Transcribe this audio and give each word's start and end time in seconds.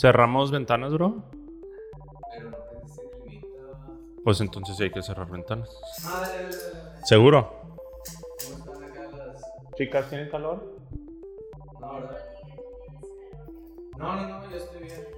¿Cerramos 0.00 0.50
ventanas, 0.50 0.92
bro? 0.92 1.22
Pero 2.30 2.50
no 2.50 2.56
pensé 2.70 3.02
que 3.10 3.30
limita. 3.30 3.48
Pues 4.22 4.40
entonces 4.42 4.76
sí 4.76 4.82
hay 4.84 4.90
que 4.90 5.02
cerrar 5.02 5.30
ventanas. 5.30 5.70
Ah, 6.04 6.20
dale, 6.20 6.44
dale, 6.44 6.56
dale, 6.56 6.74
dale. 6.74 7.06
¿Seguro? 7.06 7.50
¿Cómo 8.44 8.58
están 8.58 8.84
acá 8.84 9.16
las.? 9.16 9.42
Chicas, 9.76 10.08
¿tienen 10.10 10.28
calor? 10.28 10.76
No, 11.80 11.94
¿verdad? 11.94 12.18
No, 13.96 14.16
no, 14.16 14.28
no, 14.28 14.50
yo 14.50 14.56
estoy 14.58 14.82
bien. 14.82 15.08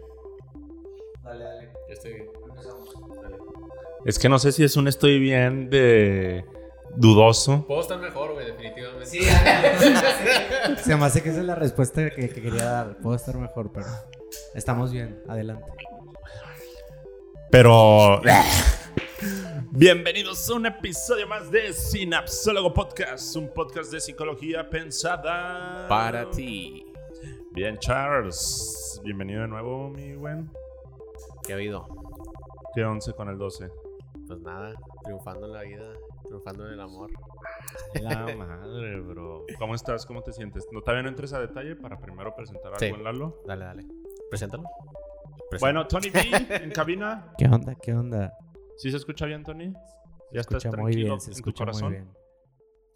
Dale, 1.24 1.44
dale. 1.44 1.72
Yo 1.88 1.94
estoy 1.94 2.12
bien. 2.12 2.28
Empezamos. 2.48 2.88
Dale. 3.20 3.36
Es 4.04 4.18
que 4.18 4.28
no 4.28 4.38
sé 4.38 4.52
si 4.52 4.62
es 4.62 4.76
un 4.76 4.86
estoy 4.86 5.18
bien 5.18 5.70
de 5.70 6.44
dudoso. 6.94 7.66
Puedo 7.66 7.80
estar 7.80 7.98
mejor, 7.98 8.34
güey, 8.34 8.46
definitivamente. 8.46 9.06
Sí. 9.06 9.20
Se 10.84 10.96
me 10.96 11.04
hace 11.04 11.20
que 11.20 11.30
esa 11.30 11.40
es 11.40 11.46
la 11.46 11.56
respuesta 11.56 12.08
que, 12.10 12.28
que 12.28 12.40
quería 12.40 12.64
dar. 12.64 12.96
Puedo 12.98 13.16
estar 13.16 13.36
mejor, 13.36 13.72
pero 13.72 13.86
estamos 14.54 14.92
bien. 14.92 15.22
Adelante. 15.28 15.70
Pero. 17.50 18.20
Bienvenidos 19.70 20.48
a 20.50 20.54
un 20.54 20.66
episodio 20.66 21.26
más 21.26 21.50
de 21.50 21.72
Sinapsólogo 21.72 22.72
Podcast, 22.74 23.36
un 23.36 23.48
podcast 23.52 23.92
de 23.92 24.00
psicología 24.00 24.68
pensada 24.68 25.86
Para 25.88 26.28
ti. 26.30 26.84
Bien, 27.52 27.78
Charles. 27.78 29.00
Bienvenido 29.04 29.42
de 29.42 29.48
nuevo, 29.48 29.88
mi 29.90 30.14
buen. 30.14 30.50
¿Qué 31.44 31.52
ha 31.52 31.56
habido? 31.56 31.86
¿Qué 32.74 32.84
11 32.84 33.12
con 33.14 33.28
el 33.28 33.38
12? 33.38 33.70
Pues 34.26 34.40
nada, 34.40 34.74
triunfando 35.04 35.46
en 35.46 35.52
la 35.52 35.62
vida, 35.62 35.92
triunfando 36.26 36.66
en 36.66 36.72
el 36.74 36.80
amor. 36.80 37.10
La 38.00 38.26
madre, 38.36 39.00
bro. 39.00 39.44
¿Cómo 39.58 39.74
estás? 39.74 40.04
¿Cómo 40.06 40.22
te 40.22 40.32
sientes? 40.32 40.66
No, 40.72 40.80
todavía 40.82 41.02
no 41.04 41.08
entres 41.08 41.32
a 41.32 41.40
detalle 41.40 41.76
para 41.76 41.98
primero 41.98 42.34
presentar 42.34 42.66
algo 42.74 42.78
Sí. 42.78 42.86
en 42.86 43.02
Lalo. 43.04 43.40
Dale, 43.46 43.64
dale. 43.64 43.86
Preséntalo. 44.30 44.64
Preséntalo. 45.50 45.60
Bueno, 45.60 45.86
Tony 45.86 46.10
B 46.10 46.20
en 46.62 46.70
cabina. 46.70 47.32
¿Qué 47.38 47.46
onda? 47.46 47.74
¿Qué 47.74 47.92
onda? 47.94 48.32
¿Sí 48.76 48.90
se 48.90 48.96
escucha 48.96 49.26
bien, 49.26 49.42
Tony? 49.44 49.72
¿Ya 50.32 50.34
Se 50.34 50.40
estás 50.40 50.64
escucha 50.64 50.76
muy 50.82 50.92
tranquilo 50.92 51.06
bien, 51.14 51.20
se 51.20 51.30
escucha 51.32 51.64
muy 51.64 51.90
bien. 51.90 52.10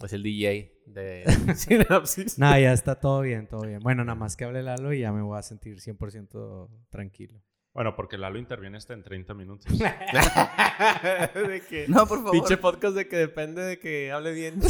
es 0.05 0.12
el 0.12 0.22
DJ 0.22 0.75
de 0.86 1.25
Sinapsis. 1.56 2.38
Nada, 2.38 2.60
ya 2.60 2.72
está 2.72 3.00
todo 3.00 3.22
bien, 3.22 3.47
todo 3.48 3.62
bien. 3.62 3.80
Bueno, 3.80 4.05
nada 4.05 4.16
más 4.16 4.36
que 4.36 4.44
hable 4.44 4.62
Lalo 4.62 4.92
y 4.92 5.00
ya 5.00 5.12
me 5.12 5.22
voy 5.22 5.38
a 5.38 5.42
sentir 5.42 5.78
100% 5.78 6.69
tranquilo. 6.91 7.41
Bueno, 7.72 7.97
porque 7.97 8.19
Lalo 8.19 8.38
interviene 8.38 8.77
hasta 8.77 8.92
en 8.92 9.03
30 9.03 9.33
minutos. 9.33 9.78
de 9.78 11.62
que, 11.70 11.86
No, 11.88 12.06
por 12.06 12.19
favor. 12.19 12.33
Pinche 12.33 12.58
podcast 12.58 12.94
de 12.94 13.08
que 13.08 13.16
depende 13.16 13.62
de 13.62 13.78
que 13.78 14.12
hable 14.12 14.33
bien. 14.33 14.60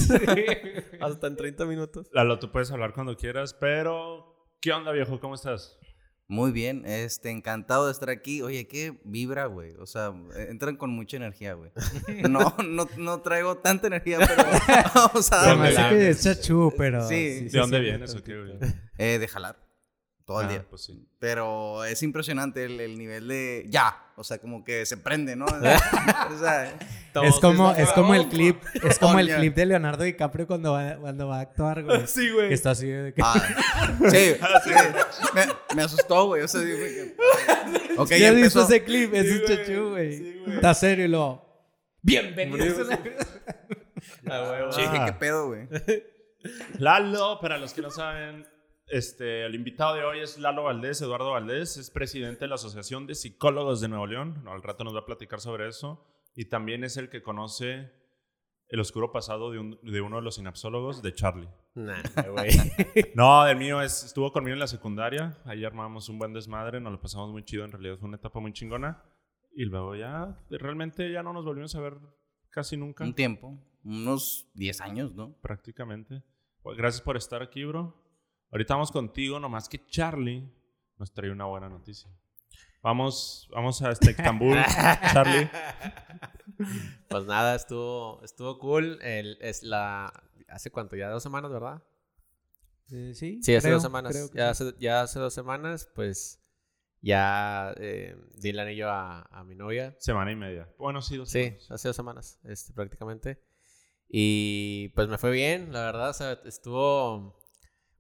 Hasta 1.00 1.27
en 1.27 1.36
30 1.36 1.64
minutos. 1.66 2.08
Lalo, 2.12 2.38
tú 2.38 2.52
puedes 2.52 2.70
hablar 2.70 2.92
cuando 2.94 3.16
quieras, 3.16 3.55
pero... 3.55 4.28
¿Qué 4.60 4.72
onda, 4.72 4.92
viejo? 4.92 5.18
¿Cómo 5.18 5.34
estás? 5.34 5.77
Muy 6.33 6.50
bien, 6.50 6.86
este, 6.86 7.28
encantado 7.28 7.84
de 7.84 7.92
estar 7.92 8.08
aquí. 8.08 8.41
Oye, 8.41 8.66
qué 8.66 8.98
vibra, 9.05 9.44
güey. 9.44 9.75
O 9.78 9.84
sea, 9.84 10.14
eh, 10.34 10.47
entran 10.48 10.77
con 10.77 10.89
mucha 10.89 11.19
energía, 11.19 11.52
güey. 11.52 11.70
No, 12.27 12.56
no, 12.64 12.89
no 12.97 13.20
traigo 13.20 13.58
tanta 13.58 13.89
energía, 13.89 14.19
pero 14.19 14.42
vamos 14.94 15.30
a 15.30 15.36
darle. 15.36 15.74
que 15.91 16.08
es 16.08 16.22
chachú, 16.22 16.72
pero... 16.78 17.06
Sí. 17.06 17.48
¿De 17.50 17.58
dónde 17.58 17.80
vienes 17.80 18.14
o 18.14 18.22
qué, 18.22 18.39
güey? 18.39 18.58
tantito. 18.58 18.80
Eh, 18.97 19.19
de 19.19 19.28
jalar. 19.28 19.61
Todo 20.25 20.41
el 20.41 20.47
Ah, 20.47 20.51
día. 20.51 20.67
pues 20.70 20.83
sí. 20.83 21.05
Pero 21.19 21.84
es 21.84 22.03
impresionante 22.03 22.65
el, 22.65 22.81
el 22.81 22.97
nivel 22.97 23.27
de. 23.28 23.67
Ya. 23.69 23.98
O 24.17 24.23
sea, 24.25 24.39
como 24.39 24.62
que 24.64 24.87
se 24.87 24.97
prende, 24.97 25.34
¿no? 25.37 25.47
o 25.47 26.39
sea, 26.39 26.73
Es 27.25 27.41
como, 27.41 27.73
es 27.77 27.91
como 27.92 28.14
el 28.14 28.29
clip, 28.29 28.62
es 28.84 28.98
como 28.98 29.19
el 29.19 29.34
clip 29.34 29.55
de 29.55 29.67
Leonardo 29.67 30.05
DiCaprio 30.05 30.47
cuando 30.47 30.73
va, 30.73 30.97
cuando 30.97 31.27
va 31.29 31.39
a 31.39 31.41
actuar, 31.41 31.83
güey. 31.83 32.03
Sí, 32.06 32.27
Que 32.27 32.33
güey. 32.33 32.53
está 32.53 32.70
así 32.70 32.87
de 32.87 33.12
que... 33.14 33.23
ah, 33.25 33.34
sí, 34.11 34.34
sí. 34.64 34.73
Me, 35.35 35.46
me 35.74 35.83
asustó, 35.83 36.27
güey. 36.27 36.42
O 36.42 36.48
sea, 36.48 36.61
dije 36.61 37.14
que- 37.17 37.95
Ok, 37.98 38.11
¿Ya 38.11 38.19
ya 38.19 38.29
has 38.30 38.35
visto 38.36 38.61
empezó. 38.61 38.75
ese 38.75 38.85
clip? 38.85 39.14
Ese 39.14 39.39
Sí, 39.39 39.45
chachú, 39.46 39.91
güey. 39.91 40.17
Sí, 40.17 40.41
güey. 40.45 40.57
Está 40.57 40.75
serio 40.75 41.05
y 41.05 41.08
lo... 41.08 41.45
Bienvenidos. 42.02 42.79
a 42.89 42.91
la- 42.91 43.01
Ah, 44.29 44.51
huevo. 44.51 44.73
Sí, 44.73 44.83
dije, 44.83 45.05
¿qué 45.07 45.13
pedo, 45.14 45.48
güey? 45.48 45.69
Lalo, 46.79 47.39
para 47.41 47.58
los 47.58 47.73
que 47.73 47.83
no 47.83 47.91
saben, 47.91 48.46
este, 48.92 49.45
el 49.47 49.55
invitado 49.55 49.95
de 49.95 50.05
hoy 50.05 50.20
es 50.20 50.39
Lalo 50.39 50.64
Valdés, 50.64 51.01
Eduardo 51.03 51.33
Valdés, 51.33 51.77
es 51.77 51.91
presidente 51.91 52.41
de 52.41 52.48
la 52.48 52.55
Asociación 52.57 53.07
de 53.07 53.14
Psicólogos 53.14 53.80
de 53.80 53.89
Nuevo 53.89 54.07
León. 54.07 54.45
Al 54.47 54.63
rato 54.63 54.85
nos 54.85 54.95
va 54.95 55.01
a 55.01 55.07
platicar 55.07 55.41
sobre 55.41 55.69
eso. 55.69 56.07
Y 56.35 56.47
también 56.47 56.85
es 56.85 56.97
el 56.97 57.08
que 57.11 57.23
conoce 57.23 57.91
el 58.69 58.81
oscuro 58.81 59.13
pasado 59.13 59.51
de, 59.51 59.58
un- 59.58 59.79
de 59.83 60.01
uno 60.01 60.17
de 60.17 60.23
los 60.23 60.36
sinapsólogos, 60.36 61.02
de 61.02 61.13
Charlie. 61.14 61.48
Nah, 61.75 62.02
güey. 62.31 62.51
No, 63.14 63.47
el 63.47 63.57
mío 63.58 63.83
es, 63.83 64.05
estuvo 64.05 64.33
conmigo 64.33 64.55
en 64.55 64.61
la 64.61 64.67
secundaria. 64.67 65.39
Ahí 65.45 65.64
armamos 65.64 66.08
un 66.08 66.19
buen 66.19 66.33
desmadre, 66.33 66.81
nos 66.81 66.92
lo 66.92 67.01
pasamos 67.01 67.31
muy 67.31 67.45
chido. 67.45 67.64
En 67.64 67.73
realidad 67.73 67.97
fue 67.98 68.08
una 68.08 68.17
etapa 68.17 68.41
muy 68.41 68.52
chingona. 68.52 69.02
Y 69.55 69.64
luego 69.67 69.95
ya, 69.95 70.39
realmente 70.48 71.13
ya 71.13 71.23
no 71.23 71.33
nos 71.35 71.45
volvimos 71.45 71.75
a 71.75 71.81
ver 71.81 71.98
casi 72.48 72.77
nunca, 72.79 73.05
Un 73.05 73.14
tiempo. 73.14 73.58
Unos 73.85 74.51
10 74.55 74.81
años, 74.81 75.14
¿no? 75.14 75.35
prácticamente. 75.42 76.23
Pues, 76.63 76.79
gracias 76.79 77.02
por 77.02 77.17
estar 77.19 77.42
aquí, 77.42 77.64
bro. 77.64 78.02
Ahorita 78.52 78.74
vamos 78.74 78.92
contigo, 78.92 79.40
nomás 79.40 79.68
que 79.68 79.85
Charlie 79.86 80.48
nos 80.98 81.13
trae 81.13 81.30
una 81.30 81.46
buena 81.46 81.68
noticia. 81.68 82.11
Vamos, 82.83 83.48
vamos 83.52 83.80
a 83.83 83.90
este 83.92 84.11
Estambul, 84.11 84.58
Charlie. 85.13 85.48
Pues 87.08 87.24
nada, 87.27 87.55
estuvo, 87.55 88.23
estuvo 88.24 88.58
cool. 88.58 88.98
El, 89.02 89.39
es 89.40 89.63
la. 89.63 90.13
¿Hace 90.48 90.70
cuánto? 90.70 90.96
Ya 90.96 91.08
dos 91.08 91.23
semanas, 91.23 91.51
¿verdad? 91.51 91.83
Eh, 92.90 93.13
sí, 93.14 93.40
Sí, 93.42 93.55
hace 93.55 93.68
creo, 93.68 93.74
dos 93.77 93.83
semanas. 93.83 94.13
creo 94.13 94.30
que 94.30 94.39
Ya 94.39 94.52
sí. 94.55 94.64
hace, 94.64 94.77
ya 94.79 95.01
hace 95.02 95.19
dos 95.19 95.33
semanas, 95.33 95.89
pues. 95.95 96.39
Ya 97.01 97.73
eh, 97.79 98.17
di 98.34 98.51
el 98.51 98.58
anillo 98.61 98.89
a, 98.90 99.23
a 99.23 99.42
mi 99.45 99.55
novia. 99.57 99.96
Semana 99.98 100.30
y 100.30 100.36
media. 100.36 100.69
Bueno, 100.79 101.02
sí, 101.02 101.17
dos 101.17 101.30
Sí, 101.30 101.42
semanas. 101.45 101.70
hace 101.70 101.89
dos 101.89 101.96
semanas, 101.96 102.40
este, 102.45 102.73
prácticamente. 102.73 103.42
Y 104.08 104.89
pues 104.90 105.08
me 105.08 105.19
fue 105.19 105.30
bien, 105.33 105.73
la 105.73 105.80
verdad. 105.80 106.11
O 106.11 106.14
sea, 106.14 106.33
estuvo. 106.45 107.40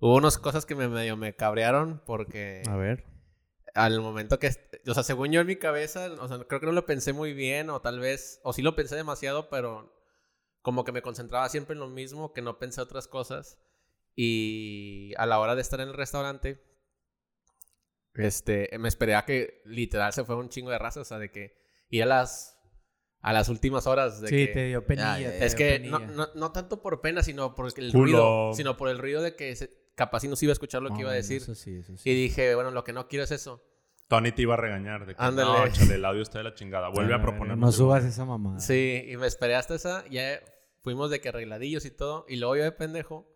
Hubo 0.04 0.16
unas 0.16 0.36
cosas 0.36 0.66
que 0.66 0.74
me 0.74 0.88
medio 0.88 1.16
me 1.16 1.36
cabrearon 1.36 2.02
porque 2.04 2.62
A 2.68 2.74
ver. 2.76 3.04
al 3.74 4.00
momento 4.00 4.38
que. 4.40 4.50
O 4.88 4.94
sea, 4.94 5.04
según 5.04 5.30
yo 5.30 5.40
en 5.40 5.46
mi 5.46 5.54
cabeza, 5.56 6.10
o 6.20 6.26
sea, 6.26 6.38
creo 6.48 6.58
que 6.58 6.66
no 6.66 6.72
lo 6.72 6.86
pensé 6.86 7.12
muy 7.12 7.32
bien, 7.34 7.70
o 7.70 7.80
tal 7.80 8.00
vez. 8.00 8.40
O 8.42 8.52
sí 8.52 8.62
lo 8.62 8.74
pensé 8.74 8.96
demasiado, 8.96 9.48
pero 9.48 9.94
como 10.60 10.82
que 10.84 10.90
me 10.90 11.02
concentraba 11.02 11.48
siempre 11.48 11.74
en 11.74 11.78
lo 11.80 11.86
mismo, 11.88 12.32
que 12.32 12.42
no 12.42 12.58
pensé 12.58 12.80
otras 12.80 13.06
cosas. 13.06 13.60
Y 14.16 15.12
a 15.18 15.24
la 15.26 15.38
hora 15.38 15.54
de 15.54 15.62
estar 15.62 15.80
en 15.80 15.88
el 15.90 15.94
restaurante, 15.94 16.60
este, 18.14 18.68
me 18.78 18.88
esperé 18.88 19.14
a 19.14 19.24
que 19.24 19.62
literal 19.64 20.12
se 20.12 20.24
fue 20.24 20.36
un 20.36 20.48
chingo 20.48 20.70
de 20.70 20.78
raza, 20.78 21.00
o 21.00 21.04
sea, 21.04 21.18
de 21.18 21.30
que 21.30 21.54
ir 21.88 22.02
a 22.02 22.06
las, 22.06 22.58
a 23.20 23.32
las 23.32 23.48
últimas 23.48 23.86
horas. 23.86 24.20
De 24.20 24.28
Sí, 24.28 24.46
que, 24.48 24.52
te 24.52 24.66
dio 24.66 24.84
penilla. 24.84 25.30
te 25.30 25.44
es 25.46 25.56
dio 25.56 25.58
que 25.58 25.78
no, 25.78 25.98
penilla. 26.00 26.16
no, 26.16 26.28
no 26.34 26.52
tanto 26.52 26.82
por 26.82 27.00
pena, 27.00 27.22
sino 27.22 27.54
por 27.54 27.66
el 27.76 27.92
Culo. 27.92 27.92
ruido, 28.04 28.54
sino 28.54 28.76
por 28.76 28.88
el 28.88 28.98
ruido 28.98 29.22
de 29.22 29.34
que 29.36 29.54
se- 29.56 29.80
capaz 29.94 30.20
si 30.20 30.28
no 30.28 30.36
se 30.36 30.44
iba 30.46 30.52
a 30.52 30.54
escuchar 30.54 30.82
lo 30.82 30.92
que 30.94 31.00
iba 31.00 31.10
a 31.10 31.14
decir. 31.14 31.38
Eso 31.42 31.54
sí, 31.54 31.76
eso 31.76 31.96
sí. 31.96 32.10
Y 32.10 32.14
dije, 32.14 32.54
bueno, 32.54 32.70
lo 32.70 32.84
que 32.84 32.92
no 32.92 33.08
quiero 33.08 33.24
es 33.24 33.30
eso. 33.30 33.62
Tony 34.08 34.32
te 34.32 34.42
iba 34.42 34.54
a 34.54 34.56
regañar. 34.58 35.06
De 35.06 35.14
que, 35.14 35.22
Ándale. 35.22 35.50
No, 35.50 35.64
échale, 35.66 35.94
el 35.94 36.04
audio 36.04 36.22
está 36.22 36.38
de 36.38 36.44
la 36.44 36.54
chingada. 36.54 36.88
Vuelve 36.88 37.14
Ah, 37.14 37.16
a 37.18 37.22
proponer. 37.22 37.56
No 37.56 37.72
subas 37.72 38.04
esa 38.04 38.24
mamada. 38.24 38.60
Sí, 38.60 39.04
y 39.08 39.16
me 39.16 39.26
esperé 39.26 39.54
hasta 39.54 39.74
esa. 39.74 40.04
Ya 40.08 40.40
fuimos 40.82 41.10
de 41.10 41.20
que 41.20 41.28
arregladillos 41.30 41.84
y 41.86 41.90
todo. 41.90 42.24
Y 42.28 42.36
luego 42.36 42.56
yo 42.56 42.64
de 42.64 42.72
pendejo 42.72 43.28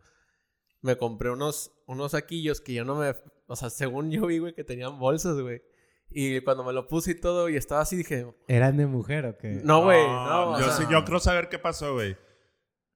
me 0.82 0.96
compré 0.96 1.30
unos, 1.30 1.72
unos 1.86 2.12
saquillos 2.12 2.60
que 2.60 2.74
yo 2.74 2.84
no 2.84 2.94
me. 2.96 3.14
O 3.46 3.56
sea, 3.56 3.70
según 3.70 4.10
yo 4.10 4.26
vi, 4.26 4.38
güey, 4.38 4.54
que 4.54 4.64
tenían 4.64 4.98
bolsas, 4.98 5.38
güey. 5.40 5.62
Y 6.10 6.40
cuando 6.42 6.62
me 6.62 6.72
lo 6.72 6.86
puse 6.86 7.12
y 7.12 7.20
todo, 7.20 7.48
y 7.48 7.56
estaba 7.56 7.80
así, 7.80 7.96
dije, 7.96 8.26
¿Eran 8.46 8.76
de 8.76 8.86
mujer 8.86 9.26
o 9.26 9.36
qué? 9.38 9.60
no, 9.64 9.82
güey, 9.82 10.06
no. 10.06 10.58
yo, 10.58 10.64
sea, 10.66 10.72
sí- 10.74 10.84
yo 10.90 11.04
creo 11.04 11.18
saber 11.20 11.48
qué 11.48 11.58
pasó, 11.58 11.94
güey. 11.94 12.16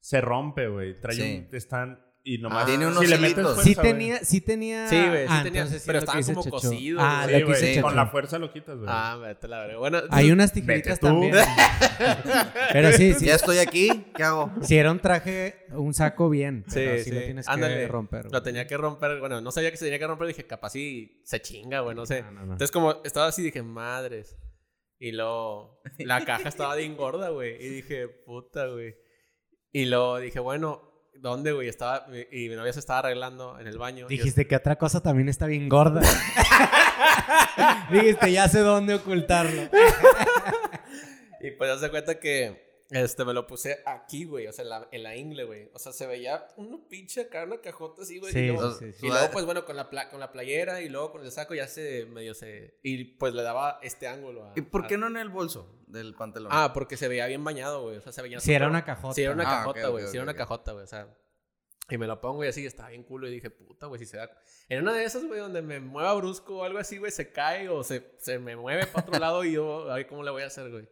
Se 0.00 0.20
rompe, 0.20 0.69
güey. 0.69 0.99
Trae 1.00 1.17
Sí. 1.17 1.46
un. 1.50 1.55
Están. 1.56 2.05
Y 2.22 2.37
nomás. 2.37 2.64
Ah, 2.64 2.67
Tiene 2.67 2.87
unos 2.87 3.00
si 3.00 3.06
le 3.06 3.17
metes 3.17 3.38
hilitos. 3.38 3.55
fuerza, 3.55 3.62
Sí 3.70 3.75
güey. 3.75 3.87
tenía, 3.93 4.19
sí 4.25 4.40
tenía... 4.43 4.88
Sí, 4.88 4.96
güey, 5.08 5.22
sí 5.26 5.26
Ah, 5.31 5.40
tenía, 5.43 5.61
entonces 5.62 5.82
sí 5.82 5.87
pero 5.87 6.00
dice 6.00 6.34
como 6.34 6.44
Chacho. 6.44 6.50
cosidos, 6.50 7.02
Ah, 7.02 7.26
Sí. 7.26 7.75
Chacho. 7.75 7.82
Con 7.82 7.96
la 7.96 8.06
fuerza 8.08 8.38
lo 8.38 8.52
quitas, 8.52 8.76
güey. 8.76 8.88
Ah, 8.93 9.17
vete 9.17 9.49
la 9.49 9.58
verga. 9.61 9.78
Bueno, 9.78 10.00
Hay 10.11 10.31
unas 10.31 10.50
Vete 10.52 10.61
tijeritas 10.67 11.00
tú. 11.00 11.06
también. 11.06 11.34
Pero 12.72 12.93
sí, 12.93 13.14
sí. 13.14 13.26
Ya 13.26 13.34
estoy 13.37 13.58
aquí, 13.58 13.88
¿qué 14.14 14.22
hago? 14.22 14.52
Si 14.62 14.76
era 14.76 14.90
un 14.90 14.99
traje, 15.00 15.67
un 15.70 15.94
saco 15.94 16.28
bien. 16.28 16.64
Sí, 16.69 16.75
pero 16.75 16.99
sí, 16.99 17.05
sí. 17.05 17.11
lo 17.12 17.20
tienes 17.22 17.49
Ándale. 17.49 17.75
que 17.76 17.88
romper. 17.88 18.26
Lo 18.31 18.43
tenía 18.43 18.67
que 18.67 18.76
romper. 18.76 19.19
Bueno, 19.20 19.40
no 19.40 19.50
sabía 19.50 19.70
que 19.70 19.76
se 19.76 19.84
tenía 19.87 19.99
que 19.99 20.06
romper. 20.06 20.28
Dije, 20.28 20.46
capaz 20.46 20.70
sí 20.70 21.20
se 21.25 21.40
chinga, 21.40 21.81
güey, 21.81 21.94
no 21.96 22.06
sé. 22.06 22.22
No, 22.22 22.31
no, 22.32 22.40
no. 22.40 22.52
Entonces, 22.52 22.70
como 22.70 23.02
estaba 23.05 23.26
así, 23.28 23.43
dije, 23.43 23.62
madres. 23.62 24.37
Y 24.99 25.12
luego, 25.12 25.81
la 25.99 26.25
caja 26.25 26.49
estaba 26.49 26.75
bien 26.76 26.96
gorda, 26.96 27.31
güey. 27.31 27.55
Y 27.64 27.69
dije, 27.70 28.08
puta, 28.08 28.67
güey. 28.67 28.94
Y 29.72 29.87
luego 29.87 30.19
dije, 30.19 30.38
bueno, 30.40 30.89
¿dónde, 31.20 31.52
güey? 31.52 31.69
Estaba, 31.69 32.06
y 32.31 32.49
mi 32.49 32.55
novia 32.56 32.72
se 32.72 32.81
estaba 32.81 33.00
arreglando 33.00 33.58
en 33.58 33.67
el 33.67 33.78
baño. 33.78 34.00
Yo- 34.02 34.08
Dijiste 34.08 34.46
que 34.46 34.56
otra 34.56 34.76
cosa 34.76 35.00
también 35.02 35.28
está 35.28 35.46
bien 35.46 35.69
gorda. 35.69 36.00
Dijiste, 37.90 38.32
ya 38.32 38.49
sé 38.49 38.61
dónde 38.61 38.94
ocultarlo. 38.94 39.62
Y 41.40 41.50
pues, 41.52 41.70
hace 41.70 41.90
cuenta 41.90 42.19
que 42.19 42.69
Este, 42.90 43.25
me 43.25 43.32
lo 43.32 43.46
puse 43.46 43.81
aquí, 43.87 44.25
güey. 44.25 44.46
O 44.48 44.52
sea, 44.52 44.64
en 44.64 44.69
la, 44.70 44.88
en 44.90 45.02
la 45.04 45.14
ingle, 45.16 45.44
güey. 45.44 45.70
O 45.75 45.78
sea, 45.78 45.92
se 45.92 46.06
veía 46.06 46.46
una 46.56 46.76
pinche 46.88 47.20
acá, 47.22 47.44
una 47.44 47.60
cajota 47.60 48.02
así, 48.02 48.19
güey. 48.19 48.32
Sí, 48.32 48.38
y, 48.40 48.46
luego, 48.48 48.72
sí, 48.72 48.92
sí. 48.92 49.06
y 49.06 49.08
luego, 49.08 49.31
pues 49.31 49.44
bueno, 49.44 49.64
con 49.64 49.76
la, 49.76 49.88
pla- 49.90 50.08
con 50.10 50.19
la 50.19 50.32
playera 50.32 50.81
y 50.81 50.88
luego 50.88 51.12
con 51.12 51.25
el 51.25 51.31
saco 51.31 51.54
ya 51.54 51.69
se 51.69 52.06
medio 52.06 52.34
se. 52.34 52.78
Y 52.82 53.04
pues 53.04 53.32
le 53.34 53.42
daba 53.42 53.78
este 53.82 54.08
ángulo. 54.08 54.44
A, 54.46 54.52
¿Y 54.56 54.62
por 54.62 54.84
a- 54.84 54.88
qué 54.88 54.98
no 54.98 55.06
en 55.06 55.16
el 55.19 55.28
bolso 55.28 55.81
del 55.87 56.14
pantalón? 56.14 56.50
Ah, 56.52 56.72
porque 56.75 56.96
se 56.96 57.06
veía 57.06 57.26
bien 57.26 57.44
bañado, 57.44 57.82
güey. 57.82 57.96
O 57.96 58.00
sea, 58.00 58.12
se 58.12 58.22
veía. 58.22 58.40
Sí, 58.40 58.52
era 58.52 58.66
una 58.66 58.84
cajota. 58.84 59.14
Sí, 59.14 59.22
era 59.22 59.32
una 59.34 59.44
Ah, 59.44 59.58
cajota, 59.58 59.88
güey. 59.88 60.04
ok, 60.04 60.10
sí, 60.10 60.16
era 60.16 60.25
una 60.25 60.34
cajota, 60.34 60.72
güey. 60.72 60.84
O 60.84 60.88
sea. 60.88 61.16
Y 61.88 61.98
me 61.98 62.06
lo 62.06 62.20
pongo 62.20 62.44
y 62.44 62.48
así, 62.48 62.64
estaba 62.66 62.88
bien 62.90 63.02
culo. 63.02 63.26
Y 63.28 63.32
dije, 63.32 63.50
puta, 63.50 63.86
güey, 63.86 63.98
si 63.98 64.06
se 64.06 64.16
da. 64.16 64.31
En 64.69 64.82
una 64.82 64.93
de 64.94 65.04
esas, 65.04 65.25
güey, 65.25 65.40
donde 65.40 65.60
me 65.60 65.81
mueva 65.81 66.14
brusco 66.14 66.58
o 66.58 66.64
algo 66.64 66.78
así, 66.78 66.98
güey, 66.98 67.10
se 67.10 67.32
cae 67.32 67.69
o 67.69 67.82
se, 67.82 68.14
se 68.19 68.38
me 68.38 68.54
mueve 68.56 68.86
para 68.86 69.06
otro 69.06 69.19
lado 69.20 69.44
y 69.44 69.52
yo, 69.54 69.90
a 69.90 69.96
ver 69.96 70.06
cómo 70.06 70.22
le 70.22 70.31
voy 70.31 70.43
a 70.43 70.46
hacer, 70.46 70.70
güey. 70.70 70.88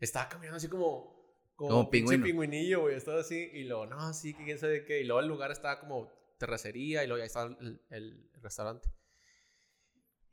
Estaba 0.00 0.28
caminando 0.28 0.56
así 0.58 0.68
como. 0.68 1.17
Como, 1.58 1.90
pinche 1.90 2.12
pingüino. 2.12 2.24
pingüinillo, 2.24 2.80
güey. 2.82 2.94
Estaba 2.94 3.20
así. 3.20 3.50
Y 3.52 3.64
luego, 3.64 3.84
no, 3.86 4.14
sí, 4.14 4.32
que 4.32 4.44
quién 4.44 4.60
sabe 4.60 4.84
qué. 4.84 5.00
Y 5.00 5.04
luego 5.04 5.18
el 5.18 5.26
lugar 5.26 5.50
estaba 5.50 5.80
como 5.80 6.08
terracería 6.38 7.02
y 7.02 7.08
luego 7.08 7.18
ya 7.18 7.24
estaba 7.24 7.56
el, 7.90 8.30
restaurante. 8.40 8.88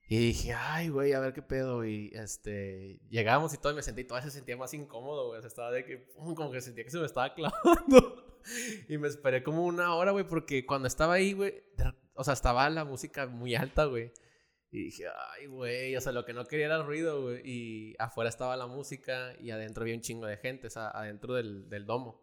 Y 0.08 0.20
dije, 0.20 0.54
ay, 0.54 0.90
güey, 0.90 1.14
a 1.14 1.20
ver 1.20 1.34
qué 1.34 1.42
pedo. 1.42 1.84
Y 1.84 2.12
este, 2.14 3.00
llegamos 3.10 3.56
y 3.56 3.58
todo, 3.58 3.74
y 3.74 3.76
me 3.76 3.82
sentí, 3.82 4.04
todavía 4.04 4.30
se 4.30 4.38
sentía 4.38 4.56
más 4.56 4.72
incómodo, 4.76 5.30
güey. 5.30 5.40
O 5.40 5.42
sea, 5.42 5.48
estaba 5.48 5.72
de 5.72 5.84
que, 5.84 5.98
pum, 5.98 6.36
como 6.36 6.52
que 6.52 6.62
sentía 6.62 6.84
que 6.84 6.92
se 6.92 7.00
me 7.00 7.08
estaba 7.08 7.34
clavando. 7.34 8.40
y 8.88 9.00
me 9.00 9.08
esperé 9.08 9.42
como 9.42 9.66
una 9.66 9.96
hora, 9.96 10.12
güey, 10.12 10.28
porque 10.28 10.64
cuando 10.64 10.88
estaba 10.88 11.16
ahí, 11.16 11.34
güey, 11.34 11.56
o 12.14 12.24
sea, 12.24 12.34
estaba 12.36 12.70
la 12.70 12.86
música 12.86 13.26
muy 13.26 13.56
alta, 13.56 13.86
güey. 13.86 14.14
Y 14.76 14.84
dije, 14.86 15.06
ay, 15.08 15.48
güey, 15.48 15.96
o 15.96 16.02
sea, 16.02 16.12
lo 16.12 16.26
que 16.26 16.34
no 16.34 16.46
quería 16.46 16.66
era 16.66 16.76
el 16.76 16.86
ruido, 16.86 17.22
güey. 17.22 17.42
Y 17.44 17.96
afuera 17.98 18.30
estaba 18.30 18.58
la 18.58 18.68
música 18.68 19.34
y 19.40 19.52
adentro 19.52 19.84
había 19.84 19.96
un 19.96 20.02
chingo 20.02 20.26
de 20.28 20.38
gente, 20.38 20.68
o 20.68 20.70
sea, 20.70 20.90
adentro 20.90 21.34
del, 21.34 21.70
del 21.70 21.86
domo. 21.86 22.22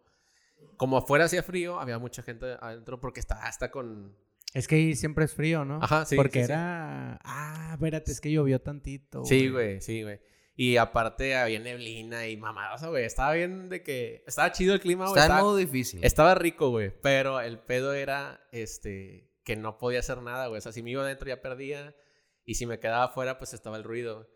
Como 0.77 0.97
afuera 0.97 1.25
hacía 1.25 1.43
frío, 1.43 1.81
había 1.81 1.99
mucha 1.99 2.23
gente 2.23 2.57
adentro 2.61 3.01
porque 3.01 3.21
estaba 3.21 3.43
hasta 3.45 3.71
con... 3.71 4.17
Es 4.55 4.69
que 4.69 4.75
ahí 4.75 4.95
siempre 4.95 5.25
es 5.25 5.33
frío, 5.33 5.65
¿no? 5.65 5.79
Ajá, 5.83 6.05
sí, 6.05 6.15
Porque 6.15 6.41
sí, 6.41 6.47
sí. 6.47 6.53
era. 6.53 7.19
Ah, 7.25 7.71
espérate, 7.73 8.13
es 8.13 8.21
que 8.21 8.31
llovió 8.31 8.61
tantito. 8.61 9.25
Sí, 9.25 9.49
güey, 9.49 9.81
sí, 9.81 10.03
güey. 10.03 10.21
Y 10.55 10.77
aparte 10.77 11.35
había 11.37 11.59
neblina 11.59 12.29
y 12.29 12.37
mamadas, 12.37 12.85
güey. 12.85 13.05
Estaba 13.07 13.33
bien 13.33 13.71
de 13.71 13.83
que... 13.83 14.23
Estaba 14.27 14.53
chido 14.53 14.75
el 14.75 14.81
clima, 14.81 15.07
güey. 15.07 15.15
Está 15.15 15.25
en 15.25 15.31
Estaba, 15.33 15.43
modo 15.49 15.57
difícil. 15.57 16.05
estaba 16.05 16.35
rico, 16.35 16.69
güey. 16.69 16.93
Pero 17.03 17.41
el 17.41 17.59
pedo 17.59 17.95
era, 17.95 18.47
este... 18.53 19.31
Que 19.43 19.57
no 19.57 19.79
podía 19.79 20.01
hacer 20.01 20.21
nada, 20.21 20.49
güey. 20.49 20.59
O 20.59 20.61
sea, 20.61 20.71
si 20.73 20.83
me 20.83 20.91
iba 20.91 21.03
adentro 21.03 21.27
ya 21.29 21.41
perdía. 21.41 21.97
Y 22.45 22.55
si 22.55 22.67
me 22.67 22.81
quedaba 22.81 23.05
afuera, 23.05 23.39
pues 23.39 23.55
estaba 23.55 23.77
el 23.77 23.85
ruido. 23.85 24.29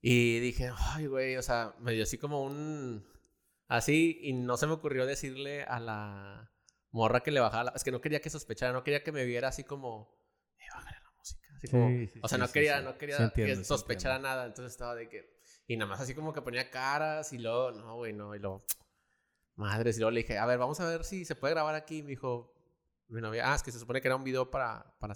Y 0.00 0.40
dije, 0.40 0.70
ay, 0.76 1.06
güey, 1.06 1.36
o 1.36 1.42
sea, 1.42 1.74
me 1.80 1.92
dio 1.92 2.02
así 2.04 2.18
como 2.18 2.42
un... 2.42 3.06
Así, 3.68 4.18
y 4.22 4.32
no 4.32 4.56
se 4.56 4.66
me 4.66 4.72
ocurrió 4.72 5.06
decirle 5.06 5.62
a 5.62 5.78
la 5.78 6.52
morra 6.90 7.22
que 7.22 7.30
le 7.30 7.40
bajara 7.40 7.64
la... 7.64 7.70
Es 7.70 7.84
que 7.84 7.92
no 7.92 8.00
quería 8.00 8.20
que 8.20 8.30
sospechara, 8.30 8.72
no 8.72 8.82
quería 8.82 9.04
que 9.04 9.12
me 9.12 9.24
viera 9.24 9.48
así 9.48 9.62
como... 9.64 10.12
Eh, 10.58 10.64
bájale 10.74 10.96
la 11.02 11.10
música. 11.16 11.46
Así 11.56 11.66
Sí, 11.66 11.70
como... 11.72 11.88
sí, 11.88 12.20
o 12.22 12.28
sea, 12.28 12.38
sí, 12.38 12.42
no 12.42 12.52
quería, 12.52 12.80
no 12.80 12.98
quería 12.98 13.32
que 13.34 13.64
sospechara 13.64 14.18
nada. 14.18 14.46
Entonces 14.46 14.72
estaba 14.72 14.94
de 14.94 15.08
que... 15.08 15.38
Y 15.66 15.76
nada 15.76 15.88
más 15.88 16.00
así 16.00 16.14
como 16.14 16.32
que 16.32 16.42
ponía 16.42 16.68
caras 16.70 17.32
y 17.32 17.38
luego, 17.38 17.70
no, 17.70 17.96
güey, 17.96 18.12
no. 18.12 18.34
Y 18.34 18.40
luego, 18.40 18.64
madres. 19.54 19.96
Y 19.96 20.00
luego 20.00 20.10
le 20.10 20.22
dije, 20.22 20.36
a 20.36 20.46
ver, 20.46 20.58
vamos 20.58 20.80
a 20.80 20.88
ver 20.88 21.04
si 21.04 21.24
se 21.24 21.36
puede 21.36 21.54
grabar 21.54 21.76
aquí. 21.76 21.98
Y 21.98 22.02
me 22.02 22.08
dijo, 22.10 22.52
mi 23.06 23.20
novia, 23.20 23.52
ah, 23.52 23.54
es 23.54 23.62
que 23.62 23.70
se 23.70 23.78
supone 23.78 24.00
que 24.00 24.08
era 24.08 24.16
un 24.16 24.24
video 24.24 24.50
para, 24.50 24.96
para 24.98 25.14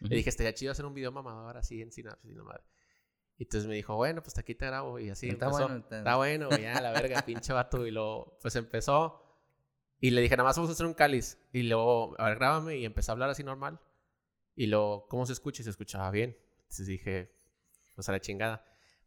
Le 0.00 0.16
dije, 0.16 0.30
estaría 0.30 0.54
chido 0.54 0.72
hacer 0.72 0.84
un 0.86 0.94
video 0.94 1.12
mamador 1.12 1.56
así 1.58 1.82
en 1.82 1.92
Synapsis 1.92 2.30
y 2.30 2.34
no 2.34 2.44
madre. 2.44 2.62
Y 3.36 3.44
entonces 3.44 3.68
me 3.68 3.74
dijo, 3.74 3.96
bueno, 3.96 4.22
pues 4.22 4.36
aquí 4.38 4.54
te 4.54 4.66
grabo. 4.66 4.98
Y 4.98 5.10
así 5.10 5.28
Está 5.28 5.46
empezó. 5.46 5.62
bueno, 5.66 5.80
está- 5.82 5.98
Está 5.98 6.16
bueno, 6.16 6.50
ya, 6.58 6.80
la 6.80 6.92
verga, 6.92 7.22
pinche 7.22 7.52
vato. 7.52 7.86
Y 7.86 7.90
luego, 7.90 8.38
pues 8.42 8.54
empezó. 8.56 9.22
Y 10.00 10.10
le 10.10 10.20
dije, 10.22 10.36
nada 10.36 10.48
más 10.48 10.56
vamos 10.56 10.70
a 10.70 10.72
hacer 10.72 10.86
un 10.86 10.94
cáliz. 10.94 11.38
Y 11.52 11.62
luego, 11.64 12.14
a 12.18 12.24
ver, 12.28 12.36
grábame. 12.38 12.76
Y 12.78 12.84
empecé 12.84 13.10
a 13.10 13.12
hablar 13.12 13.30
así 13.30 13.42
normal. 13.44 13.80
Y 14.56 14.66
luego, 14.66 15.06
¿cómo 15.08 15.24
se 15.26 15.32
escucha? 15.32 15.62
Y 15.62 15.64
se 15.64 15.70
escuchaba 15.70 16.10
bien. 16.10 16.36
Entonces 16.62 16.86
dije, 16.86 17.34
pues 17.94 18.08
a 18.08 18.12
la 18.12 18.20
chingada. 18.20 18.64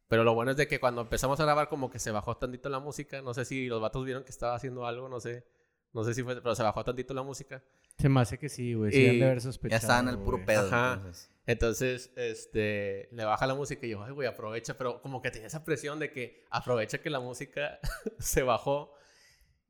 Pero 0.07 0.24
lo 0.24 0.34
bueno 0.36 0.51
es 0.51 0.57
de 0.57 0.68
que 0.68 0.80
cuando 0.80 1.01
empezamos 1.01 1.39
a 1.39 1.44
grabar, 1.44 1.69
como 1.69 1.89
que 1.89 1.98
se 2.00 2.12
bajó 2.12 2.38
tantito 2.38 2.69
la 2.69 2.80
música. 2.80 3.22
No 3.22 3.34
sé 3.34 3.46
si 3.46 3.68
los 3.68 3.81
vatos 3.81 4.04
vieron 4.06 4.24
que 4.24 4.30
estaba 4.31 4.56
haciendo 4.56 4.86
algo, 4.86 5.10
no 5.10 5.19
sé. 5.19 5.46
No 5.92 6.04
sé 6.04 6.13
si 6.13 6.24
fue, 6.24 6.36
pero 6.42 6.56
se 6.56 6.63
bajó 6.63 6.84
tantito 6.84 7.13
la 7.13 7.22
música. 7.24 7.63
Se 7.98 8.10
me 8.10 8.19
hace 8.22 8.38
que 8.38 8.50
sí, 8.50 8.74
güey. 8.74 8.92
Sí, 8.92 9.07
han 9.07 9.19
de 9.19 9.25
haber 9.25 9.38
Ya 9.38 9.42
sospechado. 9.44 9.80
estaban 9.80 10.07
al 10.10 10.18
puro 10.19 10.38
güey. 10.38 10.45
pedo. 10.45 10.68
Ajá. 10.68 10.94
entonces. 10.95 11.30
Entonces, 11.45 12.12
este, 12.16 13.10
le 13.12 13.25
baja 13.25 13.45
la 13.48 13.54
música 13.56 13.86
y 13.86 13.90
yo, 13.90 14.04
ay, 14.04 14.12
güey, 14.12 14.28
aprovecha. 14.28 14.78
Pero 14.78 15.01
como 15.01 15.22
que 15.22 15.30
tenía 15.31 15.48
esa 15.48 15.63
presión 15.63 16.00
de 16.00 16.12
que 16.12 16.45
aprovecha 16.50 17.00
que 17.01 17.10
la 17.10 17.19
música 17.19 17.80
se 18.19 18.44
bajó. 18.44 18.94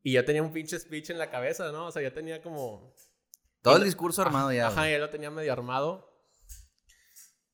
Y 0.03 0.13
yo 0.13 0.25
tenía 0.25 0.43
un 0.43 0.51
pinche 0.51 0.79
speech 0.79 1.09
en 1.11 1.17
la 1.17 1.29
cabeza, 1.31 1.71
¿no? 1.71 1.87
O 1.87 1.91
sea, 1.91 2.01
yo 2.01 2.11
tenía 2.13 2.41
como... 2.41 2.93
Todo 3.61 3.75
Y 3.75 3.77
el 3.79 3.83
discurso 3.85 4.21
armado 4.21 4.51
ya. 4.51 4.67
Ajá, 4.67 4.89
ya 4.89 4.97
lo 4.99 5.09
tenía 5.09 5.31
medio 5.31 5.53
armado. 5.53 6.13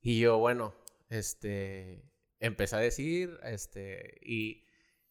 Y 0.02 0.20
yo, 0.20 0.38
bueno, 0.40 0.74
este, 1.10 2.10
empecé 2.40 2.76
a 2.76 2.80
decir, 2.80 3.38
este, 3.44 4.18
y, 4.22 4.66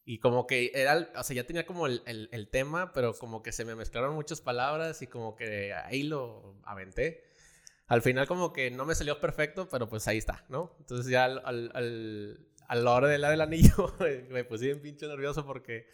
y 0.09 0.19
como 0.21 0.47
que 0.47 0.73
era, 0.75 1.11
o 1.17 1.23
sea, 1.23 1.37
ya 1.37 1.45
tenía 1.47 1.67
como 1.67 1.87
el, 1.87 2.03
el- 2.07 2.29
el 2.33 2.49
tema, 2.49 2.93
pero 2.93 3.15
como 3.15 3.43
que 3.43 3.53
se 3.53 3.65
me 3.65 3.75
mezclaron 3.75 4.15
muchas 4.15 4.41
palabras 4.41 5.03
y 5.03 5.07
como 5.09 5.37
que 5.37 5.75
ahí 5.75 6.03
lo 6.05 6.57
aventé. 6.65 7.25
Al 7.89 8.03
final 8.03 8.27
como 8.29 8.53
que 8.53 8.71
no 8.71 8.85
me 8.87 8.95
salió 8.95 9.21
perfecto, 9.21 9.69
pero 9.71 9.89
pues 9.89 10.09
ahí 10.09 10.19
está, 10.19 10.45
¿no? 10.51 10.77
Entonces 10.81 11.11
ya 11.11 11.25
al, 11.27 11.43
al, 11.45 11.71
al- 11.75 12.47
a 12.69 12.77
la 12.77 12.93
hora 12.93 13.09
de 13.09 13.19
dar 13.19 13.33
el 13.35 13.41
anillo 13.43 13.95
me 14.31 14.45
puse 14.45 14.67
bien 14.67 14.83
pinche 14.83 15.07
nervioso 15.09 15.47
porque 15.47 15.89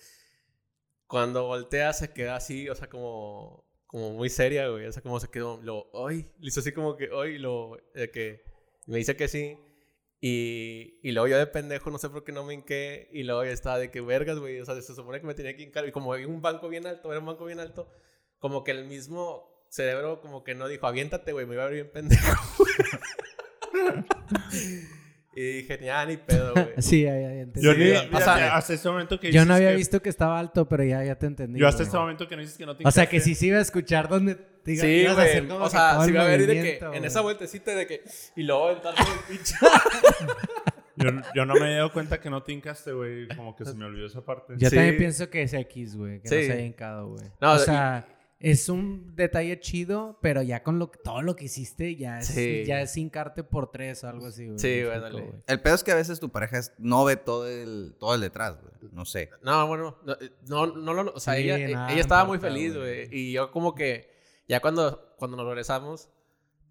cuando 1.07 1.45
voltea 1.47 1.93
se 1.93 2.13
queda 2.13 2.37
así, 2.37 2.69
o 2.69 2.75
sea, 2.75 2.89
como, 2.89 3.65
como 3.87 4.13
muy 4.13 4.31
seria, 4.31 4.69
güey. 4.69 4.87
O 4.87 4.93
sea, 4.93 5.03
como 5.03 5.21
se 5.21 5.29
quedó, 5.29 5.61
lo, 5.63 5.89
hoy, 5.93 6.27
hizo 6.41 6.61
así 6.61 6.73
como 6.73 6.97
que, 6.97 7.11
hoy, 7.11 7.39
lo, 7.39 7.79
que 8.13 8.45
me 8.87 8.99
dice 8.99 9.17
que 9.17 9.29
sí. 9.29 9.59
Y, 10.27 11.01
y 11.03 11.13
luego 11.13 11.29
yo 11.29 11.37
de 11.37 11.47
pendejo, 11.47 11.91
no 11.91 11.99
sé 11.99 12.09
por 12.09 12.25
qué 12.25 12.33
no 12.33 12.45
me 12.45 12.55
hinqué. 12.55 13.11
Y 13.13 13.25
luego 13.25 13.45
yo 13.45 13.51
estaba 13.51 13.79
de 13.79 13.91
que 13.91 14.01
vergas, 14.01 14.39
güey. 14.39 14.59
O 14.59 14.65
sea, 14.65 14.75
se 14.81 14.95
supone 14.95 15.21
que 15.21 15.27
me 15.27 15.35
tenía 15.35 15.55
que 15.55 15.65
hincar. 15.65 15.87
Y 15.87 15.93
como 15.93 16.15
había 16.15 16.27
un 16.27 16.41
banco 16.41 16.71
bien 16.71 16.87
alto, 16.87 17.11
era 17.11 17.21
un 17.21 17.27
banco 17.27 17.45
bien 17.45 17.61
alto, 17.61 17.91
como 18.39 18.65
que 18.65 18.71
el 18.71 18.87
mismo 18.87 19.67
cerebro, 19.69 20.23
como 20.23 20.43
que 20.43 20.55
no 20.55 20.67
dijo, 20.67 20.87
aviéntate, 20.87 21.33
güey, 21.33 21.45
me 21.45 21.53
iba 21.57 21.65
a 21.65 21.67
ver 21.67 21.75
bien 21.75 21.91
pendejo. 21.93 22.65
y 25.37 25.43
dije, 25.59 25.79
ya, 25.83 26.07
ni 26.07 26.17
pedo, 26.17 26.53
güey. 26.55 26.69
Sí, 26.79 27.03
ya, 27.03 27.13
ya, 27.21 27.29
ya 27.35 27.41
entendí. 27.43 27.67
Yo 27.67 27.75
Sí, 27.75 27.81
ni- 27.81 27.91
o 27.91 27.95
sea, 27.97 28.09
fíjate, 28.09 28.43
hasta 28.45 28.73
este 28.75 28.89
momento 28.89 29.21
que 29.21 29.31
Yo 29.33 29.45
no 29.45 29.55
había 29.55 29.71
que- 29.71 29.77
visto 29.77 30.01
que 30.01 30.09
estaba 30.09 30.39
alto, 30.39 30.67
pero 30.69 30.85
ya, 30.85 31.05
ya 31.05 31.17
te 31.19 31.27
entendí. 31.27 31.61
Yo 31.61 31.67
hasta 31.69 31.79
güey. 31.83 31.89
este 31.89 31.99
momento 31.99 32.29
que 32.29 32.37
no 32.37 32.41
dices 32.43 32.57
que 32.57 32.65
no 32.65 32.75
te 32.77 32.87
O 32.87 32.91
sea, 32.91 33.07
que 33.11 33.21
sí 33.21 33.35
se 33.35 33.47
iba 33.49 33.59
a 33.59 33.63
escuchar 33.63 34.09
donde 34.09 34.39
te 34.65 34.73
iba- 34.73 34.83
Sí, 34.83 34.89
ibas 34.89 35.19
a 35.19 35.23
hacer 35.23 35.43
güey. 35.45 35.49
como 35.53 35.65
O 35.67 35.71
sea, 35.71 36.03
el 36.05 36.11
iba 36.11 36.23
a 36.23 36.27
ver 36.27 36.41
y 36.41 36.47
de 36.47 36.55
que 36.55 36.79
en 36.95 37.05
esa 37.05 37.21
vueltecita 37.21 37.75
de 37.75 37.87
que. 37.87 38.03
Y 38.37 38.43
luego 38.43 38.69
aventarme 38.69 39.01
el 39.01 39.19
pinche. 39.37 39.55
Yo, 40.97 41.11
yo 41.35 41.45
no 41.45 41.55
me 41.55 41.73
he 41.73 41.77
dado 41.77 41.93
cuenta 41.93 42.21
que 42.21 42.31
no 42.31 42.43
te 42.43 42.53
hincaste, 42.53 42.93
güey. 42.93 43.27
Como 43.37 43.57
que 43.57 43.65
se 43.65 43.75
me 43.75 43.85
olvidó 43.85 44.07
esa 44.07 44.25
parte. 44.25 44.55
Yo 44.57 44.71
Sí. 44.71 44.77
también 44.77 44.97
pienso 44.97 45.29
que 45.29 45.43
es 45.43 45.53
X, 45.53 45.97
güey. 45.97 46.21
Que 46.21 46.29
no 46.29 46.31
se 46.31 46.53
haya 46.53 46.61
hincado, 46.65 47.09
güey. 47.09 47.25
No, 47.41 47.53
o 47.53 47.57
y- 47.57 47.59
sea, 47.59 48.07
es 48.39 48.69
un 48.69 49.17
detalle 49.17 49.59
chido, 49.59 50.19
pero 50.23 50.41
ya 50.43 50.63
con 50.63 50.79
lo, 50.79 50.87
todo 50.89 51.21
lo 51.23 51.35
que 51.35 51.47
hiciste, 51.47 51.97
ya 51.97 52.21
es, 52.21 52.29
Sí. 52.29 52.63
ya 52.65 52.81
es 52.81 52.97
hincarte 52.97 53.43
por 53.43 53.73
tres 53.73 54.05
o 54.05 54.09
algo 54.09 54.27
así, 54.27 54.47
güey. 54.47 54.59
Sí, 54.61 54.85
güey, 54.85 55.01
dale. 55.01 55.21
güey. 55.21 55.33
El 55.49 55.61
pedo 55.63 55.75
es 55.75 55.83
que 55.83 55.91
a 55.91 55.97
veces 55.97 56.21
tu 56.21 56.31
pareja 56.31 56.59
es- 56.59 56.73
no 56.79 57.05
ve 57.05 57.17
todo 57.17 57.49
el, 57.49 57.97
todo 57.99 58.15
el 58.15 58.21
detrás, 58.21 58.57
güey. 58.61 58.75
No 58.93 59.05
sé. 59.05 59.31
No, 59.43 59.67
bueno, 59.67 59.99
no, 60.07 60.17
no, 60.47 60.67
no, 60.77 61.03
lo- 61.03 61.13
o 61.13 61.19
sea, 61.21 61.35
Sí, 61.35 61.41
ella, 61.51 61.59
nada 61.75 61.91
ella 61.91 62.01
estaba 62.01 62.25
muy 62.25 62.39
feliz, 62.39 62.77
güey. 62.77 63.09
Y 63.11 63.33
yo 63.33 63.51
como 63.51 63.75
que, 63.75 64.14
ya 64.49 64.61
cuando, 64.61 65.15
cuando 65.19 65.37
nos 65.37 65.47
regresamos, 65.47 66.11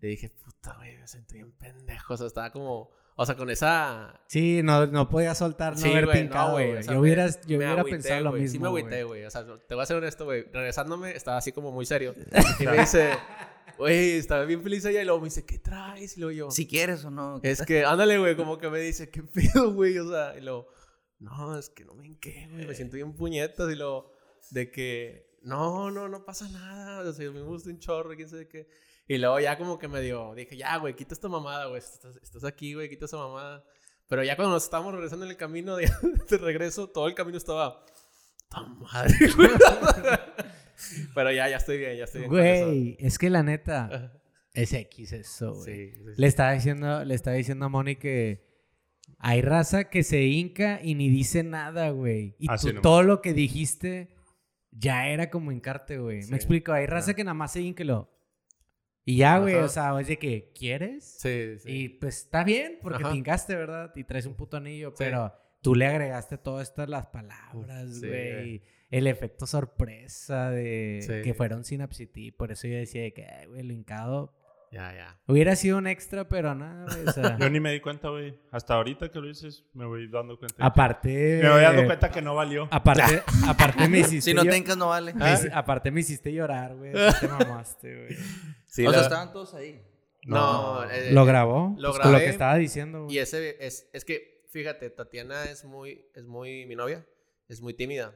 le 0.01 0.09
dije, 0.09 0.29
puta, 0.29 0.75
güey, 0.77 0.97
me 0.97 1.07
sentí 1.07 1.35
bien 1.35 1.51
pendejo. 1.53 2.13
O 2.13 2.17
sea, 2.17 2.27
estaba 2.27 2.51
como, 2.51 2.91
o 3.15 3.25
sea, 3.25 3.35
con 3.35 3.49
esa... 3.49 4.21
Sí, 4.27 4.61
no, 4.63 4.85
no 4.87 5.07
podía 5.09 5.33
soltar, 5.35 5.73
no 5.73 5.79
Sí, 5.79 5.89
haberte 5.91 6.25
güey, 6.25 6.29
no, 6.29 6.51
güey. 6.51 6.71
o 6.71 6.83
sea, 6.83 6.83
yo 6.83 6.91
me- 6.93 6.99
hubiera, 6.99 7.27
yo 7.45 7.57
hubiera 7.57 7.71
agüité, 7.73 7.91
pensado 7.97 8.21
lo 8.21 8.29
güey. 8.31 8.41
mismo, 8.43 8.53
Sí 8.53 8.59
me 8.59 8.67
agüité, 8.67 9.03
güey. 9.03 9.25
O 9.25 9.29
sea, 9.31 9.45
te 9.67 9.73
voy 9.75 9.83
a 9.83 9.85
ser 9.85 9.97
honesto, 9.97 10.25
güey. 10.25 10.43
Regresándome, 10.51 11.11
estaba 11.15 11.37
así 11.37 11.51
como 11.51 11.71
muy 11.71 11.85
serio. 11.85 12.13
Y 12.59 12.65
me 12.65 12.79
dice, 12.79 13.11
güey, 13.77 14.11
estaba 14.17 14.43
bien 14.45 14.61
feliz 14.61 14.83
ella. 14.85 15.01
Y 15.01 15.05
luego 15.05 15.21
me 15.21 15.25
dice, 15.27 15.45
¿qué 15.45 15.57
traes? 15.59 16.17
Y 16.17 16.19
luego 16.19 16.31
yo... 16.37 16.51
Si 16.51 16.67
quieres 16.67 17.05
o 17.05 17.11
no. 17.11 17.39
Es 17.43 17.61
que, 17.61 17.85
ándale, 17.85 18.17
güey, 18.19 18.35
como 18.35 18.57
que 18.57 18.69
me 18.69 18.79
dice, 18.79 19.09
¿qué 19.09 19.23
pedo, 19.23 19.73
güey? 19.73 19.97
O 19.99 20.09
sea, 20.09 20.37
y 20.37 20.41
luego, 20.41 20.67
no, 21.19 21.57
es 21.57 21.69
que 21.69 21.85
no 21.85 21.93
me 21.93 22.05
enqué, 22.05 22.49
güey, 22.51 22.67
me 22.67 22.75
siento 22.75 22.95
bien 22.97 23.13
puñetas. 23.13 23.71
Y 23.71 23.75
luego, 23.75 24.11
de 24.51 24.69
que, 24.69 25.32
no, 25.43 25.91
no, 25.91 26.07
no 26.07 26.25
pasa 26.25 26.47
nada, 26.49 27.07
o 27.07 27.13
sea, 27.13 27.29
me 27.31 27.41
gusta 27.41 27.69
un 27.69 27.79
chorro, 27.79 28.15
quién 28.15 28.29
sabe 28.29 28.47
qué. 28.47 28.67
Y 29.07 29.17
luego 29.17 29.39
ya 29.39 29.57
como 29.57 29.77
que 29.77 29.87
me 29.87 30.01
dio, 30.01 30.33
dije, 30.33 30.55
ya, 30.55 30.77
güey, 30.77 30.95
quita 30.95 31.13
esta 31.13 31.27
mamada, 31.27 31.67
güey, 31.67 31.79
estás, 31.79 32.15
estás 32.17 32.43
aquí, 32.45 32.73
güey, 32.73 32.89
quita 32.89 33.05
esa 33.05 33.17
mamada. 33.17 33.63
Pero 34.07 34.23
ya 34.23 34.35
cuando 34.35 34.53
nos 34.53 34.63
estábamos 34.63 34.93
regresando 34.93 35.25
en 35.25 35.31
el 35.31 35.37
camino 35.37 35.75
de, 35.75 35.91
de 36.29 36.37
regreso, 36.37 36.89
todo 36.89 37.07
el 37.07 37.13
camino 37.13 37.37
estaba, 37.37 37.85
¡ta 38.49 38.61
madre, 38.61 39.15
güey! 39.35 39.49
Pero 41.13 41.31
ya, 41.31 41.49
ya 41.49 41.57
estoy 41.57 41.77
bien, 41.77 41.97
ya 41.97 42.05
estoy 42.05 42.21
bien. 42.21 42.31
Güey, 42.31 42.97
es 42.99 43.17
que 43.17 43.29
la 43.29 43.43
neta, 43.43 44.13
es 44.53 44.71
X 44.71 45.11
eso, 45.11 45.55
güey. 45.55 45.65
Sí, 45.65 45.91
sí, 45.91 46.03
sí. 46.05 46.13
Le 46.15 46.27
estaba 46.27 46.53
diciendo, 46.53 47.03
le 47.03 47.15
estaba 47.15 47.35
diciendo 47.35 47.65
a 47.65 47.69
Moni 47.69 47.95
que 47.95 48.45
Hay 49.19 49.41
raza 49.41 49.89
que 49.89 50.03
se 50.03 50.23
hinca 50.23 50.79
y 50.81 50.95
ni 50.95 51.09
dice 51.09 51.43
nada, 51.43 51.89
güey. 51.89 52.35
Y 52.39 52.49
Así 52.49 52.71
tú 52.71 52.81
todo 52.81 53.03
lo 53.03 53.21
que 53.21 53.33
dijiste 53.33 54.12
ya 54.77 55.07
era 55.09 55.29
como 55.29 55.51
hincarte, 55.51 55.97
güey. 55.97 56.23
Sí. 56.23 56.31
Me 56.31 56.37
explico, 56.37 56.71
hay 56.73 56.85
raza 56.85 57.13
que 57.13 57.23
nada 57.23 57.33
más 57.35 57.51
se 57.53 57.61
hinca 57.61 57.83
y 57.83 57.87
lo... 57.87 58.09
Y 59.05 59.17
ya, 59.17 59.37
güey, 59.39 59.55
o 59.55 59.67
sea, 59.67 59.99
es 59.99 60.07
de 60.07 60.17
que, 60.17 60.51
¿quieres? 60.57 61.03
Sí, 61.19 61.59
sí. 61.59 61.69
Y 61.69 61.89
pues 61.89 62.19
está 62.19 62.43
bien, 62.45 62.79
porque 62.81 63.03
Ajá. 63.03 63.11
te 63.11 63.17
hincaste, 63.17 63.55
¿verdad? 63.55 63.91
Y 63.95 64.05
traes 64.05 64.25
un 64.25 64.33
puto 64.35 64.55
anillo, 64.57 64.91
Sí. 64.91 64.95
pero 64.99 65.33
tú 65.61 65.75
le 65.75 65.85
agregaste 65.87 66.37
todas 66.37 66.69
estas 66.69 66.87
las 66.87 67.07
palabras, 67.07 67.95
Sí, 67.99 68.07
güey. 68.07 68.33
güey. 68.33 68.61
El 68.89 69.07
efecto 69.07 69.45
sorpresa 69.45 70.51
de 70.51 70.99
Sí. 71.01 71.21
que 71.23 71.33
fueron 71.33 71.65
synapsity. 71.65 72.31
Por 72.31 72.51
eso 72.53 72.67
yo 72.67 72.75
decía 72.77 73.01
de 73.01 73.11
que, 73.13 73.25
"Ay, 73.25 73.47
güey, 73.47 73.63
lo 73.63 73.73
hincado 73.73 74.33
Ya, 74.73 74.93
ya. 74.93 75.19
hubiera 75.27 75.55
sido 75.55 75.77
un 75.77 75.85
extra, 75.87 76.27
pero 76.27 76.55
nada, 76.55 76.85
güey. 76.93 77.07
O 77.07 77.11
sea, 77.11 77.37
Yo 77.39 77.49
ni 77.49 77.59
me 77.59 77.71
di 77.71 77.79
cuenta, 77.79 78.09
güey. 78.09 78.39
Hasta 78.51 78.73
ahorita 78.73 79.09
que 79.11 79.19
lo 79.19 79.27
dices, 79.27 79.63
me 79.73 79.85
voy 79.85 80.09
dando 80.09 80.37
cuenta. 80.37 80.65
aparte. 80.65 81.39
Me 81.43 81.49
voy 81.49 81.61
dando 81.61 81.85
cuenta 81.85 82.09
que 82.09 82.21
no 82.21 82.33
valió. 82.35 82.67
Aparte, 82.71 83.21
aparte 83.47 83.87
me 83.87 83.99
hiciste. 83.99 84.31
Si 84.31 84.33
no 84.33 84.43
te 84.43 84.75
no 84.75 84.87
vale. 84.89 85.13
me 85.13 85.25
hici- 85.25 85.51
aparte 85.53 85.91
me 85.91 85.99
hiciste 85.99 86.33
llorar, 86.33 86.75
güey. 86.75 86.91
te 87.19 87.27
mamaste, 87.27 87.95
güey. 88.05 88.17
Sí, 88.65 88.85
o 88.87 88.89
sea, 88.91 88.99
la- 88.99 89.03
estaban 89.05 89.31
todos 89.31 89.53
ahí. 89.53 89.81
No, 90.25 90.83
eh, 90.89 91.11
¿Lo 91.11 91.25
grabó? 91.25 91.75
lo 91.77 91.89
Pues 91.89 92.01
con 92.01 92.11
lo 92.11 92.17
grabé. 92.17 92.25
que 92.25 92.29
estaba 92.31 92.55
diciendo, 92.55 93.03
güey. 93.03 93.15
Y 93.15 93.19
ese 93.19 93.57
es, 93.65 93.89
es 93.93 94.05
que, 94.05 94.45
fíjate, 94.51 94.89
Tatiana 94.89 95.43
es 95.45 95.65
muy, 95.65 96.05
es 96.15 96.25
muy, 96.25 96.65
mi 96.65 96.75
novia, 96.75 97.05
es 97.49 97.61
muy 97.61 97.73
tímida. 97.73 98.15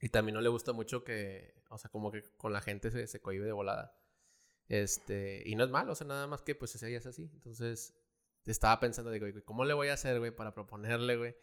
Y 0.00 0.08
también 0.08 0.34
no 0.34 0.40
le 0.40 0.48
gusta 0.48 0.72
mucho 0.72 1.04
que, 1.04 1.54
o 1.70 1.78
sea, 1.78 1.90
como 1.90 2.10
que 2.10 2.22
con 2.36 2.52
la 2.52 2.60
gente 2.60 2.90
se, 2.90 3.06
se 3.06 3.20
cohibe 3.20 3.46
de 3.46 3.52
volada. 3.52 3.94
Este, 4.68 5.42
y 5.46 5.54
no 5.54 5.64
es 5.64 5.70
malo, 5.70 5.92
o 5.92 5.94
sea, 5.94 6.06
nada 6.06 6.26
más 6.26 6.42
que 6.42 6.54
pues 6.54 6.80
ella 6.82 6.98
es 6.98 7.06
así. 7.06 7.30
Entonces, 7.34 7.94
estaba 8.46 8.80
pensando, 8.80 9.10
digo, 9.10 9.26
¿cómo 9.44 9.64
le 9.64 9.74
voy 9.74 9.88
a 9.88 9.94
hacer, 9.94 10.18
güey, 10.18 10.30
para 10.34 10.54
proponerle, 10.54 11.16
güey? 11.16 11.34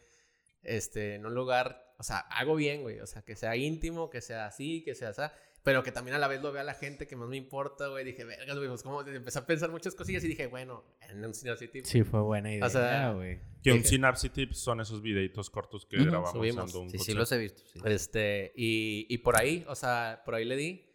Este, 0.62 1.14
en 1.14 1.24
un 1.26 1.34
lugar, 1.34 1.94
o 1.98 2.02
sea, 2.02 2.18
algo 2.18 2.54
bien, 2.56 2.82
güey, 2.82 3.00
o 3.00 3.06
sea, 3.06 3.22
que 3.22 3.34
sea 3.36 3.56
íntimo, 3.56 4.10
que 4.10 4.20
sea 4.20 4.46
así, 4.46 4.82
que 4.84 4.94
sea 4.94 5.10
así, 5.10 5.22
pero 5.62 5.82
que 5.82 5.92
también 5.92 6.14
a 6.14 6.18
la 6.18 6.26
vez 6.28 6.42
lo 6.42 6.52
vea 6.52 6.64
la 6.64 6.74
gente 6.74 7.06
que 7.06 7.16
más 7.16 7.28
me 7.28 7.36
importa, 7.36 7.86
güey. 7.88 8.02
Dije, 8.04 8.24
vergas, 8.24 8.56
güey, 8.56 8.68
pues 8.68 8.82
como 8.82 9.02
empecé 9.02 9.38
a 9.38 9.46
pensar 9.46 9.70
muchas 9.70 9.94
cosillas 9.94 10.24
y 10.24 10.28
dije, 10.28 10.46
bueno, 10.46 10.84
en 11.08 11.22
un 11.24 11.30
así 11.32 11.68
tipo. 11.68 11.86
Sí, 11.86 12.02
fue 12.02 12.20
buena 12.22 12.52
idea, 12.52 12.68
sea, 12.70 13.12
güey. 13.12 13.40
Que 13.62 13.72
un 13.72 13.84
Synapse 13.84 14.30
Tips 14.30 14.58
son 14.58 14.80
esos 14.80 15.02
videitos 15.02 15.50
cortos 15.50 15.84
que 15.84 15.96
Ujú, 15.96 16.06
grabamos 16.06 16.32
subimos. 16.32 16.74
un 16.74 16.88
Sí, 16.90 16.92
sí, 16.92 16.96
consejo. 17.14 17.18
los 17.18 17.32
he 17.32 17.38
visto. 17.38 17.62
sí. 17.66 17.78
Este, 17.84 18.52
y, 18.56 19.06
y 19.10 19.18
por 19.18 19.36
ahí, 19.38 19.64
o 19.68 19.74
sea, 19.74 20.22
por 20.24 20.34
ahí 20.34 20.44
le 20.46 20.56
di. 20.56 20.86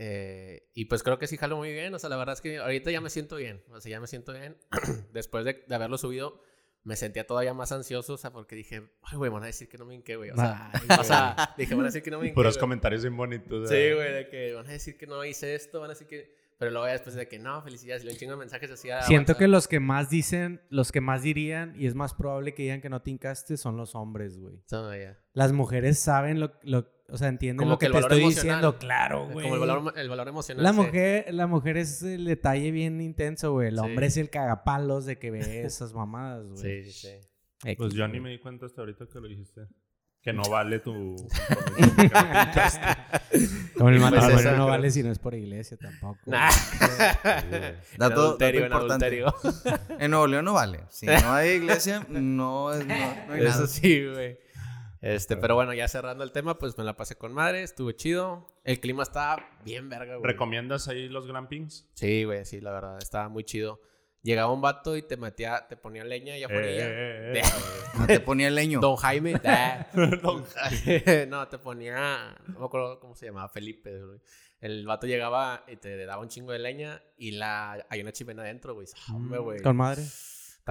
Eh, 0.00 0.68
y 0.74 0.84
pues 0.84 1.02
creo 1.02 1.18
que 1.18 1.26
sí 1.26 1.36
jalo 1.36 1.56
muy 1.56 1.72
bien. 1.72 1.92
O 1.92 1.98
sea, 1.98 2.08
la 2.08 2.16
verdad 2.16 2.34
es 2.34 2.40
que 2.40 2.58
ahorita 2.58 2.92
ya 2.92 3.00
me 3.00 3.10
siento 3.10 3.34
bien. 3.34 3.64
O 3.70 3.80
sea, 3.80 3.90
ya 3.90 4.00
me 4.00 4.06
siento 4.06 4.32
bien. 4.32 4.56
Después 5.12 5.44
de, 5.44 5.64
de 5.66 5.74
haberlo 5.74 5.98
subido, 5.98 6.40
me 6.84 6.94
sentía 6.94 7.26
todavía 7.26 7.52
más 7.52 7.72
ansioso. 7.72 8.14
O 8.14 8.16
sea, 8.16 8.30
porque 8.30 8.54
dije, 8.54 8.88
ay, 9.02 9.16
güey, 9.18 9.28
van 9.28 9.42
a 9.42 9.46
decir 9.46 9.68
que 9.68 9.76
no 9.76 9.84
me 9.84 9.96
hinqué, 9.96 10.14
güey. 10.14 10.30
O 10.30 10.36
sea, 10.36 10.70
Ay, 10.72 10.80
o 11.00 11.04
sea, 11.04 11.54
dije, 11.58 11.74
van 11.74 11.82
a 11.84 11.88
decir 11.88 12.02
que 12.02 12.12
no 12.12 12.20
me 12.20 12.26
hinqué. 12.26 12.34
Puros 12.34 12.54
güey. 12.54 12.60
comentarios 12.60 13.02
bien 13.02 13.16
bonitos. 13.16 13.68
Sí, 13.68 13.92
güey, 13.92 14.12
de 14.12 14.28
que 14.30 14.52
van 14.54 14.68
a 14.68 14.70
decir 14.70 14.96
que 14.96 15.08
no 15.08 15.24
hice 15.24 15.56
esto, 15.56 15.80
van 15.80 15.90
a 15.90 15.94
decir 15.94 16.06
que. 16.06 16.38
Pero 16.58 16.72
luego 16.72 16.86
después 16.86 17.14
de 17.14 17.28
que 17.28 17.38
no, 17.38 17.60
felicidades. 17.62 18.02
Y 18.02 18.06
le 18.06 18.12
un 18.12 18.18
chingo 18.18 18.32
de 18.32 18.38
mensajes 18.38 18.70
así 18.70 18.90
a 18.90 19.02
Siento 19.02 19.32
WhatsApp. 19.32 19.38
que 19.38 19.48
los 19.48 19.68
que 19.68 19.80
más 19.80 20.10
dicen, 20.10 20.60
los 20.70 20.90
que 20.92 21.00
más 21.00 21.22
dirían, 21.22 21.74
y 21.76 21.86
es 21.86 21.94
más 21.94 22.14
probable 22.14 22.54
que 22.54 22.62
digan 22.64 22.80
que 22.80 22.88
no 22.88 23.00
te 23.02 23.10
hincaste, 23.10 23.56
son 23.56 23.76
los 23.76 23.94
hombres, 23.94 24.38
güey. 24.38 24.60
Ya. 24.68 25.18
Las 25.34 25.52
mujeres 25.52 26.00
saben 26.00 26.40
lo, 26.40 26.52
lo 26.62 26.97
o 27.10 27.16
sea, 27.16 27.28
entienden 27.28 27.58
Como 27.64 27.72
lo 27.72 27.78
que 27.78 27.88
te 27.90 27.98
estoy 27.98 28.20
emocional. 28.22 28.44
diciendo, 28.60 28.78
claro, 28.78 29.28
güey. 29.28 29.44
Como 29.48 29.54
el 29.54 29.60
valor, 29.68 29.94
el 29.96 30.08
valor 30.08 30.28
emocional. 30.28 30.62
La 30.62 30.70
sí. 30.72 30.76
mujer, 30.76 31.26
la 31.32 31.46
mujer 31.46 31.76
es 31.78 32.02
el 32.02 32.24
detalle 32.24 32.70
bien 32.70 33.00
intenso, 33.00 33.52
güey. 33.52 33.68
El 33.68 33.76
Sí. 33.76 33.80
hombre 33.80 34.06
es 34.06 34.16
el 34.16 34.30
cagapalos 34.30 35.06
de 35.06 35.18
que 35.18 35.30
ve 35.30 35.62
esas 35.64 35.94
mamadas, 35.94 36.46
güey. 36.46 36.84
Sí, 36.84 36.90
sí, 36.92 37.08
sí. 37.08 37.28
X, 37.64 37.76
Pues 37.78 37.94
yo 37.94 38.04
güey. 38.04 38.12
ni 38.12 38.20
me 38.20 38.30
di 38.30 38.38
cuenta 38.38 38.66
hasta 38.66 38.82
ahorita 38.82 39.06
que 39.12 39.20
lo 39.20 39.26
dijiste. 39.28 39.62
Que 40.20 40.32
no 40.32 40.42
vale 40.50 40.80
tu. 40.80 41.14
Como 43.76 43.88
el 43.90 44.00
matrimonio 44.00 44.36
no 44.36 44.38
creo. 44.40 44.66
vale 44.66 44.90
si 44.90 45.02
no 45.02 45.12
es 45.12 45.18
por 45.18 45.34
iglesia 45.34 45.76
tampoco. 45.76 46.18
Nah. 46.26 46.50
En 47.24 47.98
Dato, 47.98 48.20
adulterio, 48.22 48.64
en 48.64 48.70
dato 48.70 48.82
importante. 48.84 49.22
adulterio. 49.22 49.34
En 50.00 50.10
Nuevo 50.10 50.26
León 50.26 50.44
no 50.44 50.52
vale. 50.54 50.80
Si 50.90 51.06
no 51.06 51.32
hay 51.32 51.50
iglesia, 51.50 52.04
no, 52.08 52.72
es, 52.72 52.84
no, 52.86 52.94
no 53.26 53.32
hay 53.32 53.40
Eso 53.42 53.50
nada. 53.50 53.66
sí, 53.68 54.06
güey. 54.12 54.38
Este, 55.00 55.36
pero 55.36 55.54
bueno, 55.54 55.72
ya 55.74 55.86
cerrando 55.86 56.24
el 56.24 56.32
tema, 56.32 56.58
pues 56.58 56.76
me 56.76 56.84
la 56.84 56.96
pasé 56.96 57.16
con 57.16 57.32
madre, 57.32 57.62
estuvo 57.62 57.92
chido. 57.92 58.46
El 58.64 58.80
clima 58.80 59.02
estaba 59.04 59.48
bien 59.64 59.88
verga, 59.88 60.16
güey. 60.16 60.26
¿Recomiendas 60.26 60.88
ahí 60.88 61.08
los 61.08 61.26
glampings? 61.26 61.88
Sí, 61.94 62.24
güey, 62.24 62.44
sí, 62.44 62.60
la 62.60 62.72
verdad, 62.72 62.98
estaba 62.98 63.28
muy 63.28 63.44
chido. 63.44 63.80
Llegaba 64.22 64.52
un 64.52 64.60
vato 64.60 64.96
y 64.96 65.02
te 65.02 65.16
metía, 65.16 65.66
te 65.68 65.76
ponía 65.76 66.04
leña 66.04 66.36
y 66.36 66.42
afuera. 66.42 66.66
Eh, 66.66 66.80
eh, 66.80 67.32
eh. 67.38 67.42
Ah, 67.94 68.06
te 68.06 68.20
ponía 68.20 68.50
leño. 68.50 68.80
Don 68.80 68.96
Jaime. 68.96 69.40
ah. 69.44 69.86
Don 69.94 70.44
no, 71.28 71.48
te 71.48 71.58
ponía, 71.58 72.36
no 72.46 72.58
me 72.58 72.66
acuerdo 72.66 73.00
cómo 73.00 73.14
se 73.14 73.26
llamaba, 73.26 73.48
Felipe, 73.48 74.04
güey. 74.04 74.20
El 74.60 74.86
vato 74.86 75.06
llegaba 75.06 75.64
y 75.68 75.76
te 75.76 76.04
daba 76.04 76.20
un 76.20 76.28
chingo 76.28 76.50
de 76.50 76.58
leña 76.58 77.00
y 77.16 77.32
la 77.32 77.86
hay 77.88 78.00
una 78.00 78.12
chimena 78.12 78.42
adentro, 78.42 78.74
güey. 78.74 78.88
Hombre, 79.14 79.38
güey. 79.38 79.60
Mm, 79.60 79.62
Con 79.62 79.76
madre. 79.76 80.02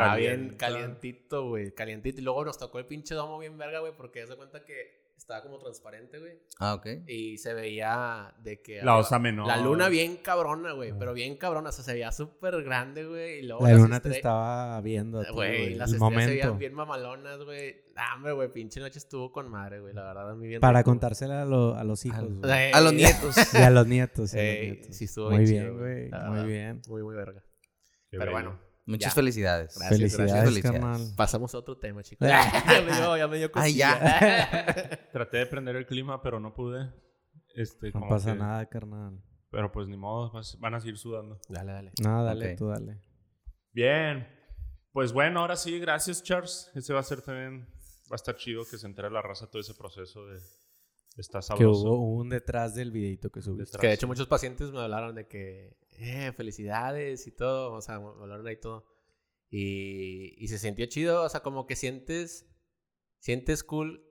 Estaba 0.02 0.16
bien 0.16 0.56
calientito, 0.58 1.48
güey. 1.50 1.72
Calientito. 1.74 2.20
Y 2.22 2.24
luego 2.24 2.46
nos 2.46 2.58
tocó 2.58 2.80
el 2.80 2.86
pinche 2.86 3.16
domo 3.16 3.38
bien 3.40 3.58
verga, 3.58 3.80
güey, 3.80 3.94
porque 3.96 4.26
se 4.28 4.36
cuenta 4.36 4.64
que 4.64 5.08
estaba 5.18 5.42
como 5.42 5.58
transparente, 5.58 6.20
güey. 6.20 6.34
Ah, 6.60 6.76
ok. 6.76 6.86
Y 7.08 7.38
se 7.40 7.54
veía 7.54 8.34
de 8.44 8.62
que. 8.62 8.82
La 8.84 8.98
osa 8.98 9.18
menor. 9.20 9.48
La 9.48 9.58
luna 9.58 9.90
bien 9.90 10.18
cabrona, 10.18 10.72
güey. 10.74 10.94
Pero 10.98 11.14
bien 11.14 11.36
cabrona. 11.38 11.70
O 11.70 11.72
sea, 11.72 11.84
se 11.84 11.94
veía 11.94 12.12
súper 12.12 12.64
grande, 12.64 13.04
güey. 13.06 13.40
Y 13.40 13.42
luego. 13.42 13.66
La 13.68 13.74
luna 13.74 14.00
te 14.00 14.10
estaba 14.10 14.80
viendo, 14.82 15.24
Güey, 15.34 15.74
las 15.76 15.90
El 15.90 15.96
estrellas 15.96 16.24
se 16.24 16.30
veían 16.30 16.48
momento. 16.48 16.60
bien 16.60 16.74
mamalonas, 16.76 17.44
güey. 17.44 17.76
Nah, 17.96 18.16
hombre, 18.16 18.32
güey. 18.34 18.54
Pinche 18.54 18.80
noche 18.80 19.00
estuvo 19.00 19.32
con 19.32 19.50
madre, 19.50 19.80
güey. 19.82 19.94
La 19.94 20.04
verdad, 20.04 20.34
mí 20.36 20.48
bien. 20.48 20.62
Para 20.62 20.80
rico. 20.80 20.92
contársela 20.92 21.42
a, 21.42 21.46
lo- 21.46 21.76
a 21.76 21.84
los 21.84 22.06
hijos, 22.06 22.24
A 22.74 22.80
los 22.82 22.94
nietos. 22.94 23.36
Y 23.54 23.58
a 23.58 23.70
los 23.72 23.88
nietos. 23.88 24.34
ey, 24.36 24.72
nietos. 24.74 24.96
sí, 24.96 25.06
estuvo 25.06 25.32
Muy 25.32 25.46
bien 25.46 25.78
güey. 25.78 26.10
Muy 26.12 26.46
bien. 26.48 26.82
Muy, 26.88 27.02
muy 27.04 27.16
verga. 27.16 27.42
Qué 28.10 28.18
Pero 28.20 28.32
bello. 28.32 28.32
bueno, 28.34 28.60
Muchas 28.88 29.12
Ya. 29.12 29.16
felicidades. 29.16 29.76
Gracias, 29.78 30.00
Felicidades, 30.00 30.32
gracias. 30.32 30.50
Felicidades. 30.50 30.82
carnal. 30.82 31.14
pasamos 31.16 31.54
a 31.54 31.58
otro 31.60 31.78
tema, 31.78 32.02
chicos. 32.04 32.28
ya 32.28 32.82
me 32.86 32.96
dio, 32.96 33.18
ya 33.18 33.28
me 33.28 33.38
dio 33.38 33.46
Ay, 33.48 33.52
cosilla. 33.52 34.00
Traté 35.12 35.38
de 35.38 35.46
prender 35.46 35.76
el 35.76 35.86
clima, 35.86 36.22
pero 36.22 36.40
no 36.40 36.54
pude. 36.54 36.90
Este, 37.54 37.88
No 37.88 37.94
como 38.00 38.10
pasa 38.10 38.34
que- 38.34 38.40
nada, 38.40 38.66
carnal. 38.68 39.22
Pero 39.52 39.72
pues 39.72 39.88
ni 39.88 39.98
modo, 39.98 40.32
vas- 40.32 40.58
van 40.60 40.74
a 40.76 40.80
seguir 40.80 40.98
sudando. 40.98 41.40
dale, 41.50 41.72
dale. 41.74 41.92
No, 42.02 42.24
dale, 42.24 42.52
Ok. 42.54 42.58
tú 42.58 42.68
dale. 42.68 43.02
Bien. 43.74 44.28
Pues 44.92 45.12
bueno, 45.14 45.42
ahora 45.42 45.56
sí, 45.56 45.78
gracias, 45.80 46.24
Charles. 46.24 46.72
Ese 46.74 46.94
va 46.94 47.02
a 47.02 47.04
ser 47.04 47.22
también. 47.22 47.68
Va 48.10 48.14
a 48.14 48.16
estar 48.16 48.36
chido 48.36 48.64
que 48.70 48.78
se 48.78 48.88
entere 48.88 49.12
la 49.12 49.22
raza 49.22 49.48
todo 49.50 49.62
ese 49.62 49.74
proceso 49.74 50.26
de. 50.28 50.40
Está 51.18 51.40
Que 51.40 51.44
sabroso. 51.44 51.84
hubo 51.92 52.16
un 52.16 52.30
detrás 52.30 52.74
del 52.76 52.92
videito 52.92 53.30
que 53.32 53.42
subiste. 53.42 53.66
Detrás. 53.66 53.82
Que 53.82 53.88
de 53.88 53.94
hecho 53.94 54.08
muchos 54.08 54.28
pacientes 54.28 54.72
me 54.72 54.80
hablaron 54.80 55.16
de 55.16 55.28
que, 55.28 55.76
eh, 55.98 56.32
felicidades 56.36 57.28
y 57.28 57.32
todo, 57.32 57.74
o 57.74 57.82
sea, 57.82 57.96
hablaron 57.96 58.48
ahí 58.48 58.58
todo. 58.60 58.86
Y, 59.50 60.36
y 60.44 60.48
se 60.50 60.60
sintió 60.60 60.86
chido, 60.88 61.24
o 61.24 61.30
sea, 61.30 61.42
como 61.42 61.66
que 61.68 61.76
sientes, 61.76 62.46
sientes 63.20 63.64
cool 63.64 64.04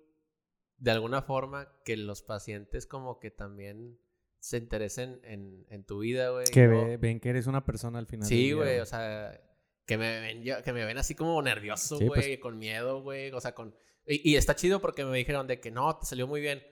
de 0.79 0.91
alguna 0.91 1.23
forma 1.23 1.73
que 1.85 1.97
los 1.97 2.23
pacientes 2.23 2.87
como 2.87 3.19
que 3.21 3.31
también 3.31 3.99
se 4.39 4.59
interesen 4.59 5.21
en, 5.25 5.67
en 5.69 5.85
tu 5.85 5.99
vida, 6.01 6.31
güey. 6.31 6.47
Que 6.47 6.67
ve- 6.67 6.97
ven 6.99 7.21
que 7.21 7.31
eres 7.31 7.47
una 7.47 7.65
persona 7.65 7.99
al 7.99 8.07
final. 8.07 8.29
Sí, 8.29 8.53
güey, 8.53 8.79
o 8.81 8.87
sea, 8.87 9.41
que 9.87 9.99
me 9.99 10.21
ven, 10.21 10.43
yo- 10.43 10.63
que 10.63 10.73
me 10.73 10.85
ven 10.85 10.99
así 10.99 11.15
como 11.15 11.41
nervioso, 11.43 11.99
Sí, 11.99 12.07
güey, 12.07 12.21
pues. 12.23 12.39
con 12.41 12.59
miedo, 12.59 13.03
güey, 13.03 13.31
o 13.33 13.41
sea, 13.41 13.55
con... 13.55 13.75
Y, 14.07 14.31
y 14.33 14.37
está 14.37 14.55
chido 14.55 14.81
porque 14.81 15.05
me 15.05 15.17
dijeron 15.19 15.47
de 15.47 15.61
que 15.61 15.71
no, 15.71 15.99
te 15.99 16.07
salió 16.07 16.27
muy 16.27 16.41
bien. 16.41 16.63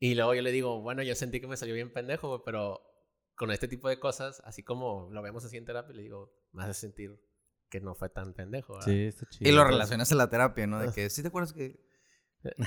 Y 0.00 0.14
luego 0.14 0.34
yo 0.34 0.42
le 0.42 0.52
digo, 0.52 0.80
bueno, 0.80 1.02
yo 1.02 1.14
sentí 1.14 1.40
que 1.40 1.46
me 1.48 1.56
salió 1.56 1.74
bien 1.74 1.92
pendejo, 1.92 2.28
güey, 2.28 2.40
pero 2.44 2.82
con 3.38 3.50
este 3.52 3.68
tipo 3.68 3.88
de 3.88 3.98
cosas, 3.98 4.42
así 4.44 4.62
como 4.62 5.08
lo 5.10 5.22
vemos 5.22 5.44
así 5.44 5.56
en 5.56 5.64
terapia, 5.64 5.94
le 5.94 6.02
digo, 6.02 6.34
me 6.52 6.64
hace 6.64 6.74
sentir 6.74 7.18
que 7.70 7.80
no 7.80 7.94
fue 7.94 8.08
tan 8.08 8.34
pendejo, 8.34 8.74
¿verdad? 8.74 8.88
Sí, 8.88 9.04
está 9.04 9.26
chido. 9.26 9.48
Y 9.48 9.54
lo 9.54 9.64
relacionas 9.64 10.10
a 10.10 10.14
la 10.16 10.28
terapia, 10.28 10.66
¿no? 10.66 10.80
De 10.80 10.92
que, 10.92 11.08
¿sí 11.08 11.22
te 11.22 11.28
acuerdas 11.28 11.52
que...? 11.52 11.80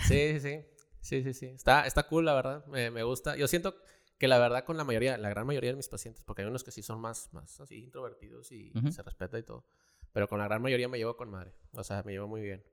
Sí, 0.07 0.33
sí, 0.33 0.39
sí. 0.39 0.65
Sí, 1.01 1.23
sí, 1.23 1.33
sí. 1.33 1.45
Está, 1.47 1.85
está 1.85 2.07
cool, 2.07 2.25
la 2.25 2.33
verdad. 2.33 2.65
Me, 2.67 2.91
me 2.91 3.03
gusta. 3.03 3.35
Yo 3.35 3.47
siento 3.47 3.75
que 4.17 4.27
la 4.27 4.37
verdad 4.37 4.63
con 4.63 4.77
la 4.77 4.83
mayoría, 4.83 5.17
la 5.17 5.29
gran 5.29 5.47
mayoría 5.47 5.71
de 5.71 5.75
mis 5.75 5.89
pacientes, 5.89 6.23
porque 6.23 6.43
hay 6.43 6.47
unos 6.47 6.63
que 6.63 6.71
sí 6.71 6.83
son 6.83 7.01
más, 7.01 7.33
más 7.33 7.59
así 7.59 7.83
introvertidos 7.83 8.51
y 8.51 8.71
Ujú. 8.77 8.91
se 8.91 9.01
respeta 9.01 9.39
y 9.39 9.43
todo. 9.43 9.65
Pero 10.13 10.27
con 10.27 10.39
la 10.39 10.45
gran 10.45 10.61
mayoría 10.61 10.87
me 10.87 10.99
llevo 10.99 11.17
con 11.17 11.29
madre. 11.29 11.53
O 11.73 11.83
sea, 11.83 12.03
me 12.03 12.11
llevo 12.11 12.27
muy 12.27 12.41
bien. 12.41 12.63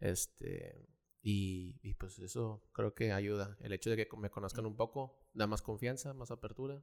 Este. 0.00 0.86
Y, 1.22 1.78
y 1.82 1.94
pues 1.94 2.18
eso 2.18 2.68
creo 2.72 2.94
que 2.94 3.12
ayuda. 3.12 3.56
El 3.60 3.72
hecho 3.72 3.90
de 3.90 3.96
que 3.96 4.08
me 4.16 4.30
conozcan 4.30 4.66
un 4.66 4.76
poco 4.76 5.20
da 5.32 5.46
más 5.46 5.62
confianza, 5.62 6.12
más 6.14 6.30
apertura. 6.30 6.82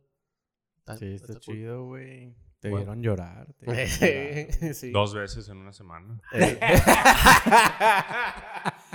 Está- 0.87 0.97
Sí, 0.97 1.13
está, 1.15 1.33
cool. 1.33 1.39
chido, 1.41 1.85
güey. 1.85 2.35
Te 2.59 2.69
Bueno. 2.69 2.85
vieron 2.85 3.01
llorar. 3.03 3.47
te 3.59 3.65
vieron 3.71 3.87
llorar. 3.89 4.73
sí. 4.75 4.91
Dos 4.91 5.13
veces 5.15 5.49
en 5.49 5.57
una 5.57 5.73
semana. 5.73 6.21
Eh. 6.31 6.59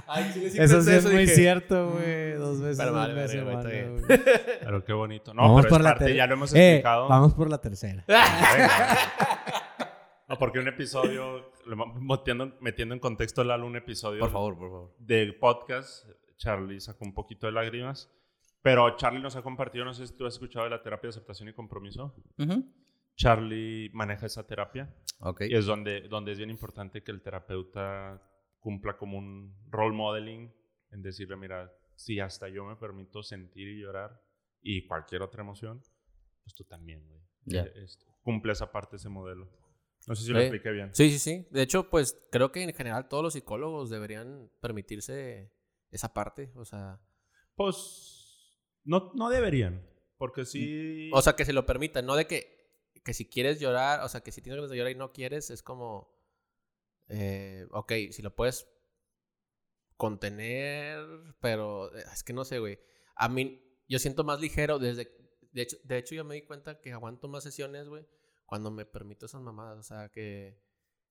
Ay, 0.06 0.30
chile, 0.32 0.50
sí 0.50 0.59
Eso 0.61 0.80
sí 0.82 0.90
es 0.92 1.04
muy 1.04 1.18
dije, 1.23 1.35
cierto, 1.35 1.90
güey. 1.90 2.32
Dos 2.35 2.61
veces 2.61 2.78
Pero 2.78 2.90
en 2.90 2.94
vale, 2.97 3.12
una 3.12 3.23
vale, 3.23 3.42
güey, 3.42 3.47
semana, 3.47 3.70
está 3.70 3.90
güey. 3.90 4.20
Pero 4.61 4.85
qué 4.85 4.92
bonito. 4.92 5.35
No, 5.35 5.42
Vamos 5.42 5.62
pero 5.62 5.68
por 5.70 5.80
es 5.80 5.85
la 5.85 5.90
parte, 5.90 6.14
ya 6.14 6.26
lo 6.26 6.35
hemos 6.35 6.54
Eh, 6.54 6.68
explicado. 6.76 7.09
vamos 7.09 7.35
por 7.35 7.50
la 7.50 7.59
tercera. 7.61 8.04
No, 10.28 10.38
porque 10.38 10.59
un 10.61 10.68
episodio 10.68 11.50
metiendo, 12.00 12.56
metiendo 12.61 12.94
en 12.94 13.00
contexto 13.00 13.42
Lalo 13.44 13.66
un 13.66 13.76
episodio 13.76 14.20
Por 14.20 14.30
favor, 14.30 14.56
por 14.59 14.68
favor. 14.70 14.94
del 14.99 15.37
podcast. 15.37 16.09
Charlie 16.37 16.80
sacó 16.80 17.04
un 17.04 17.12
poquito 17.14 17.47
de 17.47 17.52
lágrimas. 17.52 18.11
Pero 18.62 18.97
Charlie 18.97 19.21
nos 19.21 19.37
ha 19.37 19.43
compartido, 19.43 19.85
no 19.85 19.95
sé 19.95 20.07
si 20.07 20.14
tú 20.17 20.26
has 20.26 20.35
escuchado 20.35 20.64
de 20.64 20.71
la 20.71 20.83
terapia 20.83 21.09
de 21.09 21.11
aceptación 21.11 21.49
y 21.49 21.52
compromiso. 21.55 22.14
Ujú. 22.38 22.64
Charlie 23.17 23.90
maneja 23.93 24.26
esa 24.26 24.47
terapia 24.47 24.95
Ok. 25.21 25.43
y 25.43 25.55
es 25.55 25.67
donde, 25.67 26.09
donde 26.09 26.33
es 26.33 26.38
bien 26.38 26.50
importante 26.50 27.02
que 27.02 27.11
el 27.11 27.23
terapeuta 27.23 28.23
cumpla 28.59 28.97
como 28.97 29.19
un 29.19 29.55
role 29.71 29.95
modeling 29.97 30.52
en 30.90 31.02
decirle, 31.02 31.37
mira, 31.37 31.73
si 31.95 32.19
hasta 32.21 32.49
yo 32.49 32.64
me 32.64 32.76
permito 32.76 33.23
sentir 33.23 33.69
y 33.69 33.81
llorar 33.81 34.23
y 34.62 34.87
cualquier 34.87 35.23
otra 35.23 35.43
emoción, 35.43 35.81
pues 36.43 36.55
tú 36.55 36.64
también, 36.64 37.07
güey. 37.07 37.21
Eh, 37.52 37.73
este, 37.83 38.05
cumple 38.23 38.52
esa 38.52 38.71
parte, 38.71 38.97
ese 38.97 39.09
modelo. 39.09 39.50
No 40.07 40.14
sé 40.14 40.25
si 40.25 40.33
lo 40.33 40.38
Sí. 40.38 40.45
expliqué 40.47 40.71
bien. 40.71 40.95
Sí, 40.95 41.11
sí, 41.11 41.19
sí. 41.19 41.47
De 41.50 41.62
hecho, 41.62 41.88
pues 41.90 42.19
creo 42.31 42.52
que 42.52 42.62
en 42.62 42.73
general 42.75 43.09
todos 43.09 43.23
los 43.23 43.33
psicólogos 43.35 43.90
deberían 43.90 44.50
permitirse 44.61 45.52
esa 45.90 46.12
parte. 46.12 46.52
O 46.57 46.64
sea, 46.64 47.00
Pues 47.57 48.20
no, 48.84 49.12
no 49.14 49.28
deberían, 49.30 49.87
porque 50.16 50.44
sí... 50.44 51.10
o 51.12 51.22
sea, 51.22 51.34
que 51.34 51.44
se 51.44 51.52
lo 51.52 51.66
permitan. 51.66 52.06
No 52.06 52.16
de 52.16 52.26
que, 52.26 52.58
que 53.04 53.14
si 53.14 53.28
quieres 53.28 53.60
llorar, 53.60 54.00
o 54.02 54.08
sea, 54.08 54.20
que 54.22 54.32
si 54.32 54.42
tienes 54.42 54.56
ganas 54.56 54.70
de 54.70 54.76
llorar 54.76 54.92
y 54.92 54.96
no 54.96 55.12
quieres, 55.12 55.50
es 55.50 55.62
como, 55.62 56.14
eh, 57.08 57.66
ok, 57.70 57.92
si 58.10 58.22
lo 58.22 58.34
puedes 58.34 58.66
contener, 59.96 61.04
pero 61.40 61.94
eh, 61.96 62.04
es 62.12 62.22
que 62.25 62.32
no 62.32 62.44
sé, 62.44 62.58
güey. 62.58 62.78
A 63.16 63.28
mí, 63.28 63.62
yo 63.88 63.99
siento 63.99 64.25
más 64.25 64.40
ligero 64.40 64.78
desde, 64.78 65.10
de 65.52 65.62
hecho, 65.62 65.76
de 65.84 65.99
hecho 65.99 66.14
yo 66.14 66.25
me 66.25 66.34
di 66.37 66.42
cuenta 66.42 66.80
que 66.80 66.92
aguanto 66.92 67.28
más 67.28 67.44
sesiones, 67.44 67.88
güey, 67.88 68.06
cuando 68.46 68.70
me 68.70 68.87
permito 68.87 69.26
esas 69.26 69.42
mamadas, 69.42 69.78
o 69.78 69.82
sea, 69.82 70.08
que, 70.08 70.60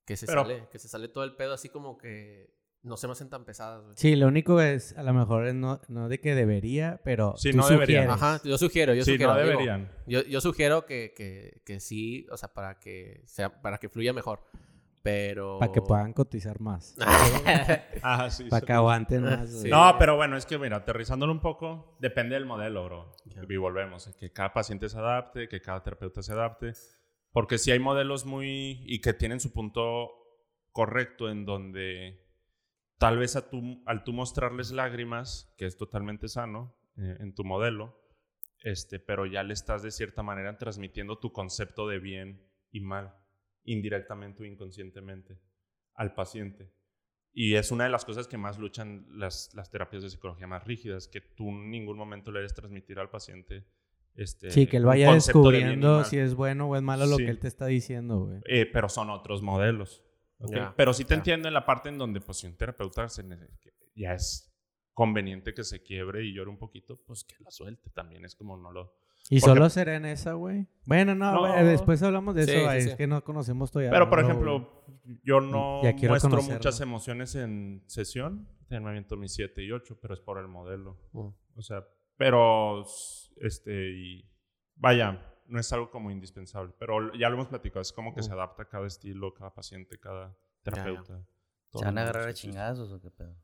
que 0.06 0.18
se 0.18 0.26
Pero- 0.26 0.42
sale, 0.42 0.68
que 0.72 0.80
se 0.80 0.88
sale 0.88 1.08
todo 1.08 1.24
el 1.24 1.36
pedo 1.36 1.54
así 1.54 1.70
como 1.70 1.98
que 1.98 2.58
no 2.82 2.98
se 2.98 3.08
me 3.08 3.14
hacen 3.14 3.30
tan 3.30 3.46
pesadas, 3.46 3.84
güey. 3.84 3.94
Sí, 3.98 4.16
lo 4.16 4.28
único 4.28 4.62
es, 4.62 4.98
a 4.98 5.04
lo 5.04 5.14
mejor 5.14 5.48
es 5.48 5.54
no, 5.54 5.82
no 5.90 6.08
de 6.08 6.20
que 6.20 6.36
debería, 6.36 7.02
pero 7.04 7.36
Sí, 7.38 7.52
tú 7.52 7.58
no 7.58 7.68
deberían. 7.68 8.10
Ajá, 8.10 8.42
yo 8.44 8.58
sugiero, 8.58 8.94
yo 8.94 9.04
sí, 9.04 9.14
sugiero. 9.14 9.34
no 9.34 9.40
digo, 9.40 9.52
deberían. 9.52 9.92
yo, 10.08 10.24
yo 10.24 10.42
sugiero 10.42 10.86
que, 10.86 11.14
que, 11.16 11.62
que 11.66 11.80
sí, 11.80 12.26
o 12.32 12.38
sea, 12.38 12.54
para 12.54 12.80
que 12.80 13.22
sea, 13.26 13.62
para 13.62 13.78
que 13.78 13.90
fluya 13.90 14.14
mejor. 14.14 14.42
Pero. 15.02 15.60
Para 15.60 15.72
que 15.72 15.82
puedan 15.82 16.14
cotizar 16.14 16.60
más. 16.60 16.96
Ajá, 18.02 18.30
sí. 18.30 18.46
Para 18.46 18.60
sí. 18.60 18.66
que 18.66 18.74
aguanten 18.74 19.24
más. 19.24 19.50
Sí. 19.50 19.70
No, 19.70 19.96
pero 19.98 20.16
bueno, 20.18 20.36
es 20.36 20.46
que 20.46 20.58
mira, 20.58 20.78
aterrizándolo 20.78 21.32
un 21.32 21.40
poco, 21.40 21.98
depende 22.00 22.36
del 22.36 22.46
modelo, 22.46 22.84
bro. 22.86 23.16
Ya. 23.26 23.42
Y 23.48 23.58
volvemos, 23.58 24.14
que 24.18 24.32
cada 24.32 24.54
paciente 24.54 24.90
se 24.90 24.98
adapte, 24.98 25.48
que 25.48 25.62
cada 25.62 25.82
terapeuta 25.84 26.22
se 26.22 26.34
adapte. 26.34 26.74
Porque 27.32 27.58
si 27.58 27.72
hay 27.72 27.80
modelos 27.80 28.26
muy... 28.26 28.82
y 28.86 29.02
que 29.02 29.14
tienen 29.14 29.40
su 29.40 29.54
punto 29.54 30.10
correcto 30.72 31.30
en 31.30 31.46
donde 31.46 32.29
tal 33.00 33.18
vez 33.18 33.36
a 33.36 33.50
al 33.86 34.04
tú 34.04 34.14
mostrarles 34.14 34.72
lágrimas, 34.72 35.52
que 35.58 35.66
es 35.66 35.78
totalmente 35.78 36.28
sano 36.28 36.76
eh, 36.98 37.18
en 37.20 37.34
tu 37.34 37.44
modelo, 37.44 38.00
este, 38.62 39.00
pero 39.00 39.26
ya 39.26 39.42
le 39.42 39.54
estás 39.54 39.82
de 39.82 39.90
cierta 39.92 40.22
manera 40.22 40.58
transmitiendo 40.58 41.18
tu 41.18 41.32
concepto 41.32 41.88
de 41.88 42.00
bien 42.00 42.46
y 42.72 42.82
mal, 42.82 43.16
indirectamente 43.64 44.44
o 44.44 44.46
inconscientemente, 44.46 45.40
al 45.96 46.14
paciente. 46.14 46.72
Y 47.32 47.56
es 47.56 47.72
una 47.72 47.86
de 47.86 47.90
las 47.90 48.04
cosas 48.06 48.28
que 48.28 48.38
más 48.38 48.60
luchan 48.60 49.06
las, 49.12 49.54
las 49.54 49.72
terapias 49.72 50.04
de 50.04 50.10
psicología 50.10 50.48
más 50.48 50.66
rígidas, 50.66 51.08
que 51.08 51.22
tú 51.22 51.50
en 51.50 51.70
ningún 51.72 51.98
momento 51.98 52.32
le 52.32 52.40
debes 52.40 52.54
transmitir 52.54 53.00
al 53.00 53.10
paciente. 53.10 53.66
Este, 54.16 54.52
Sí, 54.52 54.68
que 54.68 54.78
él 54.78 54.86
vaya 54.86 55.08
de 55.10 55.14
descubriendo 55.14 56.04
si 56.04 56.18
es 56.18 56.34
bueno 56.36 56.68
o 56.68 56.76
es 56.76 56.82
malo 56.82 57.06
lo 57.06 57.16
Sí. 57.16 57.24
que 57.24 57.32
él 57.32 57.40
te 57.40 57.48
está 57.48 57.68
diciendo, 57.68 58.26
güey. 58.26 58.42
Eh, 58.46 58.66
pero 58.66 58.90
son 58.90 59.10
otros 59.10 59.42
modelos. 59.42 60.04
Pero 60.76 60.94
sí 60.94 61.06
te 61.06 61.14
entiendo 61.16 61.48
en 61.48 61.54
la 61.54 61.66
parte 61.66 61.90
en 61.90 61.98
donde, 61.98 62.22
pues, 62.22 62.38
si 62.40 62.48
un 62.48 62.56
terapeuta 62.56 63.08
se 63.10 63.24
ya 63.96 64.14
es 64.14 64.46
conveniente 64.94 65.54
que 65.54 65.64
se 65.64 65.82
quiebre 65.82 66.24
y 66.26 66.34
llore 66.34 66.50
un 66.50 66.58
poquito, 66.58 67.02
pues 67.06 67.24
que 67.24 67.36
la 67.44 67.52
suelte 67.52 67.90
también. 67.90 68.26
Es 68.26 68.36
como 68.36 68.58
no 68.58 68.72
lo. 68.72 68.96
¿Y 69.30 69.40
Porque- 69.42 69.54
solo 69.56 69.70
será 69.70 69.96
en 69.96 70.06
esa, 70.06 70.34
güey? 70.34 70.68
Bueno, 70.86 71.14
no, 71.16 71.34
No. 71.34 71.40
güey, 71.42 71.66
después 71.66 72.02
hablamos 72.04 72.36
de 72.36 72.46
Sí, 72.46 72.52
eso, 72.52 72.60
sí, 72.60 72.66
güey, 72.66 72.82
sí. 72.82 72.90
es 72.90 72.96
que 72.96 73.08
no 73.08 73.24
conocemos 73.24 73.72
todavía. 73.72 73.92
Pero, 73.92 74.10
por 74.10 74.22
no, 74.22 74.28
ejemplo, 74.28 74.86
yo 75.24 75.42
no 75.42 75.82
muestro 75.84 76.30
conocerlo. 76.32 76.54
muchas 76.56 76.82
emociones 76.82 77.36
en 77.36 77.84
sesión. 77.88 78.48
Me 78.70 78.78
aviento 78.78 79.18
mis 79.18 79.34
7 79.34 79.64
y 79.64 79.72
8, 79.72 79.98
pero 80.02 80.14
es 80.14 80.20
por 80.20 80.38
el 80.40 80.48
modelo. 80.48 80.98
Mm. 81.12 81.28
O 81.56 81.62
sea, 81.62 81.84
pero, 82.18 82.86
este, 83.38 83.92
y 83.92 84.30
vaya, 84.76 85.26
no 85.50 85.60
es 85.60 85.72
algo 85.74 85.90
como 85.90 86.12
indispensable. 86.12 86.74
Pero 86.80 87.14
ya 87.14 87.30
lo 87.30 87.36
hemos 87.36 87.48
platicado, 87.48 87.82
es 87.82 87.92
como 87.92 88.14
que 88.14 88.24
se 88.24 88.32
adapta 88.32 88.64
a 88.64 88.70
cada 88.70 88.88
estilo, 88.88 89.34
cada 89.34 89.54
paciente, 89.54 90.00
cada 90.00 90.36
terapeuta. 90.64 91.26
¿Se 91.72 91.86
van 91.86 92.00
a 92.00 92.02
agarrar 92.02 92.30
a 92.30 92.34
chingazos 92.34 92.92
o 92.92 93.00
qué 93.00 93.12
pedo? 93.12 93.36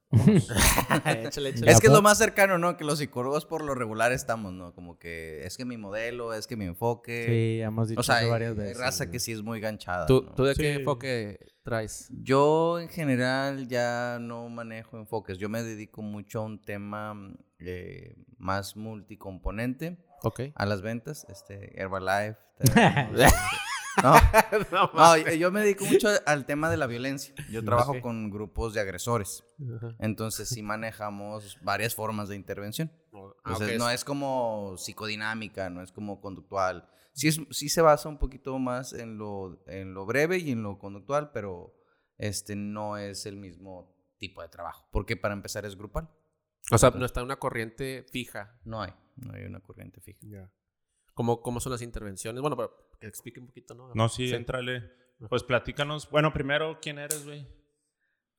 échale, 1.06 1.50
échale. 1.50 1.72
Es 1.72 1.80
que 1.80 1.88
es 1.88 1.94
lo 1.94 2.02
más 2.02 2.18
cercano, 2.18 2.58
¿no? 2.58 2.76
Que 2.76 2.84
los 2.84 2.98
psicólogos 2.98 3.46
por 3.46 3.64
lo 3.64 3.76
regular 3.76 4.12
estamos, 4.12 4.52
¿no? 4.52 4.74
Como 4.74 4.98
que 4.98 5.46
es 5.46 5.58
que 5.58 5.64
mi 5.64 5.78
modelo, 5.78 6.34
es 6.34 6.48
que 6.48 6.56
mi 6.56 6.66
enfoque. 6.66 7.26
Sí, 7.28 7.62
hemos 7.62 7.90
dicho 7.90 8.02
o 8.02 8.04
sea, 8.04 8.18
eso 8.18 8.26
hay, 8.26 8.32
varias 8.32 8.52
hay 8.54 8.58
veces. 8.58 8.78
raza 8.80 9.04
güey. 9.04 9.12
que 9.12 9.20
sí 9.20 9.32
es 9.32 9.44
muy 9.44 9.60
ganchada. 9.60 10.08
¿Tú, 10.08 10.24
¿no? 10.26 10.34
¿Tú 10.34 10.44
de 10.44 10.56
qué 10.56 10.74
enfoque 10.74 11.38
traes? 11.62 12.10
Yo 12.24 12.80
en 12.80 12.90
general 12.90 13.68
ya 13.68 14.18
no 14.20 14.50
manejo 14.50 14.98
enfoques. 14.98 15.38
Yo 15.38 15.48
me 15.48 15.62
dedico 15.62 16.02
mucho 16.02 16.40
a 16.40 16.46
un 16.46 16.60
tema 16.60 17.16
eh, 17.60 18.16
más 18.40 18.76
multicomponente, 18.76 20.04
A 20.56 20.66
las 20.66 20.82
ventas, 20.82 21.26
este, 21.30 21.80
Herbalife. 21.80 22.38
no, 24.72 24.90
no, 24.94 25.18
yo- 25.18 25.52
me 25.52 25.62
dedico 25.62 25.86
mucho 25.86 26.10
al 26.26 26.46
tema 26.46 26.70
de 26.70 26.78
la 26.78 26.88
violencia. 26.88 27.34
Yo 27.50 27.64
trabajo 27.64 27.94
con 28.02 28.30
grupos 28.30 28.74
de 28.74 28.82
agresores. 28.82 29.44
Entonces 30.00 30.50
sí 30.50 30.62
manejamos 30.62 31.58
varias 31.62 31.96
formas 31.96 32.28
de 32.30 32.36
intervención. 32.36 32.92
Ah, 33.14 33.52
Entonces, 33.54 33.80
no 33.80 33.90
es 33.90 34.04
como 34.04 34.76
psicodinámica, 34.78 35.70
no 35.70 35.82
es 35.82 35.92
como 35.92 36.20
conductual. 36.20 36.90
Sí, 37.14 37.30
es- 37.30 37.40
sí 37.52 37.70
se 37.70 37.82
basa 37.82 38.10
un 38.10 38.18
poquito 38.18 38.58
más 38.60 38.92
en 38.94 39.18
lo, 39.18 39.64
en 39.68 39.94
lo 39.94 40.06
breve 40.06 40.38
y 40.40 40.52
en 40.52 40.64
lo 40.64 40.78
conductual, 40.78 41.32
pero 41.32 41.74
este 42.18 42.56
no 42.58 42.98
es 42.98 43.26
el 43.26 43.38
mismo 43.38 43.96
tipo 44.20 44.42
de 44.42 44.50
trabajo. 44.50 44.88
Porque 44.92 45.16
para 45.16 45.34
empezar 45.34 45.66
es 45.66 45.78
grupal. 45.78 46.10
O 46.72 46.78
sea, 46.78 46.90
no 46.90 47.06
está 47.06 47.22
en 47.22 47.28
una 47.28 47.38
corriente 47.38 48.06
fija. 48.12 48.60
No 48.66 48.82
hay, 48.82 48.92
no 49.16 49.34
hay 49.34 49.44
una 49.46 49.60
corriente 49.60 50.02
fija. 50.02 50.52
¿Cómo, 51.14 51.42
¿Cómo 51.42 51.60
son 51.60 51.72
las 51.72 51.82
intervenciones? 51.82 52.42
Bueno, 52.42 52.56
pero 52.58 52.72
que 53.00 53.08
explique 53.08 53.40
un 53.40 53.48
poquito, 53.48 53.74
¿no? 53.74 53.92
No, 53.96 54.10
sí, 54.10 54.32
entrale. 54.34 54.84
Pues 55.30 55.44
platícanos. 55.44 56.10
Bueno, 56.10 56.34
primero, 56.34 56.80
¿quién 56.82 57.00
eres, 57.00 57.26
güey? 57.26 57.48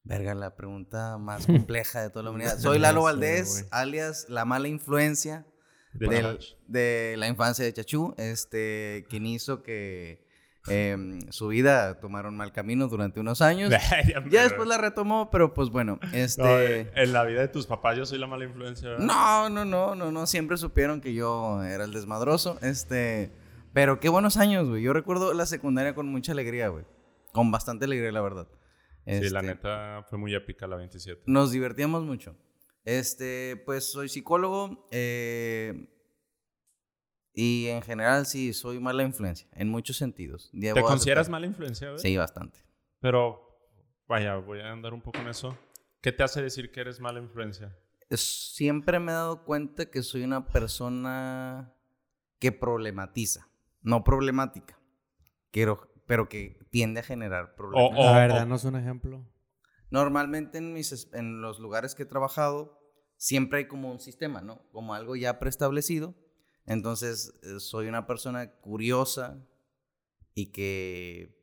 Verga, 0.03 0.35
la 0.35 0.55
pregunta 0.55 1.17
más 1.19 1.47
compleja 1.47 2.03
de 2.03 2.11
toda 2.11 2.25
la 2.25 2.31
humanidad. 2.31 2.59
Soy 2.59 2.79
Lalo 2.79 3.01
Sí, 3.01 3.05
Valdés, 3.05 3.69
alias 3.73 4.29
la 4.29 4.45
mala 4.45 4.69
influencia 4.69 5.47
De 5.95 6.07
del- 6.09 6.39
Chach. 6.39 6.45
de 6.69 7.15
la 7.19 7.27
infancia 7.29 7.65
de 7.65 7.73
Chachú, 7.73 8.15
este, 8.19 9.07
quien 9.09 9.27
hizo 9.27 9.62
que 9.62 10.26
em, 10.68 11.20
su 11.31 11.48
vida 11.48 12.00
tomara 12.00 12.29
un 12.29 12.37
mal 12.37 12.52
camino 12.52 12.88
durante 12.88 13.20
unos 13.20 13.42
años. 13.42 13.70
Ya 14.31 14.42
después 14.42 14.68
la 14.68 14.79
retomó, 14.79 15.31
pero 15.31 15.55
pues 15.55 15.70
bueno, 15.70 15.98
este... 16.12 16.42
No, 16.42 16.59
eh, 16.59 16.90
en 16.94 17.12
la 17.12 17.24
vida 17.24 17.40
de 17.40 17.48
tus 17.48 17.66
papás 17.66 17.96
yo 17.96 18.07
soy 18.07 18.18
la 18.18 18.26
mala 18.26 18.44
influencia, 18.44 18.88
¿verdad? 18.90 19.05
No, 19.05 19.48
no, 19.48 19.64
no, 19.64 19.94
no, 19.94 20.11
no, 20.12 20.26
siempre 20.26 20.57
supieron 20.57 21.00
que 21.00 21.14
yo 21.14 21.62
era 21.62 21.85
el 21.85 21.92
desmadroso, 21.92 22.59
este... 22.62 23.31
Pero 23.72 24.00
qué 24.00 24.09
buenos 24.09 24.38
años, 24.38 24.68
güey. 24.68 24.83
Yo 24.83 24.94
recuerdo 24.94 25.35
la 25.35 25.44
secundaria 25.44 25.94
con 25.94 26.09
mucha 26.09 26.33
alegría, 26.33 26.68
güey. 26.68 26.85
Con 27.33 27.50
bastante 27.50 27.85
alegría, 27.85 28.11
la 28.11 28.22
verdad. 28.22 28.48
Sí, 29.07 29.12
la 29.29 29.40
Este, 29.40 29.42
neta 29.42 30.07
fue 30.09 30.18
muy 30.18 30.35
épica 30.35 30.66
la 30.66 30.76
27. 30.76 31.24
Nos 31.26 31.52
divertíamos 31.52 32.02
mucho. 32.02 32.35
Este, 32.87 33.62
pues 33.66 33.90
soy 33.92 34.09
psicólogo 34.09 34.87
eh, 34.90 35.88
y 37.38 37.66
en 37.68 37.83
general 37.83 38.25
sí, 38.27 38.53
soy 38.55 38.81
mala 38.81 39.03
influencia, 39.05 39.46
en 39.53 39.68
muchos 39.68 39.99
sentidos. 39.99 40.51
¿Te 40.53 40.72
consideras 40.83 41.29
mala 41.29 41.46
influencia? 41.46 41.96
Sí, 41.99 42.16
bastante. 42.16 42.59
Pero, 42.99 43.61
vaya, 44.09 44.37
voy 44.37 44.61
a 44.61 44.72
andar 44.72 44.94
un 44.94 45.03
poco 45.03 45.18
en 45.18 45.29
eso. 45.29 45.57
¿Qué 46.01 46.12
te 46.12 46.22
hace 46.25 46.40
decir 46.42 46.72
que 46.72 46.81
eres 46.81 46.99
mala 46.99 47.20
influencia? 47.20 47.77
Es- 48.09 48.55
Siempre 48.55 48.99
me 48.99 49.12
he 49.12 49.14
dado 49.14 49.44
cuenta 49.44 49.90
que 49.90 50.03
soy 50.03 50.22
una 50.25 50.46
persona 50.49 51.75
que 52.38 52.53
problematiza, 52.53 53.49
no 53.83 54.03
problemática, 54.03 54.81
pero, 55.53 55.92
pero 56.07 56.29
que 56.31 56.59
tiende 56.70 57.01
a 57.01 57.03
generar 57.03 57.55
problemas. 57.55 57.99
O- 57.99 58.09
A 58.09 58.18
ver, 58.18 58.33
danos 58.33 58.64
un 58.64 58.77
ejemplo. 58.77 59.25
Normalmente 59.90 60.57
en, 60.59 60.72
mis, 60.72 60.92
es- 60.92 61.12
en 61.12 61.42
los 61.42 61.59
lugares 61.59 61.94
que 61.94 62.05
he 62.05 62.07
trabajado, 62.07 62.81
siempre 63.16 63.59
hay 63.59 63.68
como 63.68 63.90
un 63.90 64.01
sistema, 64.01 64.40
¿no? 64.40 64.62
Como 64.72 64.94
algo 64.94 65.16
ya 65.16 65.38
preestablecido. 65.38 66.14
Entonces, 66.66 67.38
eh, 67.42 67.61
soy 67.61 67.87
una 67.87 68.07
persona 68.07 68.52
curiosa 68.61 69.46
y 70.35 70.52
que 70.52 71.40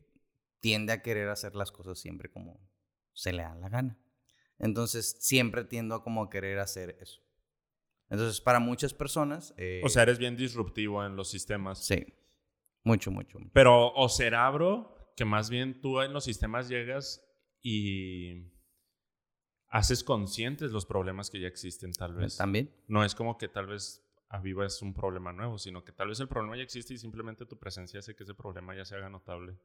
tiende 0.60 0.94
a 0.94 1.02
querer 1.02 1.30
hacer 1.30 1.56
las 1.56 1.72
cosas 1.72 2.00
siempre 2.00 2.30
como 2.30 2.60
se 3.14 3.34
le 3.34 3.44
da 3.44 3.56
la 3.56 3.70
gana. 3.70 4.00
Entonces, 4.60 5.18
siempre 5.20 5.64
tiendo 5.64 5.96
a 5.96 6.04
como 6.04 6.30
querer 6.30 6.60
hacer 6.60 6.98
eso. 7.02 7.22
Entonces, 8.10 8.42
para 8.42 8.60
muchas 8.60 8.94
personas... 8.94 9.54
eh, 9.58 9.82
O 9.84 9.90
sea, 9.90 10.04
eres 10.04 10.20
bien 10.20 10.38
disruptivo 10.38 11.04
en 11.04 11.16
los 11.16 11.30
sistemas. 11.30 11.86
Sí. 11.86 12.06
Mucho, 12.84 13.12
mucho. 13.12 13.40
mucho. 13.40 13.52
Pero, 13.54 13.94
o 13.94 14.10
será, 14.10 14.50
bro, 14.52 15.14
que 15.16 15.26
más 15.26 15.50
bien 15.50 15.80
tú 15.82 16.02
en 16.02 16.14
los 16.14 16.26
sistemas 16.26 16.70
llegas 16.70 17.26
y 17.62 18.52
haces 19.70 20.04
conscientes 20.04 20.72
los 20.72 20.86
problemas 20.86 21.30
que 21.30 21.40
ya 21.40 21.48
existen, 21.48 21.92
tal 21.94 22.14
vez. 22.14 22.38
También. 22.38 22.76
No 22.88 23.04
es 23.04 23.16
como 23.16 23.38
que 23.38 23.48
tal 23.48 23.68
vez 23.68 24.03
avivas 24.34 24.82
un 24.82 24.94
problema 24.96 25.32
nuevo, 25.32 25.60
sino 25.60 25.84
que 25.84 25.92
tal 25.92 26.08
vez 26.10 26.20
el 26.20 26.28
problema 26.28 26.58
ya 26.58 26.64
existe 26.64 26.94
y 26.96 26.98
simplemente 26.98 27.46
tu 27.46 27.58
presencia 27.60 28.00
hace 28.00 28.16
que 28.16 28.24
ese 28.24 28.34
problema 28.34 28.76
ya 28.76 28.84
se 28.84 28.96
haga 28.96 29.08
notable. 29.08 29.56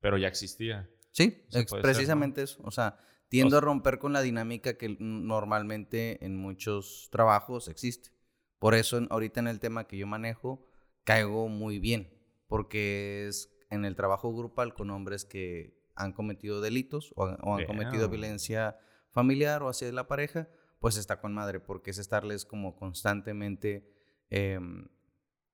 Pero 0.00 0.18
ya 0.18 0.26
existía. 0.26 0.90
Sí, 1.12 1.24
ex- 1.24 1.46
puede 1.50 1.62
ser, 1.62 1.70
¿no? 1.70 1.82
precisamente 1.82 2.42
eso. 2.42 2.60
O 2.64 2.72
sea, 2.72 2.98
tiendo 3.28 3.54
O 3.56 3.58
a 3.58 3.60
romper 3.60 4.00
con 4.00 4.12
la 4.12 4.20
dinámica 4.22 4.76
que 4.76 4.96
normalmente 4.98 6.24
en 6.24 6.36
muchos 6.36 7.08
trabajos 7.12 7.68
existe. 7.68 8.10
Por 8.58 8.74
eso 8.74 9.00
ahorita 9.10 9.38
en 9.40 9.46
el 9.46 9.60
tema 9.60 9.86
que 9.86 9.96
yo 9.96 10.06
manejo, 10.08 10.66
caigo 11.04 11.48
muy 11.48 11.78
bien, 11.78 12.12
porque 12.48 13.26
es 13.28 13.48
en 13.70 13.84
el 13.84 13.94
trabajo 13.94 14.34
grupal 14.34 14.74
con 14.74 14.90
hombres 14.90 15.24
que 15.24 15.78
han 15.94 16.12
cometido 16.12 16.60
delitos 16.60 17.12
o, 17.14 17.26
han- 17.26 17.38
o 17.42 17.54
han 17.54 17.60
cometido 17.66 18.08
violencia 18.08 18.76
familiar 19.10 19.62
o 19.62 19.68
hacia 19.68 19.90
la 19.92 20.08
pareja, 20.08 20.48
pues 20.80 20.96
está 20.96 21.20
con 21.20 21.32
madre, 21.32 21.60
porque 21.60 21.90
es 21.92 21.98
estarles 21.98 22.44
como 22.44 22.74
constantemente 22.74 23.99
em, 24.30 24.88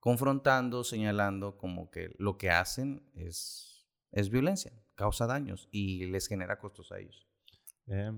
confrontando, 0.01 0.85
señalando 0.85 1.57
como 1.57 1.91
que 1.91 2.15
lo 2.19 2.39
que 2.39 2.51
hacen 2.51 3.11
es, 3.15 3.89
es 4.12 4.31
violencia, 4.31 4.73
causa 4.95 5.27
daños 5.27 5.69
y 5.73 6.07
les 6.07 6.29
genera 6.29 6.59
costos 6.59 6.93
a 6.93 6.99
ellos. 6.99 7.27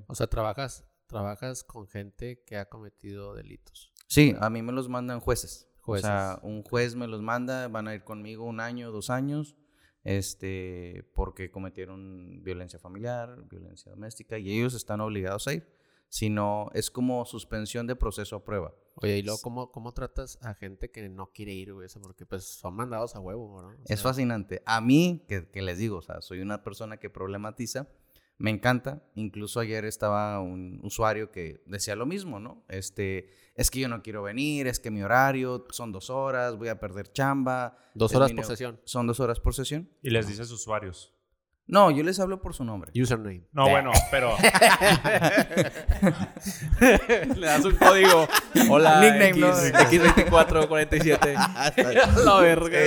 O 0.06 0.14
sea, 0.14 0.26
trabajas, 0.26 0.86
trabajas 1.06 1.62
con 1.62 1.88
gente 1.88 2.42
que 2.44 2.56
ha 2.56 2.68
cometido 2.68 3.34
delitos. 3.34 3.92
Sí, 4.06 4.34
a 4.40 4.48
mí 4.48 4.62
me 4.62 4.72
los 4.72 4.88
mandan 4.88 5.20
jueces. 5.20 5.68
Jueces. 5.80 6.04
O 6.04 6.08
sea, 6.08 6.40
un 6.42 6.62
juez 6.62 6.94
me 6.94 7.06
los 7.06 7.22
manda, 7.22 7.68
van 7.68 7.88
a 7.88 7.94
ir 7.94 8.04
conmigo 8.04 8.44
un 8.44 8.60
año, 8.60 8.90
dos 8.90 9.10
años, 9.10 9.56
este, 10.04 11.10
porque 11.14 11.50
cometieron 11.50 12.42
violencia 12.42 12.78
familiar, 12.78 13.44
violencia 13.48 13.92
doméstica, 13.92 14.38
y 14.38 14.50
ellos 14.50 14.74
están 14.74 15.00
obligados 15.00 15.46
a 15.48 15.54
ir. 15.54 15.77
Si 16.08 16.30
no, 16.30 16.70
es 16.72 16.90
como 16.90 17.24
suspensión 17.24 17.86
de 17.86 17.96
proceso 17.96 18.36
a 18.36 18.44
prueba. 18.44 18.74
Oye, 18.96 19.18
y 19.18 19.22
luego, 19.22 19.40
¿cómo, 19.42 19.70
cómo 19.70 19.92
tratas 19.92 20.38
a 20.42 20.54
gente 20.54 20.90
que 20.90 21.08
no 21.08 21.30
quiere 21.32 21.52
ir, 21.52 21.72
güey? 21.72 21.86
Eso 21.86 22.00
porque, 22.00 22.26
pues, 22.26 22.44
son 22.44 22.74
mandados 22.74 23.14
a 23.14 23.20
huevo, 23.20 23.62
¿no? 23.62 23.68
O 23.68 23.74
Es 23.86 24.02
fascinante. 24.02 24.62
A 24.66 24.80
mí, 24.80 25.24
que, 25.28 25.48
que 25.48 25.62
les 25.62 25.78
digo, 25.78 25.98
o 25.98 26.02
sea, 26.02 26.20
soy 26.20 26.40
una 26.40 26.64
persona 26.64 26.96
que 26.96 27.10
problematiza, 27.10 27.88
me 28.38 28.50
encanta. 28.50 29.02
Incluso 29.16 29.60
ayer 29.60 29.84
estaba 29.84 30.40
un 30.40 30.80
usuario 30.82 31.30
que 31.30 31.60
decía 31.66 31.96
lo 31.96 32.06
mismo, 32.06 32.40
¿no? 32.40 32.64
Este, 32.68 33.30
es 33.54 33.70
que 33.70 33.80
yo 33.80 33.88
no 33.88 34.02
quiero 34.02 34.22
venir, 34.22 34.68
es 34.68 34.78
que 34.80 34.90
mi 34.90 35.02
horario 35.02 35.66
son 35.70 35.92
dos 35.92 36.08
horas, 36.08 36.56
voy 36.56 36.68
a 36.68 36.78
perder 36.78 37.12
chamba. 37.12 37.76
Dos 37.94 38.14
horas 38.14 38.32
por 38.32 38.44
sesión. 38.44 38.80
Son 38.84 39.06
dos 39.06 39.20
horas 39.20 39.40
por 39.40 39.54
sesión. 39.54 39.90
y 40.02 40.10
les 40.10 40.26
dices 40.28 40.50
usuarios. 40.50 41.12
No, 41.68 41.90
yo 41.90 42.02
les 42.02 42.18
hablo 42.18 42.40
por 42.40 42.54
su 42.54 42.64
nombre. 42.64 42.90
Username. 42.98 43.46
No, 43.52 43.68
bueno, 43.68 43.92
pero 44.10 44.34
Le 47.36 47.46
das 47.46 47.64
un 47.64 47.76
código. 47.76 48.26
Hola, 48.70 49.00
Nickname, 49.00 49.34
¿no? 49.34 49.52
X2447. 49.52 51.34
La 52.24 52.40
verga. 52.40 52.78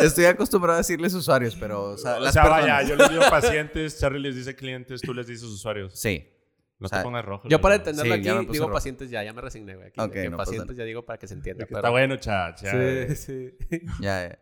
Estoy 0.00 0.26
acostumbrado 0.26 0.74
a 0.74 0.78
decirles 0.78 1.14
usuarios, 1.14 1.56
pero 1.58 1.82
o 1.92 1.96
sea, 1.98 2.16
o 2.16 2.20
las 2.20 2.34
sea, 2.34 2.44
vaya, 2.46 2.82
yo 2.82 2.94
les 2.96 3.08
digo 3.10 3.22
pacientes, 3.30 3.98
Charlie 3.98 4.20
les 4.20 4.36
dice 4.36 4.54
clientes, 4.54 5.00
tú 5.00 5.14
les 5.14 5.26
dices 5.26 5.44
usuarios. 5.44 5.98
Sí. 5.98 6.30
No 6.78 6.86
o 6.86 6.88
sea, 6.88 6.98
te 6.98 7.04
pongas 7.04 7.24
rojo. 7.24 7.48
Yo 7.48 7.60
para 7.60 7.76
entenderlo 7.76 8.14
Sí, 8.16 8.20
aquí 8.20 8.46
digo 8.52 8.64
rojo. 8.66 8.74
pacientes 8.74 9.08
ya, 9.08 9.22
ya 9.22 9.32
me 9.32 9.40
resigné, 9.40 9.76
güey. 9.76 9.86
Aquí, 9.88 10.00
Ok, 10.00 10.12
que 10.12 10.28
no 10.28 10.36
pasa 10.36 10.50
pacientes 10.50 10.76
ya 10.76 10.84
digo 10.84 11.04
para 11.06 11.18
que 11.18 11.26
se 11.28 11.34
entienda. 11.34 11.64
Pero- 11.66 11.78
Está 11.78 11.88
bueno, 11.90 12.16
chacha. 12.16 12.70
Sí, 12.72 13.16
sí. 13.16 13.54
Ya, 14.00 14.28
ya. 14.28 14.38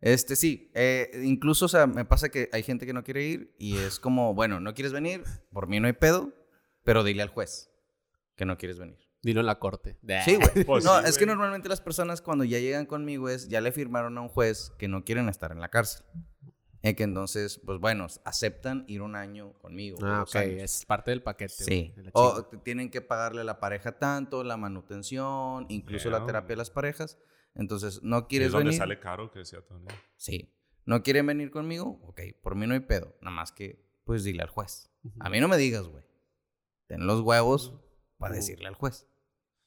Este 0.00 0.36
sí, 0.36 0.70
eh, 0.74 1.10
incluso, 1.24 1.66
o 1.66 1.68
sea, 1.68 1.86
me 1.86 2.04
pasa 2.04 2.28
que 2.28 2.48
hay 2.52 2.62
gente 2.62 2.86
que 2.86 2.92
no 2.92 3.02
quiere 3.02 3.24
ir 3.24 3.54
y 3.58 3.78
es 3.78 3.98
como, 3.98 4.34
bueno, 4.34 4.60
no 4.60 4.74
quieres 4.74 4.92
venir, 4.92 5.22
por 5.52 5.68
mí 5.68 5.80
no 5.80 5.86
hay 5.86 5.94
pedo, 5.94 6.32
pero 6.84 7.02
dile 7.02 7.22
al 7.22 7.28
juez 7.30 7.70
que 8.36 8.44
no 8.44 8.58
quieres 8.58 8.78
venir. 8.78 8.98
Dilo 9.22 9.40
en 9.40 9.46
la 9.46 9.58
corte. 9.58 9.98
Sí, 10.24 10.36
güey. 10.36 10.64
Pues 10.64 10.84
no, 10.84 11.00
sí, 11.00 11.08
es 11.08 11.18
que 11.18 11.26
normalmente 11.26 11.68
las 11.68 11.80
personas 11.80 12.20
cuando 12.20 12.44
ya 12.44 12.60
llegan 12.60 12.86
conmigo 12.86 13.28
es, 13.28 13.48
ya 13.48 13.60
le 13.60 13.72
firmaron 13.72 14.16
a 14.18 14.20
un 14.20 14.28
juez 14.28 14.72
que 14.78 14.86
no 14.86 15.04
quieren 15.04 15.28
estar 15.28 15.50
en 15.50 15.60
la 15.60 15.68
cárcel. 15.68 16.04
Y 16.82 16.94
que 16.94 17.02
entonces, 17.02 17.60
pues 17.64 17.80
bueno, 17.80 18.06
aceptan 18.24 18.84
ir 18.86 19.02
un 19.02 19.16
año 19.16 19.54
conmigo. 19.54 19.98
Ah, 20.02 20.22
ok. 20.22 20.36
años. 20.36 20.62
Es 20.62 20.84
parte 20.84 21.10
del 21.10 21.22
paquete. 21.22 21.52
Sí. 21.52 21.64
güey, 21.64 21.92
de 21.96 22.02
la 22.04 22.10
O 22.12 22.44
tienen 22.62 22.90
que 22.90 23.00
pagarle 23.00 23.40
a 23.40 23.44
la 23.44 23.58
pareja 23.58 23.98
tanto, 23.98 24.44
la 24.44 24.56
manutención, 24.56 25.66
incluso 25.68 26.10
la 26.10 26.24
terapia 26.24 26.50
de 26.50 26.56
las 26.56 26.70
parejas. 26.70 27.18
Entonces, 27.56 28.02
¿no 28.02 28.18
Y 28.18 28.22
quieres 28.24 28.46
es 28.46 28.52
donde 28.52 28.66
venir? 28.66 28.78
sale 28.78 29.00
caro, 29.00 29.30
que 29.30 29.40
decía 29.40 29.60
Tony. 29.66 29.86
Sí. 30.16 30.52
¿No 30.84 31.02
quieren 31.02 31.26
venir 31.26 31.50
conmigo? 31.50 31.98
Ok, 32.04 32.20
por 32.42 32.54
mí 32.54 32.66
no 32.66 32.74
hay 32.74 32.80
pedo. 32.80 33.16
Nada 33.20 33.34
más 33.34 33.50
que, 33.50 33.84
pues 34.04 34.22
dile 34.24 34.42
al 34.42 34.48
juez. 34.50 34.90
A 35.20 35.30
mí 35.30 35.40
no 35.40 35.48
me 35.48 35.56
digas, 35.56 35.88
güey. 35.88 36.04
Ten 36.86 37.06
los 37.06 37.20
huevos 37.22 37.74
para 38.18 38.34
decirle 38.34 38.68
al 38.68 38.74
juez. 38.74 39.08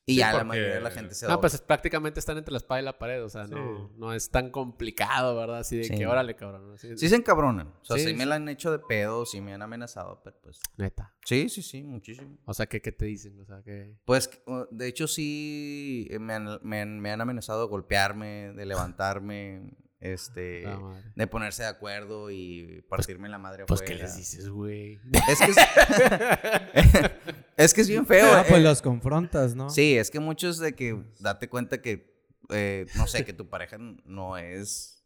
Y 0.10 0.14
Sí, 0.14 0.18
ya 0.20 0.34
la 0.34 0.44
mayoría 0.44 0.76
de 0.76 0.82
la 0.82 0.92
gente 0.92 1.14
se 1.14 1.26
da. 1.28 1.34
No, 1.34 1.40
pues 1.42 1.54
es- 1.54 1.62
prácticamente 1.62 2.20
están 2.20 2.38
entre 2.38 2.52
la 2.52 2.58
espada 2.58 2.82
y 2.82 2.84
la 2.84 2.98
pared, 2.98 3.24
o 3.24 3.30
sea, 3.30 3.46
no, 3.46 3.58
Sí. 3.90 3.94
no 3.98 4.14
es 4.14 4.32
tan 4.32 4.50
complicado, 4.50 5.36
¿verdad? 5.36 5.60
Así 5.60 5.78
de 5.78 5.84
Sí. 5.84 5.96
que 5.96 6.08
órale, 6.08 6.36
cabrón. 6.36 6.74
Así- 6.74 6.98
Sí 6.98 7.10
se 7.10 7.16
encabronan. 7.16 7.68
O 7.82 7.86
sea, 7.86 7.98
sí, 7.98 8.06
Sí, 8.08 8.14
me 8.16 8.26
la 8.26 8.36
han 8.36 8.50
hecho 8.50 8.72
de 8.72 8.80
pedo, 8.80 9.26
sí 9.26 9.40
me 9.42 9.54
han 9.54 9.62
amenazado, 9.62 10.22
pero 10.24 10.36
pues... 10.42 10.60
Neta. 10.78 11.14
Sí, 11.26 11.48
sí, 11.50 11.62
sí, 11.62 11.84
muchísimo. 11.84 12.38
O 12.46 12.54
sea, 12.54 12.66
¿qué, 12.66 12.82
qué 12.82 12.92
te 12.92 13.06
dicen? 13.06 13.40
O 13.40 13.46
sea, 13.46 13.62
que... 13.62 13.94
Pues, 14.06 14.30
de 14.72 14.88
hecho, 14.88 15.08
sí 15.08 16.08
eh, 16.10 16.18
me 16.20 16.34
han, 16.34 16.60
me 16.64 16.82
han- 16.82 17.00
me 17.00 17.12
han 17.12 17.22
amenazado 17.22 17.62
de 17.62 17.68
golpearme, 17.70 18.54
de 18.54 18.66
levantarme, 18.66 19.74
este... 20.00 20.66
Ah, 20.66 21.02
de 21.16 21.28
ponerse 21.28 21.64
de 21.64 21.70
acuerdo 21.70 22.32
y 22.32 22.84
partirme 22.90 23.28
la 23.30 23.38
madre 23.38 23.66
Pues, 23.66 23.82
¿qué 23.82 23.96
les 23.96 24.16
dices, 24.16 24.50
güey? 24.50 25.00
Es 25.30 25.40
que 25.40 25.52
es, 25.52 25.58
es 27.58 27.74
que 27.74 27.82
es 27.82 27.90
bien 27.90 28.06
feo. 28.06 28.34
Ah, 28.34 28.46
pues 28.48 28.62
eh. 28.62 28.64
los 28.64 28.82
confrontas, 28.82 29.56
¿no? 29.56 29.70
Sí, 29.70 29.98
es 29.98 30.10
que 30.10 30.20
muchos 30.20 30.58
de 30.60 30.74
que 30.74 31.04
date 31.20 31.50
cuenta 31.50 31.82
que, 31.82 32.18
eh, 32.50 32.86
no 32.96 33.08
sé, 33.08 33.26
que 33.26 33.34
tu 33.34 33.50
pareja 33.50 33.78
no 34.06 34.38
es, 34.38 35.06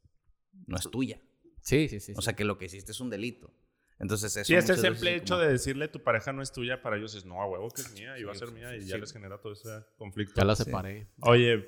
no 0.67 0.77
es 0.77 0.89
tuya. 0.89 1.19
Sí, 1.61 1.87
sí, 1.87 1.99
sí. 1.99 2.13
O 2.15 2.21
sea, 2.21 2.33
que 2.33 2.43
lo 2.43 2.57
que 2.57 2.65
hiciste 2.65 2.91
es 2.91 2.99
un 2.99 3.09
delito. 3.09 3.51
Entonces 3.99 4.35
eso 4.35 4.45
Sí, 4.45 4.55
veces 4.55 4.81
simple 4.81 5.15
hecho 5.15 5.35
como- 5.35 5.45
de 5.45 5.51
decirle 5.53 5.87
tu 5.87 6.03
pareja 6.03 6.33
no 6.33 6.41
es 6.41 6.51
tuya, 6.51 6.81
para 6.81 6.97
ellos 6.97 7.15
es 7.15 7.25
no, 7.25 7.41
a 7.41 7.47
huevo 7.47 7.69
que 7.69 7.81
es 7.81 7.93
mía 7.93 8.17
y 8.17 8.23
va 8.23 8.33
a 8.33 8.35
ser 8.35 8.51
mía 8.51 8.69
sí, 8.71 8.85
y 8.85 8.87
ya 8.87 8.97
les 8.97 9.13
genera 9.13 9.39
todo 9.39 9.53
ese 9.53 9.69
conflicto. 9.97 10.33
ya 10.35 10.43
la 10.45 10.55
sí. 10.55 10.63
separé. 10.65 11.07
Oye, 11.21 11.65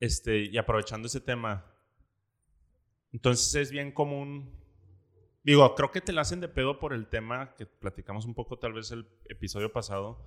este, 0.00 0.42
y 0.44 0.58
aprovechando 0.58 1.06
ese 1.06 1.20
tema, 1.20 1.73
entonces 3.14 3.54
es 3.54 3.70
bien 3.70 3.92
común. 3.92 4.50
Digo, 5.44 5.74
creo 5.74 5.90
que 5.92 6.00
te 6.00 6.12
la 6.12 6.22
hacen 6.22 6.40
de 6.40 6.48
pedo 6.48 6.78
por 6.80 6.92
el 6.92 7.06
tema 7.06 7.54
que 7.54 7.64
platicamos 7.66 8.24
un 8.24 8.34
poco, 8.34 8.58
tal 8.58 8.72
vez 8.72 8.90
el 8.90 9.06
episodio 9.26 9.72
pasado, 9.72 10.26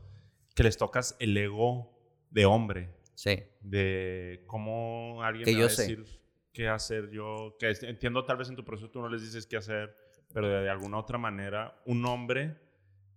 que 0.56 0.64
les 0.64 0.78
tocas 0.78 1.16
el 1.20 1.36
ego 1.38 1.92
de 2.32 2.46
hombre, 2.46 2.96
Sí, 3.14 3.44
de 3.62 4.44
cómo 4.46 5.24
alguien 5.24 5.46
Que 5.46 5.54
yo 5.54 5.62
va 5.62 5.66
a 5.66 5.70
sé. 5.70 5.82
decir 5.82 6.06
qué 6.54 6.68
hacer 6.70 7.10
yo, 7.10 7.56
que 7.60 7.72
entiendo 7.82 8.24
tal 8.26 8.38
vez 8.38 8.48
en 8.50 8.56
tu 8.56 8.64
proceso 8.64 8.90
tú 8.92 9.02
no 9.02 9.10
les 9.10 9.22
dices 9.24 9.48
qué 9.48 9.58
hacer, 9.58 9.96
pero 10.34 10.48
de, 10.48 10.62
de 10.62 10.70
alguna 10.70 10.98
otra 11.00 11.18
manera 11.18 11.82
un 11.86 12.06
hombre 12.06 12.58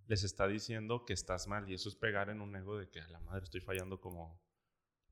les 0.09 0.25
está 0.25 0.49
diciendo 0.49 1.05
que 1.05 1.13
estás 1.13 1.47
mal 1.49 1.69
y 1.71 1.75
eso 1.75 1.89
es 1.91 1.95
pegar 1.97 2.31
en 2.31 2.41
un 2.41 2.57
ego 2.57 2.77
de 2.79 2.89
que 2.89 3.01
a 3.01 3.09
la 3.09 3.21
madre 3.21 3.45
estoy 3.45 3.61
fallando 3.61 4.01
como 4.01 4.41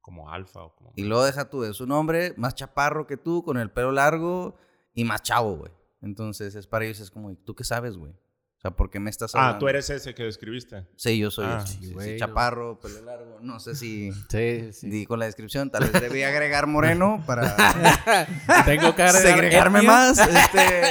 como 0.00 0.30
alfa 0.30 0.64
o 0.64 0.74
como 0.74 0.92
y 0.96 1.04
luego 1.04 1.24
deja 1.24 1.48
tú, 1.50 1.64
es 1.64 1.80
un 1.80 1.92
hombre 1.92 2.34
más 2.36 2.54
chaparro 2.54 3.06
que 3.06 3.16
tú, 3.16 3.42
con 3.42 3.58
el 3.58 3.70
pelo 3.70 3.92
largo 3.92 4.56
y 4.94 5.04
más 5.04 5.22
chavo, 5.22 5.56
güey. 5.56 5.72
Entonces 6.00 6.54
es 6.54 6.66
para 6.66 6.84
ellos 6.84 7.00
es 7.00 7.10
como, 7.10 7.30
¿y 7.30 7.36
tú 7.36 7.54
qué 7.54 7.64
sabes, 7.64 7.96
güey? 7.96 8.14
O 8.58 8.60
sea, 8.60 8.72
¿por 8.72 8.90
qué 8.90 8.98
me 8.98 9.08
estás 9.08 9.32
hablando? 9.36 9.54
Ah, 9.54 9.58
tú 9.60 9.68
eres 9.68 9.88
ese 9.88 10.16
que 10.16 10.24
describiste. 10.24 10.84
Sí, 10.96 11.16
yo 11.16 11.30
soy 11.30 11.46
Ah, 11.48 11.62
ese. 11.64 11.78
sí, 11.78 12.16
chaparro, 12.18 12.80
pelo 12.80 13.00
largo. 13.02 13.38
No 13.40 13.60
sé 13.60 13.76
si 13.76 14.10
Sí, 14.28 14.72
sí. 14.72 14.90
di 14.90 15.06
con 15.06 15.20
la 15.20 15.26
descripción. 15.26 15.70
Tal 15.70 15.84
vez 15.88 15.92
debí 16.02 16.24
agregar 16.24 16.66
moreno 16.66 17.22
para 17.24 17.54
Tengo 18.66 18.96
que 18.96 19.02
agregar 19.04 19.22
segregarme 19.22 19.82
más. 19.82 20.18
Este, 20.18 20.90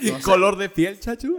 no 0.10 0.16
sé. 0.16 0.22
¿Color 0.22 0.56
de 0.56 0.70
piel, 0.70 0.98
chachu? 0.98 1.36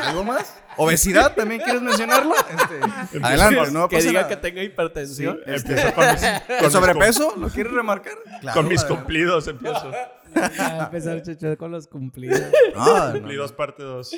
¿Algo 0.00 0.22
más? 0.22 0.54
¿Obesidad 0.76 1.34
también 1.34 1.60
quieres 1.60 1.82
mencionarlo? 1.82 2.36
Este, 2.36 3.18
adelante, 3.20 3.72
no 3.72 3.88
que 3.88 3.96
pasa 3.96 4.08
diga 4.10 4.22
nada. 4.22 4.28
que 4.32 4.36
tenga 4.40 4.62
hipertensión. 4.62 5.40
Empiezo 5.44 5.92
con 5.92 6.06
mis, 6.12 6.20
con 6.20 6.56
¿El 6.56 6.62
mis 6.62 6.72
sobrepeso? 6.72 7.34
¿Lo 7.36 7.48
quieres 7.48 7.72
remarcar? 7.72 8.12
Claro, 8.42 8.60
con 8.60 8.68
mis 8.68 8.84
cumplidos 8.84 9.48
empiezo. 9.48 9.90
Ya 10.56 10.84
empezar 10.84 11.22
Checho, 11.22 11.56
con 11.58 11.70
los 11.72 11.86
cumplidos. 11.88 12.40
No, 12.74 13.12
Cumplidos 13.12 13.50
no. 13.52 13.56
parte 13.56 13.82
2. 13.82 14.10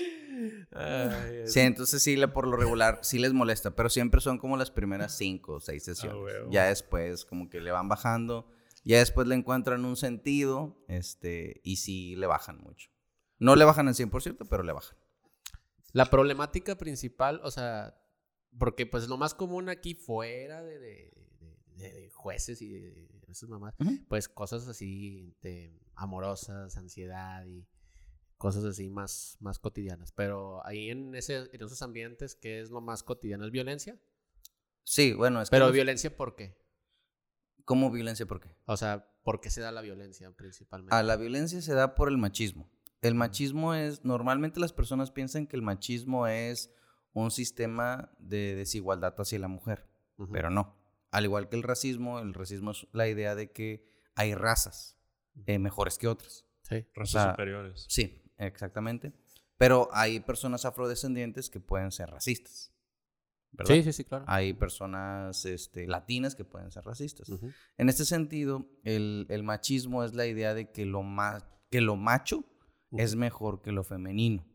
Ay, 0.72 1.42
Sí, 1.46 1.60
entonces 1.60 2.02
sí, 2.02 2.16
le- 2.16 2.28
por 2.28 2.46
lo 2.46 2.56
regular, 2.56 2.98
sí 3.02 3.18
les 3.18 3.32
molesta, 3.32 3.74
pero 3.74 3.88
siempre 3.88 4.20
son 4.20 4.38
como 4.38 4.56
las 4.56 4.70
primeras 4.70 5.16
cinco 5.16 5.54
o 5.54 5.60
seis 5.60 5.84
sesiones. 5.84 6.22
Ah. 6.42 6.48
Ya 6.50 6.64
después, 6.66 7.24
como 7.24 7.48
que 7.48 7.60
le 7.60 7.70
van 7.72 7.88
bajando, 7.88 8.48
ya 8.84 8.98
después 8.98 9.26
le 9.26 9.34
encuentran 9.34 9.84
un 9.84 9.96
sentido, 9.96 10.82
este, 10.88 11.60
y 11.64 11.76
sí 11.76 12.16
le 12.16 12.26
bajan 12.26 12.58
mucho. 12.58 12.90
No 13.38 13.56
le 13.56 13.64
bajan 13.64 13.88
al 13.88 13.94
100%, 13.94 14.46
pero 14.48 14.62
le 14.62 14.72
bajan. 14.72 14.96
La 15.92 16.06
problemática 16.06 16.76
principal, 16.78 17.40
o 17.42 17.50
sea, 17.50 17.96
porque 18.58 18.86
pues 18.86 19.08
lo 19.08 19.16
más 19.16 19.34
común 19.34 19.68
aquí 19.68 19.94
fuera 19.94 20.62
de, 20.62 20.78
de- 20.78 21.29
de- 21.80 22.10
jueces 22.10 22.60
y 22.62 22.68
de 22.70 23.08
esas 23.28 23.48
mamás, 23.48 23.74
pues 24.08 24.28
cosas 24.28 24.66
así 24.68 25.34
de 25.42 25.78
amorosas, 25.94 26.76
ansiedad 26.76 27.44
y 27.46 27.66
cosas 28.36 28.64
así 28.64 28.88
más, 28.88 29.36
más 29.40 29.58
cotidianas. 29.58 30.12
Pero 30.12 30.64
ahí 30.66 30.90
en, 30.90 31.14
ese, 31.14 31.48
en 31.52 31.62
esos 31.62 31.82
ambientes, 31.82 32.34
¿qué 32.34 32.60
es 32.60 32.70
lo 32.70 32.80
más 32.80 33.02
cotidiano? 33.02 33.44
¿Es 33.44 33.50
violencia? 33.52 33.98
Sí, 34.84 35.12
bueno, 35.12 35.40
es 35.42 35.50
que 35.50 35.54
Pero 35.54 35.66
los- 35.66 35.74
violencia, 35.74 36.16
¿por 36.16 36.34
qué? 36.36 36.56
¿Cómo 37.64 37.90
violencia 37.90 38.26
por 38.26 38.40
qué? 38.40 38.56
O 38.66 38.76
sea, 38.76 39.06
¿por 39.22 39.40
qué 39.40 39.50
se 39.50 39.60
da 39.60 39.70
la 39.70 39.80
violencia 39.82 40.30
principalmente? 40.32 40.94
Ah, 40.94 41.02
la 41.02 41.16
violencia 41.16 41.60
se 41.62 41.74
da 41.74 41.94
por 41.94 42.08
el 42.08 42.18
machismo. 42.18 42.68
El 43.02 43.14
machismo 43.14 43.74
es, 43.74 44.04
normalmente 44.04 44.58
las 44.60 44.72
personas 44.72 45.10
piensan 45.10 45.46
que 45.46 45.56
el 45.56 45.62
machismo 45.62 46.26
es 46.26 46.70
un 47.12 47.30
sistema 47.30 48.10
de 48.18 48.54
desigualdad 48.56 49.14
hacia 49.18 49.38
la 49.38 49.48
mujer, 49.48 49.86
pero 50.32 50.50
no. 50.50 50.76
Al 51.10 51.24
igual 51.24 51.48
que 51.48 51.56
el 51.56 51.62
racismo, 51.62 52.18
el 52.20 52.34
racismo 52.34 52.70
es 52.70 52.86
la 52.92 53.08
idea 53.08 53.34
de 53.34 53.50
que 53.50 53.88
hay 54.14 54.34
razas 54.34 54.96
eh, 55.46 55.58
mejores 55.58 55.98
que 55.98 56.08
otras. 56.08 56.46
Sí. 56.62 56.86
Razas 56.94 57.22
sea, 57.22 57.30
superiores. 57.32 57.86
Sí, 57.88 58.22
exactamente. 58.38 59.12
Pero 59.56 59.88
hay 59.92 60.20
personas 60.20 60.64
afrodescendientes 60.64 61.50
que 61.50 61.60
pueden 61.60 61.90
ser 61.92 62.10
racistas. 62.10 62.72
¿verdad? 63.52 63.74
Sí, 63.74 63.82
sí, 63.82 63.92
sí, 63.92 64.04
claro. 64.04 64.24
Hay 64.28 64.52
personas 64.54 65.44
este, 65.44 65.86
latinas 65.88 66.34
que 66.36 66.44
pueden 66.44 66.70
ser 66.70 66.84
racistas. 66.84 67.28
En 67.76 67.88
este 67.88 68.04
sentido, 68.04 68.66
el, 68.84 69.26
el 69.28 69.42
machismo 69.42 70.04
es 70.04 70.14
la 70.14 70.26
idea 70.26 70.54
de 70.54 70.70
que 70.70 70.86
lo, 70.86 71.02
ma- 71.02 71.44
que 71.70 71.80
lo 71.80 71.96
macho 71.96 72.44
es 72.92 73.16
mejor 73.16 73.60
que 73.60 73.72
lo 73.72 73.82
femenino. 73.84 74.46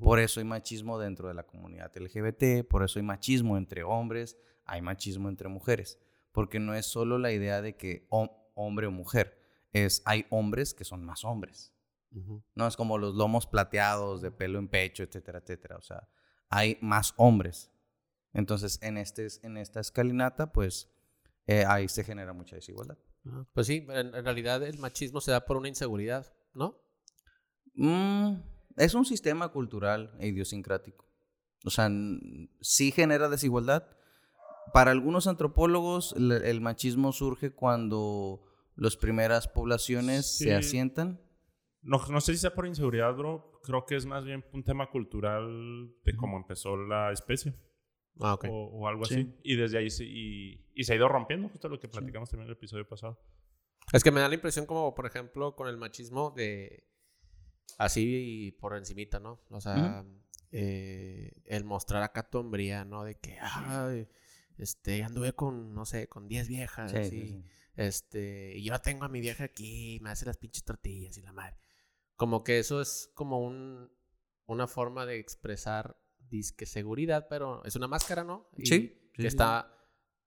Por 0.00 0.18
eso 0.18 0.40
hay 0.40 0.44
machismo 0.44 0.98
dentro 0.98 1.28
de 1.28 1.34
la 1.34 1.46
comunidad 1.46 1.90
LGBT, 1.96 2.66
por 2.68 2.82
eso 2.82 2.98
hay 2.98 3.02
machismo 3.04 3.56
entre 3.56 3.82
hombres, 3.84 4.36
hay 4.68 4.80
machismo 4.82 5.28
entre 5.28 5.48
mujeres. 5.48 5.98
Porque 6.32 6.60
no 6.60 6.74
es 6.74 6.86
solo 6.86 7.18
la 7.18 7.32
idea 7.32 7.60
de 7.62 7.76
que 7.76 8.06
hom- 8.10 8.30
hombre 8.54 8.86
o 8.86 8.90
mujer, 8.90 9.40
es 9.72 10.02
hay 10.04 10.26
hombres 10.30 10.74
que 10.74 10.84
son 10.84 11.04
más 11.04 11.24
hombres. 11.24 11.74
No 12.54 12.66
es 12.66 12.76
como 12.76 12.96
los 12.98 13.14
lomos 13.14 13.46
plateados 13.46 14.22
de 14.22 14.30
pelo 14.30 14.58
en 14.58 14.68
pecho, 14.68 15.02
etcétera, 15.02 15.38
etcétera. 15.40 15.76
O 15.76 15.82
sea, 15.82 16.08
hay 16.48 16.78
más 16.80 17.12
hombres. 17.16 17.70
Entonces, 18.32 18.78
en, 18.82 18.96
este, 18.98 19.26
en 19.42 19.56
esta 19.56 19.80
escalinata, 19.80 20.52
pues 20.52 20.90
eh, 21.46 21.64
ahí 21.66 21.88
se 21.88 22.04
genera 22.04 22.32
mucha 22.32 22.56
desigualdad. 22.56 22.98
Ah, 23.26 23.44
Pues 23.52 23.66
sí, 23.66 23.86
en, 23.88 24.14
en 24.14 24.24
realidad 24.24 24.62
el 24.62 24.78
machismo 24.78 25.20
se 25.20 25.30
da 25.32 25.44
por 25.44 25.56
una 25.56 25.68
inseguridad, 25.68 26.32
¿no? 26.54 26.80
Mm, 27.74 28.34
es 28.76 28.94
un 28.94 29.04
sistema 29.04 29.48
cultural 29.50 30.14
e 30.18 30.28
idiosincrático. 30.28 31.06
O 31.64 31.70
sea, 31.70 31.90
sí 32.60 32.90
genera 32.92 33.28
desigualdad. 33.28 33.86
Para 34.72 34.90
algunos 34.90 35.26
antropólogos, 35.26 36.14
el, 36.16 36.32
el 36.32 36.60
machismo 36.60 37.12
surge 37.12 37.50
cuando 37.52 38.42
las 38.76 38.96
primeras 38.96 39.48
poblaciones 39.48 40.26
Sí. 40.38 40.44
se 40.44 40.54
asientan. 40.54 41.20
No, 41.82 41.98
no 42.10 42.20
sé 42.20 42.32
si 42.32 42.38
sea 42.38 42.54
por 42.54 42.66
inseguridad, 42.66 43.14
bro. 43.14 43.60
Creo 43.62 43.84
que 43.86 43.96
es 43.96 44.04
más 44.06 44.24
bien 44.24 44.44
un 44.52 44.64
tema 44.64 44.90
cultural 44.90 45.92
de 46.04 46.16
cómo 46.16 46.36
empezó 46.36 46.76
la 46.76 47.12
especie. 47.12 47.54
Ah, 48.20 48.34
ok. 48.34 48.46
o, 48.50 48.66
o 48.80 48.88
algo 48.88 49.04
Sí. 49.04 49.14
así. 49.14 49.34
Y 49.44 49.56
desde 49.56 49.78
ahí 49.78 49.90
se, 49.90 50.04
y, 50.04 50.66
y 50.74 50.84
se 50.84 50.92
ha 50.92 50.96
ido 50.96 51.08
rompiendo, 51.08 51.48
justo 51.48 51.68
lo 51.68 51.78
que 51.78 51.88
platicamos 51.88 52.28
también 52.30 52.46
en 52.46 52.50
el 52.50 52.56
episodio 52.56 52.86
pasado. 52.88 53.20
Es 53.92 54.02
que 54.02 54.10
me 54.10 54.20
da 54.20 54.28
la 54.28 54.34
impresión 54.34 54.66
como, 54.66 54.94
por 54.94 55.06
ejemplo, 55.06 55.54
con 55.54 55.68
el 55.68 55.76
machismo 55.78 56.32
de... 56.36 56.84
Así 57.78 58.56
por 58.60 58.76
encimita, 58.76 59.20
¿no? 59.20 59.40
O 59.50 59.60
sea, 59.60 60.04
eh, 60.50 61.30
el 61.44 61.64
mostrar 61.64 62.02
acá 62.02 62.28
tu 62.28 62.38
hombría, 62.38 62.84
¿no? 62.84 63.04
De 63.04 63.14
que, 63.18 63.38
ay, 63.40 64.08
este, 64.58 65.02
anduve 65.02 65.32
con, 65.32 65.74
no 65.74 65.86
sé, 65.86 66.08
con 66.08 66.28
10 66.28 66.48
viejas 66.48 66.92
Sí, 66.92 66.98
y, 66.98 67.08
sí, 67.10 67.44
este, 67.76 68.56
y 68.56 68.64
yo 68.64 68.78
tengo 68.80 69.04
a 69.04 69.08
mi 69.08 69.20
vieja 69.20 69.44
aquí 69.44 69.96
y 69.96 70.00
me 70.00 70.10
hace 70.10 70.26
las 70.26 70.36
pinches 70.36 70.64
tortillas 70.64 71.16
y 71.16 71.22
la 71.22 71.32
madre. 71.32 71.56
Como 72.16 72.42
que 72.42 72.58
eso 72.58 72.80
es 72.80 73.10
como 73.14 73.40
un, 73.40 73.90
una 74.46 74.66
forma 74.66 75.06
de 75.06 75.18
expresar 75.18 75.96
disque 76.18 76.66
seguridad, 76.66 77.28
pero 77.30 77.64
es 77.64 77.76
una 77.76 77.86
máscara, 77.86 78.24
¿no? 78.24 78.50
Y 78.56 78.66
Sí, 78.66 79.10
que 79.14 79.26
está 79.26 79.74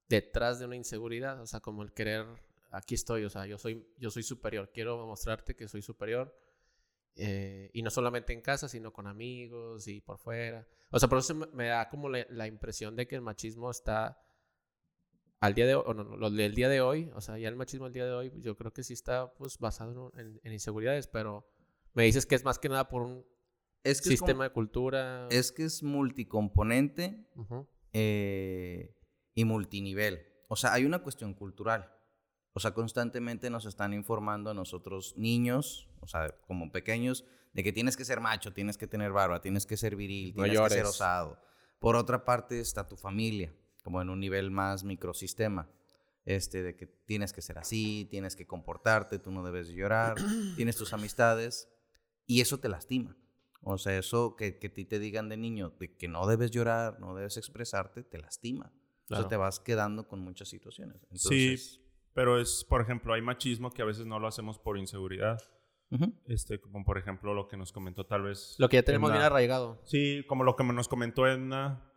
detrás 0.07 0.59
de 0.59 0.65
una 0.65 0.75
inseguridad, 0.75 1.41
o 1.41 1.47
sea, 1.47 1.59
como 1.59 1.83
el 1.83 1.93
querer, 1.93 2.25
aquí 2.71 2.95
estoy, 2.95 3.25
o 3.25 3.29
sea, 3.29 3.45
yo 3.45 3.57
soy, 3.57 3.85
yo 3.97 4.11
soy 4.11 4.23
superior, 4.23 4.71
quiero 4.73 5.05
mostrarte 5.05 5.55
que 5.55 5.67
soy 5.67 5.81
superior. 5.81 6.37
Eh, 7.15 7.69
y 7.74 7.82
no 7.82 7.89
solamente 7.89 8.34
en 8.34 8.41
casa, 8.41 8.67
sino 8.69 8.91
con 8.93 9.08
amigos 9.08 9.88
y 9.88 10.02
por 10.02 10.17
fuera. 10.17 10.67
O 10.91 11.00
sea, 11.00 11.08
por 11.10 11.19
eso 11.19 11.34
me, 11.36 11.67
da 11.67 11.89
como 11.89 12.10
la, 12.10 12.26
la 12.30 12.47
impresión 12.47 12.95
de 12.95 13.08
que 13.08 13.15
el 13.15 13.21
machismo 13.21 13.69
está 13.71 14.17
al 15.39 15.54
día 15.56 15.65
de 15.65 15.76
hoy, 15.76 15.84
o 15.88 15.93
no, 15.93 16.04
no, 16.04 16.17
lo 16.17 16.30
del 16.30 16.54
día 16.54 16.69
de 16.69 16.82
hoy, 16.82 17.10
o 17.15 17.21
sea, 17.21 17.38
ya 17.38 17.47
el 17.50 17.56
machismo 17.56 17.86
al 17.88 17.93
día 17.93 18.06
de 18.06 18.12
hoy, 18.12 18.32
yo 18.38 18.56
creo 18.56 18.71
que 18.74 18.84
sí 18.84 18.93
está 18.93 19.34
pues 19.34 19.58
basado 19.58 20.12
en, 20.15 20.39
en 20.43 20.54
inseguridades, 20.54 21.08
pero 21.08 21.47
me 21.93 22.04
dices 22.04 22.26
que 22.26 22.36
es 22.36 22.43
más 22.45 22.60
que 22.60 22.69
nada 22.69 22.88
por 22.89 23.02
un 23.02 23.26
Es 23.84 24.02
que 24.02 24.13
es, 24.13 24.19
como- 24.19 24.28
sistema 24.28 24.43
de 24.43 24.50
cultura. 24.52 25.28
es 25.32 25.52
que 25.52 25.63
es 25.63 25.82
multicomponente 25.84 27.26
eh, 27.93 28.95
y 29.34 29.45
multinivel. 29.45 30.28
O 30.47 30.56
sea, 30.56 30.74
hay 30.74 30.86
una 30.86 31.00
cuestión 31.02 31.34
cultural. 31.34 31.91
O 32.53 32.59
sea, 32.59 32.73
constantemente 32.73 33.49
nos 33.49 33.65
están 33.65 33.93
informando 33.93 34.49
a 34.49 34.53
nosotros 34.53 35.13
niños, 35.17 35.89
o 36.01 36.07
sea, 36.07 36.35
como 36.47 36.71
pequeños, 36.71 37.23
de 37.53 37.63
que 37.63 37.71
tienes 37.71 37.95
que 37.97 38.05
ser 38.05 38.19
macho, 38.19 38.53
tienes 38.53 38.77
que 38.77 38.87
tener 38.87 39.11
barba, 39.11 39.41
tienes 39.41 39.65
que 39.65 39.77
ser 39.77 39.95
viril, 39.95 40.33
No 40.35 40.43
tienes 40.43 40.61
que 40.61 40.69
ser 40.69 40.85
osado. 40.85 41.39
Por 41.79 41.95
otra 41.95 42.25
parte 42.25 42.59
está 42.59 42.87
tu 42.87 42.97
familia, 42.97 43.53
como 43.83 44.01
en 44.01 44.09
un 44.09 44.19
nivel 44.19 44.51
más 44.51 44.83
microsistema. 44.83 45.69
Este, 46.23 46.61
de 46.61 46.75
que 46.75 46.85
tienes 46.85 47.33
que 47.33 47.41
ser 47.41 47.57
así, 47.57 48.07
tienes 48.11 48.35
que 48.35 48.45
comportarte, 48.45 49.17
tú 49.17 49.31
no 49.31 49.43
debes 49.43 49.67
de 49.69 49.73
llorar, 49.73 50.15
tienes 50.55 50.75
tus 50.75 50.93
amistades, 50.93 51.67
y 52.27 52.41
eso 52.41 52.59
te 52.59 52.69
lastima. 52.69 53.17
O 53.63 53.77
sea, 53.77 53.97
eso 53.97 54.35
que, 54.35 54.59
que 54.59 54.67
a 54.67 54.73
ti 54.73 54.85
te 54.85 54.99
digan 54.99 55.29
de 55.29 55.37
niño, 55.37 55.71
de 55.79 55.95
que 55.95 56.07
no 56.07 56.27
debes 56.27 56.51
llorar, 56.51 56.99
no 56.99 57.15
debes 57.15 57.37
expresarte, 57.37 58.03
te 58.03 58.17
lastima. 58.19 58.71
O 58.75 59.07
Claro. 59.07 59.23
sea, 59.23 59.29
te 59.29 59.35
vas 59.35 59.59
quedando 59.59 60.07
con 60.07 60.19
muchas 60.21 60.47
situaciones. 60.49 61.01
Entonces, 61.09 61.61
Sí, 61.73 61.81
pero 62.13 62.39
es, 62.39 62.65
por 62.67 62.82
ejemplo, 62.82 63.13
hay 63.13 63.21
machismo 63.21 63.71
que 63.71 63.82
a 63.82 63.86
veces 63.86 64.06
no 64.06 64.19
lo 64.19 64.28
hacemos 64.28 64.60
por 64.60 64.78
inseguridad. 64.78 65.39
ujú, 65.91 66.13
Este, 66.26 66.60
como 66.60 66.84
por 66.86 66.97
ejemplo 66.97 67.34
lo 67.34 67.47
que 67.47 67.58
nos 67.58 67.71
comentó 67.71 68.06
tal 68.06 68.24
vez. 68.24 68.56
Lo 68.60 68.69
que 68.69 68.78
ya 68.78 68.84
tenemos 68.84 69.10
Edna. 69.10 69.19
bien 69.19 69.26
arraigado. 69.26 69.82
Sí, 69.86 70.24
como 70.28 70.43
lo 70.43 70.56
que 70.56 70.63
nos 70.63 70.88
comentó 70.88 71.28
Edna 71.28 71.91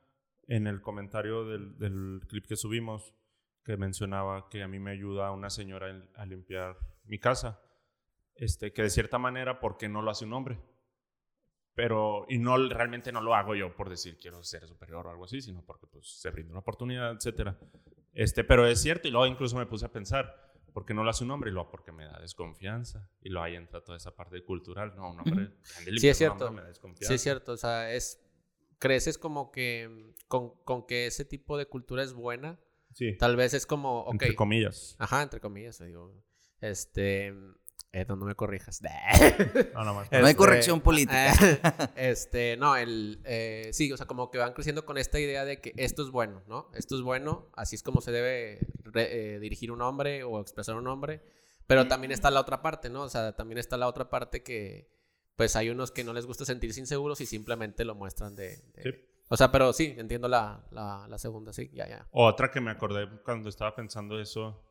en 0.49 0.67
el 0.67 0.81
comentario 0.83 1.45
del, 1.47 1.79
del 1.79 2.21
clip 2.29 2.47
que 2.47 2.57
subimos, 2.57 3.15
que 3.65 3.77
mencionaba 3.77 4.49
que 4.51 4.63
a 4.63 4.69
mí 4.69 4.79
me 4.79 4.91
ayuda 4.91 5.31
una 5.33 5.49
señora 5.51 5.89
en- 5.91 6.09
a 6.17 6.27
limpiar 6.27 6.77
mi 7.05 7.19
casa. 7.19 7.61
Este, 8.35 8.73
que 8.73 8.83
de 8.83 8.91
cierta 8.91 9.17
manera, 9.19 9.59
¿por 9.61 9.77
qué 9.79 9.89
no 9.89 10.03
lo 10.03 10.11
hace 10.11 10.25
un 10.25 10.33
hombre? 10.33 10.59
Pero, 11.75 12.25
y 12.29 12.39
no, 12.39 12.57
realmente 12.69 13.11
no 13.11 13.21
lo 13.21 13.35
hago 13.35 13.55
yo 13.57 13.75
por 13.75 13.89
decir 13.89 14.17
quiero 14.19 14.43
ser 14.45 14.67
superior 14.69 15.07
o 15.07 15.11
algo 15.11 15.25
así, 15.25 15.41
sino 15.41 15.65
porque 15.65 15.87
pues 15.89 16.21
se 16.21 16.31
brinda 16.31 16.51
una 16.53 16.61
oportunidad, 16.61 17.13
etcétera. 17.13 17.59
Este, 18.15 18.45
pero 18.45 18.67
es 18.67 18.81
cierto, 18.81 19.09
y 19.09 19.11
luego 19.11 19.27
incluso 19.27 19.57
me 19.57 19.67
puse 19.67 19.85
a 19.87 19.93
pensar, 19.93 20.53
¿por 20.73 20.85
qué 20.85 20.95
no 20.95 21.05
lo 21.05 21.11
hace 21.11 21.25
un 21.25 21.31
hombre? 21.31 21.51
Y 21.51 21.53
luego, 21.53 21.71
porque 21.71 21.93
me 21.93 22.05
da 22.05 22.19
desconfianza. 22.21 23.09
Y 23.23 23.31
luego 23.31 23.45
ahí 23.45 23.57
entra 23.57 23.83
toda 23.83 23.97
esa 23.97 24.15
parte 24.15 24.43
cultural. 24.45 24.95
No, 24.97 25.11
un 25.11 25.21
hombre. 25.21 25.51
Sí, 25.97 26.09
es 26.09 26.19
cierto. 26.19 26.51
me 26.53 26.63
da 26.63 26.69
desconfianza. 26.69 27.09
Sí, 27.09 27.15
es 27.15 27.23
cierto. 27.23 27.53
O 27.53 27.57
sea, 27.57 27.93
es. 27.93 28.21
Creces 28.79 29.19
como 29.19 29.51
que. 29.51 30.13
Con, 30.29 30.51
con 30.65 30.87
que 30.87 31.07
ese 31.07 31.25
tipo 31.25 31.57
de 31.57 31.67
cultura 31.67 32.03
es 32.03 32.13
buena. 32.13 32.59
Sí, 32.93 33.17
Tal 33.17 33.37
vez 33.37 33.55
es 33.55 33.67
como. 33.67 34.01
Ok. 34.03 34.13
entre 34.15 34.35
comillas. 34.35 34.97
Ajá, 34.99 35.23
entre 35.23 35.41
comillas. 35.41 35.79
Digo. 35.79 36.13
Este. 36.61 37.33
No 38.09 38.17
me 38.17 38.35
corrijas. 38.35 38.81
No, 39.75 39.85
no 39.85 39.95
más. 39.95 40.11
No 40.11 40.19
hay 40.19 40.25
Este, 40.25 40.37
corrección 40.37 40.81
política. 40.81 41.33
este, 41.97 42.57
no, 42.57 42.77
el, 42.77 43.21
eh, 43.25 43.71
sí, 43.73 43.93
o 43.93 43.97
sea, 43.97 44.07
como 44.07 44.31
que 44.31 44.39
van 44.39 44.53
creciendo 44.53 44.85
con 44.85 44.99
esta 44.99 45.19
idea 45.21 45.45
de 45.45 45.61
que 45.61 45.73
esto 45.77 46.03
es 46.03 46.11
bueno, 46.11 46.43
¿no? 46.47 46.71
Esto 46.75 46.97
es 46.97 47.03
bueno, 47.03 47.49
así 47.55 47.77
es 47.77 47.83
como 47.83 48.01
se 48.01 48.13
debe 48.13 48.59
re- 48.85 49.35
eh, 49.37 49.39
dirigir 49.41 49.71
un 49.73 49.83
hombre 49.83 50.23
o 50.25 50.41
expresar 50.41 50.77
un 50.77 50.87
hombre, 50.87 51.23
pero 51.67 51.87
también 51.89 52.13
está 52.13 52.31
la 52.31 52.41
otra 52.41 52.63
parte, 52.63 52.91
¿no? 52.91 53.03
O 53.03 53.09
sea, 53.09 53.35
también 53.37 53.59
está 53.59 53.77
la 53.77 53.89
otra 53.89 54.11
parte 54.11 54.43
que, 54.43 54.91
pues 55.37 55.57
hay 55.57 55.71
unos 55.71 55.91
que 55.91 56.05
no 56.05 56.13
les 56.13 56.27
gusta 56.27 56.45
sentirse 56.45 56.81
inseguros 56.81 57.21
y 57.21 57.27
simplemente 57.27 57.85
lo 57.85 57.95
muestran 57.95 58.37
de... 58.37 58.57
de- 58.75 58.83
Sí. 58.83 58.91
O 59.31 59.37
sea, 59.39 59.51
pero 59.51 59.73
sí, 59.73 59.95
entiendo 59.97 60.29
la, 60.29 60.67
la, 60.71 61.07
la 61.09 61.19
segunda, 61.19 61.53
sí, 61.55 61.71
ya, 61.73 61.89
ya. 61.89 62.07
Otra 62.11 62.51
que 62.51 62.61
me 62.61 62.71
acordé 62.71 63.09
cuando 63.25 63.49
estaba 63.49 63.75
pensando 63.75 64.21
eso, 64.21 64.63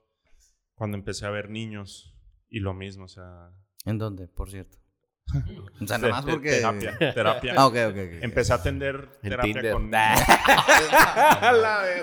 cuando 0.76 0.96
empecé 0.96 1.26
a 1.26 1.32
ver 1.32 1.50
niños 1.50 2.13
y 2.54 2.60
lo 2.62 2.74
mismo, 2.74 3.06
o 3.06 3.10
sea... 3.10 3.50
¿En 3.86 3.98
dónde, 3.98 4.28
por 4.28 4.50
cierto? 4.50 4.78
O 5.82 5.88
sea, 5.88 5.98
nada 5.98 6.14
más 6.14 6.26
porque... 6.26 6.52
Terapia, 6.52 6.98
terapia. 7.14 7.54
Ah, 7.58 7.66
ok, 7.66 7.76
ok, 7.90 7.96
ok. 7.98 8.24
Empecé 8.24 8.54
a 8.54 8.58
atender 8.58 9.10
En 9.24 9.30
terapia 9.32 9.54
Tinder. 9.54 9.74
con... 9.74 9.92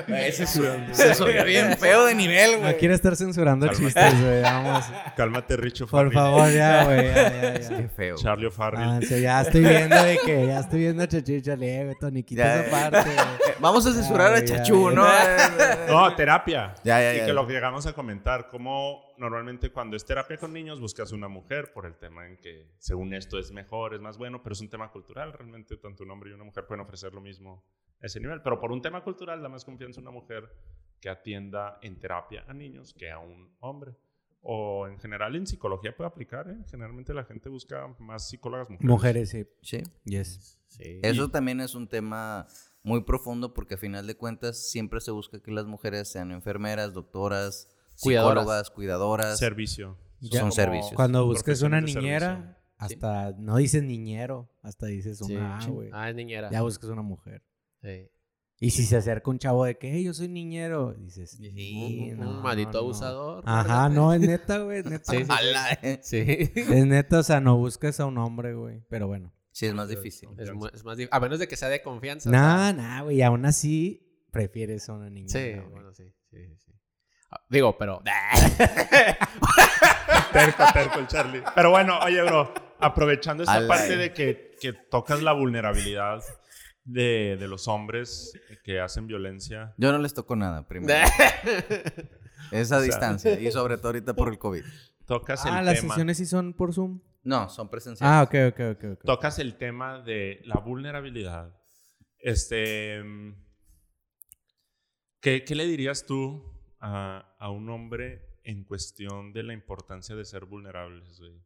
Ese 0.09 0.47
se, 0.47 0.95
se 0.95 1.15
subió 1.15 1.45
bien 1.45 1.77
feo 1.79 2.07
de 2.07 2.15
nivel, 2.15 2.53
No 2.55 2.59
güey. 2.61 2.77
quiere 2.79 2.95
estar 2.95 3.17
censurando 3.17 3.67
Cálmate. 3.67 3.85
chistes, 3.85 4.21
güey. 4.23 4.43
Vamos. 4.43 4.85
Cálmate, 5.17 5.57
Richo 5.57 5.87
Por 5.87 6.13
favor, 6.13 6.51
ya, 6.53 6.85
güey. 6.89 7.07
Ya, 7.07 7.15
ya, 7.15 7.61
ya. 7.61 7.77
Qué 7.77 7.89
feo. 7.89 8.17
Charlie 8.17 8.47
O'Farrill. 8.47 8.83
Ah, 8.83 9.01
sí, 9.03 9.21
ya 9.21 9.41
estoy 9.43 9.63
viendo 9.63 10.03
de 10.03 10.19
que 10.25 10.47
ya 10.47 10.61
estoy 10.61 10.81
viendo 10.81 11.03
a 11.03 11.09
Chachicha 11.09 11.57
güey. 11.57 11.95
Tony, 11.99 12.23
quita 12.23 12.43
Ya, 12.43 12.61
esa 12.63 12.91
parte, 12.91 13.11
güey. 13.11 13.55
Vamos 13.61 13.87
a 13.87 13.93
censurar 13.93 14.35
Ah, 14.35 14.39
a 14.39 14.45
ya. 14.45 14.63
¿no? 14.91 15.07
No, 15.89 16.15
terapia. 16.17 16.75
Ya, 16.85 17.01
ya, 17.01 17.15
Y 17.15 17.19
ya. 17.19 17.27
que 17.27 17.33
lo 17.33 17.47
que 17.47 17.53
llegamos 17.53 17.87
a 17.87 17.93
comentar, 17.93 18.49
cómo 18.51 19.03
normalmente 19.21 19.71
cuando 19.71 19.97
es 19.97 20.05
terapia 20.05 20.39
con 20.39 20.53
niños 20.53 20.81
buscas 20.81 21.13
una 21.13 21.29
mujer 21.29 21.73
por 21.75 21.85
el 21.85 21.97
tema 21.97 22.27
en 22.27 22.39
que 22.39 22.73
según 22.79 23.13
esto 23.13 23.39
es 23.39 23.53
mejor, 23.53 23.95
es 23.95 24.01
más 24.01 24.17
bueno, 24.17 24.43
pero 24.43 24.55
es 24.55 24.61
un 24.63 24.71
tema 24.71 24.91
cultural. 24.91 25.35
Realmente 25.35 25.77
tanto 25.77 26.05
un 26.05 26.11
hombre 26.11 26.31
y 26.31 26.33
una 26.33 26.45
mujer 26.45 26.67
pueden 26.67 26.81
ofrecer 26.81 27.13
lo 27.13 27.21
mismo 27.21 27.63
a 28.01 28.07
ese 28.07 28.19
nivel. 28.19 28.41
Pero 28.43 28.59
por 28.59 28.73
un 28.73 28.81
tema 28.81 29.05
cultural 29.05 29.43
da 29.43 29.51
más 29.51 29.65
confianza 29.65 30.01
una 30.01 30.11
mujer 30.11 30.51
que 31.01 31.11
atienda 31.11 31.79
en 31.83 31.99
terapia 31.99 32.45
a 32.49 32.55
niños 32.55 32.95
que 32.95 33.11
a 33.11 33.19
un 33.19 33.55
hombre. 33.61 33.95
O 34.43 34.89
en 34.89 34.99
general 34.99 35.37
en 35.37 35.47
psicología 35.47 35.95
puede 35.95 36.09
aplicar, 36.09 36.49
¿eh? 36.49 36.57
Generalmente 36.71 37.13
la 37.13 37.25
gente 37.25 37.51
busca 37.51 37.95
más 37.99 38.27
psicólogas 38.31 38.71
mujeres. 38.71 38.89
Mujeres, 38.91 39.29
sí. 39.29 39.47
Sí. 39.61 39.83
Yes. 40.05 40.59
Sí. 40.69 41.01
Eso 41.03 41.31
también 41.31 41.61
es 41.61 41.75
un 41.75 41.87
tema 41.87 42.47
muy 42.83 43.03
profundo 43.03 43.53
porque 43.53 43.75
a 43.75 43.77
final 43.77 44.07
de 44.07 44.17
cuentas 44.17 44.71
siempre 44.71 45.03
se 45.03 45.11
busca 45.11 45.43
que 45.43 45.51
las 45.51 45.67
mujeres 45.67 46.11
sean 46.11 46.31
enfermeras, 46.31 46.95
doctoras, 46.95 47.69
Cuidadoras. 48.03 48.43
psicólogas, 48.43 48.71
cuidadoras. 48.71 49.39
Servicio. 49.39 49.99
Son 50.31 50.53
servicios. 50.53 50.93
Cuando 50.95 51.27
busques 51.27 51.63
una 51.63 51.81
niñera, 51.81 52.37
servicio. 52.37 52.57
hasta 52.77 53.33
no 53.39 53.57
dices 53.57 53.83
niñero, 53.83 54.51
hasta 54.63 54.87
dices 54.87 55.19
Sí. 55.19 55.35
una 55.37 55.59
A, 55.59 55.67
güey. 55.67 55.91
Ah, 55.93 56.11
es 56.11 56.15
niñera. 56.17 56.51
Ya 56.51 56.63
buscas 56.63 56.91
una 56.91 57.03
mujer. 57.03 57.43
Sí. 57.83 58.09
Y 58.63 58.71
si 58.73 58.83
se 58.85 58.97
acerca 58.99 59.31
un 59.31 59.39
chavo 59.39 59.65
de 59.65 59.79
que, 59.79 59.91
"Hey, 59.91 60.05
yo 60.05 60.13
soy 60.13 60.29
niñero, 60.29 60.93
dices, 60.93 61.31
Sí, 61.31 61.51
"Sí, 61.51 62.11
un, 62.13 62.19
no, 62.21 62.31
un 62.31 62.43
maldito 62.43 62.73
no". 62.73 62.79
abusador. 62.81 63.43
Ajá, 63.47 63.89
no, 63.89 64.13
es 64.13 64.21
neta, 64.21 64.59
güey, 64.59 64.81
es 64.81 64.85
neta. 64.85 65.13
Sí, 65.13 65.25
sí, 65.25 65.31
sí. 65.31 65.77
Eh. 65.83 66.01
Sí. 66.03 66.53
Es 66.83 66.87
neta, 66.87 67.21
o 67.21 67.23
sea, 67.23 67.41
no 67.41 67.57
busques 67.57 67.99
a 68.01 68.05
un 68.07 68.19
hombre, 68.19 68.53
güey. 68.55 68.83
Pero 68.91 69.07
bueno. 69.07 69.33
Sí, 69.53 69.65
es 69.65 69.73
más 69.75 69.89
difícil. 69.89 70.29
Es, 70.39 70.51
es 70.75 70.85
más 70.85 70.97
difícil. 70.99 71.09
A 71.11 71.21
menos 71.21 71.39
de 71.39 71.49
que 71.49 71.57
sea 71.57 71.69
de 71.71 71.81
confianza. 71.83 72.29
o 72.29 72.33
Nah, 72.33 72.73
nah, 72.75 73.03
güey, 73.03 73.23
aún 73.23 73.47
así 73.47 74.07
prefieres 74.31 74.87
a 74.91 74.93
una 74.93 75.09
niña. 75.09 75.29
sea, 75.29 75.63
Sí, 75.63 75.69
bueno, 75.71 75.93
sí. 75.95 76.05
sí, 76.31 76.37
sí, 76.47 76.57
sí. 76.59 76.70
Ah, 76.70 76.70
Digo, 77.49 77.79
pero. 77.79 78.03
Terco, 80.33 80.65
terco 80.73 80.99
el 81.01 81.07
Charlie. 81.07 81.43
Pero 81.55 81.71
bueno, 81.71 81.99
oye, 82.01 82.23
bro, 82.23 82.53
aprovechando 82.79 83.43
esta 83.43 83.67
parte 83.67 83.97
de 83.97 84.13
que, 84.13 84.53
que 84.61 84.73
tocas 84.73 85.23
la 85.23 85.33
vulnerabilidad 85.33 86.23
de, 86.85 87.37
de 87.39 87.49
los 87.49 87.69
hombres 87.69 88.33
que 88.65 88.81
hacen 88.81 89.07
violencia. 89.07 89.75
Yo 89.77 89.93
no 89.93 89.99
les 89.99 90.15
toco 90.15 90.37
nada, 90.37 90.67
primero. 90.67 90.95
Esa 92.53 92.77
sea- 92.77 92.81
distancia. 92.81 93.41
Y 93.41 93.51
sobre 93.51 93.77
todo 93.77 93.89
ahorita 93.89 94.15
por 94.15 94.29
el 94.29 94.39
COVID. 94.39 94.65
Tocas 95.07 95.45
Ah, 95.47 95.59
el 95.61 95.67
las 95.67 95.81
tema. 95.81 95.95
sesiones 95.95 96.17
sí 96.19 96.27
son 96.27 96.53
por 96.55 96.73
Zoom. 96.73 97.01
No, 97.23 97.49
son 97.49 97.69
presenciales. 97.69 98.13
Ah, 98.15 98.23
ok, 98.23 98.55
ok, 98.55 98.61
ok. 98.77 98.85
ok. 98.99 99.05
Tocas 99.05 99.39
el 99.41 99.57
tema 99.57 100.01
de 100.01 100.41
la 100.45 100.57
vulnerabilidad. 100.61 101.53
Este. 102.19 103.03
mm, 103.03 103.35
¿Qué, 105.21 105.45
qué 105.45 105.55
le 105.55 105.67
dirías 105.67 106.07
tú 106.07 106.60
a, 106.81 107.51
un 107.51 107.69
hombre 107.71 108.39
en 108.45 108.65
cuestión 108.65 109.33
de 109.33 109.43
la 109.43 109.53
importancia 109.53 110.17
de 110.17 110.25
ser 110.25 110.47
vulnerables, 110.47 111.19
güey? 111.19 111.41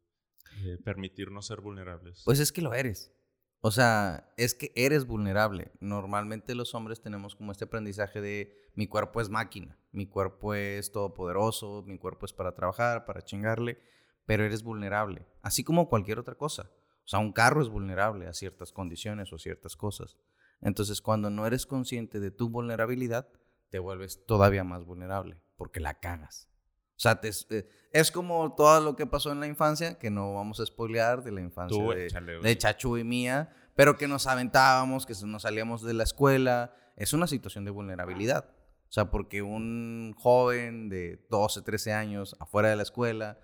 De 0.63 0.79
permitirnos 0.79 1.47
ser 1.47 1.61
vulnerables. 1.61 2.23
Pues 2.25 2.39
es 2.39 2.53
que 2.53 2.63
lo 2.63 2.75
eres. 2.75 3.13
O 3.61 3.71
sea, 3.71 4.33
es 4.37 4.55
que 4.55 4.73
eres 4.77 5.07
vulnerable. 5.07 5.73
Normalmente 5.81 6.55
los 6.55 6.75
hombres 6.75 7.01
tenemos 7.01 7.35
como 7.35 7.51
este 7.51 7.65
aprendizaje 7.65 8.21
de 8.21 8.71
mi 8.75 8.87
cuerpo 8.87 9.21
es 9.21 9.31
máquina, 9.31 9.79
mi 9.93 10.07
cuerpo 10.07 10.55
es 10.55 10.93
todopoderoso, 10.93 11.83
mi 11.87 11.99
cuerpo 11.99 12.27
es 12.27 12.33
para 12.33 12.55
trabajar, 12.55 13.07
para 13.07 13.23
chingarle, 13.23 13.79
pero 14.27 14.45
eres 14.45 14.63
vulnerable, 14.63 15.27
así 15.43 15.65
como 15.65 15.89
cualquier 15.89 16.19
otra 16.19 16.35
cosa. 16.35 16.71
O 17.05 17.09
sea, 17.09 17.21
un 17.21 17.33
carro 17.33 17.63
es 17.63 17.69
vulnerable 17.69 18.27
a 18.27 18.33
ciertas 18.33 18.73
condiciones 18.73 19.33
o 19.33 19.39
ciertas 19.39 19.77
cosas. 19.77 20.17
Entonces, 20.61 21.01
cuando 21.01 21.31
no 21.31 21.47
eres 21.47 21.67
consciente 21.67 22.19
de 22.21 22.31
tu 22.31 22.49
vulnerabilidad, 22.49 23.29
te 23.75 23.81
vuelves 23.81 24.25
todavía 24.25 24.63
más 24.63 24.85
vulnerable 24.85 25.37
porque 25.57 25.81
la 25.81 25.95
cagas. 25.95 26.49
O 26.91 27.01
sea, 27.01 27.21
te- 27.21 27.31
eh, 27.51 27.69
es 27.91 28.13
como 28.13 28.55
todo 28.55 28.81
lo 28.81 28.95
que 28.95 29.05
pasó 29.05 29.33
en 29.33 29.41
la 29.41 29.49
infancia, 29.49 29.99
que 29.99 30.11
no 30.11 30.33
vamos 30.33 30.61
a 30.61 30.67
spoilear 30.67 31.25
de 31.25 31.33
la 31.33 31.41
infancia 31.41 31.77
Tú, 31.77 31.91
de, 31.91 32.07
échale, 32.07 32.39
güey. 32.39 32.45
de 32.45 32.57
Chachu 32.57 32.99
y 32.99 33.03
mía, 33.03 33.53
pero 33.75 33.97
que 33.97 34.07
nos 34.07 34.29
aventábamos, 34.29 35.07
que 35.07 35.15
nos 35.27 35.43
salíamos 35.43 35.83
de 35.83 35.93
la 35.95 36.05
escuela. 36.05 36.73
Es 36.95 37.13
una 37.15 37.27
situación 37.27 37.65
de 37.65 37.73
vulnerabilidad. 37.73 38.45
O 38.89 38.93
sea, 38.93 39.11
porque 39.11 39.43
un 39.43 40.15
joven 40.17 40.89
de 40.89 41.27
12, 41.31 41.63
13 41.63 41.93
años 41.95 42.37
afuera 42.39 42.69
de 42.69 42.77
la 42.77 42.85
escuela, 42.85 43.41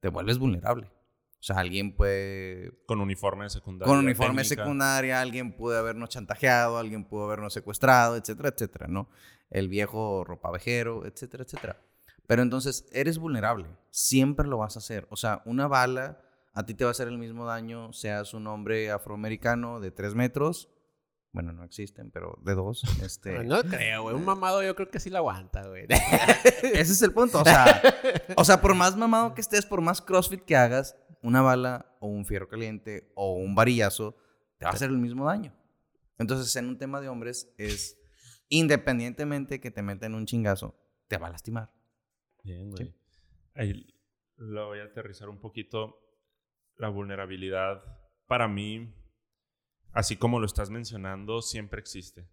te 0.00 0.08
vuelves 0.08 0.38
vulnerable. 0.38 0.86
O 1.38 1.42
sea, 1.42 1.56
alguien 1.58 1.94
puede 1.94 2.72
con 2.86 2.98
uniforme 3.00 3.44
de 3.44 3.50
secundaria. 3.50 3.90
con 3.92 4.02
uniforme 4.02 4.42
técnica. 4.42 4.62
secundaria, 4.62 5.20
alguien 5.20 5.52
pudo 5.54 5.78
habernos 5.78 6.08
chantajeado, 6.08 6.78
alguien 6.78 7.04
pudo 7.04 7.24
habernos 7.24 7.52
secuestrado, 7.52 8.16
etcétera, 8.16 8.48
etcétera, 8.50 8.86
¿no? 8.88 9.06
El 9.50 9.68
viejo 9.68 10.24
ropavejero, 10.24 11.06
etcétera, 11.06 11.44
etcétera. 11.44 11.82
Pero 12.26 12.42
entonces 12.42 12.86
eres 12.92 13.18
vulnerable, 13.18 13.66
siempre 13.90 14.46
lo 14.46 14.58
vas 14.58 14.76
a 14.76 14.78
hacer. 14.78 15.06
O 15.10 15.16
sea, 15.16 15.42
una 15.44 15.66
bala 15.66 16.20
a 16.52 16.66
ti 16.66 16.74
te 16.74 16.84
va 16.84 16.90
a 16.90 16.92
hacer 16.92 17.08
el 17.08 17.18
mismo 17.18 17.46
daño, 17.46 17.92
seas 17.92 18.34
un 18.34 18.46
hombre 18.46 18.90
afroamericano 18.90 19.80
de 19.80 19.90
tres 19.90 20.14
metros, 20.14 20.68
bueno, 21.32 21.52
no 21.52 21.62
existen, 21.62 22.10
pero 22.10 22.38
de 22.42 22.54
dos, 22.54 22.82
este... 23.02 23.44
No 23.44 23.62
creo, 23.62 24.02
güey. 24.02 24.16
Un 24.16 24.24
mamado 24.24 24.62
yo 24.62 24.74
creo 24.74 24.90
que 24.90 24.98
sí 24.98 25.10
la 25.10 25.18
aguanta, 25.18 25.66
güey. 25.66 25.86
Ese 26.62 26.92
es 26.92 27.02
el 27.02 27.12
punto, 27.12 27.40
o 27.40 27.44
sea, 27.44 27.82
o 28.36 28.44
sea, 28.44 28.60
por 28.60 28.74
más 28.74 28.96
mamado 28.96 29.34
que 29.34 29.40
estés, 29.40 29.64
por 29.64 29.80
más 29.80 30.00
CrossFit 30.00 30.44
que 30.44 30.56
hagas, 30.56 30.96
una 31.22 31.42
bala 31.42 31.96
o 32.00 32.08
un 32.08 32.24
fierro 32.24 32.48
caliente 32.48 33.12
o 33.14 33.34
un 33.34 33.54
varillazo 33.54 34.16
te 34.58 34.64
va 34.64 34.72
a 34.72 34.74
hacer 34.74 34.90
el 34.90 34.98
mismo 34.98 35.26
daño. 35.26 35.54
Entonces, 36.18 36.54
en 36.56 36.68
un 36.68 36.78
tema 36.78 37.00
de 37.00 37.08
hombres 37.08 37.52
es 37.56 37.99
independientemente 38.50 39.60
que 39.60 39.70
te 39.70 39.82
meten 39.82 40.14
un 40.14 40.26
chingazo, 40.26 40.78
te 41.08 41.16
va 41.16 41.28
a 41.28 41.30
lastimar. 41.30 41.72
Bien, 42.42 42.70
güey. 42.70 42.94
Ahí 43.54 43.86
lo 44.36 44.66
voy 44.66 44.80
a 44.80 44.84
aterrizar 44.84 45.28
un 45.28 45.40
poquito. 45.40 45.96
La 46.76 46.88
vulnerabilidad, 46.88 47.82
para 48.26 48.48
mí, 48.48 48.94
así 49.92 50.16
como 50.16 50.40
lo 50.40 50.46
estás 50.46 50.70
mencionando, 50.70 51.40
siempre 51.42 51.80
existe. 51.80 52.28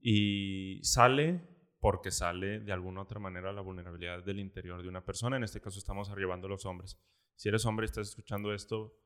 Y 0.00 0.80
sale 0.82 1.48
porque 1.80 2.10
sale 2.10 2.60
de 2.60 2.72
alguna 2.72 3.02
otra 3.02 3.20
manera 3.20 3.52
la 3.52 3.60
vulnerabilidad 3.60 4.24
del 4.24 4.40
interior 4.40 4.82
de 4.82 4.88
una 4.88 5.04
persona. 5.04 5.36
En 5.36 5.44
este 5.44 5.60
caso 5.60 5.78
estamos 5.78 6.08
arribando 6.10 6.46
a 6.46 6.50
los 6.50 6.64
hombres. 6.64 6.98
Si 7.36 7.48
eres 7.48 7.66
hombre 7.66 7.84
y 7.84 7.88
estás 7.88 8.08
escuchando 8.08 8.54
esto, 8.54 8.96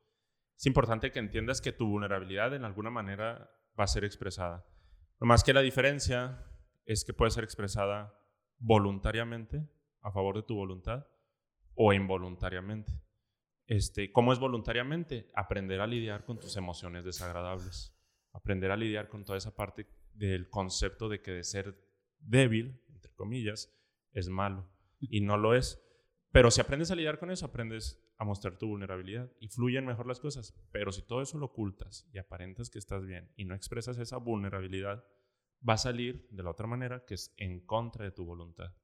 es 0.57 0.65
importante 0.65 1.11
que 1.11 1.19
entiendas 1.19 1.61
que 1.61 1.73
tu 1.73 1.87
vulnerabilidad 1.87 2.53
en 2.53 2.63
alguna 2.63 2.89
manera 2.89 3.51
va 3.77 3.83
a 3.83 3.87
ser 3.87 4.05
expresada. 4.05 4.65
Más 5.19 5.43
que 5.43 5.53
la 5.53 5.61
diferencia 5.61 6.45
es 6.85 7.03
que 7.03 7.13
puede 7.13 7.31
ser 7.31 7.43
expresada 7.43 8.17
voluntariamente, 8.57 9.69
a 10.01 10.11
favor 10.11 10.37
de 10.37 10.43
tu 10.43 10.55
voluntad, 10.55 11.05
o 11.75 11.93
involuntariamente. 11.93 12.93
Este, 13.67 14.11
¿Cómo 14.11 14.33
es 14.33 14.39
voluntariamente? 14.39 15.29
Aprender 15.35 15.81
a 15.81 15.87
lidiar 15.87 16.25
con 16.25 16.39
tus 16.39 16.55
emociones 16.57 17.03
desagradables. 17.03 17.95
Aprender 18.31 18.71
a 18.71 18.77
lidiar 18.77 19.09
con 19.09 19.25
toda 19.25 19.37
esa 19.37 19.55
parte 19.55 19.87
del 20.13 20.49
concepto 20.49 21.09
de 21.09 21.21
que 21.21 21.31
de 21.31 21.43
ser 21.43 21.77
débil, 22.19 22.81
entre 22.89 23.13
comillas, 23.13 23.71
es 24.11 24.29
malo. 24.29 24.69
Y 24.99 25.21
no 25.21 25.37
lo 25.37 25.53
es. 25.53 25.81
Pero 26.31 26.49
si 26.49 26.61
aprendes 26.61 26.91
a 26.91 26.95
lidiar 26.95 27.19
con 27.19 27.29
eso, 27.29 27.45
aprendes 27.45 28.01
a 28.19 28.25
mostrar 28.25 28.57
tu 28.57 28.67
vulnerabilidad 28.67 29.31
y 29.39 29.47
fluyen 29.47 29.85
mejor 29.85 30.05
las 30.05 30.19
cosas. 30.19 30.53
Pero 30.71 30.91
si 30.91 31.01
todo 31.01 31.21
eso 31.21 31.37
lo 31.37 31.47
ocultas 31.47 32.07
y 32.11 32.17
aparentas 32.17 32.69
que 32.69 32.77
estás 32.77 33.05
bien 33.05 33.31
y 33.37 33.45
no 33.45 33.55
expresas 33.55 33.97
esa 33.97 34.17
vulnerabilidad, 34.17 35.05
va 35.67 35.73
a 35.73 35.77
salir 35.77 36.27
de 36.29 36.43
la 36.43 36.51
otra 36.51 36.67
manera 36.67 37.05
que 37.05 37.13
es 37.13 37.33
en 37.37 37.65
contra 37.65 38.03
de 38.03 38.11
tu 38.11 38.25
voluntad. 38.25 38.75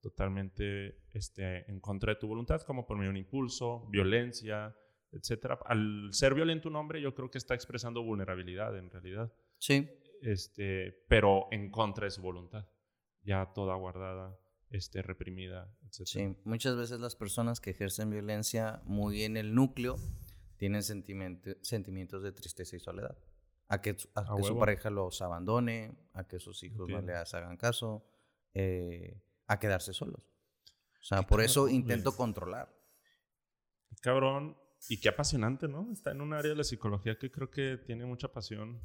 Totalmente 0.00 1.02
este, 1.14 1.68
en 1.70 1.80
contra 1.80 2.12
de 2.12 2.20
tu 2.20 2.28
voluntad, 2.28 2.60
como 2.60 2.86
por 2.86 2.98
medio 2.98 3.08
de 3.08 3.18
un 3.18 3.24
impulso, 3.24 3.86
violencia, 3.88 4.76
etc. 5.12 5.58
Al 5.64 6.10
ser 6.12 6.34
violento 6.34 6.68
un 6.68 6.76
hombre, 6.76 7.00
yo 7.00 7.14
creo 7.14 7.30
que 7.30 7.38
está 7.38 7.54
expresando 7.54 8.02
vulnerabilidad 8.02 8.76
en 8.76 8.90
realidad 8.90 9.32
Sí. 9.58 9.88
este, 10.20 11.04
pero 11.08 11.48
en 11.50 11.70
contra 11.70 12.04
de 12.04 12.10
su 12.10 12.20
voluntad, 12.20 12.68
ya 13.22 13.50
toda 13.54 13.76
guardada, 13.76 14.38
este, 14.74 15.02
reprimida, 15.02 15.72
etc. 15.86 16.06
Sí, 16.06 16.36
muchas 16.44 16.76
veces 16.76 16.98
las 17.00 17.14
personas 17.16 17.60
que 17.60 17.70
ejercen 17.70 18.10
violencia 18.10 18.82
muy 18.84 19.22
en 19.22 19.36
el 19.36 19.54
núcleo 19.54 19.96
tienen 20.56 20.82
sentimiento- 20.82 21.56
sentimientos 21.62 22.22
de 22.22 22.32
tristeza 22.32 22.76
y 22.76 22.80
soledad. 22.80 23.16
A 23.68 23.80
que, 23.80 23.98
su- 23.98 24.08
a 24.14 24.20
A 24.32 24.36
que 24.36 24.42
su 24.42 24.58
pareja 24.58 24.90
los 24.90 25.22
abandone, 25.22 25.96
a 26.12 26.26
que 26.26 26.38
sus 26.40 26.62
hijos 26.64 26.88
no 26.88 26.98
Entiendo. 26.98 27.20
les 27.20 27.34
hagan 27.34 27.56
caso, 27.56 28.04
eh, 28.52 29.22
a 29.46 29.58
quedarse 29.58 29.92
solos. 29.94 30.22
O 31.00 31.04
sea, 31.04 31.22
por 31.22 31.40
eso 31.42 31.68
intento 31.68 32.10
güey. 32.10 32.16
controlar. 32.18 32.74
Cabrón, 34.00 34.56
y 34.88 35.00
qué 35.00 35.08
apasionante, 35.08 35.68
¿no? 35.68 35.90
Está 35.92 36.10
en 36.12 36.20
un 36.20 36.32
área 36.34 36.50
de 36.50 36.56
la 36.56 36.64
psicología 36.64 37.16
que 37.18 37.30
creo 37.30 37.50
que 37.50 37.78
tiene 37.78 38.04
mucha 38.06 38.28
pasión. 38.32 38.80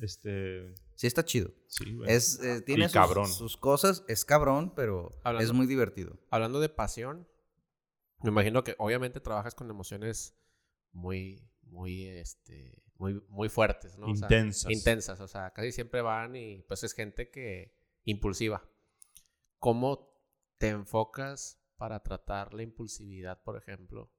Este, 0.00 0.74
Sí, 0.96 1.06
está 1.06 1.24
chido. 1.24 1.52
sí, 1.66 1.94
güey. 1.94 2.10
Es, 2.10 2.40
eh, 2.42 2.60
tiene 2.62 2.84
sus, 2.84 2.92
cabrón. 2.92 3.26
sus 3.28 3.56
cosas, 3.56 4.04
es 4.08 4.24
cabrón, 4.24 4.72
pero 4.74 5.10
Hablando- 5.24 5.44
es 5.50 5.52
muy 5.52 5.66
divertido. 5.66 6.18
Hablando 6.30 6.60
de 6.60 6.68
pasión, 6.68 7.28
me 8.22 8.30
imagino 8.30 8.62
que 8.64 8.74
obviamente 8.78 9.20
trabajas 9.20 9.54
con 9.54 9.68
emociones 9.68 10.36
muy, 10.92 11.50
muy, 11.62 12.06
este, 12.06 12.82
muy, 12.96 13.20
muy 13.28 13.48
fuertes, 13.48 13.98
¿no? 13.98 14.06
O 14.06 14.14
sea, 14.14 14.26
Intensas. 14.26 14.70
intensas, 14.70 15.20
o 15.20 15.26
sea, 15.28 15.50
casi 15.52 15.72
siempre 15.72 16.00
van 16.00 16.36
y 16.36 16.62
pues 16.62 16.84
es 16.84 16.92
gente 16.94 17.30
que 17.30 17.76
impulsiva. 18.04 18.62
¿Cómo 19.58 20.14
te 20.58 20.68
enfocas 20.68 21.60
para 21.76 22.02
tratar 22.02 22.54
la 22.54 22.62
impulsividad, 22.62 23.42
por 23.42 23.56
ejemplo? 23.56 24.12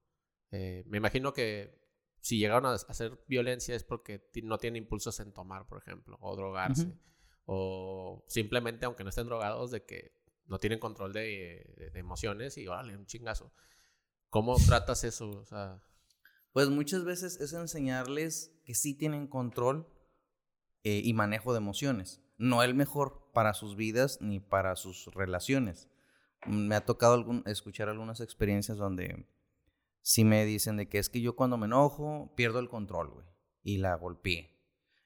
Eh, 0.51 0.83
me 0.87 0.97
imagino 0.97 1.33
que 1.33 1.79
si 2.25 2.39
llegaron 2.39 2.65
a 2.65 2.73
hacer 2.73 3.23
violencia 3.27 3.75
es 3.75 3.83
porque 3.83 4.27
no 4.43 4.57
tienen 4.57 4.81
impulsos 4.83 5.19
en 5.19 5.31
tomar, 5.31 5.67
por 5.67 5.77
ejemplo, 5.77 6.17
o 6.21 6.35
drogarse, 6.35 6.87
Ujú. 6.87 6.97
o 7.45 8.25
simplemente, 8.27 8.85
aunque 8.85 9.03
no 9.03 9.09
estén 9.09 9.27
drogados, 9.27 9.69
de 9.69 9.85
que 9.85 10.11
no 10.47 10.57
tienen 10.57 10.79
control 10.79 11.13
de, 11.13 11.71
de- 11.77 11.89
de 11.91 11.99
emociones 11.99 12.57
y 12.57 12.65
vale, 12.65 12.97
un 12.97 13.05
chingazo. 13.05 13.53
¿Cómo 14.31 14.55
tratas 14.65 15.03
eso? 15.03 15.29
O 15.29 15.45
sea, 15.45 15.81
Pues 16.51 16.69
muchas 16.69 17.03
veces 17.03 17.39
es 17.41 17.53
enseñarles 17.53 18.51
que 18.63 18.73
sí 18.73 18.95
tienen 18.97 19.27
control 19.27 19.87
eh, 20.83 21.01
y 21.03 21.13
manejo 21.13 21.51
de 21.53 21.57
emociones. 21.59 22.21
No 22.37 22.63
el 22.63 22.73
mejor 22.73 23.29
para 23.33 23.53
sus 23.53 23.75
vidas 23.75 24.17
ni 24.21 24.39
para 24.39 24.75
sus 24.75 25.05
relaciones. 25.13 25.89
Me 26.47 26.75
ha 26.75 26.85
tocado 26.85 27.13
algún- 27.13 27.43
escuchar 27.45 27.89
algunas 27.89 28.19
experiencias 28.21 28.77
donde 28.77 29.27
sí 30.05 30.23
me 30.23 30.45
dicen 30.45 30.77
de 30.77 30.87
que 30.87 30.99
es 30.99 31.09
que 31.09 31.19
yo 31.19 31.35
cuando 31.35 31.57
me 31.57 31.65
enojo 31.65 32.31
pierdo 32.35 32.59
el 32.59 32.69
control, 32.69 33.09
güey, 33.09 33.25
y 33.63 33.77
la 33.77 33.95
golpeé. 33.95 34.55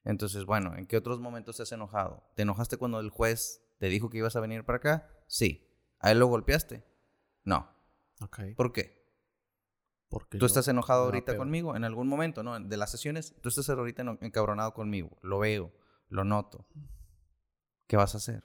Entonces, 0.03 0.43
bueno, 0.43 0.75
¿en 0.75 0.87
qué 0.87 0.97
otros 0.97 1.21
momentos 1.21 1.55
te 1.55 1.63
has 1.63 1.71
enojado? 1.71 2.29
¿Te 2.35 2.41
enojaste 2.41 2.75
cuando 2.75 2.99
el 2.99 3.09
juez 3.09 3.63
te 3.77 3.87
dijo 3.87 4.09
que 4.09 4.17
ibas 4.17 4.35
a 4.35 4.41
venir 4.41 4.65
para 4.65 4.77
acá? 4.77 5.09
Sí. 5.25 5.65
¿A 5.99 6.11
él 6.11 6.19
lo 6.19 6.27
golpeaste? 6.27 6.83
No. 7.45 7.69
ok. 8.19 8.39
¿Por 8.57 8.73
qué? 8.73 8.99
Porque 10.09 10.37
Tú 10.37 10.45
estás 10.45 10.67
enojado 10.67 11.03
no 11.03 11.05
ahorita 11.05 11.37
conmigo 11.37 11.77
en 11.77 11.85
algún 11.85 12.09
momento, 12.09 12.43
¿no? 12.43 12.59
De 12.59 12.77
las 12.77 12.91
sesiones, 12.91 13.33
tú 13.41 13.47
estás 13.47 13.69
ahorita 13.69 14.01
encabronado 14.19 14.73
conmigo. 14.73 15.17
Lo 15.21 15.39
veo, 15.39 15.71
lo 16.09 16.25
noto. 16.25 16.67
¿Qué 17.87 17.95
vas 17.95 18.15
a 18.15 18.17
hacer? 18.17 18.43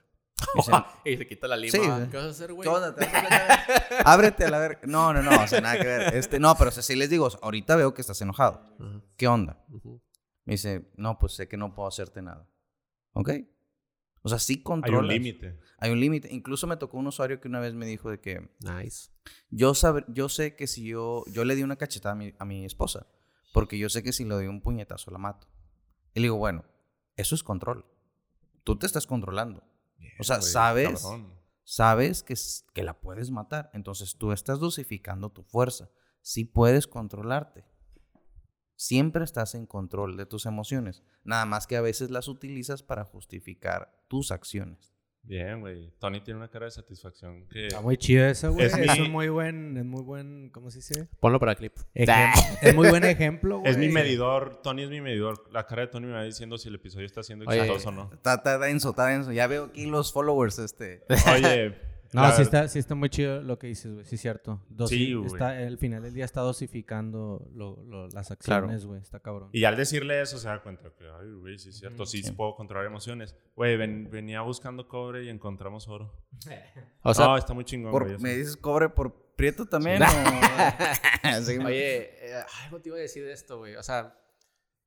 Y 1.04 1.16
se 1.16 1.26
quita 1.26 1.48
la 1.48 1.56
lima. 1.56 1.70
Sí, 1.72 1.78
¿Qué 2.10 2.16
vas 2.16 2.26
a 2.26 2.30
hacer, 2.30 2.52
güey? 2.52 2.68
¿Qué 2.68 2.74
onda? 2.74 2.94
¿Te 2.94 3.00
vas 3.04 3.14
a 3.14 3.22
pelear? 3.22 4.02
Ábrete 4.04 4.44
a 4.44 4.50
la 4.50 4.58
ver. 4.58 4.80
No, 4.84 5.12
no, 5.12 5.22
no, 5.22 5.42
o 5.42 5.46
sea, 5.46 5.60
nada 5.60 5.78
que 5.78 5.86
ver. 5.86 6.14
Este, 6.14 6.38
no, 6.40 6.54
pero 6.56 6.70
o 6.70 6.72
sea, 6.72 6.82
sí 6.82 6.94
les 6.96 7.10
digo, 7.10 7.28
ahorita 7.42 7.76
veo 7.76 7.94
que 7.94 8.00
estás 8.00 8.20
enojado. 8.22 8.74
Ajá, 8.80 9.02
¿Qué 9.16 9.28
onda? 9.28 9.64
ujú. 9.70 10.00
Me 10.46 10.52
dice, 10.54 10.90
no, 10.96 11.18
pues 11.18 11.32
sé 11.34 11.48
que 11.48 11.56
no 11.56 11.74
puedo 11.74 11.88
hacerte 11.88 12.20
nada. 12.22 12.46
¿Ok? 13.14 13.30
O 14.22 14.28
sea, 14.28 14.38
sí 14.38 14.54
Hay 14.54 14.62
controlas. 14.62 15.00
un 15.02 15.08
límite. 15.08 15.58
Hay 15.78 15.90
un 15.90 16.00
límite. 16.00 16.28
Incluso 16.32 16.66
me 16.66 16.76
tocó 16.76 16.96
un 16.98 17.06
usuario 17.06 17.40
que 17.40 17.48
una 17.48 17.60
vez 17.60 17.74
me 17.74 17.86
dijo 17.86 18.10
de 18.10 18.20
que 18.20 18.50
Nice. 18.60 19.10
yo, 19.50 19.74
saber, 19.74 20.04
yo 20.08 20.28
sé 20.28 20.54
que 20.56 20.66
si 20.66 20.86
yo, 20.86 21.24
yo 21.28 21.44
le 21.44 21.54
di 21.56 21.62
una 21.62 21.76
cachetada 21.76 22.12
a 22.12 22.16
mi, 22.16 22.34
a 22.38 22.44
mi 22.44 22.64
esposa, 22.64 23.06
porque 23.52 23.78
yo 23.78 23.88
sé 23.88 24.02
que 24.02 24.12
si 24.12 24.24
le 24.24 24.34
doy 24.34 24.46
un 24.46 24.60
puñetazo 24.62 25.10
la 25.10 25.18
mato. 25.18 25.46
Y 26.14 26.20
le 26.20 26.24
digo, 26.26 26.36
bueno, 26.36 26.64
eso 27.16 27.34
es 27.34 27.42
control. 27.42 27.84
Tú 28.64 28.78
te 28.78 28.86
estás 28.86 29.06
controlando. 29.06 29.62
O 30.18 30.24
sea, 30.24 30.38
Güey, 30.38 30.50
sabes, 30.50 31.02
cabrón. 31.02 31.34
sabes 31.64 32.22
que, 32.22 32.34
que 32.72 32.82
la 32.82 33.00
puedes 33.00 33.30
matar. 33.30 33.70
Entonces 33.72 34.16
tú 34.16 34.32
estás 34.32 34.58
dosificando 34.60 35.30
tu 35.30 35.42
fuerza. 35.42 35.90
Sí 36.22 36.44
puedes 36.44 36.86
controlarte. 36.86 37.64
Siempre 38.76 39.24
estás 39.24 39.54
en 39.54 39.66
control 39.66 40.16
de 40.16 40.26
tus 40.26 40.46
emociones. 40.46 41.02
Nada 41.22 41.44
más 41.46 41.66
que 41.66 41.76
a 41.76 41.80
veces 41.80 42.10
las 42.10 42.28
utilizas 42.28 42.82
para 42.82 43.04
justificar 43.04 44.04
tus 44.08 44.30
acciones. 44.30 44.93
Bien, 45.26 45.60
güey. 45.60 45.90
Tony 45.98 46.20
tiene 46.20 46.38
una 46.38 46.48
cara 46.48 46.66
de 46.66 46.70
satisfacción 46.70 47.46
que... 47.48 47.68
Está 47.68 47.80
muy 47.80 47.96
chido 47.96 48.26
eso, 48.26 48.52
güey. 48.52 48.66
Es 48.66 48.76
Es, 48.76 48.98
mi- 48.98 49.06
un 49.06 49.10
muy 49.10 49.28
buen, 49.28 49.76
es 49.78 49.84
muy 49.84 50.02
buen, 50.02 50.50
¿cómo 50.50 50.70
se 50.70 50.78
dice? 50.78 51.08
Ponlo 51.18 51.40
para 51.40 51.54
clip. 51.54 51.72
Ejem- 51.94 52.32
es 52.62 52.74
muy 52.74 52.88
buen 52.90 53.04
ejemplo, 53.04 53.58
güey. 53.60 53.70
Es 53.70 53.78
mi 53.78 53.88
medidor. 53.88 54.60
Tony 54.62 54.82
es 54.82 54.90
mi 54.90 55.00
medidor. 55.00 55.48
La 55.50 55.66
cara 55.66 55.82
de 55.82 55.88
Tony 55.88 56.06
me 56.06 56.12
va 56.12 56.22
diciendo 56.24 56.58
si 56.58 56.68
el 56.68 56.74
episodio 56.74 57.06
está 57.06 57.22
siendo 57.22 57.46
exitoso 57.50 57.88
o 57.88 57.92
no. 57.92 58.10
Está, 58.12 58.34
está 58.34 58.58
denso, 58.58 58.90
está 58.90 59.06
denso. 59.06 59.32
Ya 59.32 59.46
veo 59.46 59.64
aquí 59.64 59.86
los 59.86 60.12
followers, 60.12 60.58
este. 60.58 61.02
Oye... 61.32 61.74
No, 62.14 62.22
la 62.22 62.30
sí 62.32 62.42
verdad- 62.42 62.62
está, 62.62 62.68
sí 62.68 62.78
está 62.78 62.94
muy 62.94 63.10
chido 63.10 63.42
lo 63.42 63.58
que 63.58 63.66
dices, 63.66 63.92
güey. 63.92 64.04
Sí, 64.04 64.14
es 64.14 64.20
cierto. 64.20 64.62
Dosi- 64.70 64.88
Sí, 64.88 65.12
güey. 65.14 65.26
está, 65.26 65.48
al 65.50 65.78
final 65.78 66.02
del 66.02 66.14
día 66.14 66.24
está 66.24 66.40
dosificando 66.42 67.48
lo- 67.54 67.82
lo- 67.84 68.08
las 68.08 68.28
Claro. 68.38 68.66
acciones, 68.66 68.86
güey. 68.86 69.00
Está 69.00 69.20
cabrón. 69.20 69.50
Y 69.52 69.64
al 69.64 69.76
decirle 69.76 70.20
eso 70.20 70.38
se 70.38 70.48
da 70.48 70.62
cuenta 70.62 70.90
que, 70.96 71.04
ay, 71.08 71.32
güey, 71.32 71.58
sí 71.58 71.70
es 71.70 71.78
cierto, 71.78 72.06
sí, 72.06 72.18
sí. 72.22 72.28
sí 72.28 72.32
puedo 72.32 72.54
controlar 72.54 72.86
emociones. 72.86 73.34
Güey, 73.56 73.76
ven- 73.76 74.08
venía 74.10 74.40
buscando 74.42 74.86
cobre 74.88 75.24
y 75.24 75.28
encontramos 75.28 75.88
oro. 75.88 76.12
O 77.02 77.12
sea, 77.12 77.26
no, 77.26 77.36
está 77.36 77.52
muy 77.52 77.64
chingón, 77.64 77.90
Por- 77.92 78.04
güey. 78.04 78.14
eso. 78.14 78.22
¿Me 78.22 78.34
dices 78.34 78.56
cobre 78.56 78.88
por 78.88 79.34
prieto 79.36 79.66
también? 79.66 80.00
o- 80.02 80.06
Sí, 81.44 81.58
Oye, 81.58 82.30
eh, 82.30 82.42
algo 82.64 82.80
te 82.80 82.88
iba 82.90 82.96
a 82.96 83.00
decir 83.00 83.24
de 83.24 83.32
esto, 83.32 83.58
güey. 83.58 83.74
O 83.76 83.82
sea, 83.82 84.16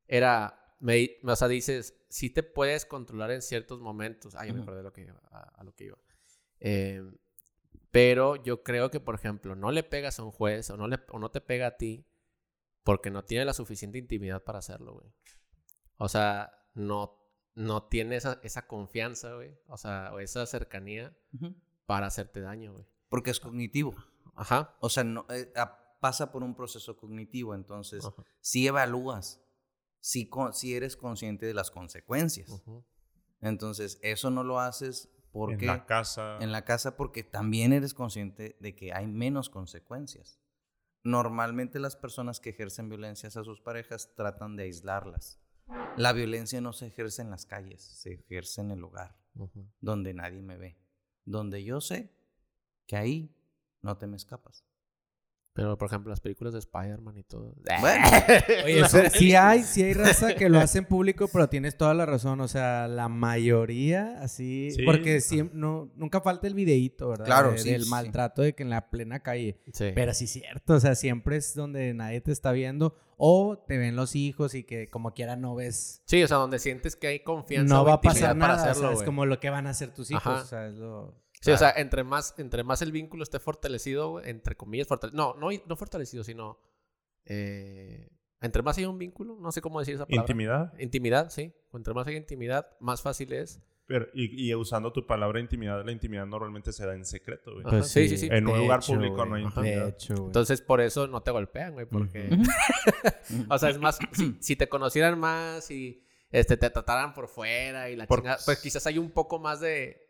era, 0.08 0.58
me, 0.80 1.18
o 1.24 1.36
sea, 1.36 1.48
dices, 1.48 1.94
sí 2.10 2.30
te 2.30 2.44
puedes 2.44 2.86
controlar 2.86 3.32
en 3.32 3.42
ciertos 3.42 3.80
momentos. 3.82 4.36
Ah, 4.36 4.46
ya 4.46 4.54
me 4.54 4.62
acordé 4.62 4.78
de 4.78 4.84
lo 4.84 4.94
que 4.94 5.08
a, 5.32 5.40
a 5.60 5.64
lo 5.64 5.76
que 5.76 5.86
iba. 5.86 5.98
Eh, 6.60 7.04
pero 7.92 8.36
yo 8.36 8.64
creo 8.64 8.92
que, 8.92 9.00
por 9.00 9.16
ejemplo, 9.16 9.56
no 9.56 9.72
le 9.72 9.84
pegas 9.84 10.20
a 10.20 10.24
un 10.24 10.32
juez 10.32 10.70
o 10.70 10.78
no, 10.78 10.88
le, 10.88 11.00
o 11.10 11.20
no 11.20 11.32
te 11.32 11.42
pega 11.42 11.68
a 11.68 11.78
ti 11.78 12.06
porque 12.84 13.10
no 13.10 13.24
tiene 13.24 13.46
la 13.46 13.54
suficiente 13.54 13.98
intimidad 13.98 14.44
para 14.44 14.60
hacerlo, 14.60 14.94
güey. 14.94 15.12
O 15.98 16.08
sea, 16.08 16.66
no, 16.74 17.18
no 17.56 17.84
tiene 17.84 18.16
esa, 18.16 18.40
esa 18.44 18.68
confianza, 18.68 19.34
güey. 19.34 19.58
O 19.68 19.78
sea, 19.78 20.12
o 20.14 20.20
esa 20.20 20.46
cercanía 20.46 21.18
para 21.86 22.08
hacerte 22.08 22.42
daño, 22.42 22.74
güey. 22.74 22.86
Porque 23.10 23.32
es 23.32 23.40
cognitivo. 23.40 23.96
Ajá. 24.36 24.78
O 24.80 24.90
sea, 24.90 25.04
no, 25.04 25.26
eh, 25.30 25.52
pasa 26.00 26.32
por 26.32 26.44
un 26.44 26.56
proceso 26.56 26.96
cognitivo. 26.98 27.56
Entonces, 27.56 28.06
Ajá. 28.06 28.24
si 28.42 28.68
evalúas, 28.68 29.44
si, 30.00 30.30
eres 30.74 30.96
consciente 30.96 31.46
de 31.46 31.54
las 31.54 31.72
consecuencias. 31.72 32.64
Entonces, 33.42 34.00
eso 34.02 34.30
no 34.30 34.44
lo 34.44 34.60
haces 34.60 35.10
porque 35.38 35.66
En 35.66 35.72
la 35.72 35.86
casa. 35.86 36.38
en 36.42 36.52
la 36.52 36.66
casa 36.66 36.98
porque 36.98 37.24
también 37.24 37.74
eres 37.74 37.94
consciente 37.94 38.58
de 38.60 38.76
que 38.76 38.94
hay 38.94 39.08
menos 39.08 39.50
consecuencias. 39.50 40.40
Normalmente 41.04 41.80
las 41.80 41.96
personas 41.96 42.40
que 42.40 42.50
ejercen 42.50 42.90
violencias 42.90 43.38
a 43.38 43.44
sus 43.44 43.62
parejas 43.62 44.14
tratan 44.16 44.56
de 44.56 44.64
aislarlas. 44.64 45.40
La 45.96 46.14
violencia 46.14 46.60
no 46.62 46.74
se 46.74 46.88
ejerce 46.88 47.22
en 47.22 47.30
las 47.30 47.46
calles, 47.46 47.82
se 47.82 48.14
ejerce 48.14 48.62
en 48.62 48.72
el 48.72 48.84
hogar, 48.84 49.18
donde 49.80 50.14
nadie 50.14 50.42
me 50.42 50.58
ve, 50.58 50.78
donde 51.26 51.64
yo 51.64 51.82
sé 51.82 52.14
que 52.86 52.96
ahí 52.98 53.36
no 53.82 53.98
te 53.98 54.08
me 54.08 54.16
escapas. 54.18 54.66
Pero, 55.58 55.76
por 55.76 55.88
ejemplo, 55.88 56.12
las 56.12 56.20
películas 56.22 56.54
de 56.54 56.60
Spider-Man 56.60 57.18
y 57.18 57.24
todo. 57.24 57.56
Oye, 58.64 58.80
eso- 58.86 59.00
sí 59.12 59.34
hay, 59.34 59.64
sí 59.64 59.82
hay 59.82 59.94
raza 59.94 60.36
que 60.36 60.50
lo 60.50 60.60
hace 60.60 60.78
en 60.78 60.86
público, 60.86 61.28
pero 61.34 61.50
tienes 61.50 61.76
toda 61.76 61.96
la 61.96 62.06
razón. 62.06 62.40
O 62.42 62.48
sea, 62.48 62.88
la 62.88 63.10
mayoría 63.10 64.20
así. 64.22 64.70
Sí. 64.72 64.84
Porque 64.86 65.18
siem- 65.18 65.50
no, 65.54 65.92
nunca 65.96 66.22
falta 66.22 66.46
el 66.46 66.54
videíto, 66.54 67.10
¿verdad? 67.10 67.26
Claro, 67.26 67.52
De- 67.54 67.58
sí, 67.58 67.72
Del 67.72 67.86
sí. 67.86 67.90
maltrato 67.90 68.44
de 68.44 68.54
que 68.54 68.62
en 68.62 68.70
la 68.70 68.90
plena 68.92 69.20
calle. 69.22 69.60
Sí. 69.74 69.92
Pero 69.96 70.14
sí 70.14 70.26
es 70.26 70.32
cierto, 70.32 70.76
o 70.76 70.80
sea, 70.80 70.94
siempre 70.94 71.38
es 71.38 71.56
donde 71.56 71.92
nadie 71.96 72.22
te 72.22 72.32
está 72.32 72.52
viendo. 72.52 72.96
O 73.20 73.58
te 73.68 73.80
ven 73.80 73.96
los 73.96 74.16
hijos 74.16 74.54
y 74.54 74.64
que 74.64 74.92
como 74.92 75.16
quiera 75.16 75.36
no 75.36 75.56
ves. 75.56 76.04
Sí, 76.06 76.22
o 76.22 76.28
sea, 76.28 76.38
donde 76.38 76.60
sientes 76.60 76.96
que 76.96 77.08
hay 77.08 77.20
confianza 77.22 77.74
No 77.74 77.84
va 77.84 77.94
a 77.94 78.02
pasar 78.02 78.38
para 78.38 78.54
nada. 78.54 78.54
o 78.54 78.60
sea, 78.62 78.72
hacerlo, 78.74 78.92
es 78.92 79.02
como 79.02 79.26
lo 79.26 79.40
que 79.40 79.50
van 79.50 79.66
a 79.66 79.72
hacer 79.72 79.90
tus 79.92 80.12
hijos. 80.12 80.22
Ajá. 80.28 80.42
O 80.42 80.46
sea, 80.46 80.68
es 80.68 80.76
lo. 80.76 81.16
Sí, 81.42 81.52
o 81.52 81.58
sea, 81.58 81.72
entre 81.78 82.04
más, 82.04 82.34
entre 82.38 82.64
más 82.64 82.82
el 82.82 82.92
vínculo 82.92 83.24
esté 83.24 83.40
fortalecido, 83.40 84.22
entre 84.24 84.56
comillas, 84.56 84.88
fortalecido. 84.88 85.36
No, 85.36 85.40
no, 85.52 85.56
no 85.68 85.76
fortalecido, 85.76 86.24
sino. 86.24 86.60
eh, 87.26 88.10
entre 88.40 88.62
más 88.62 88.78
hay 88.78 88.86
un 88.86 88.98
vínculo, 89.00 89.36
no 89.40 89.52
sé 89.52 89.62
cómo 89.62 89.80
decir 89.80 89.96
esa 89.96 90.06
palabra. 90.06 90.24
Intimidad. 90.24 90.74
Intimidad, 90.80 91.30
sí. 91.32 91.54
Entre 91.74 91.94
más 91.94 92.06
hay 92.08 92.16
intimidad, 92.16 92.68
más 92.80 93.02
fácil 93.02 93.34
es. 93.34 93.62
Pero, 93.88 94.06
y, 94.14 94.50
y 94.50 94.54
usando 94.54 94.92
tu 94.92 95.08
palabra 95.08 95.40
intimidad, 95.40 95.84
la 95.86 95.92
intimidad 95.92 96.26
normalmente 96.28 96.72
se 96.74 96.86
da 96.86 96.94
en 96.94 97.06
secreto, 97.06 97.54
güey. 97.54 97.64
Pues 97.64 97.88
sí, 97.88 98.08
sí, 98.10 98.18
sí. 98.18 98.28
En 98.30 98.46
un 98.48 98.58
lugar 98.60 98.80
hecho, 98.80 98.94
público 98.94 99.26
no 99.26 99.36
hay 99.36 99.44
intimidad. 99.44 99.84
De 99.86 99.90
hecho, 99.90 100.14
güey. 100.16 100.26
Entonces, 100.28 100.62
por 100.62 100.82
eso 100.82 101.08
no 101.08 101.24
te 101.24 101.32
golpean, 101.32 101.74
güey, 101.74 101.86
porque. 101.88 102.30
O 103.50 103.58
sea, 103.58 103.70
es 103.70 103.80
más, 103.80 103.98
si, 104.12 104.38
si 104.40 104.56
te 104.56 104.70
conocieran 104.70 105.18
más 105.20 105.70
y 105.72 106.04
este, 106.32 106.58
te 106.58 106.70
trataran 106.70 107.14
por 107.14 107.28
fuera 107.28 107.90
y 107.90 107.96
la 107.96 108.06
Por- 108.08 108.20
chingada, 108.20 108.38
pues 108.46 108.60
quizás 108.60 108.86
hay 108.88 108.98
un 108.98 109.12
poco 109.12 109.40
más 109.40 109.60
de... 109.62 110.07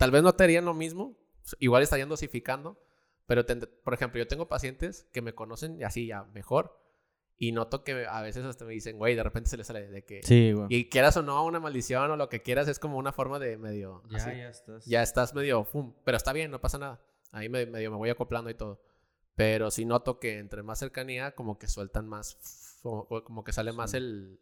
Tal 0.00 0.10
vez 0.10 0.22
no 0.22 0.32
te 0.34 0.44
harían 0.44 0.64
lo 0.64 0.72
mismo, 0.74 1.14
igual 1.58 1.82
estarían 1.82 2.08
dosificando, 2.08 2.82
pero 3.26 3.44
te- 3.44 3.54
por 3.66 3.92
ejemplo, 3.94 4.18
yo 4.18 4.26
tengo 4.26 4.48
pacientes 4.48 5.06
que 5.12 5.20
me 5.22 5.34
conocen 5.34 5.78
y 5.78 5.84
así 5.84 6.06
ya 6.06 6.24
mejor 6.24 6.80
y 7.36 7.52
noto 7.52 7.84
que 7.84 8.06
a 8.06 8.20
veces 8.22 8.44
hasta 8.44 8.64
me 8.64 8.72
dicen, 8.72 8.96
güey, 8.98 9.14
de 9.14 9.22
repente 9.22 9.48
se 9.50 9.56
les 9.58 9.66
sale 9.66 9.88
de 9.88 10.04
que... 10.04 10.22
Sí, 10.22 10.52
güey. 10.52 10.66
Y 10.70 10.88
quieras 10.88 11.16
o 11.18 11.22
no, 11.22 11.44
una 11.44 11.60
maldición 11.60 12.10
o 12.10 12.16
lo 12.16 12.28
que 12.28 12.40
quieras, 12.42 12.66
es 12.68 12.78
como 12.78 12.96
una 12.98 13.12
forma 13.12 13.38
de 13.38 13.56
medio... 13.58 14.02
Ya, 14.10 14.16
así. 14.16 14.30
ya 14.30 14.48
estás. 14.48 14.84
Ya 14.86 15.02
estás 15.02 15.34
medio... 15.34 15.64
fum, 15.64 15.94
pero 16.04 16.16
está 16.16 16.32
bien, 16.34 16.50
no 16.50 16.60
pasa 16.60 16.78
nada. 16.78 17.00
Ahí 17.32 17.48
me- 17.48 17.64
medio 17.66 17.90
me 17.90 17.96
voy 17.98 18.10
acoplando 18.10 18.50
y 18.50 18.54
todo. 18.54 18.82
Pero 19.36 19.70
sí 19.70 19.84
noto 19.86 20.18
que 20.18 20.38
entre 20.38 20.62
más 20.62 20.78
cercanía, 20.80 21.34
como 21.34 21.58
que 21.58 21.66
sueltan 21.68 22.06
más... 22.08 22.78
Como, 22.82 23.06
como 23.06 23.42
que 23.44 23.52
sale 23.52 23.72
más 23.72 23.94
el... 23.94 24.38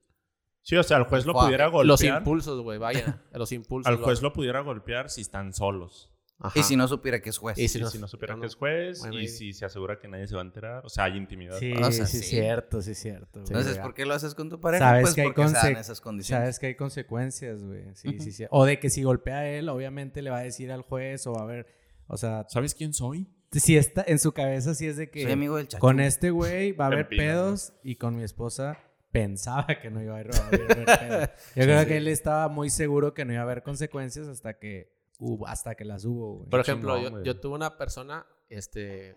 Sí, 0.68 0.76
o 0.76 0.82
sea, 0.82 0.98
al 0.98 1.04
juez 1.04 1.24
lo 1.24 1.32
Fuck. 1.32 1.44
pudiera 1.44 1.68
Los 1.68 1.72
golpear. 2.00 2.18
impulsos, 2.18 2.60
güey, 2.60 2.78
vaya. 2.78 3.22
Los 3.32 3.52
impulsos. 3.52 3.90
Al 3.90 3.96
juez 3.96 4.20
lo 4.20 4.34
pudiera 4.34 4.60
golpear 4.60 5.08
si 5.08 5.22
están 5.22 5.54
solos. 5.54 6.12
Ajá. 6.40 6.60
Y 6.60 6.62
si 6.62 6.76
no 6.76 6.86
supiera 6.86 7.20
que 7.22 7.30
es 7.30 7.38
juez. 7.38 7.56
Y 7.58 7.62
Y 7.64 7.68
si 7.68 7.78
si, 7.86 7.98
no- 7.98 8.06
supiera 8.06 8.34
no, 8.34 8.42
que 8.42 8.46
es 8.48 8.54
juez 8.54 9.00
Bueno, 9.00 9.18
y 9.18 9.24
y- 9.24 9.28
si 9.28 9.54
se 9.54 9.64
asegura 9.64 9.98
que 9.98 10.08
nadie 10.08 10.26
se 10.28 10.34
va 10.34 10.42
a 10.42 10.44
enterar. 10.44 10.84
O 10.84 10.90
sea, 10.90 11.04
hay 11.04 11.16
intimidad. 11.16 11.58
Sí, 11.58 11.72
O 11.72 11.78
sea, 11.90 11.90
sí, 11.90 12.02
es 12.02 12.10
sí. 12.10 12.18
cierto, 12.36 12.82
sí, 12.82 12.90
es 12.90 12.98
cierto. 12.98 13.40
güey. 13.40 13.46
Entonces. 13.48 13.78
¿por 13.78 13.94
qué 13.94 14.04
lo 14.04 14.12
haces 14.12 14.34
con 14.34 14.50
tu 14.50 14.60
pareja? 14.60 14.84
Sabes 14.84 15.02
pues 15.04 15.14
que 15.14 15.20
hay 15.22 15.26
porque 15.28 15.48
se 15.48 15.54
dan 15.54 15.64
conse- 15.74 15.80
esas 15.80 16.00
condiciones. 16.02 16.42
Sabes 16.42 16.58
que 16.58 16.66
hay 16.66 16.74
consecuencias, 16.76 17.64
güey. 17.64 17.94
Sí, 17.94 18.20
sí, 18.20 18.30
sí. 18.32 18.44
O 18.50 18.66
de 18.66 18.78
que 18.78 18.90
si 18.90 19.02
golpea 19.02 19.38
a 19.38 19.48
él, 19.48 19.68
obviamente 19.70 20.20
le 20.20 20.28
va 20.30 20.38
a 20.38 20.42
decir 20.42 20.70
al 20.70 20.82
juez 20.82 21.26
o 21.26 21.32
va 21.32 21.42
a 21.42 21.46
ver. 21.46 21.66
O 22.08 22.16
sea, 22.18 22.44
¿Sabes 22.50 22.74
quién 22.74 22.92
soy? 22.92 23.26
Si 23.52 23.76
está 23.78 24.04
en 24.06 24.18
su 24.18 24.32
cabeza, 24.32 24.74
sí 24.74 24.86
es 24.86 24.98
de 24.98 25.10
que 25.10 25.22
Soy 25.22 25.32
amigo 25.32 25.56
del 25.56 25.66
chacho. 25.68 25.80
con 25.80 25.98
este 26.00 26.30
güey 26.30 26.72
va 26.72 26.84
a 26.84 26.88
haber 26.92 27.08
pedos 27.08 27.72
y 27.82 27.96
con 27.96 28.14
mi 28.14 28.22
esposa 28.22 28.78
pensaba 29.20 29.66
que 29.80 29.90
no 29.90 30.02
iba 30.02 30.16
a 30.16 30.20
haber. 30.20 30.30
Yo 30.32 31.28
creo 31.54 31.86
que 31.86 31.96
él 31.96 32.08
estaba 32.08 32.48
muy 32.48 32.70
seguro 32.70 33.14
que 33.14 33.24
no 33.24 33.32
iba 33.32 33.40
a 33.40 33.44
haber 33.44 33.62
consecuencias 33.62 34.28
hasta 34.28 34.58
que 34.58 34.92
hubo, 35.18 35.46
hasta 35.46 35.74
que 35.74 35.84
las 35.84 36.04
hubo, 36.04 36.36
güey. 36.38 36.50
Por 36.50 36.60
ejemplo, 36.60 36.94
chingón, 36.94 37.04
yo, 37.04 37.10
güey. 37.18 37.24
yo 37.24 37.40
tuve 37.40 37.54
una 37.56 37.76
persona, 37.76 38.26
este, 38.48 39.16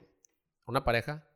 una 0.66 0.84
pareja, 0.84 1.28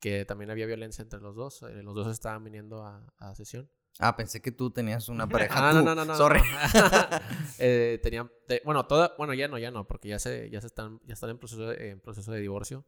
que 0.00 0.24
también 0.24 0.50
había 0.50 0.66
violencia 0.66 1.02
entre 1.02 1.20
los 1.20 1.34
dos. 1.36 1.62
eh, 1.62 1.82
los 1.82 1.94
dos 1.94 2.08
estaban 2.08 2.42
viniendo 2.44 2.84
a, 2.84 3.06
a 3.18 3.34
sesión. 3.34 3.70
Ah, 3.98 4.16
pensé 4.16 4.40
que 4.40 4.50
tú 4.52 4.70
tenías 4.70 5.08
una 5.08 5.26
pareja. 5.28 5.68
Ah, 5.70 5.72
no, 5.72 5.82
no, 5.82 5.94
no, 5.94 6.04
no. 6.04 6.16
Sorry. 6.16 6.40
no. 6.40 7.18
Eh, 7.58 8.00
tenían, 8.02 8.28
te- 8.48 8.60
bueno, 8.64 8.86
toda, 8.86 9.14
bueno, 9.18 9.34
ya 9.34 9.46
no, 9.46 9.56
ya 9.56 9.70
no, 9.70 9.86
porque 9.86 10.08
ya 10.08 10.18
se, 10.18 10.50
ya 10.50 10.60
se 10.60 10.66
están, 10.66 10.98
ya 11.06 11.14
están 11.14 11.30
en 11.30 11.38
proceso 11.38 11.68
de, 11.68 11.90
en 11.90 12.00
proceso 12.00 12.32
de 12.32 12.40
divorcio, 12.40 12.84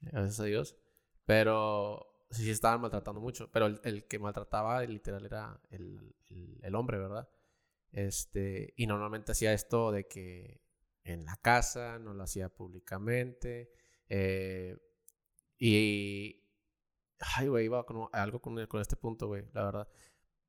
gracias 0.00 0.38
a 0.40 0.44
Dios. 0.44 0.76
Pero 1.24 2.11
sí, 2.32 2.50
estaban 2.50 2.80
maltratando 2.80 3.20
mucho. 3.20 3.50
Pero 3.52 3.66
el, 3.66 3.80
el 3.84 4.06
que 4.06 4.18
maltrataba, 4.18 4.82
literal, 4.84 5.24
era 5.26 5.60
el, 5.70 6.14
el- 6.30 6.58
el 6.62 6.74
hombre, 6.74 6.98
¿verdad? 6.98 7.28
Este, 7.92 8.74
y 8.76 8.86
normalmente 8.86 9.32
hacía 9.32 9.52
esto 9.54 9.92
de 9.92 10.06
que 10.08 10.62
en 11.04 11.24
la 11.26 11.36
casa, 11.38 11.98
no 12.00 12.14
lo 12.14 12.24
hacía 12.24 12.48
públicamente. 12.50 13.72
eh, 14.08 14.76
y. 15.58 16.38
Ay, 17.36 17.48
güey, 17.48 17.66
iba 17.66 17.84
con 17.86 18.08
algo 18.12 18.40
con, 18.40 18.66
con 18.66 18.80
este 18.80 18.96
punto, 18.96 19.26
güey, 19.28 19.44
la 19.52 19.64
verdad. 19.64 19.88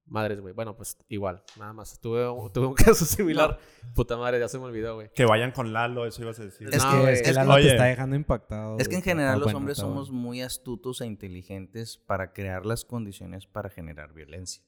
Madres, 0.06 0.42
güey. 0.42 0.54
Bueno, 0.54 0.76
pues 0.76 0.98
igual, 1.08 1.42
nada 1.58 1.72
más. 1.74 2.00
Tuve, 2.00 2.30
un- 2.30 2.52
tuve 2.54 2.68
un 2.68 2.74
caso 2.74 3.06
similar. 3.06 3.58
Puta 3.96 4.18
madre, 4.18 4.40
ya 4.40 4.48
se 4.48 4.60
me 4.60 4.66
olvidó, 4.66 4.96
güey. 4.96 5.10
Que 5.14 5.26
vayan 5.26 5.52
con 5.52 5.72
Lalo, 5.74 6.06
eso 6.06 6.22
ibas 6.22 6.40
a 6.40 6.44
decir. 6.44 6.68
Es 6.72 6.84
No, 6.84 6.92
que- 6.92 7.14
es 7.14 7.22
que 7.22 7.30
es 7.30 7.36
la 7.36 7.42
que- 7.44 7.48
nota 7.48 7.60
Oye. 7.60 7.72
está 7.72 7.86
dejando 7.86 8.16
impactado. 8.16 8.78
Es 8.80 8.90
que 8.90 8.96
en 8.96 9.02
general 9.02 9.32
Está 9.36 9.38
los 9.40 9.46
bueno, 9.46 9.58
hombres 9.60 9.78
está 9.78 9.88
somos 9.88 10.10
bueno. 10.10 10.22
muy 10.24 10.42
astutos 10.42 11.02
e 11.02 11.06
inteligentes 11.06 11.98
para 11.98 12.34
crear 12.34 12.66
las 12.66 12.84
condiciones 12.86 13.48
para 13.48 13.70
generar 13.70 14.14
violencia. 14.14 14.64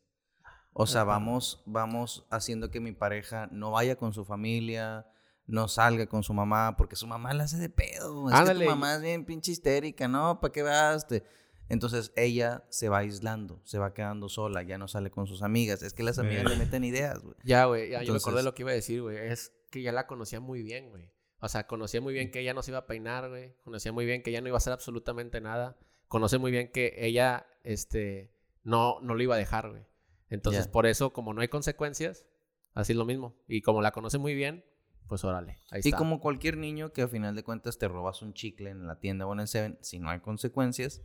O 0.77 0.87
sea, 0.87 1.03
vamos, 1.05 1.63
vamos 1.65 2.25
haciendo 2.29 2.69
que 2.69 2.79
mi 2.81 2.91
pareja 2.91 3.47
no 3.51 3.71
vaya 3.71 3.95
con 3.95 4.13
su 4.13 4.25
familia, 4.25 5.07
no 5.47 5.67
salga 5.69 6.07
con 6.07 6.21
su 6.23 6.33
mamá, 6.33 6.75
porque 6.77 6.95
su 6.97 7.07
mamá 7.07 7.33
la 7.33 7.45
hace 7.45 7.57
de 7.57 7.69
pedo. 7.69 8.27
Es 8.27 8.33
que 8.33 8.39
Ándale. 8.39 8.65
tu 8.65 8.71
mamá 8.71 8.95
es 8.95 9.01
bien 9.01 9.23
pinche 9.25 9.51
histérica, 9.53 10.07
¿no? 10.09 10.39
¿Para 10.41 10.51
qué 10.51 10.63
vas? 10.63 11.07
Te- 11.07 11.23
Entonces 11.67 12.11
ella 12.15 12.65
se 12.69 12.89
va 12.89 12.99
aislando, 12.99 13.61
se 13.63 13.79
va 13.79 13.93
quedando 13.93 14.29
sola, 14.29 14.61
ya 14.63 14.77
no 14.77 14.87
sale 14.87 15.09
con 15.09 15.25
sus 15.27 15.41
amigas. 15.41 15.81
Es 15.81 15.93
que 15.93 16.03
las 16.03 16.19
amigas 16.19 16.45
le 16.45 16.57
meten 16.57 16.83
ideas, 16.83 17.23
güey. 17.23 17.35
Ya, 17.43 17.65
güey, 17.65 17.89
ya, 17.89 18.03
yo 18.03 18.13
me 18.13 18.17
acordé 18.17 18.37
de 18.37 18.43
lo 18.43 18.53
que 18.53 18.63
iba 18.63 18.71
a 18.71 18.75
decir, 18.75 19.01
güey. 19.01 19.17
Es 19.17 19.51
que 19.71 19.81
ya 19.81 19.91
la 19.91 20.05
conocía 20.05 20.39
muy 20.39 20.61
bien, 20.61 20.89
güey. 20.89 21.11
O 21.39 21.47
sea, 21.47 21.67
conocía 21.67 22.01
muy 22.01 22.13
bien 22.13 22.31
que 22.31 22.39
ella 22.39 22.53
no 22.53 22.61
se 22.61 22.71
iba 22.71 22.79
a 22.79 22.87
peinar, 22.87 23.29
güey. 23.29 23.55
Conocía 23.63 23.91
muy 23.91 24.05
bien 24.05 24.21
que 24.21 24.29
ella 24.29 24.41
no 24.41 24.47
iba 24.47 24.57
a 24.57 24.59
hacer 24.59 24.73
absolutamente 24.73 25.41
nada. 25.41 25.77
Conoce 26.07 26.37
muy 26.37 26.51
bien 26.51 26.71
que 26.71 26.93
ella, 26.97 27.47
este, 27.63 28.31
no, 28.63 28.99
no 29.01 29.15
lo 29.15 29.23
iba 29.23 29.35
a 29.35 29.37
dejar, 29.37 29.69
güey. 29.69 29.83
Entonces, 30.29 30.67
por 30.67 30.85
eso, 30.85 31.13
como 31.13 31.33
no 31.33 31.41
hay 31.41 31.47
consecuencias, 31.47 32.25
así 32.73 32.93
es 32.93 32.97
lo 32.97 33.05
mismo. 33.05 33.35
Y 33.47 33.61
como 33.61 33.81
la 33.81 33.91
conoce 33.91 34.17
muy 34.17 34.33
bien, 34.33 34.65
pues 35.07 35.23
órale, 35.23 35.59
ahí 35.69 35.81
Y 35.83 35.89
está. 35.89 35.97
como 35.97 36.19
cualquier 36.19 36.57
niño 36.57 36.91
que 36.91 37.03
a 37.03 37.07
final 37.07 37.35
de 37.35 37.43
cuentas 37.43 37.77
te 37.77 37.87
robas 37.87 38.21
un 38.21 38.33
chicle 38.33 38.71
en 38.71 38.87
la 38.87 38.99
tienda 38.99 39.27
o 39.27 39.33
en 39.33 39.41
el 39.41 39.47
Seven, 39.47 39.77
si 39.81 39.99
no 39.99 40.09
hay 40.09 40.19
consecuencias, 40.19 41.03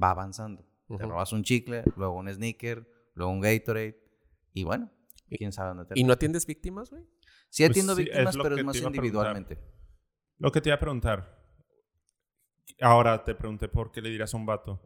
va 0.00 0.10
avanzando. 0.10 0.64
Te 0.88 1.04
robas 1.04 1.32
un 1.32 1.42
chicle, 1.42 1.82
luego 1.96 2.14
un 2.14 2.32
sneaker, 2.32 2.88
luego 3.14 3.32
un 3.32 3.40
Gatorade, 3.40 4.00
y 4.52 4.62
bueno, 4.64 4.90
Y- 5.28 5.36
quién 5.38 5.52
sabe 5.52 5.68
dónde 5.70 5.82
¿Y 5.84 5.86
termina. 5.88 6.06
no 6.08 6.12
atiendes 6.12 6.46
víctimas, 6.46 6.90
güey? 6.90 7.02
Sí 7.50 7.62
Pues 7.64 7.70
atiendo 7.70 7.94
sí, 7.96 8.04
víctimas, 8.04 8.36
es 8.36 8.42
pero 8.42 8.56
es 8.56 8.64
más 8.64 8.80
te 8.80 8.86
individualmente. 8.86 9.58
Lo 10.38 10.52
que 10.52 10.60
te 10.60 10.68
iba 10.68 10.76
a 10.76 10.80
preguntar. 10.80 11.36
Ahora 12.80 13.24
te 13.24 13.34
pregunté 13.34 13.68
por 13.68 13.90
qué 13.90 14.02
le 14.02 14.10
dirías 14.10 14.34
a 14.34 14.36
un 14.36 14.46
vato. 14.46 14.80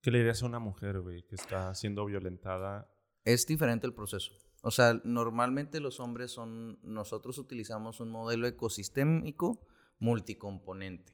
¿Qué 0.00 0.10
le 0.10 0.18
dirías 0.18 0.42
a 0.42 0.46
una 0.46 0.58
mujer, 0.58 1.00
güey, 1.00 1.26
que 1.26 1.34
está 1.34 1.74
siendo 1.74 2.04
violentada? 2.06 2.90
Es 3.24 3.46
diferente 3.46 3.86
el 3.86 3.94
proceso. 3.94 4.32
O 4.62 4.70
sea, 4.70 5.00
normalmente 5.04 5.80
los 5.80 6.00
hombres 6.00 6.30
son, 6.32 6.78
nosotros 6.82 7.38
utilizamos 7.38 8.00
un 8.00 8.10
modelo 8.10 8.46
ecosistémico 8.46 9.66
multicomponente. 9.98 11.12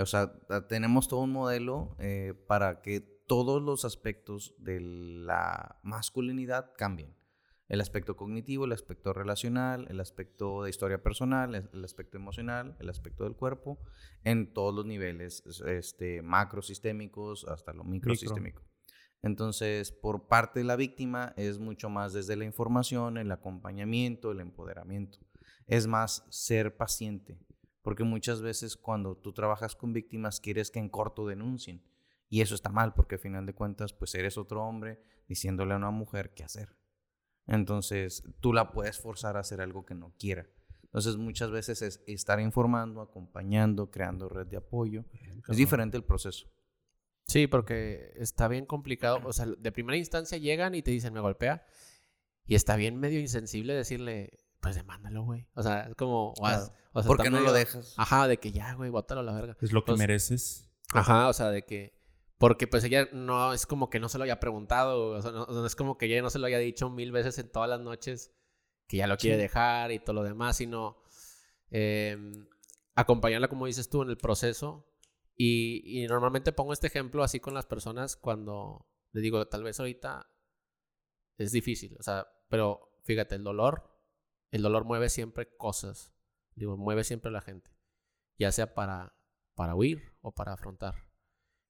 O 0.00 0.06
sea, 0.06 0.32
tenemos 0.68 1.08
todo 1.08 1.20
un 1.20 1.32
modelo 1.32 1.94
eh, 1.98 2.34
para 2.46 2.80
que 2.82 3.00
todos 3.00 3.62
los 3.62 3.84
aspectos 3.84 4.54
de 4.58 4.80
la 4.80 5.78
masculinidad 5.82 6.72
cambien. 6.76 7.14
El 7.68 7.80
aspecto 7.80 8.16
cognitivo, 8.16 8.64
el 8.64 8.72
aspecto 8.72 9.12
relacional, 9.12 9.86
el 9.88 10.00
aspecto 10.00 10.64
de 10.64 10.70
historia 10.70 11.02
personal, 11.04 11.54
el 11.54 11.84
aspecto 11.84 12.16
emocional, 12.16 12.76
el 12.80 12.88
aspecto 12.88 13.22
del 13.22 13.36
cuerpo, 13.36 13.78
en 14.24 14.52
todos 14.52 14.74
los 14.74 14.84
niveles, 14.86 15.44
es- 15.46 15.60
este, 15.60 16.22
macrosistémicos 16.22 17.44
hasta 17.46 17.72
lo 17.72 17.84
microsistémico. 17.84 18.62
Entonces, 19.22 19.92
por 19.92 20.26
parte 20.26 20.60
de 20.60 20.64
la 20.64 20.74
víctima 20.76 21.32
es 21.36 21.58
mucho 21.58 21.88
más 21.90 22.12
desde 22.12 22.34
la 22.36 22.44
información, 22.44 23.18
el 23.18 23.30
acompañamiento, 23.30 24.32
el 24.32 24.40
empoderamiento. 24.40 25.18
Es 25.68 25.86
más 25.86 26.24
ser 26.30 26.76
paciente, 26.76 27.38
porque 27.82 28.04
muchas 28.04 28.42
veces 28.42 28.76
cuando 28.76 29.16
tú 29.16 29.32
trabajas 29.32 29.76
con 29.76 29.92
víctimas 29.92 30.40
quieres 30.40 30.70
que 30.70 30.78
en 30.78 30.88
corto 30.88 31.26
denuncien. 31.26 31.82
Y 32.28 32.42
eso 32.42 32.54
está 32.54 32.70
mal, 32.70 32.94
porque 32.94 33.16
al 33.16 33.20
final 33.20 33.46
de 33.46 33.54
cuentas, 33.54 33.92
pues 33.92 34.14
eres 34.14 34.38
otro 34.38 34.62
hombre 34.62 35.02
diciéndole 35.26 35.74
a 35.74 35.76
una 35.76 35.90
mujer 35.90 36.32
qué 36.32 36.44
hacer. 36.44 36.76
Entonces, 37.46 38.22
tú 38.40 38.52
la 38.52 38.70
puedes 38.70 39.00
forzar 39.00 39.36
a 39.36 39.40
hacer 39.40 39.60
algo 39.60 39.84
que 39.84 39.94
no 39.94 40.14
quiera. 40.16 40.46
Entonces, 40.84 41.16
muchas 41.16 41.50
veces 41.50 41.82
es 41.82 42.02
estar 42.06 42.40
informando, 42.40 43.00
acompañando, 43.00 43.90
creando 43.90 44.28
red 44.28 44.46
de 44.46 44.56
apoyo. 44.56 45.04
Es 45.48 45.56
diferente 45.56 45.96
el 45.96 46.04
proceso. 46.04 46.48
Sí, 47.26 47.46
porque 47.46 48.12
está 48.16 48.48
bien 48.48 48.66
complicado. 48.66 49.20
O 49.24 49.32
sea, 49.32 49.46
de 49.46 49.72
primera 49.72 49.96
instancia 49.96 50.38
llegan 50.38 50.74
y 50.74 50.82
te 50.82 50.90
dicen, 50.90 51.12
me 51.12 51.20
golpea. 51.20 51.64
Y 52.44 52.54
está 52.54 52.76
bien 52.76 52.96
medio 52.96 53.20
insensible 53.20 53.74
decirle, 53.74 54.38
pues 54.60 54.76
demándalo, 54.76 55.22
güey. 55.24 55.46
O 55.54 55.62
sea, 55.62 55.82
es 55.88 55.94
como... 55.96 56.32
o 56.32 56.46
haz- 56.46 56.68
Claro. 56.70 56.74
o 56.92 57.02
sea, 57.02 57.06
¿Por 57.08 57.22
qué 57.22 57.30
no 57.30 57.38
lo 57.38 57.44
medio- 57.44 57.54
dejas? 57.54 57.94
Ajá, 57.96 58.28
de 58.28 58.38
que 58.38 58.52
ya, 58.52 58.74
güey, 58.74 58.90
bótalo 58.90 59.20
a 59.20 59.24
la 59.24 59.32
verga. 59.32 59.56
¿Es 59.60 59.72
lo 59.72 59.82
que 59.82 59.92
Pues- 59.92 59.98
mereces? 59.98 60.70
Ajá, 60.92 61.28
o 61.28 61.32
sea, 61.32 61.50
de 61.50 61.64
que... 61.64 61.98
Porque 62.38 62.66
pues 62.66 62.82
ella 62.84 63.06
no 63.12 63.52
es 63.52 63.66
como 63.66 63.90
que 63.90 64.00
no 64.00 64.08
se 64.08 64.16
lo 64.16 64.24
haya 64.24 64.40
preguntado, 64.40 65.10
o 65.10 65.20
sea, 65.22 65.30
no, 65.30 65.44
no 65.46 65.66
es 65.66 65.76
como 65.76 65.98
que 65.98 66.06
ella 66.06 66.22
no 66.22 66.30
se 66.30 66.38
lo 66.38 66.46
haya 66.46 66.58
dicho 66.58 66.88
mil 66.88 67.12
veces 67.12 67.38
en 67.38 67.52
todas 67.52 67.68
las 67.68 67.80
noches 67.80 68.32
que 68.88 68.96
ya 68.96 69.06
lo 69.06 69.18
quiere 69.18 69.36
Sí. 69.36 69.42
dejar 69.42 69.92
y 69.92 69.98
todo 69.98 70.14
lo 70.14 70.22
demás, 70.22 70.56
sino 70.56 70.96
eh, 71.70 72.16
acompañarla, 72.94 73.48
como 73.48 73.66
dices 73.66 73.90
tú, 73.90 74.02
en 74.02 74.08
el 74.10 74.16
proceso. 74.16 74.86
Y, 75.36 75.82
y 76.02 76.06
normalmente 76.06 76.52
pongo 76.52 76.72
este 76.72 76.86
ejemplo 76.86 77.22
así 77.22 77.40
con 77.40 77.52
las 77.54 77.66
personas 77.66 78.16
cuando 78.16 78.86
le 79.12 79.20
digo, 79.20 79.46
tal 79.48 79.62
vez 79.62 79.78
ahorita 79.78 80.26
es 81.38 81.52
difícil, 81.52 81.96
o 81.98 82.02
sea, 82.02 82.26
pero 82.48 82.90
fíjate, 83.04 83.34
el 83.36 83.44
dolor, 83.44 83.89
el 84.50 84.62
dolor 84.62 84.84
mueve 84.84 85.08
siempre 85.08 85.56
cosas, 85.56 86.14
digo, 86.54 86.76
mueve 86.76 87.04
siempre 87.04 87.28
a 87.28 87.32
la 87.32 87.40
gente, 87.40 87.70
ya 88.38 88.52
sea 88.52 88.74
para, 88.74 89.14
para 89.54 89.74
huir 89.74 90.16
o 90.20 90.32
para 90.32 90.52
afrontar. 90.52 91.10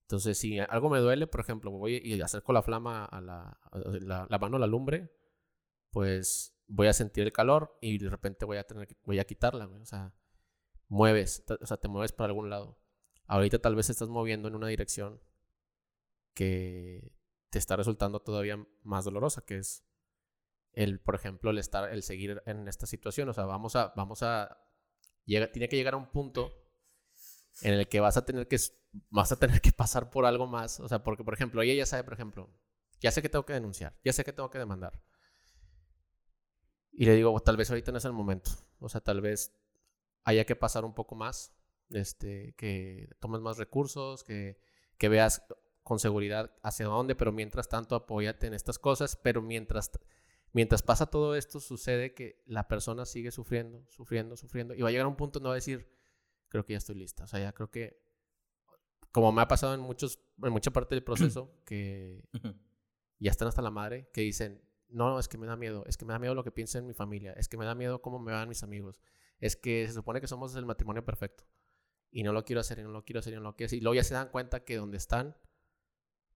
Entonces, 0.02 0.38
si 0.38 0.58
algo 0.58 0.90
me 0.90 0.98
duele, 0.98 1.28
por 1.28 1.40
ejemplo, 1.40 1.70
voy 1.70 2.00
y 2.02 2.20
acerco 2.20 2.52
la 2.52 2.62
flama 2.62 3.04
a 3.04 3.20
la, 3.20 3.60
a 3.70 4.26
la, 4.28 4.38
mano 4.40 4.56
a 4.56 4.60
la 4.60 4.66
lumbre, 4.66 5.08
pues 5.92 6.58
voy 6.66 6.88
a 6.88 6.92
sentir 6.92 7.24
el 7.24 7.32
calor 7.32 7.78
y 7.80 7.98
de 7.98 8.10
repente 8.10 8.44
voy 8.44 8.56
a 8.56 8.66
tener 8.66 8.88
voy 9.04 9.20
a 9.20 9.24
quitarla. 9.24 9.68
O 9.68 9.86
sea, 9.86 10.12
mueves, 10.88 11.44
o 11.60 11.64
sea, 11.64 11.76
te 11.76 11.86
mueves 11.86 12.10
para 12.10 12.26
algún 12.30 12.50
lado. 12.50 12.80
Ahorita 13.26 13.60
tal 13.60 13.76
vez 13.76 13.88
estás 13.88 14.08
moviendo 14.08 14.48
en 14.48 14.56
una 14.56 14.66
dirección 14.66 15.20
que 16.34 17.14
te 17.50 17.60
está 17.60 17.76
resultando 17.76 18.20
todavía 18.20 18.66
más 18.82 19.04
dolorosa, 19.04 19.44
que 19.46 19.58
es 19.58 19.84
el, 20.72 21.00
por 21.00 21.14
ejemplo, 21.14 21.50
el 21.50 21.58
estar, 21.58 21.92
el 21.92 22.02
seguir 22.02 22.42
en 22.46 22.68
esta 22.68 22.86
situación. 22.86 23.28
O 23.28 23.32
sea, 23.32 23.44
vamos 23.44 23.76
a, 23.76 23.92
vamos 23.96 24.22
a, 24.22 24.58
llega, 25.24 25.50
tiene 25.50 25.68
que 25.68 25.76
llegar 25.76 25.94
a 25.94 25.98
un 25.98 26.10
punto 26.10 26.52
en 27.62 27.74
el 27.74 27.88
que 27.88 28.00
vas 28.00 28.16
a 28.16 28.24
tener 28.24 28.48
que, 28.48 28.58
vas 29.10 29.32
a 29.32 29.36
tener 29.36 29.60
que 29.60 29.72
pasar 29.72 30.10
por 30.10 30.24
algo 30.24 30.46
más. 30.46 30.80
O 30.80 30.88
sea, 30.88 31.02
porque, 31.02 31.24
por 31.24 31.34
ejemplo, 31.34 31.62
ella 31.62 31.74
ya 31.74 31.86
sabe, 31.86 32.04
por 32.04 32.14
ejemplo, 32.14 32.50
ya 33.00 33.10
sé 33.10 33.22
que 33.22 33.28
tengo 33.28 33.46
que 33.46 33.52
denunciar, 33.52 33.98
ya 34.04 34.12
sé 34.12 34.24
que 34.24 34.32
tengo 34.32 34.50
que 34.50 34.58
demandar. 34.58 35.02
Y 36.92 37.06
le 37.06 37.14
digo, 37.14 37.38
tal 37.40 37.56
vez 37.56 37.70
ahorita 37.70 37.92
no 37.92 37.98
es 37.98 38.04
el 38.04 38.12
momento. 38.12 38.50
O 38.78 38.88
sea, 38.88 39.00
tal 39.00 39.20
vez 39.20 39.56
haya 40.24 40.44
que 40.44 40.56
pasar 40.56 40.84
un 40.84 40.94
poco 40.94 41.14
más, 41.14 41.54
este, 41.90 42.54
que 42.56 43.08
tomes 43.20 43.40
más 43.40 43.58
recursos, 43.58 44.22
que, 44.24 44.60
que 44.98 45.08
veas 45.08 45.42
con 45.82 45.98
seguridad 45.98 46.54
hacia 46.62 46.86
dónde, 46.86 47.14
pero 47.14 47.32
mientras 47.32 47.68
tanto 47.68 47.94
apóyate 47.94 48.46
en 48.46 48.54
estas 48.54 48.78
cosas, 48.78 49.16
pero 49.16 49.42
mientras, 49.42 49.90
mientras 50.52 50.82
pasa 50.82 51.06
todo 51.06 51.34
esto 51.34 51.60
sucede 51.60 52.14
que 52.14 52.42
la 52.46 52.68
persona 52.68 53.04
sigue 53.06 53.30
sufriendo, 53.30 53.84
sufriendo, 53.88 54.36
sufriendo, 54.36 54.74
y 54.74 54.82
va 54.82 54.88
a 54.88 54.90
llegar 54.90 55.06
a 55.06 55.08
un 55.08 55.16
punto 55.16 55.38
donde 55.38 55.48
va 55.48 55.54
a 55.54 55.56
decir, 55.56 55.88
creo 56.48 56.64
que 56.64 56.72
ya 56.74 56.78
estoy 56.78 56.96
lista, 56.96 57.24
o 57.24 57.26
sea, 57.26 57.40
ya 57.40 57.52
creo 57.52 57.70
que, 57.70 58.02
como 59.12 59.32
me 59.32 59.42
ha 59.42 59.48
pasado 59.48 59.74
en, 59.74 59.80
muchos, 59.80 60.20
en 60.42 60.52
mucha 60.52 60.70
parte 60.70 60.94
del 60.94 61.04
proceso, 61.04 61.54
que 61.64 62.28
ya 63.18 63.30
están 63.30 63.48
hasta 63.48 63.62
la 63.62 63.70
madre, 63.70 64.08
que 64.12 64.22
dicen, 64.22 64.62
no, 64.88 65.18
es 65.18 65.28
que 65.28 65.38
me 65.38 65.46
da 65.46 65.56
miedo, 65.56 65.84
es 65.86 65.96
que 65.96 66.04
me 66.04 66.12
da 66.12 66.18
miedo 66.18 66.34
lo 66.34 66.44
que 66.44 66.50
piensen 66.50 66.86
mi 66.86 66.94
familia, 66.94 67.32
es 67.34 67.48
que 67.48 67.56
me 67.56 67.64
da 67.64 67.74
miedo 67.74 68.02
cómo 68.02 68.18
me 68.18 68.32
van 68.32 68.48
mis 68.48 68.62
amigos, 68.62 69.00
es 69.38 69.56
que 69.56 69.86
se 69.86 69.94
supone 69.94 70.20
que 70.20 70.26
somos 70.26 70.54
el 70.56 70.66
matrimonio 70.66 71.04
perfecto. 71.04 71.44
y 72.12 72.24
no 72.24 72.32
lo 72.32 72.44
quiero 72.44 72.60
hacer 72.60 72.80
y 72.80 72.82
no 72.82 72.90
lo 72.90 73.04
quiero 73.04 73.20
hacer 73.20 73.34
y 73.34 73.36
no 73.36 73.42
lo 73.42 73.54
quiero 73.54 73.68
hacer. 73.68 73.78
Y 73.78 73.82
luego 73.82 73.94
ya 73.94 74.04
se 74.04 74.14
dan 74.14 74.30
cuenta 74.30 74.64
que 74.64 74.76
donde 74.76 74.96
están 74.96 75.36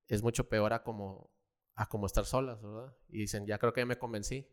es 0.09 0.23
mucho 0.23 0.49
peor 0.49 0.73
a 0.73 0.83
como, 0.83 1.31
a 1.75 1.89
como 1.89 2.07
estar 2.07 2.25
solas, 2.25 2.63
¿verdad? 2.63 2.97
Y 3.09 3.21
dicen, 3.21 3.47
ya 3.47 3.59
creo 3.59 3.73
que 3.73 3.81
ya 3.81 3.87
me 3.87 3.99
convencí, 3.99 4.49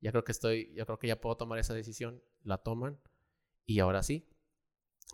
ya 0.00 0.10
creo 0.12 0.24
que 0.24 0.32
estoy, 0.32 0.72
ya 0.74 0.84
creo 0.84 0.98
que 0.98 1.08
ya 1.08 1.20
puedo 1.20 1.36
tomar 1.36 1.58
esa 1.58 1.74
decisión, 1.74 2.22
la 2.42 2.58
toman 2.58 3.00
y 3.66 3.80
ahora 3.80 4.02
sí, 4.02 4.28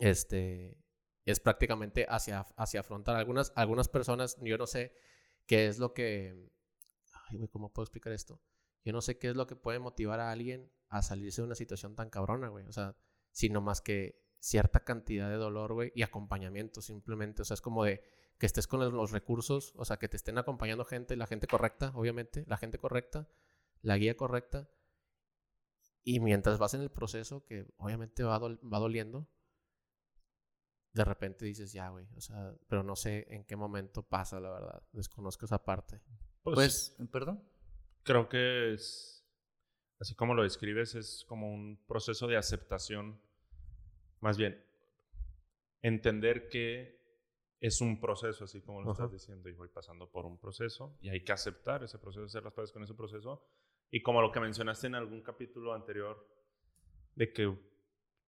este, 0.00 0.78
es 1.24 1.40
prácticamente 1.40 2.06
hacia, 2.08 2.40
hacia 2.56 2.80
afrontar. 2.80 3.16
Algunas, 3.16 3.52
algunas 3.56 3.88
personas, 3.88 4.36
yo 4.40 4.56
no 4.58 4.66
sé 4.66 4.94
qué 5.46 5.66
es 5.66 5.78
lo 5.78 5.92
que, 5.92 6.50
ay, 7.28 7.36
güey, 7.36 7.48
¿cómo 7.48 7.72
puedo 7.72 7.84
explicar 7.84 8.12
esto? 8.12 8.40
Yo 8.84 8.92
no 8.92 9.00
sé 9.00 9.18
qué 9.18 9.30
es 9.30 9.36
lo 9.36 9.46
que 9.46 9.56
puede 9.56 9.78
motivar 9.78 10.20
a 10.20 10.30
alguien 10.30 10.70
a 10.88 11.02
salirse 11.02 11.42
de 11.42 11.46
una 11.46 11.56
situación 11.56 11.96
tan 11.96 12.10
cabrona, 12.10 12.48
güey. 12.48 12.64
O 12.66 12.72
sea, 12.72 12.96
sino 13.32 13.60
más 13.60 13.80
que 13.80 14.22
cierta 14.38 14.84
cantidad 14.84 15.28
de 15.28 15.36
dolor, 15.36 15.72
güey, 15.72 15.92
y 15.94 16.02
acompañamiento 16.02 16.80
simplemente. 16.80 17.42
O 17.42 17.44
sea, 17.44 17.54
es 17.54 17.60
como 17.60 17.84
de 17.84 18.02
que 18.38 18.46
estés 18.46 18.66
con 18.66 18.80
los 18.80 19.10
recursos, 19.12 19.72
o 19.76 19.84
sea, 19.84 19.96
que 19.96 20.08
te 20.08 20.16
estén 20.16 20.38
acompañando 20.38 20.84
gente, 20.84 21.16
la 21.16 21.26
gente 21.26 21.46
correcta, 21.46 21.92
obviamente, 21.94 22.44
la 22.46 22.56
gente 22.56 22.78
correcta, 22.78 23.28
la 23.82 23.96
guía 23.96 24.16
correcta. 24.16 24.68
Y 26.04 26.20
mientras 26.20 26.58
vas 26.58 26.74
en 26.74 26.82
el 26.82 26.90
proceso, 26.90 27.44
que 27.44 27.66
obviamente 27.78 28.22
va, 28.22 28.38
va 28.38 28.78
doliendo, 28.78 29.28
de 30.92 31.04
repente 31.04 31.44
dices, 31.44 31.72
ya, 31.72 31.88
güey, 31.88 32.06
o 32.16 32.20
sea, 32.20 32.54
pero 32.68 32.82
no 32.82 32.96
sé 32.96 33.26
en 33.30 33.44
qué 33.44 33.56
momento 33.56 34.02
pasa, 34.02 34.40
la 34.40 34.50
verdad. 34.50 34.82
Desconozco 34.92 35.44
esa 35.44 35.62
parte. 35.62 36.00
Pues, 36.42 36.94
pues 36.96 37.08
perdón. 37.10 37.42
Creo 38.02 38.28
que 38.28 38.72
es, 38.72 39.26
así 39.98 40.14
como 40.14 40.34
lo 40.34 40.42
describes, 40.42 40.94
es 40.94 41.24
como 41.26 41.52
un 41.52 41.84
proceso 41.86 42.26
de 42.26 42.36
aceptación 42.36 43.20
más 44.20 44.36
bien, 44.36 44.64
entender 45.82 46.48
que 46.48 46.95
es 47.66 47.80
un 47.80 48.00
proceso, 48.00 48.44
así 48.44 48.60
como 48.60 48.82
lo 48.82 48.92
estás 48.92 49.10
diciendo, 49.10 49.48
y 49.48 49.52
voy 49.52 49.68
pasando 49.68 50.10
por 50.10 50.26
un 50.26 50.38
proceso, 50.38 50.96
y 51.00 51.08
hay 51.08 51.24
que 51.24 51.32
aceptar 51.32 51.82
ese 51.84 51.98
proceso, 51.98 52.24
hacer 52.24 52.42
las 52.42 52.52
cosas 52.52 52.72
con 52.72 52.82
ese 52.82 52.94
proceso, 52.94 53.42
y 53.90 54.02
como 54.02 54.20
lo 54.20 54.32
que 54.32 54.40
mencionaste 54.40 54.86
en 54.86 54.94
algún 54.94 55.22
capítulo 55.22 55.74
anterior, 55.74 56.26
de 57.14 57.32
que 57.32 57.58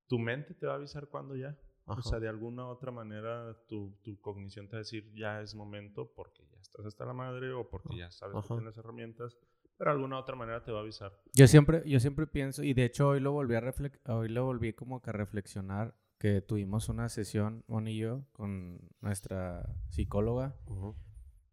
tu 0.06 0.18
mente 0.18 0.54
te 0.54 0.66
va 0.66 0.74
a 0.74 0.76
avisar 0.76 1.08
cuando 1.08 1.36
ya. 1.36 1.58
O 1.86 2.02
sea, 2.02 2.20
de 2.20 2.28
alguna 2.28 2.66
u 2.66 2.68
otra 2.68 2.90
manera 2.90 3.56
tu, 3.66 3.98
tu, 4.02 4.20
cognición 4.20 4.68
te 4.68 4.72
va 4.72 4.78
a 4.78 4.80
decir 4.80 5.10
ya 5.14 5.40
es 5.40 5.54
momento 5.54 6.12
porque 6.14 6.46
ya 6.46 6.58
estás 6.60 6.84
hasta 6.84 7.06
la 7.06 7.14
madre 7.14 7.50
o 7.54 7.66
porque 7.66 7.96
ya 7.96 8.10
sabes 8.10 8.44
que 8.46 8.54
tienes 8.54 8.76
herramientas 8.76 9.38
pero 9.78 9.92
de 9.92 9.94
alguna 9.94 10.18
otra 10.18 10.34
manera 10.34 10.62
te 10.62 10.72
va 10.72 10.78
a 10.78 10.82
avisar. 10.82 11.12
Yo 11.32 11.46
siempre, 11.46 11.82
yo 11.86 12.00
siempre 12.00 12.26
pienso, 12.26 12.64
y 12.64 12.74
de 12.74 12.84
hecho 12.84 13.08
hoy 13.08 13.20
lo 13.20 13.32
volví 13.32 13.54
a 13.54 13.62
hoy 14.06 14.28
lo 14.28 14.44
volví 14.44 14.72
como 14.72 15.00
que 15.00 15.10
a 15.10 15.12
reflexionar, 15.12 15.94
que 16.18 16.40
tuvimos 16.40 16.88
una 16.88 17.08
sesión, 17.08 17.64
Mon 17.68 17.86
y 17.88 17.96
yo, 17.96 18.26
con 18.32 18.80
nuestra 19.00 19.74
psicóloga, 19.88 20.56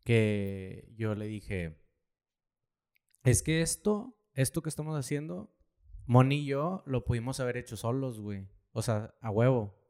que 0.03 0.91
yo 0.95 1.15
le 1.15 1.27
dije, 1.27 1.79
es 3.23 3.43
que 3.43 3.61
esto, 3.61 4.17
esto 4.33 4.61
que 4.61 4.69
estamos 4.69 4.97
haciendo, 4.97 5.53
Mon 6.05 6.31
y 6.31 6.45
yo 6.45 6.83
lo 6.85 7.05
pudimos 7.05 7.39
haber 7.39 7.57
hecho 7.57 7.77
solos, 7.77 8.19
güey. 8.19 8.47
O 8.71 8.81
sea, 8.81 9.15
a 9.21 9.31
huevo 9.31 9.84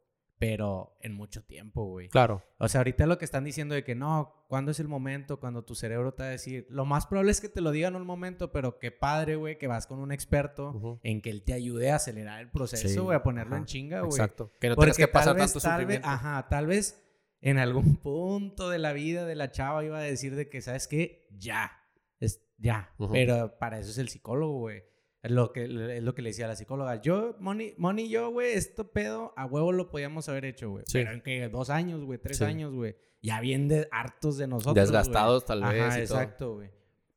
pero 0.47 0.95
en 1.01 1.13
mucho 1.13 1.43
tiempo, 1.43 1.85
güey. 1.85 2.07
Claro. 2.09 2.43
O 2.59 2.67
sea, 2.67 2.81
ahorita 2.81 3.07
lo 3.07 3.17
que 3.17 3.25
están 3.25 3.43
diciendo 3.43 3.73
de 3.73 3.83
que 3.83 3.95
no, 3.95 4.45
¿cuándo 4.47 4.69
es 4.69 4.79
el 4.79 4.87
momento? 4.87 5.39
Cuando 5.39 5.63
tu 5.63 5.73
cerebro 5.73 6.13
te 6.13 6.21
va 6.21 6.27
a 6.27 6.31
decir, 6.31 6.67
lo 6.69 6.85
más 6.85 7.07
probable 7.07 7.31
es 7.31 7.41
que 7.41 7.49
te 7.49 7.61
lo 7.61 7.71
digan 7.71 7.95
en 7.95 8.01
un 8.01 8.07
momento, 8.07 8.51
pero 8.51 8.77
qué 8.77 8.91
padre, 8.91 9.37
güey, 9.37 9.57
que 9.57 9.65
vas 9.65 9.87
con 9.87 9.97
un 9.97 10.11
experto 10.11 10.99
en 11.01 11.23
que 11.23 11.31
él 11.31 11.41
te 11.43 11.53
ayude 11.53 11.89
a 11.89 11.95
acelerar 11.95 12.41
el 12.41 12.51
proceso, 12.51 13.05
güey, 13.05 13.17
a 13.17 13.23
ponerlo 13.23 13.55
en 13.55 13.65
chinga, 13.65 14.01
güey. 14.01 14.11
Exacto. 14.11 14.51
Que 14.59 14.69
no 14.69 14.75
tengas 14.75 14.97
que 14.97 15.07
pasar 15.07 15.35
tanto 15.35 15.59
sufrimiento. 15.59 16.07
ajá, 16.07 16.47
tal 16.47 16.67
vez 16.67 17.03
en 17.41 17.57
algún 17.57 17.95
punto 18.03 18.69
de 18.69 18.77
la 18.77 18.93
vida 18.93 19.25
de 19.25 19.33
la 19.33 19.49
chava 19.49 19.83
iba 19.83 19.97
a 19.97 20.01
decir 20.01 20.35
de 20.35 20.47
que, 20.47 20.61
¿sabes 20.61 20.87
qué? 20.87 21.27
Ya. 21.31 21.71
Es 22.19 22.39
ya. 22.59 22.93
Pero 23.11 23.57
para 23.57 23.79
eso 23.79 23.89
es 23.89 23.97
el 23.97 24.09
psicólogo, 24.09 24.59
güey 24.59 24.83
es 25.26 25.32
lo 25.32 25.51
que, 25.51 25.63
es 25.65 26.03
lo 26.03 26.13
que 26.13 26.21
le 26.21 26.30
decía 26.30 26.45
a 26.45 26.49
la 26.49 26.55
psicóloga. 26.55 27.01
Yo, 27.01 27.36
Moni, 27.39 27.73
Moni 27.78 28.03
y 28.03 28.09
yo, 28.09 28.30
güey, 28.30 28.53
esto 28.53 28.91
pedo 28.91 29.34
a 29.36 29.47
huevo 29.47 29.71
lo 29.71 29.89
podíamos 29.89 30.30
haber 30.30 30.45
hecho, 30.45 30.69
güey. 30.69 30.86
Pero 30.93 31.11
en 31.13 31.21
que 31.21 31.49
dos 31.49 31.71
años, 31.71 32.03
güey, 32.03 32.19
tres 32.19 32.43
años, 32.43 32.73
güey. 32.73 32.95
Ya 33.23 33.41
bien 33.41 33.67
de, 33.67 33.88
hartos 33.91 34.38
de 34.38 34.45
nosotros. 34.45 34.76
Desgastados, 34.76 35.45
tal 35.45 35.63
vez. 35.63 35.82
Ajá, 35.82 35.99
exacto, 35.99 36.53
güey. 36.53 36.69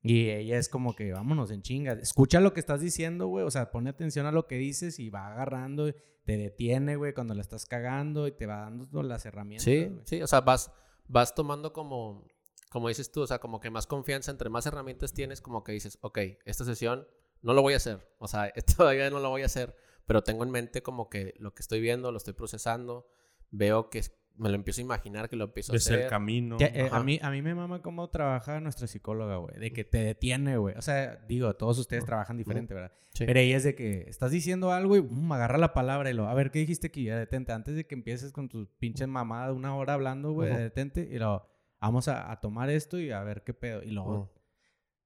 Y 0.02 0.30
ella 0.30 0.56
es 0.56 0.70
como 0.70 0.96
que 0.96 1.12
vámonos 1.12 1.50
en 1.50 1.60
chingas. 1.60 1.98
Escucha 1.98 2.40
lo 2.40 2.54
que 2.54 2.60
estás 2.60 2.80
diciendo, 2.80 3.26
güey. 3.26 3.44
O 3.44 3.50
sea, 3.50 3.70
pone 3.70 3.90
atención 3.90 4.24
a 4.24 4.32
lo 4.32 4.46
que 4.46 4.56
dices 4.56 4.98
y 4.98 5.10
va 5.10 5.26
agarrando, 5.26 5.92
te 6.24 6.36
detiene, 6.38 6.96
güey, 6.96 7.12
cuando 7.12 7.34
la 7.34 7.42
estás 7.42 7.66
cagando 7.66 8.26
y 8.26 8.32
te 8.32 8.46
va 8.46 8.60
dando 8.60 9.02
las 9.02 9.26
herramientas. 9.26 9.64
Sí, 9.64 9.90
sí. 10.04 10.22
O 10.22 10.26
sea, 10.26 10.40
vas, 10.40 10.72
vas 11.08 11.34
tomando 11.34 11.74
como, 11.74 12.26
como 12.70 12.88
dices 12.88 13.12
tú, 13.12 13.20
o 13.20 13.26
sea, 13.26 13.38
como 13.38 13.60
que 13.60 13.68
más 13.68 13.86
confianza, 13.86 14.30
entre 14.30 14.48
más 14.48 14.64
herramientas 14.64 15.12
tienes, 15.12 15.42
como 15.42 15.62
que 15.62 15.72
dices, 15.72 15.98
ok, 16.00 16.20
esta 16.46 16.64
sesión 16.64 17.06
no 17.42 17.52
lo 17.52 17.62
voy 17.62 17.74
a 17.74 17.78
hacer. 17.78 18.06
O 18.18 18.28
sea, 18.28 18.52
todavía 18.76 19.10
no 19.10 19.20
lo 19.20 19.30
voy 19.30 19.42
a 19.42 19.46
hacer, 19.46 19.74
pero 20.06 20.22
tengo 20.22 20.44
en 20.44 20.50
mente 20.50 20.82
como 20.82 21.08
que 21.08 21.34
lo 21.38 21.54
que 21.54 21.62
estoy 21.62 21.80
viendo, 21.80 22.10
lo 22.12 22.18
estoy 22.18 22.34
procesando, 22.34 23.08
veo 23.50 23.90
que 23.90 24.02
me 24.38 24.48
lo 24.48 24.54
empiezo 24.54 24.80
a 24.80 24.84
imaginar 24.84 25.28
que 25.28 25.36
lo 25.36 25.44
empiezo 25.44 25.72
a 25.72 25.76
hacer. 25.76 25.98
Es 25.98 26.04
el 26.04 26.10
camino. 26.10 26.56
Eh, 26.60 26.88
a, 26.92 27.02
mí, 27.02 27.18
a 27.20 27.30
mí 27.30 27.42
me 27.42 27.54
mama 27.54 27.82
cómo 27.82 28.08
trabaja 28.08 28.60
nuestra 28.60 28.86
psicóloga, 28.86 29.36
güey. 29.36 29.58
De 29.58 29.72
que 29.72 29.84
te 29.84 29.98
detiene, 29.98 30.56
güey. 30.56 30.76
O 30.76 30.82
sea, 30.82 31.16
digo, 31.28 31.52
todos 31.54 31.78
ustedes 31.78 32.04
trabajan 32.04 32.36
diferente, 32.36 32.72
¿verdad? 32.72 32.92
Pero 33.18 33.40
ella 33.40 33.56
es 33.56 33.64
de 33.64 33.74
que 33.74 34.04
estás 34.08 34.30
diciendo 34.30 34.72
algo 34.72 34.96
y 34.96 35.02
me 35.02 35.34
agarra 35.34 35.58
la 35.58 35.74
palabra 35.74 36.10
y 36.10 36.14
lo, 36.14 36.28
a 36.28 36.34
ver, 36.34 36.52
¿qué 36.52 36.60
dijiste 36.60 36.86
aquí? 36.86 37.04
Ya 37.04 37.18
detente. 37.18 37.52
Antes 37.52 37.74
de 37.74 37.84
que 37.84 37.96
empieces 37.96 38.32
con 38.32 38.48
tus 38.48 38.68
pinches 38.78 39.08
mamadas 39.08 39.56
una 39.56 39.74
hora 39.74 39.94
hablando, 39.94 40.30
güey, 40.30 40.54
detente 40.54 41.08
y 41.10 41.18
lo, 41.18 41.44
vamos 41.80 42.06
a, 42.06 42.30
a, 42.30 42.38
tomar 42.40 42.70
esto 42.70 42.98
y 43.00 43.10
a 43.10 43.22
ver 43.24 43.42
qué 43.42 43.54
pedo. 43.54 43.82
Y 43.82 43.90
luego 43.90 44.32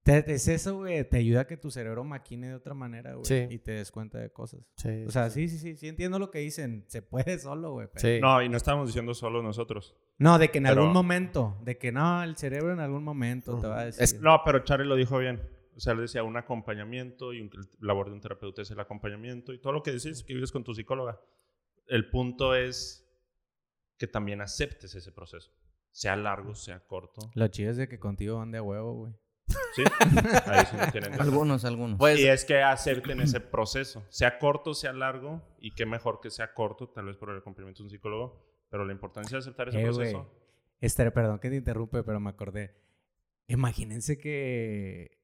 te, 0.02 0.34
es 0.34 0.48
eso, 0.48 0.78
güey. 0.78 1.08
Te 1.08 1.18
ayuda 1.18 1.42
a 1.42 1.46
que 1.46 1.56
tu 1.56 1.70
cerebro 1.70 2.02
maquine 2.02 2.48
de 2.48 2.54
otra 2.54 2.74
manera, 2.74 3.14
güey. 3.14 3.24
Sí. 3.24 3.46
Y 3.50 3.58
te 3.58 3.72
des 3.72 3.90
cuenta 3.92 4.18
de 4.18 4.30
cosas. 4.30 4.60
Sí. 4.76 5.04
O 5.06 5.10
sea, 5.10 5.30
sí, 5.30 5.48
sí, 5.48 5.58
sí. 5.58 5.76
Sí 5.76 5.88
entiendo 5.88 6.18
lo 6.18 6.30
que 6.30 6.40
dicen. 6.40 6.84
Se 6.88 7.02
puede 7.02 7.38
solo, 7.38 7.72
güey. 7.72 7.88
Sí. 7.96 8.18
No, 8.20 8.42
y 8.42 8.48
no 8.48 8.56
estamos 8.56 8.88
diciendo 8.88 9.14
solo 9.14 9.42
nosotros. 9.42 9.96
No, 10.18 10.38
de 10.38 10.50
que 10.50 10.58
en 10.58 10.66
algún 10.66 10.92
momento. 10.92 11.58
De 11.62 11.78
que 11.78 11.92
no, 11.92 12.22
el 12.22 12.36
cerebro 12.36 12.72
en 12.72 12.80
algún 12.80 13.04
momento 13.04 13.58
te 13.58 13.66
va 13.66 13.80
a 13.80 13.84
decir. 13.86 14.20
no, 14.20 14.42
pero 14.44 14.64
Charlie 14.64 14.86
lo 14.86 14.96
dijo 14.96 15.18
bien. 15.18 15.40
O 15.74 15.80
sea, 15.80 15.94
él 15.94 16.00
decía 16.00 16.22
un 16.22 16.36
acompañamiento 16.36 17.32
y 17.32 17.40
un, 17.40 17.50
labor 17.80 18.08
de 18.08 18.12
un 18.12 18.20
terapeuta 18.20 18.62
es 18.62 18.70
el 18.70 18.80
acompañamiento 18.80 19.52
y 19.54 19.58
todo 19.58 19.72
lo 19.72 19.82
que 19.82 19.92
dices 19.92 20.22
que 20.22 20.34
vives 20.34 20.52
con 20.52 20.64
tu 20.64 20.74
psicóloga. 20.74 21.20
El 21.86 22.10
punto 22.10 22.54
es 22.54 23.08
que 23.98 24.06
también 24.06 24.40
aceptes 24.40 24.94
ese 24.94 25.12
proceso. 25.12 25.50
Sea 25.90 26.16
largo, 26.16 26.54
sea 26.54 26.80
corto. 26.80 27.30
Lo 27.34 27.48
chido 27.48 27.70
es 27.70 27.76
de 27.76 27.88
que 27.88 27.98
contigo 27.98 28.38
van 28.38 28.50
de 28.50 28.60
huevo, 28.60 28.94
güey. 28.94 29.14
Sí, 29.74 29.82
ahí 30.46 30.66
sí 30.66 30.76
tienen. 30.92 31.20
algunos, 31.20 31.64
algunos. 31.64 31.98
Pues, 31.98 32.20
y 32.20 32.26
es 32.26 32.44
que 32.44 32.62
acepten 32.62 33.20
ese 33.20 33.40
proceso, 33.40 34.04
sea 34.08 34.38
corto, 34.38 34.74
sea 34.74 34.92
largo, 34.92 35.42
y 35.58 35.74
qué 35.74 35.86
mejor 35.86 36.20
que 36.20 36.30
sea 36.30 36.54
corto, 36.54 36.88
tal 36.88 37.06
vez 37.06 37.16
por 37.16 37.30
el 37.30 37.38
acompañamiento 37.38 37.82
de 37.82 37.84
un 37.84 37.90
psicólogo, 37.90 38.44
pero 38.68 38.84
la 38.84 38.92
importancia 38.92 39.36
de 39.36 39.40
aceptar 39.40 39.68
ese 39.68 39.80
eh, 39.80 39.84
proceso. 39.84 40.30
Este, 40.80 41.10
perdón 41.10 41.38
que 41.38 41.50
te 41.50 41.56
interrumpe, 41.56 42.02
pero 42.02 42.20
me 42.20 42.30
acordé. 42.30 42.74
Imagínense 43.46 44.18
que 44.18 45.22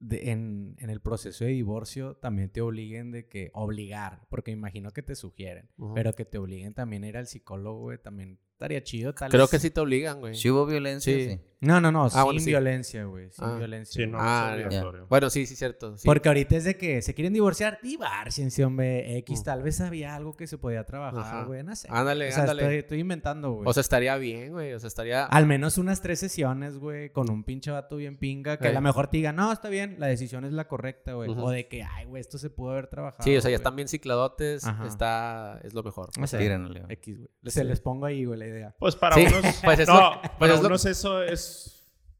en, 0.00 0.76
el 0.78 1.00
proceso 1.00 1.44
de 1.44 1.50
divorcio 1.50 2.16
también 2.16 2.50
te 2.50 2.60
obliguen 2.60 3.12
de 3.12 3.28
que 3.28 3.50
obligar, 3.54 4.26
porque 4.28 4.50
imagino 4.50 4.90
que 4.90 5.02
te 5.02 5.14
sugieren, 5.14 5.70
pero 5.94 6.14
que 6.14 6.24
te 6.24 6.38
obliguen 6.38 6.74
también 6.74 7.04
a 7.04 7.08
ir 7.08 7.16
al 7.16 7.26
psicólogo, 7.26 7.80
güey, 7.80 7.98
también 7.98 8.38
estaría 8.56 8.82
chido. 8.82 9.12
Tal 9.12 9.30
Creo 9.30 9.48
que 9.48 9.58
sí 9.58 9.70
te 9.70 9.80
obligan, 9.80 10.20
güey. 10.20 10.34
Si 10.34 10.50
hubo 10.50 10.64
violencia, 10.64 11.12
sí. 11.14 11.38
No, 11.60 11.80
no, 11.80 11.90
no, 11.90 12.04
ah, 12.04 12.26
sin 12.36 12.44
violencia, 12.44 13.04
güey, 13.04 13.30
sin 13.30 13.44
ah. 13.44 13.56
violencia. 13.56 14.04
Sí, 14.04 14.10
no, 14.10 14.18
ah, 14.20 14.56
no 14.70 15.06
Bueno, 15.06 15.30
sí, 15.30 15.46
sí, 15.46 15.56
cierto. 15.56 15.96
Porque 16.04 16.28
ahorita 16.28 16.54
es 16.54 16.64
de 16.64 16.76
que 16.76 17.00
se 17.00 17.14
quieren 17.14 17.32
divorciar, 17.32 17.78
divorciense, 17.82 18.62
hombre, 18.62 19.16
X, 19.18 19.40
mm. 19.40 19.44
tal 19.44 19.62
vez 19.62 19.80
había 19.80 20.14
algo 20.14 20.36
que 20.36 20.46
se 20.46 20.58
podía 20.58 20.84
trabajar, 20.84 21.46
güey, 21.46 21.62
no 21.62 21.74
sé. 21.74 21.88
Ándale, 21.90 22.28
o 22.28 22.32
sea, 22.32 22.42
ándale. 22.42 22.78
Estoy, 22.78 23.00
inventando, 23.00 23.52
güey. 23.52 23.68
O 23.68 23.72
sea, 23.72 23.80
estaría 23.80 24.16
bien, 24.16 24.52
güey, 24.52 24.74
o 24.74 24.78
sea, 24.78 24.88
estaría... 24.88 25.24
Al 25.24 25.46
menos 25.46 25.78
unas 25.78 26.02
tres 26.02 26.20
sesiones, 26.20 26.76
güey, 26.76 27.10
con 27.10 27.30
un 27.30 27.42
pinche 27.42 27.70
vato 27.70 27.96
bien 27.96 28.18
pinga, 28.18 28.58
que 28.58 28.68
a 28.68 28.72
lo 28.72 28.80
mejor 28.82 29.08
te 29.08 29.16
diga, 29.16 29.32
no, 29.32 29.50
está 29.50 29.70
bien, 29.70 29.96
la 29.98 30.08
decisión 30.08 30.44
es 30.44 30.52
la 30.52 30.68
correcta, 30.68 31.14
güey. 31.14 31.30
O 31.30 31.50
de 31.50 31.68
que, 31.68 31.82
ay, 31.82 32.04
güey, 32.04 32.20
esto 32.20 32.36
se 32.36 32.50
pudo 32.50 32.72
haber 32.72 32.88
trabajado. 32.88 33.24
Sí, 33.24 33.34
o 33.34 33.40
sea, 33.40 33.50
ya 33.50 33.56
están 33.56 33.76
bien 33.76 33.88
cicladotes, 33.88 34.62
está, 34.86 35.58
es 35.64 35.72
lo 35.72 35.82
mejor. 35.82 36.10
No 36.18 36.26
sé, 36.26 36.44
X, 36.90 37.18
güey. 37.18 37.30
Se 37.46 37.64
les 37.64 37.80
pongo 37.80 38.04
ahí, 38.04 38.26
güey, 38.26 38.38
la 38.46 38.56
idea. 38.56 38.76
Pues 38.78 38.96
para 38.96 39.16
unos... 39.16 39.60
pues 39.64 39.78
eso, 39.80 39.92
no, 39.92 40.20
para 40.38 40.58
unos 40.58 40.84
eso 40.84 41.22
es 41.22 41.76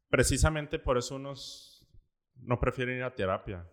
precisamente 0.08 0.78
por 0.78 0.98
eso 0.98 1.16
unos 1.16 1.86
no 2.36 2.58
prefieren 2.60 2.98
ir 2.98 3.02
a 3.02 3.14
terapia. 3.14 3.68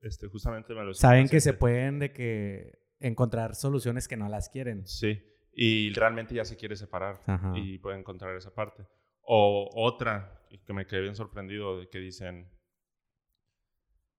Este, 0.00 0.28
justamente 0.28 0.74
me 0.74 0.84
lo 0.84 0.94
Saben 0.94 1.28
que 1.28 1.40
se 1.40 1.52
pueden 1.52 1.98
de 1.98 2.12
que 2.12 2.78
encontrar 3.00 3.54
soluciones 3.54 4.08
que 4.08 4.16
no 4.16 4.28
las 4.28 4.48
quieren. 4.48 4.86
Sí, 4.86 5.22
y 5.52 5.92
realmente 5.94 6.34
ya 6.34 6.44
se 6.44 6.56
quiere 6.56 6.76
separar 6.76 7.22
y 7.54 7.78
puede 7.78 7.98
encontrar 7.98 8.36
esa 8.36 8.54
parte. 8.54 8.86
O 9.22 9.70
otra 9.74 10.46
que 10.64 10.72
me 10.72 10.86
quedé 10.86 11.00
bien 11.00 11.16
sorprendido 11.16 11.80
de 11.80 11.88
que 11.88 11.98
dicen, 11.98 12.50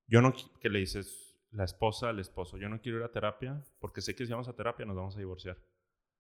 yo 0.07 0.21
no, 0.21 0.33
que 0.59 0.69
le 0.69 0.79
dices 0.79 1.39
la 1.51 1.63
esposa 1.63 2.09
al 2.09 2.19
esposo, 2.19 2.57
yo 2.57 2.69
no 2.69 2.81
quiero 2.81 2.97
ir 2.97 3.03
a 3.03 3.11
terapia 3.11 3.63
porque 3.79 4.01
sé 4.01 4.15
que 4.15 4.25
si 4.25 4.31
vamos 4.31 4.47
a 4.47 4.55
terapia 4.55 4.85
nos 4.85 4.95
vamos 4.95 5.15
a 5.15 5.19
divorciar. 5.19 5.57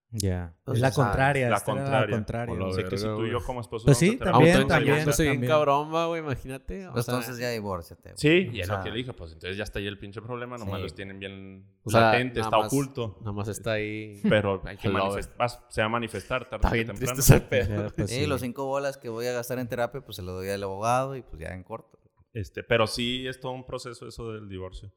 Ya. 0.09 0.55
Pues 0.63 0.77
es 0.77 0.81
la 0.81 0.91
contraria. 0.91 1.49
la 1.49 1.59
contraria. 1.59 1.99
La 2.07 2.09
contraria. 2.17 2.55
O 2.55 2.57
güey. 2.57 2.73
sea, 2.73 2.83
que 2.85 2.97
si 2.97 3.03
tú 3.05 3.25
y 3.25 3.31
yo 3.31 3.43
como 3.43 3.59
esposos 3.59 3.85
Pues 3.85 3.97
sí, 3.97 4.11
a 4.15 4.23
terapia, 4.23 4.31
también, 4.31 4.53
también. 4.53 4.71
Autoayudándose 4.93 5.23
bien 5.23 5.45
cabrón, 5.45 5.91
güey, 5.91 6.21
imagínate. 6.21 6.87
O 6.87 6.93
Pues 6.93 7.05
sea, 7.05 7.15
entonces 7.15 7.37
ya 7.39 7.49
divórciate. 7.49 8.13
Sí, 8.15 8.49
y 8.53 8.61
es 8.61 8.69
lo 8.69 8.81
que 8.81 8.89
le 8.89 8.95
dije, 8.97 9.11
pues 9.13 9.33
entonces 9.33 9.57
ya 9.57 9.63
está 9.65 9.79
ahí 9.79 9.87
el 9.87 9.99
pinche 9.99 10.21
problema, 10.21 10.57
nomás 10.57 10.77
Sí. 10.77 10.83
los 10.83 10.95
tienen 10.95 11.19
bien 11.19 11.65
O 11.83 11.89
sea, 11.89 12.01
latente, 12.11 12.39
está 12.39 12.57
más- 12.57 12.67
oculto. 12.67 13.17
Nada 13.19 13.33
más 13.33 13.49
está 13.49 13.73
ahí. 13.73 14.21
Pero 14.23 14.61
hay 14.65 14.77
que 14.77 14.87
manifestar, 14.89 15.49
se 15.67 15.81
va 15.81 15.85
a 15.87 15.89
manifestar 15.89 16.49
tarde 16.49 16.55
Está 16.65 16.73
bien 16.73 16.87
temprano. 16.87 17.13
triste 17.13 17.33
ese 17.35 17.41
pedo. 17.41 17.83
Ya, 17.83 17.89
pues 17.93 18.09
Sí, 18.09 18.15
sí. 18.21 18.25
los 18.27 18.39
cinco 18.39 18.65
bolas 18.65 18.97
que 18.97 19.09
voy 19.09 19.27
a 19.27 19.33
gastar 19.33 19.59
en 19.59 19.67
terapia, 19.67 19.99
pues 20.01 20.15
se 20.15 20.21
lo 20.21 20.31
doy 20.31 20.47
al 20.49 20.63
abogado 20.63 21.17
y 21.17 21.21
pues 21.21 21.41
ya 21.41 21.49
en 21.49 21.63
corto. 21.63 21.99
Este, 22.33 22.63
pero 22.63 22.87
sí 22.87 23.27
es 23.27 23.39
todo 23.41 23.51
un 23.51 23.65
proceso 23.65 24.07
eso 24.07 24.31
del 24.31 24.47
divorcio. 24.47 24.89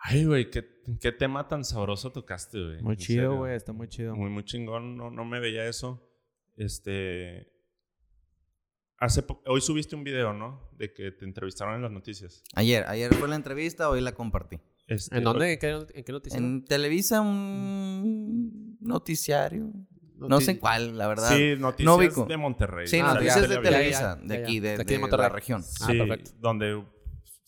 Ay, 0.00 0.24
güey, 0.24 0.50
¿qué, 0.50 0.64
qué 1.00 1.12
tema 1.12 1.48
tan 1.48 1.64
sabroso 1.64 2.12
tocaste, 2.12 2.62
güey. 2.62 2.82
Muy 2.82 2.96
chido, 2.96 3.36
güey. 3.36 3.54
Está 3.56 3.72
muy 3.72 3.88
chido. 3.88 4.14
Muy, 4.16 4.30
muy 4.30 4.44
chingón. 4.44 4.96
No, 4.96 5.10
no 5.10 5.24
me 5.24 5.40
veía 5.40 5.66
eso. 5.66 6.08
Este. 6.56 7.52
Hace 9.00 9.24
hoy 9.46 9.60
subiste 9.60 9.94
un 9.94 10.02
video, 10.04 10.32
¿no? 10.32 10.70
De 10.76 10.92
que 10.92 11.12
te 11.12 11.24
entrevistaron 11.24 11.76
en 11.76 11.82
las 11.82 11.92
noticias. 11.92 12.42
Ayer, 12.54 12.84
ayer 12.88 13.14
fue 13.14 13.28
la 13.28 13.36
entrevista, 13.36 13.88
hoy 13.90 14.00
la 14.00 14.12
compartí. 14.12 14.58
Este, 14.88 15.18
¿En 15.18 15.24
dónde? 15.24 15.52
¿En 15.52 15.58
qué, 15.58 15.68
en 15.94 16.04
qué 16.04 16.12
noticia? 16.12 16.38
En 16.38 16.64
Televisa, 16.64 17.20
un 17.20 18.76
noticiario. 18.80 19.70
No 20.16 20.40
sé 20.40 20.58
cuál, 20.58 20.98
la 20.98 21.06
verdad. 21.06 21.28
Sí, 21.36 21.54
noticias 21.56 22.16
No 22.16 22.24
de 22.24 22.36
Monterrey. 22.36 22.88
Sí, 22.88 22.98
Ah, 22.98 23.14
noticias 23.14 23.42
ya, 23.42 23.46
de 23.46 23.58
Televisa, 23.58 24.18
ya, 24.20 24.26
de 24.26 24.36
aquí, 24.42 24.58
de, 24.58 24.68
De 24.70 24.74
aquí 24.82 24.84
de 24.84 24.94
de 24.94 24.98
Monterrey. 24.98 25.22
la 25.22 25.28
región. 25.28 25.62
Ah, 25.80 25.86
Sí, 25.86 25.98
perfecto. 25.98 26.30
donde, 26.40 26.84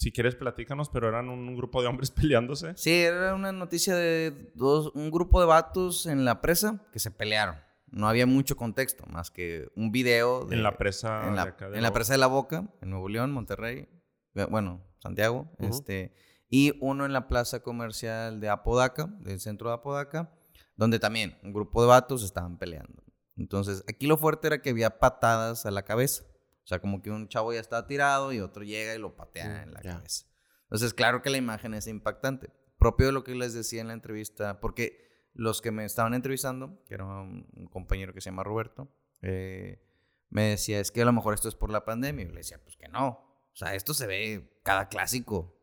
si 0.01 0.13
quieres, 0.13 0.35
platícanos, 0.35 0.89
pero 0.89 1.11
eran 1.11 1.29
un, 1.29 1.55
grupo 1.55 1.83
de 1.83 1.89
hombres 1.89 2.11
peleándose. 2.11 2.73
Sí, 2.75 2.91
era 2.91 3.35
una 3.35 3.53
noticia 3.53 3.95
de 3.95 4.51
dos, 4.55 4.93
un 4.95 5.11
grupo 5.11 5.41
de 5.41 5.47
vatos 5.47 6.07
en 6.07 6.25
la 6.25 6.41
presa 6.41 6.83
que 6.91 6.99
se 6.99 7.11
pelearon. 7.11 7.57
No 7.91 8.09
había 8.09 8.25
mucho 8.25 8.57
contexto, 8.57 9.05
más 9.09 9.31
que 9.31 9.69
un 9.77 9.93
video 9.93 10.47
de- 10.47 10.57
en 10.57 10.63
la 10.63 10.79
presa. 10.79 11.29
en 11.29 11.37
la, 11.37 11.45
de 11.45 11.51
acá 11.51 11.69
de 11.69 11.77
en 11.77 11.83
la 11.83 11.93
presa 11.93 12.15
de 12.15 12.19
la 12.19 12.29
Boca, 12.29 12.73
en 12.81 12.89
Nuevo 12.89 13.11
León, 13.11 13.31
Monterrey, 13.31 13.89
eh, 14.37 14.47
bueno, 14.49 14.81
Santiago, 15.01 15.51
este, 15.59 16.15
y 16.49 16.79
uno 16.81 17.05
en 17.05 17.13
la 17.13 17.29
plaza 17.29 17.63
comercial 17.63 18.41
de 18.41 18.49
Apodaca, 18.49 19.07
del 19.21 19.39
centro 19.39 19.69
de 19.69 19.75
Apodaca, 19.75 20.33
donde 20.77 20.99
también 20.99 21.37
un 21.43 21.53
grupo 21.53 21.83
de 21.83 21.89
vatos 21.89 22.23
estaban 22.23 22.57
peleando. 22.57 23.03
Entonces, 23.37 23.85
aquí 23.87 24.07
lo 24.07 24.17
fuerte 24.17 24.47
era 24.47 24.63
que 24.63 24.71
había 24.71 24.99
patadas 24.99 25.67
a 25.67 25.71
la 25.71 25.83
cabeza. 25.83 26.25
O 26.65 26.67
sea, 26.67 26.79
como 26.81 27.03
que 27.03 27.11
un 27.11 27.29
chavo 27.29 27.53
ya 27.53 27.61
estaba 27.61 27.87
tirado 27.87 28.33
y 28.33 28.41
otro 28.41 28.63
llega 28.63 28.95
y 28.95 28.99
lo 28.99 29.17
patea 29.17 29.63
en 29.63 29.73
la 29.73 29.81
cabeza. 29.81 30.27
Entonces, 30.65 30.95
claro 30.95 31.23
que 31.23 31.31
la 31.31 31.37
imagen 31.39 31.75
es 31.75 31.87
impactante. 31.87 32.51
Propio 32.79 33.07
de 33.07 33.13
lo 33.13 33.25
que 33.25 33.35
les 33.35 33.55
decía 33.55 33.81
en 33.81 33.89
la 33.89 33.93
entrevista, 33.95 34.61
porque 34.61 35.11
los 35.35 35.61
que 35.61 35.71
me 35.71 35.85
estaban 35.85 36.15
entrevistando, 36.15 36.83
que 36.87 36.95
era 36.95 37.05
un, 37.07 37.69
compañero 37.71 38.13
que 38.15 38.21
se 38.21 38.31
llama 38.31 38.45
Roberto, 38.45 38.89
eh, 39.23 39.83
me 40.29 40.51
decía, 40.51 40.79
es 40.81 40.91
que 40.93 41.03
a 41.03 41.05
lo 41.05 41.13
mejor 41.13 41.35
esto 41.35 41.49
es 41.49 41.57
por 41.57 41.71
la 41.71 41.85
pandemia. 41.85 42.23
Y 42.25 42.29
yo 42.29 42.33
le 42.33 42.39
decía, 42.41 42.61
pues 42.63 42.77
que 42.77 42.89
no. 42.89 43.09
O 43.53 43.57
sea, 43.57 43.75
esto 43.75 43.95
se 43.95 44.07
ve 44.07 44.61
cada 44.63 44.89
clásico. 44.89 45.57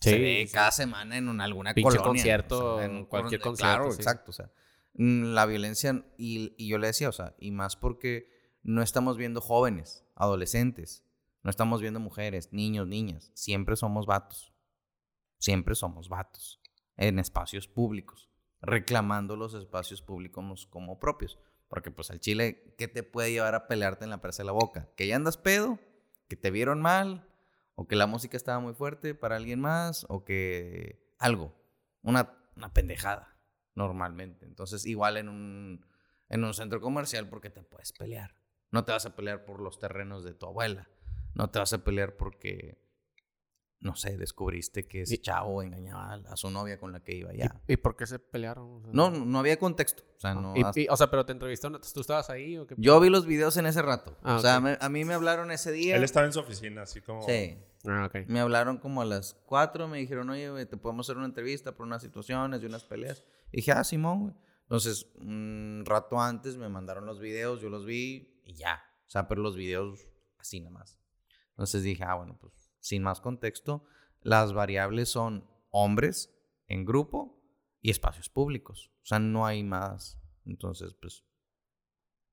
se 0.00 0.10
Sí, 0.14 0.18
ve 0.22 0.44
sí. 0.46 0.52
cada 0.54 0.70
semana 0.70 1.16
en 1.16 1.28
un- 1.28 1.40
alguna 1.40 1.74
colonia. 1.74 2.02
concierto, 2.02 2.80
en 2.80 2.90
un- 2.92 3.04
cualquier 3.06 3.40
claro, 3.40 3.50
concierto, 3.56 3.90
sí. 3.92 3.96
exacto. 4.00 4.30
O 4.30 4.32
sea, 4.32 4.50
mm, 4.94 5.34
la 5.34 5.44
violencia, 5.46 6.04
y, 6.16 6.54
y 6.56 6.68
yo 6.68 6.78
le 6.78 6.86
decía, 6.88 7.08
o 7.08 7.12
sea, 7.12 7.34
y 7.40 7.50
más 7.50 7.74
porque 7.76 8.28
no 8.62 8.82
estamos 8.82 9.16
viendo 9.16 9.40
jóvenes, 9.40 10.04
adolescentes, 10.18 11.04
no 11.42 11.50
estamos 11.50 11.80
viendo 11.80 12.00
mujeres, 12.00 12.52
niños, 12.52 12.86
niñas. 12.86 13.30
Siempre 13.34 13.76
somos 13.76 14.06
vatos. 14.06 14.52
Siempre 15.38 15.74
somos 15.74 16.08
vatos. 16.08 16.60
En 16.96 17.18
espacios 17.18 17.68
públicos. 17.68 18.28
Reclamando 18.60 19.36
los 19.36 19.54
espacios 19.54 20.02
públicos 20.02 20.66
como 20.66 20.98
propios. 20.98 21.38
Porque 21.68 21.90
pues 21.90 22.10
al 22.10 22.20
chile, 22.20 22.74
¿qué 22.76 22.88
te 22.88 23.02
puede 23.02 23.30
llevar 23.30 23.54
a 23.54 23.68
pelearte 23.68 24.04
en 24.04 24.10
la 24.10 24.20
presa 24.20 24.42
de 24.42 24.46
la 24.46 24.52
boca? 24.52 24.90
¿Que 24.96 25.06
ya 25.06 25.16
andas 25.16 25.36
pedo? 25.36 25.78
¿Que 26.28 26.36
te 26.36 26.50
vieron 26.50 26.82
mal? 26.82 27.28
¿O 27.76 27.86
que 27.86 27.94
la 27.94 28.06
música 28.06 28.36
estaba 28.36 28.58
muy 28.58 28.74
fuerte 28.74 29.14
para 29.14 29.36
alguien 29.36 29.60
más? 29.60 30.04
¿O 30.08 30.24
que 30.24 31.14
algo? 31.18 31.54
Una, 32.02 32.36
una 32.56 32.72
pendejada, 32.72 33.38
normalmente. 33.74 34.44
Entonces, 34.44 34.84
igual 34.86 35.18
en 35.18 35.28
un, 35.28 35.86
en 36.28 36.42
un 36.44 36.54
centro 36.54 36.80
comercial, 36.80 37.28
porque 37.28 37.50
te 37.50 37.62
puedes 37.62 37.92
pelear. 37.92 38.37
No 38.70 38.84
te 38.84 38.92
vas 38.92 39.06
a 39.06 39.16
pelear 39.16 39.44
por 39.44 39.60
los 39.60 39.78
terrenos 39.78 40.24
de 40.24 40.34
tu 40.34 40.46
abuela. 40.46 40.88
No 41.34 41.50
te 41.50 41.58
vas 41.58 41.72
a 41.72 41.78
pelear 41.84 42.16
porque, 42.16 42.78
no 43.80 43.94
sé, 43.96 44.16
descubriste 44.18 44.86
que 44.88 45.02
ese 45.02 45.14
Y- 45.14 45.18
chavo 45.18 45.62
engañaba 45.62 46.14
a 46.28 46.36
su 46.36 46.50
novia 46.50 46.78
con 46.80 46.92
la 46.92 47.00
que 47.02 47.14
iba 47.16 47.30
allá. 47.30 47.60
¿Y, 47.68 47.74
y 47.74 47.76
por 47.76 47.96
qué 47.96 48.06
se 48.06 48.18
pelearon? 48.18 48.76
O 48.76 48.80
sea, 48.82 48.90
No, 48.92 49.10
no 49.10 49.38
había 49.38 49.58
contexto. 49.58 50.02
O 50.16 50.20
sea, 50.20 50.32
ah, 50.32 50.34
no, 50.34 50.56
y- 50.56 50.62
hasta- 50.62 50.80
y- 50.80 50.86
o 50.88 50.96
sea, 50.96 51.08
pero 51.10 51.24
te 51.24 51.32
entrevistaron, 51.32 51.80
¿tú 51.80 52.00
estabas 52.00 52.28
ahí 52.28 52.58
o 52.58 52.66
qué? 52.66 52.74
yo 52.76 52.98
vi 53.00 53.08
los 53.08 53.24
videos 53.26 53.56
en 53.56 53.66
ese 53.66 53.80
rato. 53.82 54.16
Ah, 54.22 54.36
o 54.36 54.38
sea, 54.40 54.60
me- 54.60 54.76
a 54.80 54.88
mí 54.88 55.04
me 55.04 55.14
hablaron 55.14 55.50
ese 55.52 55.70
día. 55.72 55.96
Él 55.96 56.04
estaba 56.04 56.26
en 56.26 56.32
su 56.32 56.40
oficina, 56.40 56.82
así 56.82 57.00
como. 57.00 57.22
Sí. 57.22 57.56
Ah, 57.86 58.06
ok. 58.06 58.26
Me 58.26 58.40
hablaron 58.40 58.78
como 58.78 59.00
a 59.00 59.04
las 59.04 59.34
4, 59.46 59.86
me 59.86 59.98
dijeron, 59.98 60.28
oye, 60.30 60.66
te 60.66 60.76
podemos 60.76 61.06
hacer 61.06 61.16
una 61.16 61.26
entrevista 61.26 61.72
por 61.76 61.86
unas 61.86 62.02
situaciones 62.02 62.60
y 62.62 62.66
unas 62.66 62.82
peleas. 62.84 63.22
Y 63.52 63.58
dije, 63.58 63.70
ah, 63.72 63.84
Simón, 63.84 64.20
güey. 64.22 64.34
Entonces, 64.62 65.06
un 65.20 65.84
rato 65.86 66.20
antes 66.20 66.56
me 66.58 66.68
mandaron 66.68 67.06
los 67.06 67.20
videos, 67.20 67.60
yo 67.62 67.70
los 67.70 67.86
vi 67.86 68.37
y 68.48 68.54
ya. 68.54 68.82
O 69.06 69.10
sea, 69.10 69.28
pero 69.28 69.42
los 69.42 69.56
videos 69.56 70.08
así 70.38 70.58
nada 70.60 70.70
más. 70.72 70.98
Entonces 71.50 71.82
dije, 71.82 72.02
ah, 72.04 72.14
bueno, 72.14 72.36
pues 72.40 72.72
sin 72.80 73.02
más 73.02 73.20
contexto, 73.20 73.84
las 74.20 74.52
variables 74.52 75.08
son 75.10 75.48
hombres 75.70 76.34
en 76.66 76.84
grupo 76.84 77.40
y 77.80 77.90
espacios 77.90 78.28
públicos. 78.28 78.90
O 79.02 79.06
sea, 79.06 79.18
no 79.18 79.46
hay 79.46 79.62
más. 79.62 80.18
Entonces, 80.44 80.94
pues, 80.94 81.24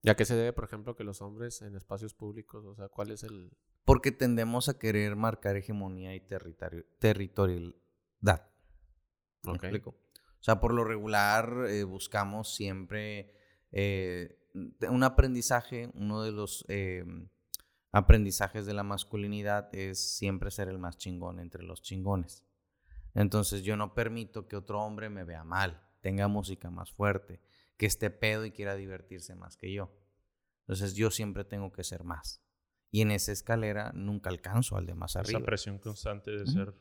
¿Ya 0.02 0.16
que 0.16 0.26
se 0.26 0.36
debe, 0.36 0.54
por 0.54 0.66
ejemplo, 0.66 0.96
que 0.96 1.04
los 1.04 1.22
hombres 1.24 1.64
en 1.64 1.76
espacios 1.76 2.14
públicos, 2.14 2.64
o 2.64 2.76
sea, 2.76 2.90
cuál 2.90 3.10
es 3.10 3.24
el... 3.24 3.58
porque 3.86 4.12
tendemos 4.12 4.70
a 4.70 4.78
querer 4.78 5.16
marcar 5.16 5.56
hegemonía 5.56 6.14
y 6.14 6.20
territorio- 6.20 6.86
territorialidad. 7.00 8.52
¿Me 9.44 9.52
Ok. 9.52 9.56
explico? 9.64 9.90
O 9.90 10.44
sea, 10.46 10.60
por 10.60 10.76
lo 10.76 10.84
regular 10.84 11.66
eh, 11.70 11.84
buscamos 11.86 12.54
siempre 12.54 13.34
eh, 13.72 14.45
un 14.90 15.04
aprendizaje, 15.04 15.92
uno 15.94 16.24
de 16.24 16.32
los 16.32 16.66
eh, 16.68 17.04
aprendizajes 17.92 18.66
de 18.66 18.74
la 18.74 18.84
masculinidad 18.84 19.74
es 19.74 20.18
siempre 20.18 20.52
ser 20.52 20.70
el 20.70 20.80
más 20.80 20.98
chingón 20.98 21.40
entre 21.40 21.64
los 21.64 21.82
chingones. 21.82 22.44
Entonces 23.14 23.64
yo 23.64 23.78
no 23.78 23.94
permito 23.94 24.48
que 24.48 24.56
otro 24.56 24.82
hombre 24.82 25.10
me 25.10 25.24
vea 25.24 25.44
mal, 25.44 25.82
tenga 26.02 26.28
música 26.28 26.70
más 26.70 26.92
fuerte, 26.92 27.42
que 27.78 27.86
esté 27.86 28.10
pedo 28.10 28.46
y 28.46 28.52
quiera 28.52 28.76
divertirse 28.76 29.36
más 29.36 29.58
que 29.58 29.72
yo. 29.72 29.92
Entonces 30.62 30.96
yo 30.96 31.12
siempre 31.12 31.44
tengo 31.44 31.72
que 31.72 31.84
ser 31.84 32.04
más. 32.04 32.42
Y 32.92 33.02
en 33.02 33.12
esa 33.12 33.32
escalera 33.32 33.92
nunca 33.94 34.30
alcanzo 34.30 34.78
al 34.78 34.86
de 34.86 34.96
más 34.96 35.12
Esa 35.12 35.20
arriba. 35.20 35.42
presión 35.42 35.80
constante 35.80 36.32
de 36.32 36.48
ser. 36.48 36.74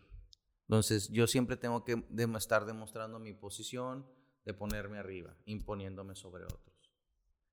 Entonces, 0.68 1.08
yo 1.10 1.26
siempre 1.26 1.56
tengo 1.56 1.84
que 1.84 2.04
estar 2.36 2.64
demostrando 2.64 3.18
mi 3.18 3.34
posición, 3.34 4.06
de 4.44 4.54
ponerme 4.54 4.98
arriba, 4.98 5.36
imponiéndome 5.46 6.14
sobre 6.14 6.44
otros. 6.44 6.73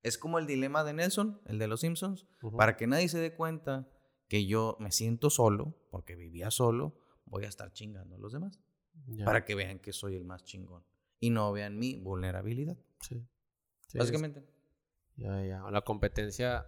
Es 0.04 0.18
como 0.18 0.40
el 0.40 0.48
dilema 0.48 0.84
de 0.84 0.94
Nelson, 0.94 1.42
el 1.46 1.60
de 1.60 1.68
los 1.68 1.82
Simpsons, 1.82 2.26
para 2.58 2.76
que 2.76 2.88
nadie 2.88 3.08
se 3.10 3.20
dé 3.20 3.36
cuenta 3.36 3.88
que 4.28 4.46
yo 4.48 4.78
me 4.80 4.92
siento 4.92 5.30
solo, 5.30 5.78
porque 5.92 6.16
vivía 6.16 6.50
solo, 6.52 6.98
voy 7.26 7.46
a 7.46 7.48
estar 7.50 7.72
chingando 7.72 8.16
a 8.16 8.18
los 8.20 8.34
demás, 8.34 8.60
Ya. 9.08 9.26
para 9.26 9.46
que 9.46 9.56
vean 9.56 9.80
que 9.80 9.94
soy 9.94 10.16
el 10.16 10.26
más 10.26 10.44
chingón 10.44 10.84
y 11.20 11.30
no 11.30 11.52
vean 11.52 11.78
mi 11.78 11.98
vulnerabilidad. 12.00 12.78
Sí. 13.02 13.28
Sí, 13.88 13.98
Básicamente. 13.98 14.40
es- 14.40 14.46
Ya, 15.18 15.44
ya. 15.46 15.70
La 15.70 15.82
competencia... 15.82 16.66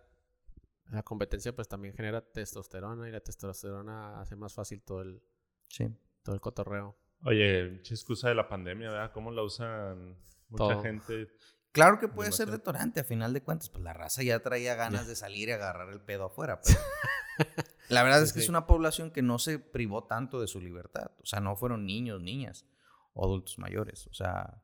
La 0.92 1.02
competencia 1.02 1.56
pues 1.56 1.68
también 1.70 1.96
genera 1.96 2.22
testosterona 2.22 3.08
y 3.08 3.12
la 3.12 3.22
testosterona 3.22 4.20
hace 4.20 4.36
más 4.36 4.54
fácil 4.54 4.84
todo 4.84 5.02
el, 5.02 5.24
Sí. 5.70 5.88
todo 6.22 6.36
el 6.36 6.42
cotorreo. 6.42 6.96
Oye, 7.24 7.78
excusa 7.78 8.28
de 8.28 8.36
la 8.36 8.48
pandemia, 8.50 8.92
¿verdad? 8.92 9.12
¿Cómo 9.14 9.32
la 9.32 9.44
usan 9.44 10.10
mucha 10.50 10.74
Todo. 10.74 10.82
gente? 10.84 11.30
Claro 11.74 12.00
que 12.00 12.08
puede 12.08 12.32
ser 12.32 12.52
detonante, 12.52 13.02
a 13.02 13.04
final 13.04 13.34
de 13.34 13.42
cuentas, 13.42 13.70
pues 13.70 13.84
la 13.84 13.94
raza 13.94 14.22
ya 14.24 14.40
traía 14.42 14.76
ganas 14.76 15.08
de 15.08 15.16
salir 15.16 15.50
y 15.50 15.52
agarrar 15.54 15.90
el 15.90 16.00
pedo 16.00 16.26
afuera. 16.26 16.62
pero 16.62 16.80
la 17.90 18.04
verdad 18.04 18.20
Sí, 18.20 18.26
es 18.26 18.34
que 18.34 18.40
sí. 18.40 18.44
es 18.46 18.50
una 18.50 18.68
población 18.68 19.10
que 19.12 19.24
no 19.24 19.40
se 19.40 19.58
privó 19.60 20.06
tanto 20.06 20.40
de 20.40 20.48
su 20.48 20.62
libertad. 20.62 21.12
O 21.22 21.26
sea, 21.26 21.40
no 21.40 21.56
fueron 21.56 21.86
niños, 21.86 22.22
niñas 22.22 22.66
o 23.14 23.26
adultos 23.26 23.58
mayores. 23.58 24.06
O 24.08 24.14
sea, 24.14 24.62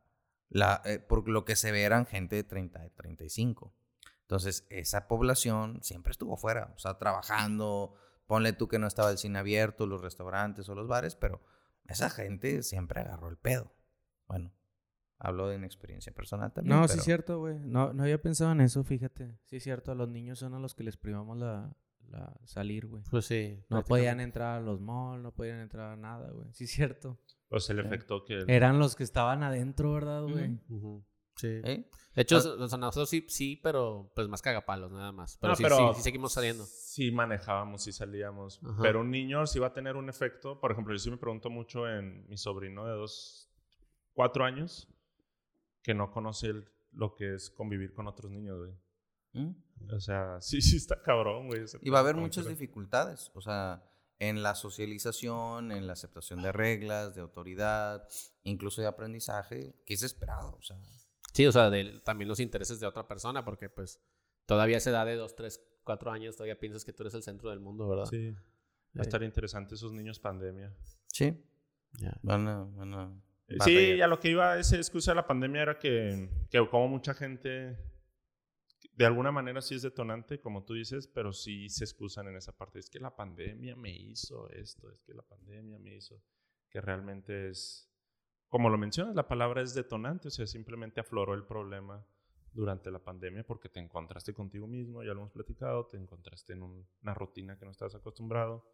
la, 0.50 0.82
eh, 0.86 1.00
por 1.00 1.28
lo 1.28 1.46
que 1.46 1.56
se 1.56 1.72
ve 1.72 1.84
eran 1.84 2.06
gente 2.06 2.36
de 2.36 2.44
30, 2.44 2.80
de 2.80 2.90
35. 2.92 3.74
Entonces, 4.22 4.68
esa 4.70 5.08
población 5.08 5.80
siempre 5.82 6.12
estuvo 6.12 6.38
fuera, 6.38 6.72
o 6.76 6.80
sea, 6.80 7.00
trabajando. 7.00 7.96
Ponle 8.28 8.54
tú 8.54 8.68
que 8.68 8.78
no 8.78 8.86
estaba 8.86 9.10
el 9.10 9.18
cine 9.18 9.40
abierto, 9.40 9.88
los 9.88 10.02
restaurantes 10.02 10.70
o 10.70 10.76
los 10.76 10.88
bares, 10.88 11.16
pero 11.16 11.42
esa 11.88 12.12
gente 12.12 12.62
siempre 12.62 13.02
agarró 13.02 13.30
el 13.30 13.38
pedo. 13.38 13.74
Bueno, 14.28 14.54
hablo 15.20 15.48
de 15.48 15.58
una 15.58 15.66
experiencia 15.66 16.14
personal 16.14 16.52
también. 16.54 16.76
No, 16.80 16.88
sí 16.88 16.98
es 16.98 17.04
cierto, 17.04 17.40
güey. 17.40 17.60
No, 17.60 17.94
no 17.94 18.04
había 18.04 18.22
pensado 18.22 18.52
en 18.54 18.62
eso, 18.62 18.84
fíjate. 18.84 19.38
Sí 19.46 19.58
es 19.58 19.64
cierto, 19.64 19.92
a 19.92 19.96
los 19.96 20.10
niños 20.10 20.40
son 20.40 20.54
a 20.54 20.60
los 20.60 20.74
que 20.76 20.84
les 20.84 20.98
privamos 20.98 21.38
la, 21.38 21.76
la 22.08 22.34
salir, 22.46 22.88
güey. 22.88 23.04
Pues 23.12 23.26
sí. 23.26 23.64
No 23.70 23.84
podían 23.84 24.20
entrar 24.20 24.58
a 24.58 24.62
los 24.62 24.80
malls, 24.80 25.22
no 25.22 25.34
podían 25.34 25.60
entrar 25.60 25.92
a 25.92 25.96
nada, 25.96 26.32
güey. 26.32 26.48
Sí 26.54 26.64
es 26.64 26.72
cierto. 26.72 27.20
Pues 27.50 27.70
el 27.70 27.80
Sí. 27.82 27.86
efecto 27.86 28.24
que. 28.26 28.44
Eran 28.48 28.80
los 28.80 28.96
que 28.96 29.04
estaban 29.04 29.44
adentro, 29.44 29.92
¿verdad, 29.94 30.24
güey? 30.24 30.60
Sí. 31.36 31.48
¿eh? 31.64 31.90
De 32.16 32.22
hecho, 32.22 32.38
Ah. 32.38 32.64
o 32.64 32.68
sea, 32.68 32.78
nosotros 32.78 33.10
sí, 33.10 33.26
sí, 33.30 33.60
pero 33.64 34.12
pues 34.14 34.28
más 34.28 34.42
cagapalos, 34.42 34.92
nada 34.92 35.12
más. 35.12 35.38
Pero, 35.38 35.52
No, 35.52 35.56
sí, 35.56 35.64
pero 35.64 35.78
sí, 35.78 35.84
sí 35.96 36.02
seguimos 36.02 36.34
saliendo. 36.34 36.66
Sí 36.66 37.12
manejábamos, 37.12 37.84
sí 37.84 37.92
salíamos. 37.94 38.60
Ajá. 38.64 38.82
Pero 38.82 39.02
un 39.02 39.10
niño 39.12 39.48
sí 39.48 39.58
va 39.60 39.68
a 39.68 39.74
tener 39.74 39.96
un 39.96 40.10
efecto. 40.10 40.60
Por 40.60 40.72
ejemplo, 40.72 40.94
yo 40.94 41.00
sí 41.00 41.10
me 41.10 41.18
pregunto 41.18 41.50
mucho 41.50 41.88
en 41.90 42.28
mi 42.28 42.36
sobrino 42.38 42.86
de 42.86 42.92
dos, 42.94 43.50
cuatro 44.14 44.44
años, 44.44 44.88
que 45.84 45.94
no 45.94 46.12
conoce 46.12 46.48
el- 46.48 46.70
lo 46.92 47.14
que 47.16 47.36
es 47.36 47.50
convivir 47.50 47.94
con 47.94 48.08
otros 48.08 48.32
niños, 48.32 48.58
güey. 48.58 48.74
¿Mm? 49.34 49.94
O 49.94 50.00
sea, 50.00 50.42
sí, 50.42 50.62
sí 50.62 50.78
está 50.78 51.02
cabrón, 51.02 51.48
güey. 51.48 51.62
Y 51.82 51.90
va 51.90 52.00
a 52.00 52.02
haber 52.02 52.16
muchas 52.16 52.46
que- 52.46 52.52
dificultades, 52.52 53.32
o 53.36 53.42
sea, 53.42 53.84
en 54.18 54.42
la 54.44 54.56
socialización, 54.56 55.72
en 55.72 55.88
la 55.88 55.94
aceptación 55.94 56.42
de 56.42 56.52
reglas, 56.52 57.16
de 57.16 57.22
autoridad, 57.22 58.08
incluso 58.44 58.82
de 58.82 58.88
aprendizaje, 58.88 59.76
que 59.86 59.94
es 59.94 60.04
esperado, 60.04 60.56
o 60.58 60.62
sea. 60.62 60.78
Sí, 61.34 61.46
o 61.46 61.52
sea, 61.52 61.70
de, 61.70 62.02
también 62.04 62.28
los 62.28 62.40
intereses 62.40 62.80
de 62.80 62.88
otra 62.88 63.08
persona, 63.08 63.46
porque 63.46 63.70
pues 63.70 64.02
todavía 64.46 64.76
a 64.78 64.80
esa 64.80 64.90
edad 64.90 65.06
de 65.06 65.16
2, 65.16 65.36
3, 65.36 65.64
4 65.84 66.12
años 66.12 66.36
todavía 66.36 66.60
piensas 66.60 66.84
que 66.84 66.92
tú 66.92 67.04
eres 67.04 67.14
el 67.14 67.24
centro 67.24 67.50
del 67.52 67.60
mundo, 67.60 67.88
¿verdad? 67.88 68.06
Sí. 68.06 68.32
Va 68.98 69.02
a 69.02 69.04
estar 69.04 69.22
interesante 69.24 69.76
esos 69.76 69.94
niños 69.94 70.20
pandemia. 70.20 70.76
Sí, 71.08 71.40
Ya. 72.00 72.18
van 72.24 72.48
a... 72.48 72.64
Van 72.64 72.94
a 72.96 73.22
Sí, 73.50 73.58
batallar. 73.58 74.04
a 74.04 74.08
lo 74.08 74.20
que 74.20 74.30
iba 74.30 74.58
esa 74.60 74.76
excusa 74.76 75.12
de 75.12 75.16
la 75.16 75.28
pandemia 75.28 75.62
era 75.64 75.80
que, 75.80 76.30
que 76.50 76.68
como 76.70 76.88
mucha 76.88 77.14
gente, 77.14 77.78
de 78.94 79.06
alguna 79.06 79.32
manera 79.32 79.62
sí 79.62 79.76
es 79.76 79.82
detonante, 79.82 80.40
como 80.40 80.64
tú 80.66 80.74
dices, 80.74 81.08
pero 81.08 81.34
sí 81.34 81.70
se 81.70 81.84
excusan 81.84 82.28
en 82.28 82.36
esa 82.36 82.52
parte. 82.56 82.80
Es 82.80 82.90
que 82.90 83.00
la 83.00 83.16
pandemia 83.16 83.76
me 83.76 83.92
hizo 83.92 84.50
esto, 84.52 84.92
es 84.92 85.02
que 85.02 85.14
la 85.14 85.24
pandemia 85.24 85.80
me 85.80 85.96
hizo, 85.96 86.22
que 86.70 86.80
realmente 86.82 87.50
es, 87.50 87.90
como 88.50 88.70
lo 88.70 88.78
mencionas, 88.78 89.16
la 89.16 89.28
palabra 89.28 89.62
es 89.62 89.74
detonante, 89.74 90.28
o 90.28 90.32
sea, 90.32 90.46
simplemente 90.48 91.00
afloró 91.00 91.34
el 91.34 91.46
problema 91.46 92.06
durante 92.52 92.90
la 92.92 93.00
pandemia 93.00 93.44
porque 93.46 93.70
te 93.70 93.80
encontraste 93.80 94.34
contigo 94.34 94.68
mismo, 94.68 95.04
ya 95.04 95.14
lo 95.14 95.22
hemos 95.22 95.32
platicado, 95.32 95.86
te 95.88 95.98
encontraste 95.98 96.54
en 96.54 96.64
un- 96.64 96.88
una 97.04 97.14
rutina 97.14 97.58
que 97.58 97.66
no 97.66 97.72
estabas 97.72 97.96
acostumbrado. 97.96 98.66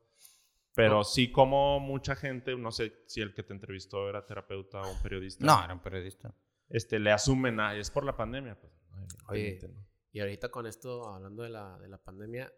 Pero 0.76 1.04
sí 1.04 1.32
como 1.32 1.80
mucha 1.80 2.16
gente, 2.16 2.56
no 2.56 2.72
sé 2.72 2.94
si 3.08 3.22
el 3.22 3.34
que 3.34 3.44
te 3.44 3.54
entrevistó 3.54 4.10
era 4.10 4.26
terapeuta 4.26 4.82
o 4.82 4.92
un 4.92 5.02
periodista. 5.02 5.46
No, 5.46 5.64
era 5.64 5.74
un 5.74 5.80
periodista. 5.82 6.34
Este, 6.70 7.00
le 7.00 7.12
asumen, 7.12 7.60
ah, 7.60 7.76
es 7.76 7.90
por 7.92 8.04
la 8.06 8.16
pandemia. 8.18 8.60
Pues, 8.60 8.74
no, 8.92 9.06
Oye, 9.30 9.60
no. 9.74 9.86
Y 10.12 10.20
ahorita 10.20 10.50
con 10.50 10.66
esto, 10.66 11.08
hablando 11.14 11.44
de 11.44 11.50
la, 11.50 11.78
de 11.80 11.88
la 11.90 11.98
pandemia, 11.98 12.52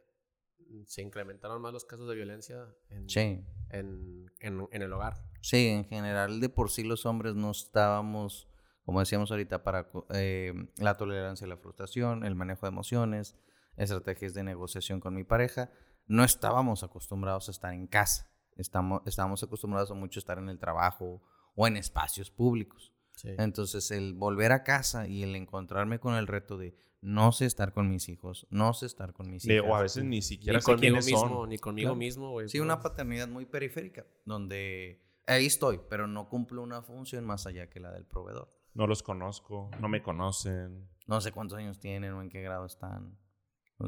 mm, 0.60 0.84
se 0.86 1.02
incrementaron 1.02 1.62
más 1.62 1.74
los 1.74 1.86
casos 1.86 2.08
de 2.08 2.16
violencia 2.16 2.66
en, 2.90 3.10
Sí, 3.10 3.44
en, 3.70 4.32
en, 4.40 4.68
en 4.72 4.82
el 4.82 4.94
hogar. 4.94 5.24
sí, 5.42 5.68
en 5.68 5.86
general 5.86 6.40
de 6.40 6.50
por 6.50 6.70
sí 6.72 6.84
los 6.84 7.06
hombres 7.06 7.36
no 7.36 7.52
estábamos, 7.52 8.48
como 8.84 9.00
decíamos 9.00 9.32
ahorita, 9.32 9.64
para 9.64 9.90
co- 9.90 10.08
eh, 10.14 10.54
la 10.78 10.96
tolerancia 10.98 11.46
a 11.46 11.50
la 11.50 11.58
frustración, 11.58 12.24
el 12.26 12.36
manejo 12.36 12.66
de 12.66 12.70
emociones, 12.70 13.36
estrategias 13.76 14.34
de 14.34 14.44
negociación 14.44 15.00
con 15.00 15.14
mi 15.16 15.24
pareja. 15.24 15.70
No 16.08 16.24
estábamos 16.24 16.84
acostumbrados 16.84 17.48
a 17.48 17.52
estar 17.52 17.74
en 17.74 17.88
casa. 17.88 18.30
Estamos, 18.56 19.02
estábamos 19.06 19.44
acostumbrados 19.44 19.92
a 19.92 19.94
mucho 19.94 20.20
estar 20.20 20.38
en 20.40 20.50
el 20.50 20.58
trabajo 20.60 21.22
o 21.56 21.68
en 21.68 21.78
espacios 21.78 22.32
públicos. 22.32 22.94
Sí. 23.12 23.30
Entonces, 23.38 23.92
el 23.92 24.14
volver 24.14 24.52
a 24.52 24.64
casa 24.64 25.08
y 25.08 25.24
el 25.24 25.36
encontrarme 25.36 26.00
con 26.00 26.14
el 26.16 26.28
reto 26.28 26.58
de 26.58 26.76
no 27.02 27.32
sé 27.32 27.46
estar 27.46 27.74
con 27.74 27.90
mis 27.90 28.10
hijos, 28.10 28.48
no 28.50 28.74
sé 28.74 28.86
estar 28.88 29.14
con 29.14 29.30
mis 29.30 29.46
hijas. 29.46 29.66
o 29.68 29.76
a 29.76 29.82
veces 29.82 30.04
ni 30.04 30.22
siquiera 30.22 30.58
Ni 30.58 30.62
sé 30.62 30.66
conmigo 30.72 30.80
quiénes 30.82 31.06
mismo, 31.06 31.20
son. 31.28 31.50
ni 31.50 31.58
conmigo 31.58 31.88
Claro. 31.90 31.96
mismo, 31.96 32.32
güey. 32.32 32.50
Sí, 32.50 32.60
una 32.60 32.82
paternidad 32.82 33.28
muy 33.28 33.46
periférica, 33.46 34.06
donde 34.26 35.04
ahí 35.28 35.46
estoy, 35.46 35.80
pero 35.90 36.08
no 36.08 36.28
cumplo 36.30 36.62
una 36.64 36.82
función 36.82 37.26
más 37.26 37.46
allá 37.48 37.70
que 37.70 37.80
la 37.80 37.92
del 37.92 38.06
proveedor. 38.06 38.52
No 38.74 38.86
los 38.88 39.02
conozco, 39.04 39.70
no 39.80 39.88
me 39.90 40.02
conocen. 40.04 40.88
No 41.08 41.22
sé 41.22 41.32
cuántos 41.32 41.58
años 41.58 41.80
tienen 41.80 42.14
o 42.14 42.22
en 42.22 42.30
qué 42.30 42.42
grado 42.42 42.66
están. 42.66 43.18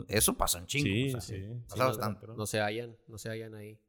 Eso 0.07 0.37
pasa 0.37 0.59
en 0.59 0.65
chingo. 0.67 0.83
Sí, 0.85 1.07
o 1.07 1.11
sea, 1.11 1.21
sí. 1.21 1.43
pasa 1.67 1.75
Sí, 1.75 1.79
bastante. 1.81 2.27
no 2.27 2.45
se 2.45 2.59
hallan, 2.61 2.97
no 3.07 3.17
se 3.17 3.29
hallan 3.29 3.55
ahí. 3.55 3.79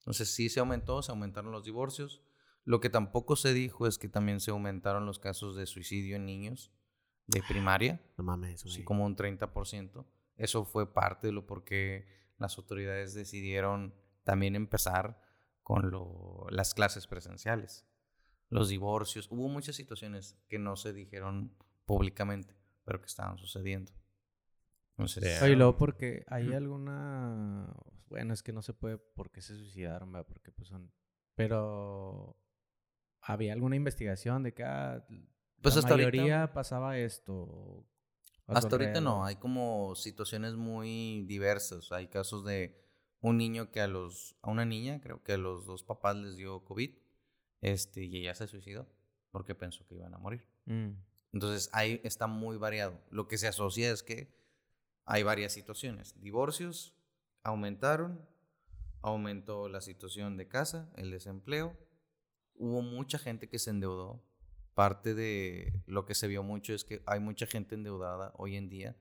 Entonces 0.00 0.30
sí 0.34 0.48
se 0.48 0.60
aumentó, 0.60 1.02
se 1.02 1.10
aumentaron 1.10 1.50
los 1.52 1.64
divorcios. 1.64 2.22
Lo 2.64 2.80
que 2.80 2.90
tampoco 2.90 3.36
se 3.36 3.52
dijo 3.54 3.86
es 3.86 3.96
que 3.98 4.08
también 4.08 4.40
se 4.40 4.50
aumentaron 4.50 5.06
los 5.06 5.18
casos 5.18 5.56
de 5.56 5.66
suicidio 5.66 6.16
en 6.16 6.26
niños 6.26 6.72
de 7.26 7.42
primaria. 7.48 8.00
No 8.18 8.24
mames, 8.24 8.60
sí, 8.60 8.84
como 8.84 9.04
un 9.06 9.16
30%. 9.16 10.04
Eso 10.36 10.64
fue 10.64 10.92
parte 10.92 11.28
de 11.28 11.32
lo 11.32 11.46
por 11.46 11.64
qué 11.64 12.06
las 12.38 12.58
autoridades 12.58 13.14
decidieron 13.14 13.94
también 14.24 14.54
empezar 14.56 15.20
con 15.62 15.90
lo- 15.90 16.46
las 16.50 16.74
clases 16.74 17.06
presenciales, 17.06 17.86
los 18.50 18.68
divorcios. 18.68 19.28
Hubo 19.30 19.48
muchas 19.48 19.74
situaciones 19.76 20.36
que 20.48 20.58
no 20.58 20.76
se 20.76 20.92
dijeron 20.92 21.56
públicamente, 21.86 22.54
pero 22.84 23.00
que 23.00 23.06
estaban 23.06 23.38
sucediendo. 23.38 23.92
Entonces. 24.98 25.42
Oye, 25.42 25.56
luego 25.56 25.76
porque 25.76 26.24
hay 26.28 26.52
alguna... 26.52 27.74
Bueno, 28.08 28.32
es 28.32 28.42
que 28.42 28.52
no 28.52 28.62
se 28.62 28.72
puede 28.72 28.98
porque 28.98 29.42
se 29.42 29.54
suicidaron, 29.56 30.12
¿verdad? 30.12 30.26
Porque 30.28 30.52
pues 30.52 30.68
son... 30.68 30.90
Pero... 31.34 32.38
¿Había 33.20 33.52
alguna 33.52 33.74
investigación 33.76 34.44
de 34.44 34.54
que 34.54 34.62
ah, 34.62 35.04
Pues 35.60 35.74
la 35.74 35.80
hasta 35.80 35.94
ahorita- 35.94 36.10
mayoría 36.10 36.52
pasaba 36.52 36.96
esto? 36.98 37.84
hasta 38.46 38.76
ahorita 38.76 39.00
no, 39.00 39.24
hay 39.24 39.34
como 39.36 39.94
situaciones 39.96 40.54
muy 40.54 41.24
diversas. 41.26 41.90
Hay 41.90 42.06
casos 42.06 42.44
de 42.44 42.80
un 43.20 43.36
niño 43.38 43.72
que 43.72 43.80
a 43.80 43.88
los, 43.88 44.36
a 44.42 44.50
una 44.50 44.64
niña, 44.64 45.00
creo 45.00 45.22
que 45.24 45.32
a 45.32 45.36
los 45.38 45.66
dos 45.66 45.82
papás 45.82 46.16
les 46.16 46.36
dio 46.36 46.64
COVID, 46.64 46.94
este, 47.60 48.04
y 48.04 48.18
ella 48.18 48.34
se 48.34 48.46
suicidó 48.46 48.86
porque 49.32 49.56
pensó 49.56 49.84
que 49.86 49.96
iban 49.96 50.14
a 50.14 50.18
morir. 50.18 50.46
Mm. 50.66 50.90
Entonces 51.32 51.68
ahí 51.72 52.00
está 52.04 52.28
muy 52.28 52.56
variado. 52.56 53.00
Lo 53.10 53.26
que 53.26 53.36
se 53.38 53.48
asocia 53.48 53.90
es 53.90 54.04
que 54.04 54.32
hay 55.06 55.22
varias 55.22 55.52
situaciones. 55.52 56.20
Divorcios 56.20 56.94
aumentaron, 57.42 58.28
aumentó 59.02 59.68
la 59.68 59.80
situación 59.80 60.36
de 60.36 60.48
casa, 60.48 60.90
el 60.96 61.10
desempleo. 61.10 61.76
Hubo 62.54 62.82
mucha 62.82 63.18
gente 63.18 63.48
que 63.48 63.60
se 63.60 63.70
endeudó. 63.70 64.22
Parte 64.74 65.14
de 65.14 65.82
lo 65.86 66.04
que 66.04 66.14
se 66.14 66.28
vio 66.28 66.42
mucho 66.42 66.74
es 66.74 66.84
que 66.84 67.02
hay 67.06 67.20
mucha 67.20 67.46
gente 67.46 67.76
endeudada 67.76 68.32
hoy 68.36 68.56
en 68.56 68.68
día, 68.68 68.96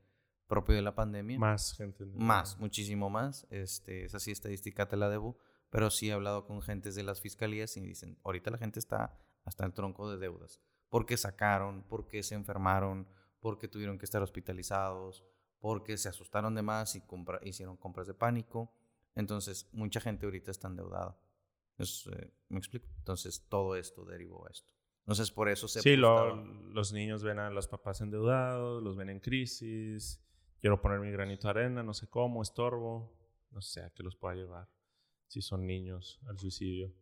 propio 0.47 0.75
de 0.75 0.83
la 0.83 0.95
pandemia. 0.95 1.39
Más 1.39 1.73
gente. 1.73 2.05
¿no? 2.05 2.13
Más, 2.13 2.57
muchísimo 2.59 3.09
más. 3.09 3.47
Este, 3.49 4.05
esa 4.05 4.19
sí 4.19 4.31
estadística 4.31 4.87
te 4.87 4.95
la 4.95 5.09
debo, 5.09 5.37
pero 5.71 5.89
sí 5.89 6.09
he 6.09 6.13
hablado 6.13 6.45
con 6.45 6.61
gentes 6.61 6.95
de 6.95 7.03
las 7.03 7.19
fiscalías 7.19 7.75
y 7.75 7.81
dicen, 7.81 8.17
ahorita 8.23 8.51
la 8.51 8.57
gente 8.57 8.79
está 8.79 9.19
hasta 9.43 9.65
el 9.65 9.73
tronco 9.73 10.09
de 10.09 10.17
deudas, 10.17 10.61
porque 10.89 11.17
sacaron, 11.17 11.83
porque 11.89 12.23
se 12.23 12.35
enfermaron, 12.35 13.07
porque 13.39 13.67
tuvieron 13.67 13.97
que 13.97 14.05
estar 14.05 14.21
hospitalizados, 14.21 15.25
porque 15.65 15.97
se 15.97 16.09
asustaron 16.09 16.53
de 16.53 16.61
más 16.61 16.95
y 16.95 17.01
compra- 17.01 17.39
hicieron 17.43 17.75
compras 17.75 18.05
de 18.05 18.13
pánico. 18.13 18.71
Entonces, 19.15 19.67
mucha 19.73 19.99
gente 19.99 20.27
ahorita 20.27 20.51
está 20.51 20.67
endeudada. 20.67 21.17
Es, 21.79 22.05
eh, 22.05 22.31
¿Me 22.49 22.59
explico? 22.59 22.87
Entonces, 22.99 23.47
todo 23.49 23.75
esto 23.75 24.05
derivó 24.05 24.45
a 24.47 24.51
esto. 24.51 24.69
Entonces, 24.99 25.31
por 25.31 25.49
eso 25.49 25.67
se... 25.67 25.81
Sí, 25.81 25.95
lo- 25.95 26.35
los 26.35 26.93
niños 26.93 27.23
ven 27.23 27.39
a 27.39 27.49
los 27.49 27.67
papás 27.67 27.99
endeudados, 28.01 28.83
los 28.83 28.95
ven 28.95 29.09
en 29.09 29.19
crisis. 29.19 30.21
Quiero 30.61 30.79
poner 30.81 30.99
mi 30.99 31.09
granito 31.09 31.47
de 31.47 31.49
arena, 31.59 31.81
no 31.81 31.95
sé 31.95 32.07
cómo, 32.07 32.43
estorbo. 32.43 33.17
No 33.49 33.59
sé 33.61 33.81
a 33.81 33.89
qué 33.89 34.03
los 34.03 34.15
pueda 34.15 34.35
llevar. 34.35 34.69
Si 35.25 35.41
son 35.41 35.65
niños, 35.65 36.19
al 36.27 36.37
suicidio. 36.37 36.93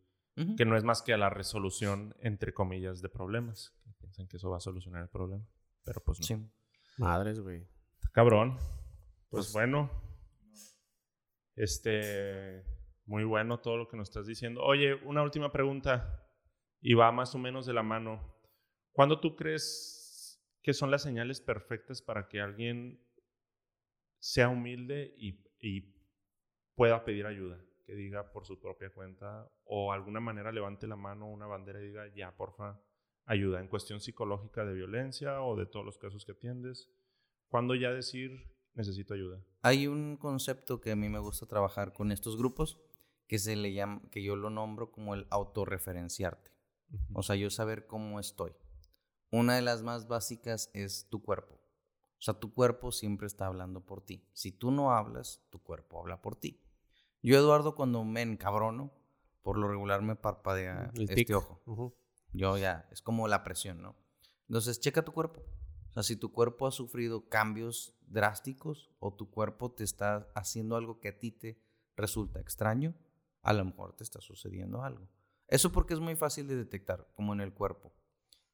Que 0.57 0.64
no 0.64 0.78
es 0.78 0.86
más 0.86 1.01
que 1.01 1.14
a 1.14 1.18
la 1.18 1.30
resolución, 1.30 2.16
entre 2.22 2.53
comillas, 2.53 3.01
de 3.01 3.09
problemas. 3.09 3.74
Que 3.84 3.91
piensan 3.99 4.28
que 4.30 4.38
eso 4.38 4.49
va 4.49 4.55
a 4.57 4.61
solucionar 4.61 5.01
el 5.03 5.09
problema. 5.09 5.45
Pero 5.84 6.01
pues 6.01 6.22
no. 6.22 6.26
Sí. 6.26 6.38
Madres, 6.97 7.41
güey. 7.41 7.68
Cabrón. 8.12 8.56
Pues, 9.30 9.45
Pues- 9.51 9.54
bueno. 9.54 9.89
Este. 11.56 12.64
Muy 13.06 13.26
bueno 13.26 13.60
todo 13.60 13.78
lo 13.78 13.88
que 13.89 13.97
nos 13.97 14.10
estás 14.10 14.28
diciendo. 14.28 14.62
Oye, 14.64 14.93
una 15.06 15.24
última 15.24 15.51
pregunta. 15.51 16.20
Y 16.82 16.93
va 16.95 17.12
más 17.12 17.34
o 17.36 17.38
menos 17.38 17.66
de 17.66 17.74
la 17.74 17.84
mano. 17.84 18.36
¿Cuándo 18.91 19.20
tú 19.20 19.36
crees 19.36 20.41
que 20.62 20.74
son 20.74 20.91
las 20.91 21.01
señales 21.01 21.39
perfectas 21.41 22.01
para 22.01 22.28
que 22.28 22.41
alguien 22.41 23.01
sea 24.20 24.49
humilde 24.49 25.14
y, 25.18 25.45
y 25.60 25.95
pueda 26.76 27.04
pedir 27.06 27.26
ayuda? 27.26 27.58
Que 27.86 27.95
diga 27.95 28.32
por 28.32 28.45
su 28.45 28.60
propia 28.60 28.89
cuenta 28.93 29.49
o 29.66 29.91
alguna 29.93 30.20
manera 30.20 30.51
levante 30.51 30.88
la 30.88 30.95
mano, 30.97 31.30
una 31.30 31.47
bandera 31.47 31.82
y 31.82 31.88
diga, 31.88 32.08
ya, 32.16 32.36
porfa, 32.36 32.82
ayuda 33.26 33.60
en 33.62 33.68
cuestión 33.70 33.99
psicológica 34.01 34.66
de 34.66 34.74
violencia 34.74 35.41
o 35.41 35.56
de 35.56 35.66
todos 35.66 35.86
los 35.86 35.97
casos 35.97 36.26
que 36.26 36.34
atiendes. 36.34 36.89
¿Cuándo 37.49 37.75
ya 37.75 37.91
decir 37.91 38.51
necesito 38.73 39.13
ayuda? 39.13 39.43
Hay 39.61 39.87
un 39.87 40.17
concepto 40.17 40.81
que 40.81 40.91
a 40.91 40.95
mí 40.95 41.09
me 41.09 41.19
gusta 41.19 41.45
trabajar 41.45 41.93
con 41.93 42.11
estos 42.11 42.37
grupos 42.37 42.79
que 43.27 43.39
se 43.39 43.55
le 43.55 43.73
llama, 43.73 44.01
que 44.11 44.23
yo 44.23 44.35
lo 44.35 44.49
nombro 44.49 44.91
como 44.91 45.13
el 45.13 45.27
autorreferenciarte. 45.29 46.51
O 47.13 47.23
sea, 47.23 47.35
yo 47.35 47.49
saber 47.49 47.87
cómo 47.87 48.19
estoy. 48.19 48.53
Una 49.31 49.55
de 49.55 49.61
las 49.63 49.81
más 49.81 50.07
básicas 50.07 50.69
es 50.73 51.07
tu 51.09 51.23
cuerpo. 51.23 51.55
O 51.55 52.21
sea, 52.25 52.35
tu 52.35 52.53
cuerpo 52.53 52.91
siempre 52.91 53.27
está 53.27 53.47
hablando 53.47 53.81
por 53.81 54.01
ti. 54.01 54.27
Si 54.33 54.51
tú 54.51 54.71
no 54.71 54.91
hablas, 54.91 55.41
tu 55.49 55.61
cuerpo 55.61 55.99
habla 55.99 56.21
por 56.21 56.35
ti. 56.35 56.61
Yo, 57.21 57.37
Eduardo, 57.37 57.73
cuando 57.75 58.03
me 58.03 58.21
encabrono, 58.21 58.93
por 59.41 59.57
lo 59.57 59.67
regular 59.67 60.01
me 60.01 60.15
parpadea 60.15 60.91
El 60.93 61.03
este 61.03 61.15
tic. 61.15 61.35
ojo. 61.35 61.61
Ujú. 61.65 61.95
Yo 62.31 62.57
ya, 62.57 62.87
es 62.91 63.01
como 63.01 63.27
la 63.27 63.43
presión, 63.43 63.81
¿no? 63.81 63.95
Entonces, 64.47 64.79
checa 64.79 65.03
tu 65.03 65.11
cuerpo. 65.13 65.43
O 65.93 66.01
sea, 66.01 66.01
si 66.03 66.15
tu 66.15 66.31
cuerpo 66.31 66.65
ha 66.65 66.71
sufrido 66.71 67.29
cambios 67.29 67.95
drásticos 68.07 68.89
o 68.97 69.13
tu 69.13 69.29
cuerpo 69.29 69.71
te 69.71 69.83
está 69.83 70.27
haciendo 70.33 70.75
algo 70.75 70.99
que 70.99 71.09
a 71.09 71.19
ti 71.19 71.31
te 71.31 71.61
resulta 71.95 72.39
extraño, 72.39 72.95
a 73.43 73.53
lo 73.53 73.63
mejor 73.63 73.95
te 73.95 74.03
está 74.03 74.19
sucediendo 74.19 74.81
algo. 74.81 75.07
Eso 75.47 75.71
porque 75.71 75.93
es 75.93 75.99
muy 75.99 76.15
fácil 76.15 76.47
de 76.47 76.55
detectar, 76.55 77.07
como 77.13 77.31
en 77.33 77.41
el 77.41 77.53
cuerpo. 77.53 77.93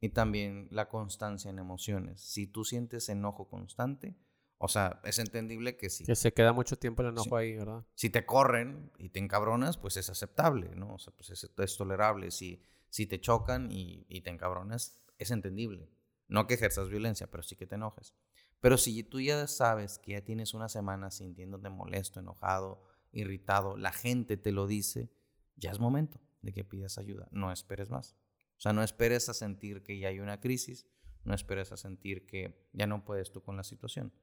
Y 0.01 0.09
también 0.09 0.67
la 0.69 0.89
constancia 0.89 1.49
en 1.49 1.59
emociones. 1.59 2.19
Si 2.19 2.45
tú 2.45 2.65
sientes 2.65 3.07
enojo 3.07 3.47
constante, 3.47 4.17
o 4.57 4.67
sea, 4.67 4.99
es 5.05 5.17
entendible 5.17 5.77
que 5.77 5.89
sí. 5.89 6.03
Que 6.03 6.15
se 6.15 6.33
queda 6.33 6.51
mucho 6.51 6.77
tiempo 6.77 7.03
el 7.03 7.09
enojo 7.09 7.37
ahí, 7.37 7.55
¿verdad? 7.55 7.85
Si 7.95 8.09
te 8.09 8.25
corren 8.25 8.91
y 8.97 9.11
te 9.11 9.19
encabronas, 9.19 9.77
pues 9.77 9.95
es 9.95 10.09
aceptable, 10.09 10.75
¿no? 10.75 10.95
O 10.95 10.99
sea, 10.99 11.13
pues 11.15 11.29
es, 11.29 11.49
es 11.57 11.77
tolerable. 11.77 12.31
Si, 12.31 12.61
si 12.89 13.07
te 13.07 13.21
chocan 13.21 13.71
y, 13.71 14.05
y 14.09 14.19
te 14.19 14.29
encabronas, 14.29 14.99
es 15.17 15.31
entendible. 15.31 15.89
No 16.29 16.47
que 16.47 16.53
ejerzas 16.53 16.89
violencia, 16.89 17.29
pero 17.29 17.43
sí 17.43 17.55
que 17.55 17.67
te 17.67 17.75
enojes. 17.75 18.13
Pero 18.61 18.77
si 18.77 19.03
tú 19.03 19.19
ya 19.19 19.47
sabes 19.47 19.99
que 19.99 20.13
ya 20.13 20.21
tienes 20.23 20.53
una 20.53 20.69
semana 20.69 21.11
sintiéndote 21.11 21.69
molesto, 21.69 22.19
enojado, 22.19 22.83
irritado, 23.11 23.75
la 23.75 23.91
gente 23.91 24.37
te 24.37 24.51
lo 24.51 24.67
dice, 24.67 25.11
ya 25.55 25.71
es 25.71 25.79
momento 25.79 26.21
de 26.41 26.53
que 26.53 26.63
pidas 26.63 26.97
ayuda. 26.97 27.27
No 27.31 27.51
esperes 27.51 27.89
más. 27.89 28.15
O 28.57 28.61
sea, 28.61 28.73
no 28.73 28.83
esperes 28.83 29.27
a 29.29 29.33
sentir 29.33 29.83
que 29.83 29.97
ya 29.97 30.09
hay 30.09 30.19
una 30.19 30.39
crisis, 30.39 30.87
no 31.23 31.33
esperes 31.33 31.71
a 31.71 31.77
sentir 31.77 32.25
que 32.25 32.69
ya 32.73 32.87
no 32.87 33.05
puedes 33.05 33.31
tú 33.31 33.41
con 33.41 33.57
la 33.57 33.63
situación. 33.63 34.13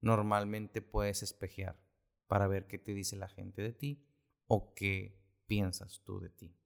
Normalmente 0.00 0.80
puedes 0.80 1.22
espejear 1.22 1.78
para 2.26 2.46
ver 2.46 2.66
qué 2.66 2.78
te 2.78 2.94
dice 2.94 3.16
la 3.16 3.28
gente 3.28 3.62
de 3.62 3.72
ti 3.72 4.06
o 4.46 4.72
qué 4.74 5.20
piensas 5.46 6.02
tú 6.04 6.20
de 6.20 6.30
ti. 6.30 6.56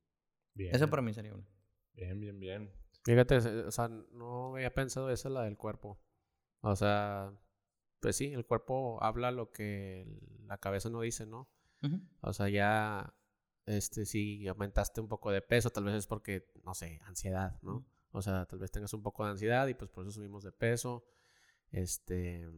Bien. 0.54 0.74
Eso 0.74 0.88
para 0.88 1.02
mí 1.02 1.12
sería 1.12 1.34
una. 1.34 1.48
Bien, 1.94 2.20
bien, 2.20 2.38
bien. 2.38 2.83
Fíjate, 3.04 3.36
o 3.36 3.70
sea, 3.70 3.88
no 3.88 4.54
había 4.54 4.72
pensado 4.72 5.10
eso 5.10 5.28
la 5.28 5.42
del 5.42 5.58
cuerpo. 5.58 6.00
O 6.60 6.74
sea, 6.74 7.32
pues 8.00 8.16
sí, 8.16 8.32
el 8.32 8.46
cuerpo 8.46 9.02
habla 9.02 9.30
lo 9.30 9.50
que 9.50 10.06
la 10.46 10.58
cabeza 10.58 10.88
no 10.88 11.02
dice, 11.02 11.26
¿no? 11.26 11.48
O 12.22 12.32
sea, 12.32 12.48
ya, 12.48 13.14
este, 13.66 14.06
si 14.06 14.48
aumentaste 14.48 15.02
un 15.02 15.08
poco 15.08 15.30
de 15.30 15.42
peso, 15.42 15.68
tal 15.68 15.84
vez 15.84 15.94
es 15.94 16.06
porque, 16.06 16.50
no 16.64 16.72
sé, 16.72 16.98
ansiedad, 17.04 17.60
¿no? 17.60 17.84
O 18.12 18.22
sea, 18.22 18.46
tal 18.46 18.58
vez 18.58 18.70
tengas 18.70 18.94
un 18.94 19.02
poco 19.02 19.24
de 19.24 19.32
ansiedad 19.32 19.66
y 19.68 19.74
pues 19.74 19.90
por 19.90 20.04
eso 20.04 20.12
subimos 20.12 20.42
de 20.42 20.52
peso. 20.52 21.04
Este, 21.70 22.48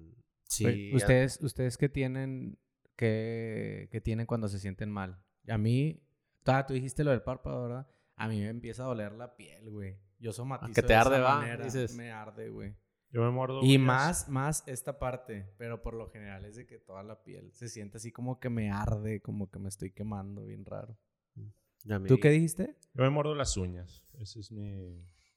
sí. 0.45 0.95
¿Ustedes, 0.95 1.41
ustedes 1.43 1.77
qué 1.77 1.89
tienen, 1.89 2.57
qué, 2.95 3.89
qué 3.91 4.01
tienen 4.01 4.27
cuando 4.27 4.47
se 4.47 4.61
sienten 4.61 4.93
mal? 4.93 5.21
A 5.49 5.59
mí, 5.59 6.01
ah, 6.45 6.65
tú 6.65 6.75
dijiste 6.75 7.03
lo 7.03 7.11
del 7.11 7.23
párpado, 7.23 7.63
¿verdad? 7.63 7.89
A 8.17 8.29
mí 8.29 8.41
me 8.41 8.49
empieza 8.49 8.83
a 8.83 8.87
doler 8.87 9.13
la 9.13 9.37
piel, 9.37 9.71
güey. 9.71 9.99
Yo 10.19 10.33
somatizo 10.33 10.73
que 10.73 10.83
te 10.83 10.89
de 10.89 10.95
esa 10.95 11.09
arde, 11.09 11.21
va, 11.21 11.37
manera, 11.39 11.65
dices. 11.65 11.95
Me 11.95 12.11
arde, 12.11 12.49
güey. 12.49 12.75
Yo 13.11 13.23
me 13.23 13.31
muerdo. 13.31 13.61
Y 13.63 13.77
uñas. 13.77 13.81
más, 13.87 14.29
más 14.29 14.65
esta 14.67 14.99
parte, 14.99 15.55
pero 15.59 15.83
por 15.83 15.95
lo 15.95 16.09
general 16.11 16.45
es 16.45 16.57
de 16.57 16.67
que 16.67 16.79
toda 16.79 17.03
la 17.03 17.23
piel 17.23 17.53
se 17.53 17.69
siente 17.69 17.99
así 17.99 18.11
como 18.13 18.41
que 18.41 18.49
me 18.51 18.71
arde, 18.71 19.21
como 19.21 19.51
que 19.51 19.59
me 19.59 19.69
estoy 19.69 19.91
quemando, 19.93 20.45
bien 20.45 20.65
raro. 20.65 20.99
Mí- 21.35 22.09
¿Tú 22.09 22.19
qué 22.19 22.31
dijiste? 22.31 22.77
Yo 22.95 23.05
me 23.05 23.11
muerdo 23.11 23.35
las 23.37 23.57
uñas. 23.57 24.03
Ese 24.19 24.41
es 24.41 24.51
mi. 24.51 24.97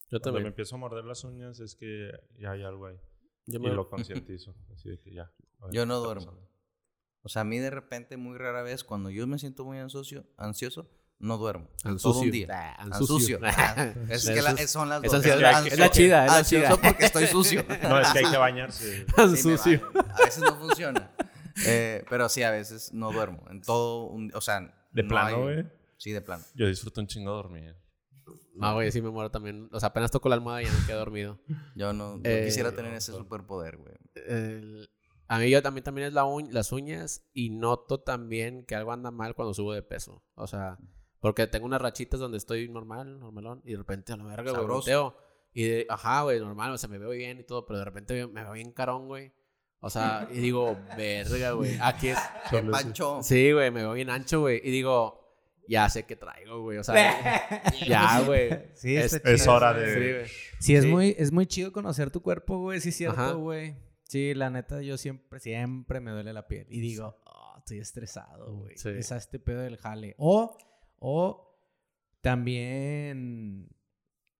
Yo 0.09 0.17
Cuando 0.17 0.21
también. 0.23 0.43
me 0.43 0.49
empiezo 0.49 0.75
a 0.75 0.79
morder 0.79 1.05
las 1.05 1.23
uñas 1.23 1.59
es 1.59 1.75
que 1.75 2.09
ya 2.39 2.51
hay 2.51 2.63
algo 2.63 2.87
ahí. 2.87 2.97
Yo 3.45 3.59
Y 3.59 3.63
me- 3.63 3.69
lo 3.73 3.87
concientizo. 3.89 4.55
Así 4.73 4.89
de 4.89 4.99
que 4.99 5.13
ya. 5.13 5.31
Yo 5.71 5.85
no 5.85 5.99
duermo. 5.99 6.25
pasando. 6.25 6.49
O 7.21 7.29
sea, 7.29 7.41
a 7.43 7.45
mí 7.45 7.59
de 7.59 7.69
repente, 7.69 8.17
muy 8.17 8.37
rara 8.37 8.63
vez, 8.63 8.83
cuando 8.83 9.09
yo 9.11 9.27
me 9.27 9.37
siento 9.37 9.63
muy 9.65 9.77
ansioso, 9.77 10.25
ansioso 10.37 10.89
no 11.19 11.37
duermo. 11.37 11.67
Todo 11.83 11.91
Ansucio. 11.93 12.21
un 12.23 12.31
día. 12.31 12.47
Ah, 12.51 12.75
Ansucio. 12.83 13.39
ansucio. 13.43 14.03
es 14.09 14.25
De 14.25 14.33
que 14.33 14.41
la- 14.41 14.67
son 14.67 14.89
las 14.89 15.03
es 15.03 15.11
dos. 15.11 15.25
es 15.25 15.31
es 15.73 15.79
la 15.79 15.91
chida, 15.91 16.25
es 16.25 16.31
la 16.31 16.37
Ansioso 16.39 16.65
chida. 16.75 16.81
porque 16.81 17.05
estoy 17.05 17.27
sucio. 17.27 17.65
No, 17.83 17.99
es 17.99 18.07
que 18.09 18.19
hay 18.19 18.31
que 18.31 18.37
bañarse. 18.37 19.05
Sí, 19.05 19.13
Ansucio. 19.17 19.81
baño. 19.93 20.05
A 20.15 20.25
veces 20.25 20.43
no 20.43 20.55
funciona. 20.55 21.11
Eh, 21.65 22.05
pero 22.09 22.29
sí, 22.29 22.41
a 22.43 22.51
veces 22.51 22.93
no 22.93 23.11
duermo. 23.11 23.43
En 23.49 23.61
todo 23.61 24.05
un... 24.07 24.31
O 24.33 24.41
sea... 24.41 24.61
De 24.91 25.03
no 25.03 25.09
plano, 25.09 25.27
hay- 25.37 25.43
güey. 25.43 25.65
Sí, 25.97 26.11
de 26.11 26.21
plano. 26.21 26.43
Yo 26.55 26.67
disfruto 26.67 27.01
un 27.01 27.07
chingo 27.07 27.31
dormir. 27.31 27.75
No, 28.55 28.73
güey, 28.73 28.91
sí 28.91 29.01
me 29.01 29.09
muero 29.09 29.29
también. 29.31 29.69
O 29.73 29.79
sea, 29.79 29.89
apenas 29.89 30.11
toco 30.11 30.29
la 30.29 30.35
almohada 30.35 30.61
y 30.61 30.65
ya 30.65 30.71
me 30.71 30.85
quedo 30.85 30.99
dormido. 30.99 31.39
Yo 31.75 31.91
no... 31.93 32.15
yo 32.17 32.21
Eh, 32.23 32.43
quisiera 32.45 32.71
tener 32.73 32.93
ese 32.93 33.11
superpoder, 33.11 33.77
güey. 33.77 33.95
El- 34.15 34.89
a 35.27 35.37
mí 35.37 35.49
yo 35.49 35.61
también, 35.61 35.83
también 35.83 36.07
es 36.07 36.13
la 36.13 36.23
uñ- 36.25 36.49
las 36.51 36.71
uñas 36.71 37.23
y 37.33 37.49
noto 37.51 37.99
también 38.01 38.65
que 38.65 38.75
algo 38.75 38.91
anda 38.93 39.11
mal 39.11 39.35
cuando 39.35 39.53
subo 39.53 39.73
de 39.73 39.83
peso. 39.83 40.23
O 40.35 40.47
sea, 40.47 40.77
porque 41.19 41.47
tengo 41.47 41.65
unas 41.65 41.81
rachitas 41.81 42.19
donde 42.19 42.37
estoy 42.37 42.69
normal, 42.69 43.19
normalón, 43.19 43.61
y 43.65 43.71
de 43.71 43.77
repente 43.77 44.13
a 44.13 44.17
la 44.17 44.23
verga, 44.25 44.51
güey, 44.53 44.67
volteo. 44.67 45.15
Y 45.53 45.63
de, 45.63 45.85
ajá, 45.89 46.21
güey, 46.23 46.39
normal, 46.39 46.71
o 46.71 46.77
sea, 46.77 46.89
me 46.89 46.97
veo 46.99 47.09
bien 47.09 47.39
y 47.39 47.43
todo, 47.43 47.65
pero 47.65 47.79
de 47.79 47.85
repente 47.85 48.27
me 48.27 48.43
veo 48.43 48.53
bien 48.53 48.71
carón, 48.71 49.07
güey. 49.07 49.33
O 49.81 49.89
sea, 49.89 50.27
y 50.31 50.39
digo, 50.39 50.77
verga, 50.97 51.51
güey, 51.53 51.77
aquí 51.81 52.09
es... 52.09 52.19
¡Qué 52.49 52.61
pancho! 52.61 53.19
Sí, 53.23 53.51
güey, 53.51 53.71
me 53.71 53.81
veo 53.81 53.93
bien 53.93 54.09
ancho, 54.09 54.41
güey, 54.41 54.61
y 54.63 54.69
digo, 54.71 55.19
ya 55.67 55.87
sé 55.89 56.03
qué 56.03 56.15
traigo, 56.15 56.61
güey, 56.61 56.77
o 56.77 56.83
sea, 56.83 57.63
ya, 57.87 58.21
güey. 58.21 58.49
Sí, 58.75 58.95
Es- 58.95 59.13
Es 59.23 59.47
hora 59.47 59.73
de- 59.73 60.25
Sí. 60.27 60.33
Sí, 60.59 60.75
es 60.75 60.83
Sí. 60.83 60.89
muy, 60.89 61.15
es 61.17 61.31
muy 61.31 61.45
chido 61.47 61.71
conocer 61.71 62.11
tu 62.11 62.21
cuerpo, 62.21 62.59
güey. 62.59 62.79
Sí, 62.81 62.89
Ajá. 63.05 63.15
cierto, 63.15 63.39
güey. 63.39 63.75
Sí, 64.03 64.33
la 64.33 64.49
neta, 64.49 64.81
yo 64.81 64.97
siempre, 64.97 65.39
siempre 65.39 65.99
me 65.99 66.11
duele 66.11 66.33
la 66.33 66.47
piel. 66.47 66.65
Y 66.69 66.79
digo, 66.79 67.15
"Oh, 67.25 67.55
estoy 67.59 67.79
estresado, 67.79 68.51
güey. 68.55 68.75
Sí. 68.77 68.89
Es 68.89 69.11
a 69.11 69.17
este 69.17 69.39
pedo 69.39 69.61
del 69.61 69.77
jale. 69.77 70.15
O, 70.17 70.57
o 70.99 71.57
también 72.21 73.69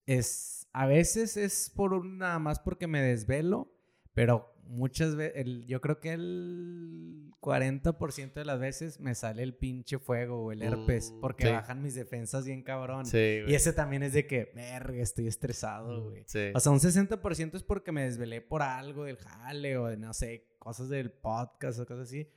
es, 0.06 0.68
a 0.74 0.86
veces 0.88 1.38
es 1.38 1.72
por 1.76 1.94
un- 1.94 2.18
nada 2.18 2.40
más 2.40 2.60
porque 2.60 2.88
me 2.88 3.02
desvelo, 3.02 3.72
pero 4.14 4.54
muchas 4.66 5.16
veces, 5.16 5.66
yo 5.66 5.82
creo 5.82 6.00
que 6.00 6.14
el 6.14 7.32
40% 7.42 8.34
de 8.40 8.46
las 8.46 8.60
veces 8.60 9.00
me 9.00 9.16
sale 9.16 9.44
el 9.44 9.56
pinche 9.56 9.98
fuego 9.98 10.44
o 10.46 10.52
el 10.52 10.62
herpes, 10.62 11.12
Mm, 11.12 11.22
porque 11.22 11.46
sí. 11.48 11.52
bajan 11.52 11.82
mis 11.82 11.96
defensas 11.96 12.46
bien 12.46 12.62
cabrón. 12.64 13.06
Sí, 13.06 13.40
güey. 13.42 13.52
Y 13.52 13.56
ese 13.56 13.72
también 13.74 14.04
es 14.04 14.14
de 14.14 14.28
que, 14.28 14.52
verga, 14.54 15.02
estoy 15.02 15.28
estresado, 15.28 16.10
güey. 16.10 16.24
Sí. 16.28 16.52
O 16.54 16.60
sea, 16.60 16.72
un 16.72 16.80
60% 16.80 17.56
es 17.58 17.64
porque 17.64 17.92
me 17.92 18.04
desvelé 18.04 18.42
por 18.42 18.62
algo 18.62 19.06
del 19.06 19.18
jale 19.18 19.78
o 19.78 19.88
de, 19.88 19.98
no 19.98 20.14
sé, 20.14 20.48
cosas 20.60 20.90
del 20.90 21.12
podcast 21.12 21.80
o 21.80 21.86
cosas 21.88 22.08
así. 22.10 22.28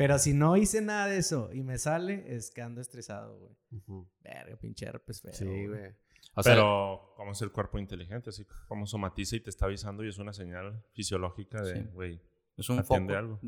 Pero 0.00 0.18
si 0.18 0.32
no 0.32 0.56
hice 0.56 0.80
nada 0.80 1.08
de 1.08 1.18
eso 1.18 1.50
y 1.52 1.62
me 1.62 1.76
sale, 1.76 2.24
es 2.34 2.50
que 2.50 2.62
ando 2.62 2.80
estresado, 2.80 3.38
güey. 3.38 3.52
Ujú. 3.72 4.08
Verga, 4.22 4.56
pinche 4.56 4.86
herpes 4.86 5.20
feo. 5.20 5.32
Sí, 5.34 5.44
güey. 5.44 5.66
güey. 5.66 5.94
O 6.36 6.42
sea, 6.42 6.54
Pero, 6.54 7.12
¿cómo 7.16 7.32
es 7.32 7.42
el 7.42 7.52
cuerpo 7.52 7.78
inteligente? 7.78 8.30
Así 8.30 8.46
como 8.66 8.86
somatiza 8.86 9.36
y 9.36 9.40
te 9.40 9.50
está 9.50 9.66
avisando 9.66 10.02
y 10.02 10.08
es 10.08 10.16
una 10.16 10.32
señal 10.32 10.82
fisiológica 10.94 11.60
de, 11.62 11.74
Sí. 11.82 11.88
güey, 11.92 12.18
Es 12.56 12.70
un 12.70 12.78
Atiende 12.78 13.12
foco. 13.14 13.18
algo. 13.18 13.40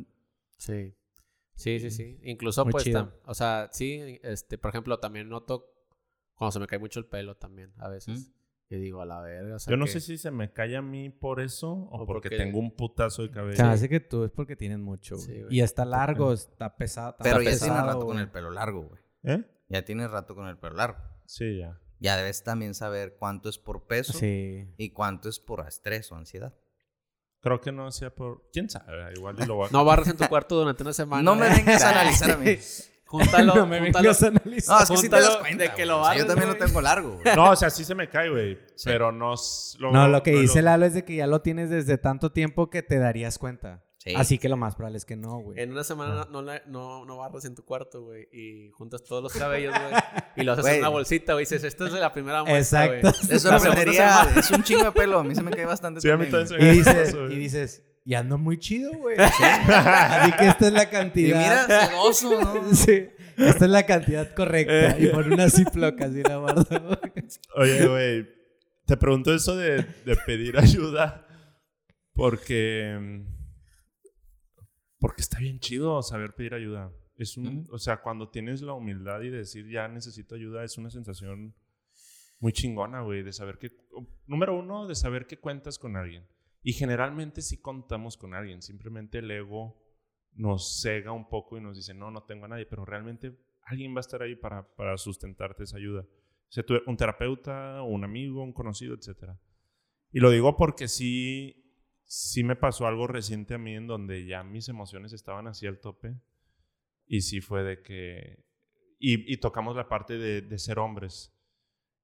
Sí. 0.59 0.94
Sí, 1.55 1.80
sí, 1.80 1.90
sí. 1.90 2.18
Incluso, 2.22 2.64
Muy 2.64 2.72
pues, 2.72 2.86
tam- 2.86 3.14
o 3.24 3.32
sea, 3.34 3.70
sí, 3.72 4.20
este, 4.22 4.59
por 4.59 4.68
ejemplo, 4.70 4.98
también 5.00 5.30
noto 5.30 5.72
cuando 6.34 6.53
se 6.53 6.61
me 6.61 6.66
cae 6.66 6.78
mucho 6.78 7.00
el 7.00 7.07
pelo 7.07 7.34
también, 7.36 7.72
a 7.78 7.88
veces. 7.88 8.30
Digo, 8.78 9.00
a 9.02 9.06
la 9.06 9.20
verga, 9.20 9.56
o 9.56 9.58
sea, 9.58 9.70
Yo 9.70 9.76
no 9.76 9.84
que- 9.86 9.92
sé 9.92 10.00
si 10.00 10.18
se 10.18 10.30
me 10.30 10.52
cae 10.52 10.76
a 10.76 10.82
mí 10.82 11.10
por 11.10 11.40
eso 11.40 11.70
o, 11.72 12.02
O 12.02 12.06
porque, 12.06 12.28
porque- 12.30 12.36
tengo 12.36 12.58
un 12.58 12.74
putazo 12.74 13.22
de 13.22 13.30
cabello. 13.30 13.56
Se 13.56 13.62
hace 13.62 13.88
que 13.88 14.00
tú 14.00 14.24
es 14.24 14.30
porque 14.30 14.56
tienes 14.56 14.78
mucho, 14.78 15.16
güey. 15.16 15.26
Sí, 15.26 15.42
güey. 15.42 15.56
y 15.56 15.60
está 15.60 15.84
largo, 15.84 16.32
está 16.32 16.76
pesado. 16.76 17.10
está 17.12 17.22
Pero 17.24 17.40
ya 17.42 17.50
pesado, 17.50 17.72
tienes 17.72 17.86
rato 17.94 18.06
con 18.06 18.18
el 18.18 18.30
pelo 18.30 18.50
largo, 18.50 18.82
güey. 18.88 19.00
¿Eh? 19.24 19.44
Ya 19.68 19.84
tienes 19.84 20.10
rato 20.10 20.34
con 20.34 20.46
el 20.48 20.58
pelo 20.58 20.76
largo. 20.76 20.98
Sí, 21.26 21.58
ya. 21.58 21.78
Ya 22.00 22.16
debes 22.16 22.42
también 22.42 22.74
saber 22.74 23.16
cuánto 23.18 23.48
es 23.48 23.58
por 23.58 23.86
peso 23.86 24.12
Sí. 24.12 24.66
y 24.76 24.90
cuánto 24.90 25.28
es 25.28 25.38
por 25.38 25.66
estrés 25.66 26.10
o 26.10 26.16
ansiedad. 26.16 26.52
Creo 27.40 27.60
que 27.60 27.72
no 27.72 27.90
sea 27.90 28.14
por... 28.14 28.48
¿Quién 28.52 28.70
sabe? 28.70 29.12
Igual 29.16 29.36
y 29.40 29.46
lo 29.46 29.56
voy 29.56 29.68
a... 29.68 29.72
No 29.72 29.84
barres 29.84 30.08
en 30.08 30.16
tu 30.16 30.26
cuarto 30.28 30.56
durante 30.56 30.82
una 30.82 30.92
semana. 30.92 31.22
No 31.22 31.34
me 31.36 31.48
vengas 31.50 31.82
a 31.84 31.90
analizar 31.90 32.30
a 32.32 32.36
mí. 32.36 32.56
Júntalo, 33.18 33.54
no 33.56 33.66
me 33.66 33.78
júntalo. 33.80 34.02
vengas 34.02 34.22
a 34.22 34.26
analizar. 34.28 34.76
No, 34.78 34.82
es 34.84 34.90
que 34.90 34.96
sí 34.96 35.08
te 35.08 35.16
das 35.20 35.36
cuenta. 35.36 35.64
de 35.64 35.72
que 35.74 35.86
lo 35.86 36.00
O 36.00 36.04
sea, 36.04 36.16
yo 36.16 36.26
también 36.26 36.48
lo 36.48 36.56
tengo 36.56 36.80
largo, 36.80 37.18
güey. 37.22 37.36
No, 37.36 37.50
o 37.50 37.56
sea, 37.56 37.70
sí 37.70 37.84
se 37.84 37.94
me 37.94 38.08
cae, 38.08 38.30
güey. 38.30 38.58
Pero 38.84 39.12
no... 39.12 39.34
s- 39.34 39.76
No, 39.80 40.08
lo 40.08 40.22
que 40.22 40.32
no 40.32 40.40
dice 40.40 40.62
Lalo 40.62 40.86
es 40.86 40.94
de 40.94 41.04
que 41.04 41.16
ya 41.16 41.26
lo 41.26 41.40
tienes 41.42 41.70
desde 41.70 41.98
tanto 41.98 42.32
tiempo 42.32 42.70
que 42.70 42.82
te 42.82 42.98
darías 42.98 43.38
cuenta. 43.38 43.84
Sí. 43.98 44.14
Así 44.16 44.38
que 44.38 44.48
lo 44.48 44.56
más 44.56 44.74
probable 44.74 44.98
es 44.98 45.04
que 45.04 45.14
no, 45.14 45.38
güey. 45.38 45.60
En 45.60 45.70
una 45.70 45.84
semana 45.84 46.26
no, 46.28 46.42
no, 46.42 46.52
no, 46.66 47.04
no 47.04 47.16
barres 47.18 47.44
en 47.44 47.54
tu 47.54 47.64
cuarto, 47.64 48.02
güey. 48.02 48.26
Y 48.32 48.70
juntas 48.72 49.04
todos 49.04 49.22
los 49.22 49.32
cabellos, 49.32 49.72
güey. 49.78 49.92
Y 50.36 50.42
lo 50.42 50.52
haces 50.54 50.66
en 50.66 50.78
una 50.80 50.88
bolsita, 50.88 51.34
güey. 51.34 51.42
Dices, 51.44 51.62
esta 51.62 51.86
es 51.86 51.92
de 51.92 52.00
la 52.00 52.12
primera 52.12 52.42
muestra, 52.42 52.86
güey. 52.88 52.98
Exacto. 52.98 53.26
Segunda 53.26 53.58
sorprendería. 53.60 54.08
semana. 54.24 54.40
Es 54.40 54.50
un 54.50 54.62
chingo 54.64 54.84
de 54.84 54.92
pelo. 54.92 55.18
A 55.20 55.22
mí 55.24 55.34
se 55.36 55.42
me 55.42 55.52
cae 55.52 55.66
bastante 55.66 56.00
Sí, 56.00 56.10
a 56.10 56.16
mí 56.16 56.24
también. 56.24 56.48
se 56.48 56.54
Y 56.54 56.58
me 56.58 56.62
cae 56.64 56.72
dices, 56.72 57.08
eso, 57.10 57.26
y 57.30 57.36
dices, 57.36 57.84
y 58.05 58.14
ando 58.14 58.36
muy 58.38 58.59
chido, 58.59 58.92
güey. 58.94 59.16
Así 59.20 60.32
que 60.36 60.46
esta 60.48 60.66
es 60.66 60.72
la 60.72 60.82
Y 60.84 60.86
cantidad. 60.86 61.38
mira, 61.68 61.86
sedoso, 61.88 62.40
¿no? 62.40 62.74
Sí, 62.74 63.09
esta 63.36 63.64
es 63.64 63.70
la 63.70 63.86
cantidad 63.86 64.34
correcta. 64.34 64.98
y 64.98 65.07
por 65.09 65.26
una 65.28 65.48
Ziploc 65.48 66.00
así 66.00 66.22
la 66.22 66.36
guardo. 66.36 66.66
Oye, 67.57 67.86
güey, 67.86 68.28
te 68.86 68.96
pregunto 68.96 69.32
eso 69.34 69.57
de, 69.57 69.82
de 70.05 70.16
pedir 70.26 70.59
ayuda 70.59 71.26
porque 72.14 73.22
porque 74.98 75.22
está 75.22 75.38
bien 75.38 75.59
chido 75.59 76.00
saber 76.03 76.34
pedir 76.34 76.55
ayuda. 76.55 76.92
Es 77.16 77.36
un, 77.36 77.46
Ujú. 77.61 77.74
o 77.74 77.78
sea, 77.78 77.98
cuando 77.98 78.28
tienes 78.30 78.62
la 78.62 78.72
humildad 78.74 79.20
y 79.22 79.30
decir 79.30 79.68
ya 79.70 79.86
necesito 79.88 80.34
ayuda 80.34 80.64
es 80.64 80.78
una 80.78 80.90
sensación 80.90 81.55
muy 82.40 82.53
chingona, 82.53 83.00
güey, 83.03 83.22
de 83.22 83.32
saber 83.32 83.59
que 83.59 83.70
número 84.26 84.59
uno, 84.59 84.86
de 84.86 84.94
saber 84.94 85.26
que 85.26 85.38
cuentas 85.38 85.78
con 85.78 85.96
alguien 85.96 86.26
Y 86.62 86.72
generalmente 86.74 87.42
sí 87.42 87.60
contamos 87.60 88.16
con 88.16 88.34
alguien, 88.34 88.62
simplemente 88.62 89.18
el 89.18 89.30
ego 89.30 89.80
nos 90.34 90.80
cega 90.80 91.12
un 91.12 91.28
poco 91.28 91.58
y 91.58 91.60
nos 91.60 91.76
dice, 91.76 91.92
no, 91.92 92.10
no 92.10 92.22
tengo 92.22 92.46
a 92.46 92.48
nadie, 92.48 92.66
pero 92.66 92.84
realmente 92.84 93.36
alguien 93.64 93.94
va 93.94 93.98
a 93.98 94.00
estar 94.00 94.22
ahí 94.22 94.36
para, 94.36 94.66
para 94.74 94.96
sustentarte 94.96 95.64
esa 95.64 95.76
ayuda. 95.76 96.06
Sea 96.48 96.64
un 96.86 96.96
terapeuta, 96.96 97.82
un 97.82 98.04
amigo, 98.04 98.42
un 98.42 98.52
conocido, 98.52 98.94
etc. 98.94 99.32
Y 100.10 100.20
lo 100.20 100.30
digo 100.30 100.56
porque 100.56 100.86
sí, 100.86 101.74
sí 102.04 102.44
me 102.44 102.56
pasó 102.56 102.86
algo 102.86 103.06
reciente 103.06 103.54
a 103.54 103.58
mí 103.58 103.74
en 103.74 103.86
donde 103.86 104.26
ya 104.26 104.42
mis 104.42 104.68
emociones 104.68 105.12
estaban 105.12 105.46
así 105.46 105.66
al 105.66 105.80
tope. 105.80 106.14
Y 107.06 107.22
sí 107.22 107.40
fue 107.40 107.62
de 107.62 107.82
que... 107.82 108.44
Y, 108.98 109.36
tocamos 109.38 109.74
la 109.74 109.88
parte 109.88 110.16
de 110.16 110.58
ser 110.58 110.78
hombres 110.78 111.32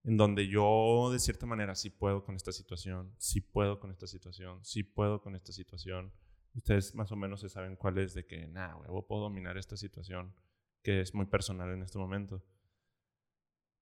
en 0.09 0.17
donde 0.17 0.49
yo 0.49 1.11
de 1.13 1.19
cierta 1.19 1.45
manera 1.45 1.75
sí 1.75 1.91
puedo 1.91 2.25
con 2.25 2.35
esta 2.35 2.51
situación, 2.51 3.15
sí 3.19 3.43
puedo 3.43 3.79
con 3.79 3.91
esta 3.91 4.07
situación, 4.07 4.65
sí 4.65 4.83
puedo 4.83 5.21
con 5.21 5.37
esta 5.37 5.53
situación. 5.53 6.15
Ustedes 6.55 6.95
más 6.95 7.13
o 7.13 7.17
menos 7.17 7.41
se 7.43 7.51
saben 7.51 7.77
cuál 7.77 7.99
es 7.99 8.15
de 8.15 8.25
que, 8.25 8.49
nada, 8.49 8.75
huevo, 8.77 9.07
puedo 9.07 9.25
dominar 9.25 9.59
esta 9.59 9.77
situación 9.77 10.35
que 10.83 11.03
es 11.03 11.15
muy 11.15 11.27
personal 11.27 11.75
en 11.75 11.83
este 11.83 11.99
momento. 11.99 12.43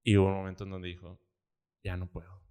Y 0.03 0.17
hubo 0.17 0.27
un 0.27 0.35
momento 0.35 0.65
en 0.65 0.71
donde 0.71 0.89
dijo, 0.89 1.25
ya 1.85 1.97
no 1.97 2.11
puedo. 2.11 2.43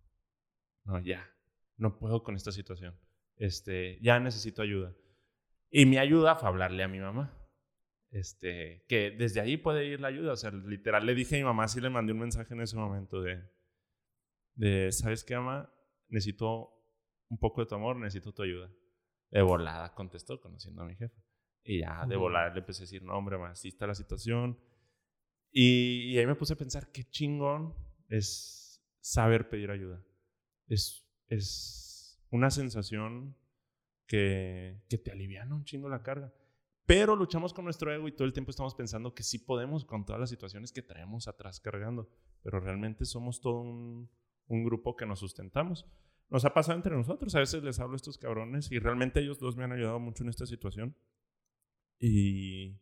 No, 0.86 1.02
ya, 1.02 1.30
no 1.76 2.00
puedo 2.00 2.24
con 2.24 2.38
esta 2.38 2.54
situación. 2.54 2.98
Este, 3.36 4.00
ya 4.02 4.22
necesito 4.22 4.62
ayuda. 4.62 4.96
Y 5.70 5.86
mi 5.86 5.98
ayuda 5.98 6.38
fue 6.38 6.48
hablarle 6.48 6.82
a 6.82 6.88
mi 6.88 7.02
mamá. 7.02 7.38
Este, 8.10 8.86
que 8.88 9.12
desde 9.12 9.42
ahí 9.42 9.58
puede 9.58 9.86
ir 9.86 10.00
la 10.00 10.08
ayuda. 10.08 10.32
O 10.32 10.38
sea, 10.38 10.52
literal 10.52 11.06
le 11.06 11.14
dije 11.14 11.36
a 11.36 11.40
mi 11.40 11.44
mamá, 11.44 11.68
sí 11.68 11.82
le 11.82 11.90
mandé 11.90 12.14
un 12.14 12.20
mensaje 12.20 12.54
en 12.54 12.62
ese 12.62 12.78
momento 12.78 13.22
de, 13.22 13.44
de, 14.56 14.92
¿sabes 14.92 15.24
qué, 15.24 15.36
mamá? 15.36 15.72
Necesito 16.08 16.72
un 17.30 17.38
poco 17.38 17.62
de 17.62 17.68
tu 17.68 17.76
amor, 17.76 17.98
necesito 17.98 18.34
tu 18.34 18.42
ayuda. 18.44 18.72
De 19.30 19.42
volada 19.42 19.94
contestó, 19.94 20.40
conociendo 20.40 20.82
a 20.82 20.86
mi 20.86 20.96
jefe. 20.96 21.22
Y 21.64 21.82
ya 21.82 22.06
de 22.06 22.16
volada 22.16 22.54
le 22.54 22.60
empecé 22.60 22.84
a 22.84 22.86
decir, 22.86 23.04
no, 23.04 23.18
hombre, 23.18 23.38
así 23.46 23.70
está 23.70 23.88
la 23.88 23.96
situación. 23.96 24.60
Y, 25.52 26.18
ahí 26.18 26.28
me 26.28 26.36
puse 26.36 26.54
a 26.54 26.58
pensar, 26.58 26.92
qué 26.92 27.04
chingón 27.06 27.74
es 28.08 28.86
saber 29.00 29.50
pedir 29.50 29.72
ayuda. 29.72 30.04
Es, 30.68 31.06
es 31.28 32.24
una 32.30 32.52
sensación 32.52 33.36
que, 34.08 34.84
que 34.90 34.98
te 34.98 35.12
aliviana 35.12 35.56
un 35.56 35.66
chingo 35.66 35.90
la 35.90 36.04
carga. 36.04 36.34
Pero 36.86 37.16
luchamos 37.16 37.52
con 37.52 37.66
nuestro 37.66 37.92
ego 37.92 38.08
y 38.08 38.12
todo 38.12 38.28
el 38.28 38.34
tiempo 38.34 38.52
estamos 38.52 38.76
pensando 38.76 39.16
que 39.16 39.24
sí 39.24 39.40
podemos 39.40 39.86
con 39.86 40.06
todas 40.06 40.20
las 40.20 40.30
situaciones 40.30 40.72
que 40.72 40.84
traemos 40.84 41.28
atrás 41.28 41.60
cargando. 41.60 42.12
Pero 42.44 42.60
realmente 42.60 43.06
somos 43.06 43.42
todo 43.42 43.62
un, 43.62 44.12
un 44.48 44.64
grupo 44.64 44.96
que 44.96 45.06
nos 45.06 45.20
sustentamos. 45.20 45.86
Nos 46.30 46.46
ha 46.46 46.54
pasado 46.54 46.78
entre 46.78 46.96
nosotros. 46.96 47.34
A 47.36 47.40
veces 47.40 47.64
les 47.64 47.80
hablo 47.80 47.94
a 47.94 47.98
estos 47.98 48.18
cabrones 48.18 48.72
y 48.72 48.80
realmente 48.80 49.20
ellos 49.20 49.40
dos 49.40 49.56
me 49.56 49.64
han 49.64 49.72
ayudado 49.72 50.00
mucho 50.00 50.24
en 50.24 50.30
esta 50.30 50.46
situación. 50.46 50.96
Y, 52.00 52.82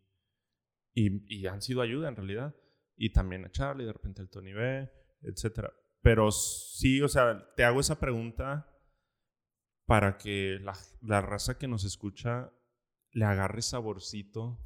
y, 0.94 1.46
han 1.48 1.62
sido 1.62 1.82
ayuda 1.82 2.10
en 2.10 2.16
realidad. 2.16 2.56
Y 2.96 3.12
también 3.12 3.46
a 3.46 3.52
Charlie, 3.52 3.86
de 3.86 3.94
repente 3.94 4.22
el 4.22 4.30
Tony 4.30 4.54
B, 4.54 4.90
etc. 5.24 5.70
Pero 6.02 6.32
sí, 6.32 7.02
o 7.02 7.08
sea, 7.08 7.54
te 7.56 7.64
hago 7.64 7.80
esa 7.80 8.00
pregunta 8.00 8.70
para 9.86 10.18
que 10.18 10.60
la, 10.62 10.74
la 11.02 11.22
raza 11.22 11.58
que 11.58 11.68
nos 11.68 11.84
escucha 11.84 12.54
le 13.12 13.26
agarre 13.26 13.62
saborcito 13.62 14.60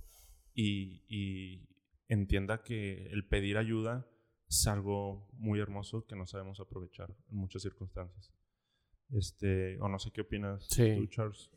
y, 0.54 1.04
y 1.08 1.68
entienda 2.08 2.64
que 2.64 3.08
el 3.08 3.28
pedir 3.28 3.58
ayuda 3.58 4.08
es 4.50 4.68
algo 4.68 5.28
muy 5.34 5.60
hermoso 5.60 6.06
que 6.06 6.16
no 6.16 6.26
sabemos 6.26 6.60
aprovechar 6.60 7.16
en 7.30 7.38
muchas 7.38 7.62
circunstancias. 7.62 8.32
Este, 9.10 9.80
o 9.80 9.88
no 9.88 10.00
sé 10.00 10.12
qué 10.12 10.22
opinas 10.22 10.68
tú, 10.68 11.08
Charles. 11.08 11.52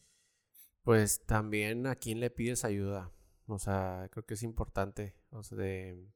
Pues 0.83 1.25
también 1.27 1.87
a 1.87 1.97
quién 1.97 2.21
le 2.21 2.31
pides 2.31 2.65
ayuda. 2.65 3.13
O 3.47 3.59
sea, 3.59 4.09
creo 4.11 4.25
que 4.25 4.35
es 4.35 4.43
importante. 4.43 5.17
O 5.31 5.43
sea, 5.43 5.59
de... 5.59 6.09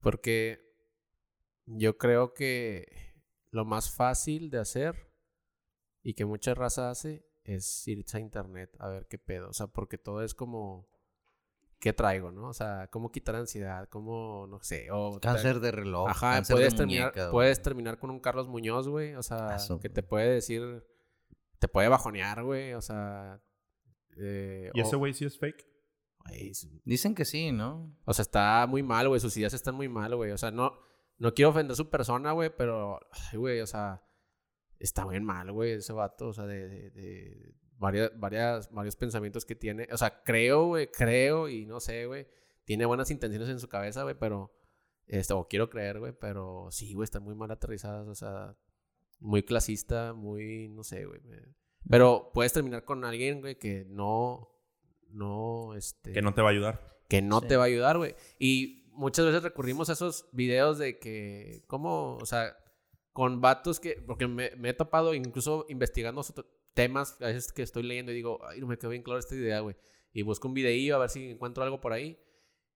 Porque 0.00 0.60
yo 1.66 1.98
creo 1.98 2.34
que 2.34 2.86
lo 3.50 3.64
más 3.64 3.94
fácil 3.94 4.50
de 4.50 4.58
hacer 4.58 5.12
y 6.02 6.14
que 6.14 6.24
mucha 6.24 6.54
raza 6.54 6.90
hace 6.90 7.26
es 7.44 7.86
irse 7.88 8.16
a 8.16 8.20
internet 8.20 8.74
a 8.78 8.88
ver 8.88 9.06
qué 9.08 9.18
pedo. 9.18 9.48
O 9.48 9.52
sea, 9.52 9.66
porque 9.66 9.98
todo 9.98 10.22
es 10.22 10.34
como 10.34 10.88
qué 11.78 11.92
traigo, 11.92 12.30
¿no? 12.30 12.48
O 12.48 12.52
sea, 12.52 12.88
cómo 12.90 13.10
quitar 13.10 13.36
ansiedad, 13.36 13.88
cómo, 13.88 14.46
no 14.48 14.60
sé, 14.62 14.88
o... 14.90 15.18
Cáncer 15.20 15.60
de 15.60 15.70
reloj, 15.70 16.08
Ajá, 16.08 16.42
puedes, 16.48 16.74
terminar, 16.74 17.12
puedes 17.30 17.62
terminar 17.62 17.98
con 17.98 18.10
un 18.10 18.20
Carlos 18.20 18.48
Muñoz, 18.48 18.88
güey, 18.88 19.14
o 19.14 19.22
sea, 19.22 19.56
que 19.80 19.88
te 19.88 20.02
puede 20.02 20.30
decir, 20.30 20.84
te 21.58 21.68
puede 21.68 21.88
bajonear, 21.88 22.42
güey, 22.42 22.74
o 22.74 22.80
sea... 22.80 23.40
Eh, 24.16 24.70
¿Y 24.74 24.80
ese 24.80 24.96
güey 24.96 25.14
sí 25.14 25.24
es 25.24 25.38
fake? 25.38 25.64
Dicen 26.84 27.14
que 27.14 27.24
sí, 27.24 27.52
¿no? 27.52 27.96
O 28.04 28.12
sea, 28.12 28.22
está 28.22 28.66
muy 28.68 28.82
mal, 28.82 29.08
güey, 29.08 29.20
sus 29.20 29.36
ideas 29.36 29.54
están 29.54 29.74
muy 29.74 29.88
mal, 29.88 30.14
güey, 30.16 30.32
o 30.32 30.38
sea, 30.38 30.50
no, 30.50 30.78
no 31.18 31.32
quiero 31.32 31.50
ofender 31.50 31.72
a 31.72 31.76
su 31.76 31.88
persona, 31.88 32.32
güey, 32.32 32.50
pero, 32.54 32.98
güey, 33.34 33.60
o 33.60 33.66
sea, 33.66 34.02
está 34.78 35.06
bien 35.06 35.24
mal, 35.24 35.52
güey, 35.52 35.72
ese 35.72 35.92
vato, 35.92 36.28
o 36.28 36.32
sea, 36.32 36.46
de, 36.46 36.90
de 36.90 37.54
varias, 37.78 38.18
varias, 38.18 38.70
varios 38.70 38.96
pensamientos 38.96 39.44
que 39.44 39.54
tiene. 39.54 39.88
O 39.92 39.96
sea, 39.96 40.22
creo, 40.22 40.66
güey, 40.66 40.90
creo 40.90 41.48
y 41.48 41.64
no 41.66 41.80
sé, 41.80 42.06
güey. 42.06 42.26
Tiene 42.64 42.84
buenas 42.84 43.10
intenciones 43.10 43.48
en 43.48 43.60
su 43.60 43.68
cabeza, 43.68 44.02
güey, 44.02 44.14
pero... 44.18 44.52
Esto, 45.08 45.38
o 45.38 45.48
quiero 45.48 45.70
creer, 45.70 46.00
güey, 46.00 46.12
pero 46.12 46.68
sí, 46.70 46.92
güey, 46.92 47.04
están 47.04 47.22
muy 47.22 47.34
mal 47.34 47.50
aterrizadas, 47.50 48.06
o 48.08 48.14
sea, 48.14 48.54
muy 49.20 49.42
clasista, 49.42 50.12
muy, 50.12 50.68
no 50.68 50.84
sé, 50.84 51.06
güey. 51.06 51.22
Pero 51.88 52.30
puedes 52.34 52.52
terminar 52.52 52.84
con 52.84 53.06
alguien, 53.06 53.40
güey, 53.40 53.56
que 53.58 53.86
no, 53.88 54.50
no, 55.08 55.74
este... 55.74 56.12
Que 56.12 56.20
no 56.20 56.34
te 56.34 56.42
va 56.42 56.48
a 56.48 56.52
ayudar. 56.52 57.00
Que 57.08 57.22
no 57.22 57.40
te 57.40 57.56
va 57.56 57.62
a 57.62 57.66
ayudar, 57.68 57.96
güey. 57.96 58.16
Y 58.38 58.86
muchas 58.92 59.24
veces 59.24 59.42
recurrimos 59.42 59.88
a 59.88 59.94
esos 59.94 60.28
videos 60.32 60.76
de 60.76 60.98
que, 60.98 61.64
¿cómo? 61.68 62.16
O 62.16 62.26
sea, 62.26 62.54
con 63.14 63.40
vatos 63.40 63.80
que, 63.80 64.02
porque 64.06 64.26
me, 64.26 64.50
me 64.56 64.68
he 64.68 64.74
topado 64.74 65.14
incluso 65.14 65.64
investigando 65.70 66.22
temas 66.78 67.20
a 67.20 67.26
veces 67.26 67.52
que 67.52 67.62
estoy 67.62 67.82
leyendo 67.82 68.12
y 68.12 68.14
digo, 68.14 68.38
ay, 68.46 68.60
no 68.60 68.68
me 68.68 68.78
quedó 68.78 68.90
bien 68.90 69.02
claro 69.02 69.18
esta 69.18 69.34
idea, 69.34 69.58
güey. 69.58 69.74
Y 70.12 70.22
busco 70.22 70.46
un 70.46 70.54
videillo 70.54 70.94
a 70.94 70.98
ver 71.00 71.10
si 71.10 71.28
encuentro 71.28 71.64
algo 71.64 71.80
por 71.80 71.92
ahí. 71.92 72.20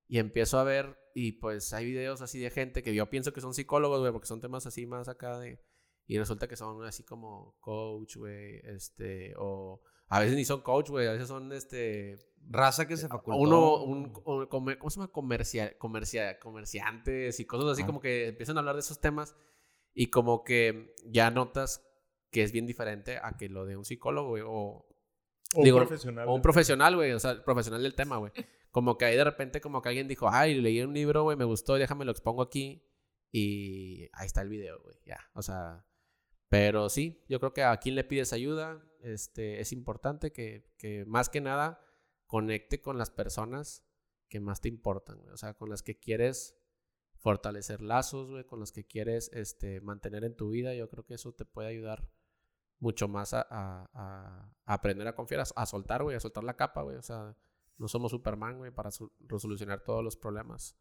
Y 0.09 0.19
empiezo 0.19 0.59
a 0.59 0.65
ver, 0.65 0.99
y 1.15 1.33
pues 1.39 1.73
hay 1.73 1.85
videos 1.85 2.21
así 2.21 2.41
de 2.41 2.51
gente 2.51 2.83
que 2.83 2.97
yo 2.97 3.09
pienso 3.09 3.33
que 3.33 3.41
son 3.41 3.55
psicólogos, 3.55 4.01
güey, 4.01 4.11
porque 4.11 4.27
son 4.27 4.41
temas 4.41 4.67
así 4.67 4.87
más 4.87 5.09
acá 5.09 5.39
de. 5.39 5.61
Y 6.09 6.19
resulta 6.19 6.49
que 6.49 6.57
son 6.57 6.85
así 6.85 7.05
como 7.05 7.57
coach, 7.61 8.17
güey, 8.17 8.61
este, 8.65 9.35
o 9.39 9.81
a 10.09 10.19
veces 10.19 10.35
ni 10.35 10.45
son 10.45 10.63
coach, 10.63 10.91
güey, 10.91 11.07
a 11.07 11.13
veces 11.13 11.29
son 11.29 11.53
este. 11.53 12.19
Raza 12.51 12.89
que 12.89 12.97
se 12.97 13.07
facultó. 13.07 13.39
Uno, 13.39 13.85
un, 13.85 14.13
¿cómo 14.13 14.91
se 14.91 14.97
llama? 14.97 15.13
Comercial, 15.13 15.79
comercial, 15.79 16.41
comerciantes 16.41 17.39
y 17.39 17.47
cosas 17.47 17.71
así, 17.71 17.85
como 17.85 18.01
que 18.01 18.27
empiezan 18.27 18.57
a 18.57 18.61
hablar 18.61 18.75
de 18.75 18.81
esos 18.81 19.01
temas 19.01 19.37
y 19.95 20.11
como 20.11 20.43
que 20.43 20.93
ya 21.07 21.31
notas 21.31 21.87
que 22.33 22.43
es 22.43 22.51
bien 22.51 22.67
diferente 22.67 23.19
a 23.23 23.37
que 23.37 23.49
lo 23.49 23.67
de 23.67 23.77
un 23.77 23.85
psicólogo, 23.85 24.31
güey, 24.31 24.43
o... 24.45 24.87
un 25.55 25.65
profesional. 25.77 26.29
O 26.29 26.35
un 26.35 26.43
profesional, 26.43 26.97
güey, 26.97 27.13
o 27.13 27.21
sea, 27.21 27.45
profesional 27.45 27.83
del 27.83 27.95
tema, 27.95 28.17
güey. 28.17 28.33
Como 28.73 28.97
que 28.97 29.05
ahí 29.05 29.17
de 29.17 29.25
repente 29.25 29.61
como 29.61 29.83
que 29.83 29.91
alguien 29.91 30.09
dijo, 30.09 30.31
ay, 30.31 30.59
leí 30.59 30.81
un 30.81 30.95
libro, 30.95 31.25
güey, 31.25 31.37
me 31.37 31.45
gustó, 31.45 31.75
déjame 31.75 32.07
lo 32.07 32.11
expongo 32.11 32.41
aquí. 32.41 32.83
Y 33.31 34.09
ahí 34.15 34.25
está 34.25 34.41
el 34.41 34.49
video, 34.49 34.81
güey, 34.81 34.97
ya. 35.05 35.21
O 35.35 35.43
sea, 35.43 35.85
pero 36.49 36.89
sí, 36.89 37.23
yo 37.29 37.39
creo 37.39 37.53
que 37.53 37.65
a 37.65 37.77
quien 37.77 37.97
le 37.97 38.05
pides 38.05 38.33
ayuda, 38.33 38.83
este, 39.03 39.61
es 39.61 39.73
importante 39.73 40.33
que, 40.33 40.73
que 40.79 41.05
más 41.05 41.29
que 41.29 41.43
nada 41.43 41.85
conecte 42.27 42.81
con 42.81 42.97
las 42.97 43.11
personas 43.11 43.85
que 44.31 44.41
más 44.41 44.63
te 44.63 44.69
importan, 44.69 45.19
güey. 45.19 45.35
O 45.35 45.37
sea, 45.37 45.53
con 45.53 45.69
las 45.69 45.83
que 45.83 45.99
quieres 45.99 46.57
fortalecer 47.23 47.83
lazos, 47.83 48.31
güey, 48.31 48.45
con 48.45 48.59
las 48.59 48.73
que 48.73 48.87
quieres 48.87 49.31
este, 49.33 49.81
mantener 49.81 50.25
en 50.25 50.35
tu 50.35 50.51
vida. 50.51 50.75
Yo 50.75 50.89
creo 50.89 51.05
que 51.05 51.15
eso 51.15 51.33
te 51.33 51.45
puede 51.45 51.69
ayudar 51.69 52.11
mucho 52.83 53.07
más 53.07 53.33
a, 53.33 54.51
aprender 54.67 55.07
a 55.07 55.15
confiar, 55.15 55.45
a, 55.55 55.67
soltar, 55.67 56.03
güey, 56.03 56.17
a 56.17 56.21
soltar 56.21 56.43
la 56.43 56.57
capa, 56.57 56.83
güey. 56.83 56.97
O 56.97 57.03
sea, 57.03 57.37
no 57.79 57.87
somos 57.87 58.11
Superman, 58.11 58.59
güey, 58.59 58.73
para 58.73 58.91
resolucionar 59.21 59.85
todos 59.85 60.03
los 60.03 60.17
problemas. 60.17 60.77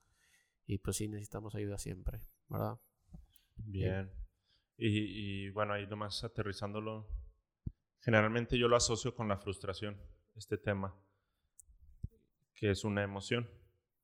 Y 0.66 0.80
pues 0.80 0.98
sí, 0.98 1.08
necesitamos 1.08 1.54
ayuda 1.54 1.78
siempre, 1.78 2.22
¿verdad? 2.50 2.80
Bien. 3.56 4.12
Y, 4.78 5.46
y 5.46 5.50
bueno, 5.52 5.74
ahí 5.74 5.86
nomás 5.86 6.24
aterrizándolo. 6.24 7.08
Generalmente 8.00 8.58
yo 8.58 8.68
lo 8.68 8.76
asocio 8.76 9.14
con 9.14 9.28
la 9.28 9.38
frustración, 9.38 10.02
este 10.34 10.58
tema, 10.58 11.00
que 12.56 12.72
es 12.72 12.84
una 12.84 13.04
emoción. 13.04 13.48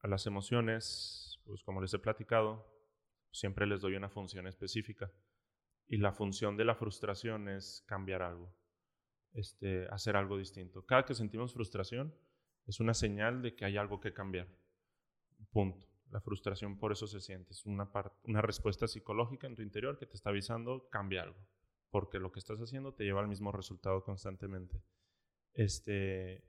A 0.01 0.07
las 0.07 0.27
emociones, 0.27 1.41
pues 1.45 1.63
como 1.63 1.81
les 1.81 1.91
he 1.95 1.99
platicado, 1.99 2.71
siempre 3.31 3.65
les 3.65 3.81
doy 3.81 3.95
una 3.95 4.09
función 4.09 4.45
específica. 4.45 5.11
Y 5.87 5.97
la 5.97 6.11
función 6.11 6.57
de 6.57 6.65
la 6.65 6.75
frustración 6.75 7.47
es 7.47 7.83
cambiar 7.87 8.21
algo, 8.21 8.53
este, 9.33 9.87
hacer 9.89 10.17
algo 10.17 10.37
distinto. 10.37 10.85
Cada 10.85 11.05
que 11.05 11.15
sentimos 11.15 11.53
frustración 11.53 12.13
es 12.65 12.79
una 12.79 12.93
señal 12.93 13.41
de 13.41 13.55
que 13.55 13.65
hay 13.65 13.77
algo 13.77 13.99
que 13.99 14.13
cambiar. 14.13 14.47
Punto. 15.51 15.87
La 16.11 16.21
frustración 16.21 16.77
por 16.77 16.91
eso 16.91 17.07
se 17.07 17.21
siente. 17.21 17.53
Es 17.53 17.65
una, 17.65 17.89
una 18.23 18.41
respuesta 18.41 18.87
psicológica 18.87 19.47
en 19.47 19.55
tu 19.55 19.61
interior 19.61 19.97
que 19.97 20.05
te 20.05 20.15
está 20.15 20.29
avisando, 20.29 20.89
cambia 20.89 21.23
algo. 21.23 21.39
porque 21.89 22.19
lo 22.19 22.31
que 22.31 22.39
estás 22.39 22.59
haciendo 22.59 22.93
te 22.93 23.05
lleva 23.05 23.21
al 23.21 23.29
mismo 23.29 23.51
resultado 23.51 24.03
constantemente. 24.03 24.81
Este, 25.53 26.43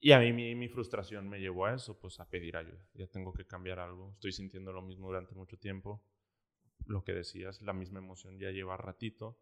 y 0.00 0.12
a 0.12 0.18
mí 0.18 0.32
mi, 0.32 0.54
mi, 0.54 0.68
frustración 0.68 1.28
me 1.28 1.38
llevó 1.38 1.66
a 1.66 1.74
eso, 1.74 1.98
pues 1.98 2.18
a 2.18 2.28
pedir 2.28 2.56
ayuda. 2.56 2.84
Ya 2.94 3.06
tengo 3.06 3.32
que 3.32 3.46
cambiar 3.46 3.78
algo. 3.78 4.12
Estoy 4.12 4.32
sintiendo 4.32 4.72
lo 4.72 4.82
mismo 4.82 5.06
durante 5.06 5.34
mucho 5.34 5.58
tiempo. 5.58 6.02
Lo 6.86 7.02
que 7.04 7.12
decías, 7.12 7.62
la 7.62 7.72
misma 7.72 7.98
emoción 7.98 8.38
ya 8.38 8.50
lleva 8.50 8.76
ratito, 8.76 9.40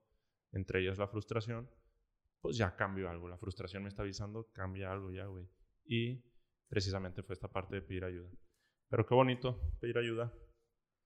entre 0.52 0.80
ellas 0.80 0.98
la 0.98 1.09
frustración. 1.09 1.70
Pues 2.40 2.56
ya 2.56 2.74
cambio 2.74 3.09
algo. 3.09 3.28
La 3.28 3.38
frustración 3.38 3.84
me 3.84 3.88
está 3.88 4.02
avisando, 4.02 4.50
cambia 4.52 4.90
algo 4.90 5.12
ya, 5.12 5.26
güey. 5.26 5.48
Y 5.84 6.24
precisamente 6.68 7.22
fue 7.22 7.34
esta 7.34 7.48
parte 7.48 7.76
de 7.76 7.82
pedir 7.82 8.04
ayuda. 8.04 8.30
Pero 8.88 9.06
qué 9.06 9.14
bonito 9.14 9.60
pedir 9.80 9.98
ayuda. 9.98 10.32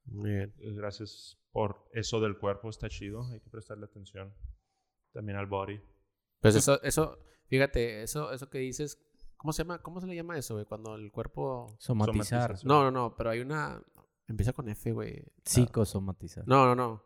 Muy 0.07 0.31
bien. 0.31 0.55
Eh, 0.59 0.73
gracias 0.73 1.39
por 1.51 1.89
eso 1.93 2.21
del 2.21 2.39
cuerpo, 2.39 2.71
está 2.71 2.89
chido. 2.89 3.27
Hay 3.33 3.41
que 3.41 3.51
prestarle 3.51 3.85
atención 3.85 4.35
también 5.13 5.39
al 5.39 5.47
body. 5.47 5.81
Pues 6.41 6.55
eso, 6.55 6.81
eso, 6.83 7.19
fíjate, 7.49 8.03
eso, 8.03 8.33
eso 8.33 8.49
que 8.49 8.59
dices, 8.59 9.03
¿cómo 9.37 9.53
se 9.53 9.63
llama? 9.63 9.83
¿Cómo 9.83 10.01
se 10.01 10.07
le 10.07 10.15
llama 10.15 10.39
eso, 10.39 10.55
güey? 10.55 10.67
Cuando 10.67 10.95
el 10.95 11.11
cuerpo... 11.11 11.77
Somatizar. 11.79 12.57
No, 12.65 12.85
no, 12.85 12.91
no, 12.91 13.17
pero 13.17 13.31
hay 13.31 13.41
una... 13.41 13.83
Empieza 14.29 14.53
con 14.53 14.69
F, 14.69 14.93
güey. 14.93 15.25
Psicosomatizar. 15.45 16.47
No, 16.47 16.67
no, 16.67 16.75
no. 16.75 17.05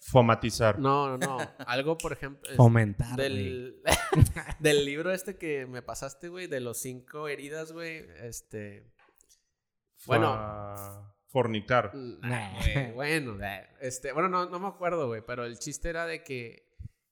Fomatizar. 0.00 0.78
No, 0.78 1.16
no, 1.16 1.18
no. 1.18 1.38
Algo, 1.66 1.98
por 1.98 2.12
ejemplo. 2.12 2.50
Fomentar. 2.56 3.16
Del, 3.16 3.82
del 4.58 4.84
libro 4.84 5.12
este 5.12 5.36
que 5.36 5.66
me 5.66 5.82
pasaste, 5.82 6.28
güey, 6.28 6.46
de 6.46 6.60
los 6.60 6.78
cinco 6.78 7.28
heridas, 7.28 7.72
güey. 7.72 8.06
Este. 8.22 8.90
Bueno. 10.06 11.12
Fornicar. 11.28 11.92
bueno, 12.94 13.38
este, 13.80 14.12
bueno, 14.12 14.28
no, 14.28 14.48
no 14.48 14.60
me 14.60 14.68
acuerdo, 14.68 15.08
güey, 15.08 15.20
pero 15.26 15.44
el 15.44 15.58
chiste 15.58 15.88
era 15.88 16.06
de 16.06 16.22
que 16.22 16.64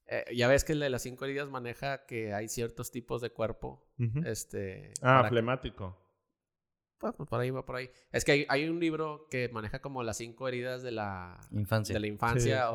eh, 0.06 0.24
ya 0.36 0.46
ves 0.46 0.62
que 0.62 0.74
el 0.74 0.80
de 0.80 0.90
las 0.90 1.02
cinco 1.02 1.24
heridas 1.24 1.48
maneja 1.48 2.06
que 2.06 2.32
hay 2.32 2.48
ciertos 2.48 2.92
tipos 2.92 3.20
de 3.20 3.30
cuerpo. 3.30 3.84
Este. 4.24 4.92
Ah, 5.02 5.24
flemático. 5.28 6.01
Pues, 7.16 7.28
por 7.28 7.40
ahí 7.40 7.50
va 7.50 7.66
por 7.66 7.76
ahí. 7.76 7.90
Es 8.12 8.24
que 8.24 8.46
hay, 8.48 8.68
un 8.68 8.78
libro 8.78 9.26
que 9.28 9.48
maneja 9.48 9.80
como 9.80 10.02
las 10.02 10.18
cinco 10.18 10.46
heridas 10.46 10.82
de 10.82 10.92
la 10.92 11.40
infancia. 11.50 11.94
De 11.94 12.00
la 12.00 12.06
infancia. 12.06 12.70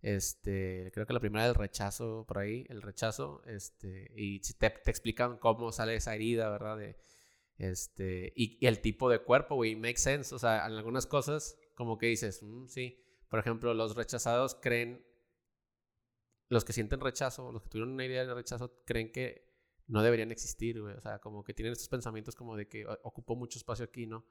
Este, 0.00 0.90
creo 0.92 1.06
que 1.06 1.12
la 1.12 1.20
primera 1.20 1.44
es 1.44 1.50
el 1.50 1.54
rechazo, 1.56 2.24
por 2.26 2.38
ahí, 2.38 2.64
el 2.68 2.82
rechazo, 2.82 3.42
este, 3.46 4.12
y 4.14 4.38
te, 4.40 4.70
te 4.70 4.90
explican 4.90 5.38
cómo 5.38 5.72
sale 5.72 5.96
esa 5.96 6.14
herida, 6.14 6.50
¿verdad? 6.50 6.78
De, 6.78 6.96
este, 7.58 8.32
y, 8.36 8.64
el 8.64 8.80
tipo 8.80 9.10
de 9.10 9.18
cuerpo, 9.18 9.56
güey, 9.56 9.74
make 9.76 9.98
sense. 9.98 10.34
O 10.34 10.38
sea, 10.38 10.66
en 10.66 10.74
algunas 10.74 11.06
cosas, 11.06 11.58
como 11.74 11.98
que 11.98 12.06
dices, 12.06 12.42
mm, 12.42 12.66
sí. 12.66 13.04
Por 13.28 13.40
ejemplo, 13.40 13.74
los 13.74 13.96
rechazados 13.96 14.54
creen, 14.54 15.04
los 16.48 16.64
que 16.64 16.72
sienten 16.72 17.00
rechazo, 17.00 17.52
los 17.52 17.62
que 17.62 17.68
tuvieron 17.68 17.92
una 17.92 18.06
idea 18.06 18.24
de 18.24 18.32
rechazo, 18.32 18.82
creen 18.86 19.12
que 19.12 19.47
no 19.88 20.02
deberían 20.02 20.30
existir, 20.30 20.80
güey. 20.80 20.94
O 20.94 21.00
sea, 21.00 21.18
como 21.18 21.42
que 21.42 21.54
tienen 21.54 21.72
estos 21.72 21.88
pensamientos 21.88 22.36
como 22.36 22.56
de 22.56 22.68
que 22.68 22.86
ocupó 23.02 23.34
mucho 23.34 23.58
espacio 23.58 23.84
aquí, 23.84 24.06
¿no? 24.06 24.24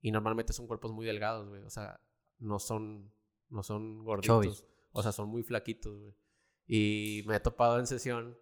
Y 0.00 0.10
normalmente 0.10 0.52
son 0.52 0.66
cuerpos 0.66 0.92
muy 0.92 1.06
delgados, 1.06 1.48
güey. 1.48 1.62
O 1.62 1.70
sea, 1.70 2.00
no 2.38 2.58
son, 2.58 3.14
no 3.48 3.62
son 3.62 4.04
gorditos. 4.04 4.66
O 4.92 5.02
sea, 5.02 5.12
son 5.12 5.28
muy 5.28 5.42
flaquitos, 5.42 5.98
güey. 5.98 6.14
Y 6.66 7.22
me 7.26 7.36
he 7.36 7.40
topado 7.40 7.78
en 7.78 7.86
sesión 7.86 8.38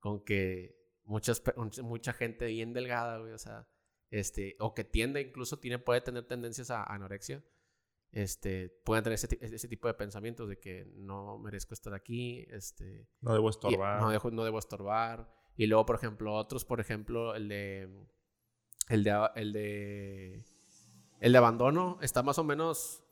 con 0.00 0.24
que 0.24 0.76
muchas, 1.04 1.42
mucha 1.82 2.12
gente 2.12 2.46
bien 2.46 2.72
delgada, 2.72 3.18
güey. 3.18 3.32
O 3.32 3.38
sea, 3.38 3.68
este, 4.10 4.56
o 4.60 4.74
que 4.74 4.84
tiende, 4.84 5.20
incluso 5.20 5.58
tiene, 5.58 5.78
puede 5.78 6.00
tener 6.00 6.26
tendencias 6.26 6.70
a 6.70 6.84
anorexia, 6.84 7.44
este, 8.12 8.68
pueden 8.84 9.02
tener 9.02 9.14
ese, 9.14 9.28
ese, 9.40 9.68
tipo 9.68 9.88
de 9.88 9.94
pensamientos 9.94 10.48
de 10.48 10.60
que 10.60 10.84
no 10.94 11.38
merezco 11.38 11.74
estar 11.74 11.94
aquí, 11.94 12.46
este, 12.50 13.08
no 13.20 13.32
debo 13.32 13.50
estorbar, 13.50 14.00
no, 14.00 14.10
debo, 14.10 14.30
no 14.30 14.44
debo 14.44 14.60
estorbar, 14.60 15.28
y 15.56 15.66
luego, 15.66 15.86
por 15.86 15.96
ejemplo, 15.96 16.34
otros, 16.34 16.64
por 16.64 16.80
ejemplo, 16.80 17.34
el 17.34 17.48
de, 17.48 17.88
el 18.88 19.04
de, 19.04 19.28
el 19.36 19.52
de, 19.52 20.44
el 21.20 21.32
de 21.32 21.38
abandono 21.38 21.98
está 22.02 22.22
más 22.22 22.38
o 22.38 22.44
menos, 22.44 23.04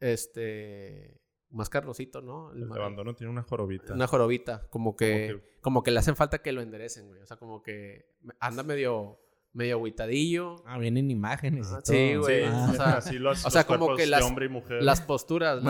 este, 0.00 1.20
más 1.50 1.70
carnosito, 1.70 2.20
¿no? 2.20 2.52
El, 2.52 2.68
de 2.68 2.74
abandono 2.78 3.14
tiene 3.14 3.30
una 3.30 3.42
jorobita. 3.42 3.94
Una 3.94 4.06
jorobita, 4.06 4.68
como 4.68 4.96
que, 4.96 5.28
como 5.28 5.42
que, 5.42 5.60
como 5.60 5.82
que 5.82 5.90
le 5.90 5.98
hacen 6.00 6.16
falta 6.16 6.42
que 6.42 6.52
lo 6.52 6.60
enderecen, 6.60 7.08
güey, 7.08 7.22
o 7.22 7.26
sea, 7.26 7.36
como 7.36 7.62
que 7.62 8.06
anda 8.40 8.62
medio 8.62 9.23
medio 9.54 9.76
aguitadillo. 9.76 10.56
Ah, 10.66 10.78
vienen 10.78 11.10
imágenes. 11.10 11.68
Y 11.68 11.86
Sí, 11.86 12.16
güey. 12.16 12.44
Ah. 12.44 12.68
O 12.70 12.74
sea, 12.74 12.96
Así 12.98 13.18
los, 13.18 13.46
o 13.46 13.50
sea 13.50 13.64
como 13.64 13.96
que 13.96 14.06
las, 14.06 14.22
hombre 14.22 14.46
y 14.46 14.48
mujer. 14.50 14.82
las 14.82 15.00
posturas, 15.00 15.60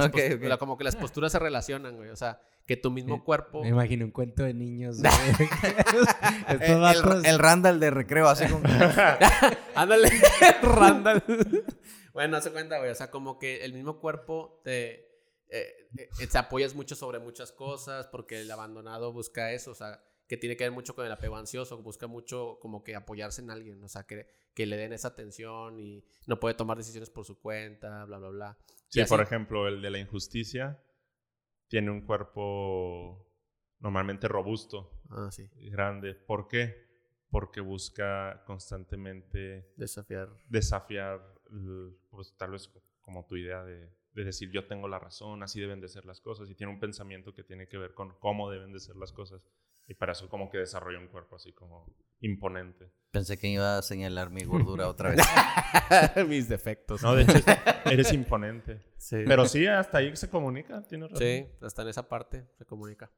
como 0.59 0.77
que 0.77 0.85
las 0.85 0.97
posturas 0.97 1.31
se 1.31 1.39
relacionan, 1.39 1.97
güey. 1.97 2.09
O 2.09 2.17
sea, 2.17 2.41
que 2.67 2.77
tu 2.77 2.91
mismo 2.91 3.23
cuerpo. 3.23 3.63
Me 3.63 3.69
imagino 3.69 4.05
un 4.07 4.11
cuento 4.11 4.43
de 4.43 4.55
niños. 4.55 4.99
el, 6.49 7.27
el, 7.27 7.39
Randall 7.39 7.79
de 7.79 7.91
recreo, 7.91 8.27
así 8.27 8.47
como. 8.47 8.65
Ándale, 9.75 10.11
Randall. 10.63 11.23
bueno, 12.13 12.39
hace 12.39 12.51
cuenta, 12.51 12.79
güey. 12.79 12.91
O 12.91 12.95
sea, 12.95 13.11
como 13.11 13.39
que 13.39 13.65
el 13.65 13.75
mismo 13.75 14.01
cuerpo 14.01 14.61
te. 14.65 15.13
Eh, 15.51 15.89
eh, 16.19 16.27
te 16.27 16.39
apoyas 16.39 16.75
mucho 16.75 16.97
sobre 16.97 17.21
muchas 17.21 17.53
cosas 17.53 18.09
porque 18.09 18.41
el 18.41 18.51
abandonado 18.51 19.13
busca 19.13 19.53
eso, 19.53 19.71
o 19.71 19.75
sea, 19.75 20.03
que 20.27 20.37
tiene 20.37 20.57
que 20.57 20.65
ver 20.65 20.73
mucho 20.73 20.95
con 20.95 21.05
el 21.05 21.13
apego 21.13 21.37
ansioso, 21.37 21.83
busca 21.83 22.07
mucho 22.07 22.59
como 22.61 22.83
que 22.83 22.95
apoyarse 22.95 23.43
en 23.43 23.51
alguien, 23.51 23.83
o 23.83 23.89
sea, 23.89 24.05
que, 24.05 24.27
que 24.55 24.67
le 24.67 24.77
den 24.77 24.93
esa 24.93 25.09
atención 25.09 25.79
y 25.79 26.05
no 26.27 26.41
puede 26.41 26.55
tomar 26.55 26.77
decisiones 26.77 27.11
por 27.11 27.25
su 27.25 27.39
cuenta, 27.41 28.05
bla, 28.05 28.19
bla, 28.19 28.29
bla. 28.31 28.59
Sí, 28.89 29.03
por 29.09 29.21
ejemplo, 29.21 29.69
el 29.69 29.83
de 29.83 29.91
la 29.91 29.99
injusticia 29.99 30.81
tiene 31.69 31.91
un 31.91 32.03
cuerpo 32.03 33.27
normalmente 33.81 34.29
robusto, 34.29 35.03
ah, 35.11 35.31
sí. 35.31 35.51
grande. 35.57 36.15
¿Por 36.15 36.49
qué? 36.49 36.85
Porque 37.31 37.61
busca 37.61 38.43
constantemente 38.47 39.73
desafiar, 39.77 40.31
desafiar 40.49 41.21
pues 42.11 42.35
tal 42.37 42.53
vez 42.53 42.71
como 43.01 43.27
tu 43.27 43.37
idea 43.37 43.63
de, 43.65 43.91
de 44.15 44.25
decir 44.25 44.51
yo 44.51 44.67
tengo 44.67 44.89
la 44.89 44.99
razón, 44.99 45.43
así 45.43 45.61
deben 45.61 45.81
de 45.81 45.89
ser 45.89 46.07
las 46.07 46.21
cosas, 46.21 46.49
y 46.49 46.55
tiene 46.55 46.73
un 46.73 46.81
pensamiento 46.81 47.35
que 47.35 47.43
tiene 47.43 47.69
que 47.69 47.77
ver 47.77 47.95
con 47.95 48.15
cómo 48.19 48.51
deben 48.51 48.73
de 48.73 48.81
ser 48.81 48.97
las 48.97 49.13
cosas. 49.13 49.47
Y 49.87 49.95
para 49.95 50.13
eso 50.13 50.29
como 50.29 50.51
que 50.51 50.59
desarrolla 50.59 50.99
un 50.99 51.09
cuerpo 51.09 51.37
así 51.37 51.53
como 51.53 51.87
imponente. 52.21 52.91
Pensé 53.11 53.39
que 53.39 53.49
iba 53.49 53.79
a 53.79 53.83
señalar 53.83 54.31
mi 54.31 54.45
gordura 54.45 54.89
otra 54.89 55.11
vez. 55.11 55.21
Mis 56.29 56.49
defectos. 56.49 57.03
No, 57.03 57.15
de 57.15 57.23
hecho, 57.23 57.35
eres 57.85 58.13
imponente. 58.13 58.81
Sí. 58.97 59.19
Pero 59.27 59.47
sí, 59.47 59.67
hasta 59.67 59.99
ahí 59.99 60.17
se 60.17 60.29
comunica, 60.29 60.83
tienes 60.83 61.11
razón. 61.11 61.27
Sí, 61.27 61.47
hasta 61.61 61.83
en 61.83 61.89
esa 61.89 62.09
parte 62.09 62.49
se 62.59 62.65
comunica. 62.65 63.11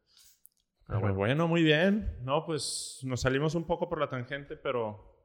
Ah, 0.89 0.99
bueno. 0.99 1.15
bueno, 1.15 1.49
muy 1.49 1.63
bien. 1.63 2.17
No, 2.23 2.45
pues 2.45 3.01
nos 3.05 3.21
salimos 3.21 3.55
un 3.55 3.67
poco 3.67 3.89
por 3.89 3.99
la 3.99 4.09
tangente, 4.09 4.57
pero 4.57 5.17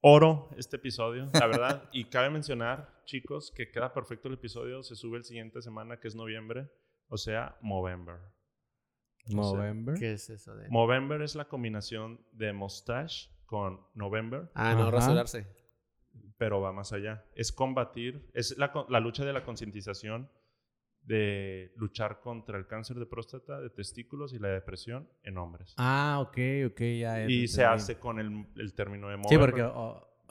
oro 0.00 0.50
este 0.56 0.76
episodio, 0.76 1.28
la 1.32 1.46
verdad. 1.46 1.88
y 1.92 2.04
cabe 2.10 2.30
mencionar, 2.30 3.02
chicos, 3.04 3.52
que 3.54 3.70
queda 3.70 3.92
perfecto 3.92 4.28
el 4.28 4.34
episodio. 4.34 4.82
Se 4.82 4.96
sube 4.96 5.18
el 5.18 5.24
siguiente 5.24 5.62
semana, 5.62 5.98
que 5.98 6.08
es 6.08 6.14
noviembre. 6.14 6.68
O 7.08 7.16
sea, 7.16 7.56
Movember. 7.62 8.18
Movember. 9.34 9.94
¿Qué 9.98 10.12
es 10.12 10.30
eso 10.30 10.54
de? 10.54 10.68
Movember 10.68 11.22
es 11.22 11.34
la 11.34 11.46
combinación 11.46 12.20
de 12.32 12.52
mustache 12.52 13.30
con 13.46 13.80
November. 13.94 14.50
Ah, 14.54 14.74
no, 14.74 14.90
rasurarse. 14.90 15.46
Pero 16.36 16.60
va 16.60 16.72
más 16.72 16.92
allá. 16.92 17.24
Es 17.34 17.52
combatir, 17.52 18.28
es 18.32 18.56
la, 18.58 18.72
la 18.88 19.00
lucha 19.00 19.24
de 19.24 19.32
la 19.32 19.42
concientización 19.44 20.30
de 21.02 21.72
luchar 21.76 22.20
contra 22.20 22.58
el 22.58 22.66
cáncer 22.66 22.98
de 22.98 23.06
próstata, 23.06 23.60
de 23.60 23.70
testículos 23.70 24.34
y 24.34 24.38
la 24.38 24.48
depresión 24.48 25.08
en 25.22 25.38
hombres. 25.38 25.74
Ah, 25.78 26.18
ok, 26.20 26.38
ok, 26.72 26.80
ya. 27.00 27.24
Y 27.26 27.48
se 27.48 27.64
hace 27.64 27.98
con 27.98 28.18
el, 28.20 28.46
el 28.56 28.74
término 28.74 29.08
de 29.08 29.16
Movember. 29.16 29.30
Sí, 29.30 29.38
porque 29.38 29.62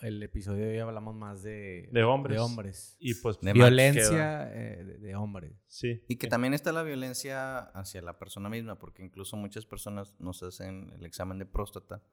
el 0.01 0.21
episodio 0.23 0.65
de 0.65 0.71
hoy 0.73 0.79
hablamos 0.79 1.15
más 1.15 1.43
de, 1.43 1.89
de 1.91 2.03
hombres. 2.03 2.35
De 2.35 2.41
hombres. 2.41 2.97
Y 2.99 3.13
pues 3.15 3.39
de 3.39 3.53
violencia 3.53 4.49
eh, 4.53 4.83
de, 4.99 5.15
hombres. 5.15 5.53
Sí. 5.67 6.03
Y 6.07 6.17
que 6.17 6.27
también 6.27 6.53
está 6.53 6.71
la 6.71 6.83
violencia 6.83 7.59
hacia 7.59 8.01
la 8.01 8.17
persona 8.17 8.49
misma, 8.49 8.77
porque 8.77 9.03
incluso 9.03 9.37
muchas 9.37 9.65
personas 9.65 10.13
nos 10.19 10.43
hacen 10.43 10.91
el 10.97 11.05
examen 11.05 11.39
de 11.39 11.45
próstata 11.45 12.03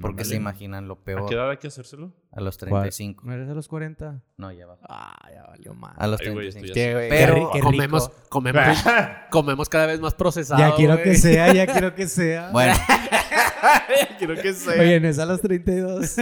porque 0.00 0.24
se 0.24 0.36
imaginan 0.36 0.86
lo 0.86 0.96
peor. 0.96 1.24
¿A 1.24 1.26
qué 1.26 1.34
edad 1.34 1.50
hay 1.50 1.56
que 1.56 1.66
hacérselo? 1.66 2.12
A 2.30 2.40
los 2.40 2.56
35. 2.58 3.24
¿No 3.24 3.32
eres 3.32 3.48
a 3.48 3.54
los 3.54 3.66
40? 3.66 4.22
No, 4.36 4.52
ya 4.52 4.66
va. 4.66 4.78
Ah, 4.88 5.28
ya 5.34 5.42
valió 5.42 5.74
más. 5.74 5.94
A 5.98 6.06
los 6.06 6.20
35. 6.20 6.72
Pero 7.08 7.50
comemos, 7.60 8.08
comemos, 8.28 8.78
comemos 9.30 9.68
cada 9.68 9.86
vez 9.86 10.00
más 10.00 10.14
procesado. 10.14 10.60
Ya 10.60 10.74
quiero 10.76 11.02
que 11.02 11.16
sea, 11.16 11.52
ya 11.52 11.66
quiero 11.66 11.94
que 11.94 12.06
sea. 12.06 12.50
Bueno. 12.52 12.74
ya 12.74 14.16
quiero 14.18 14.34
que 14.36 14.52
sea. 14.54 14.80
Oye, 14.80 15.00
no 15.00 15.08
es 15.08 15.18
a 15.18 15.26
los 15.26 15.40
32. 15.40 16.16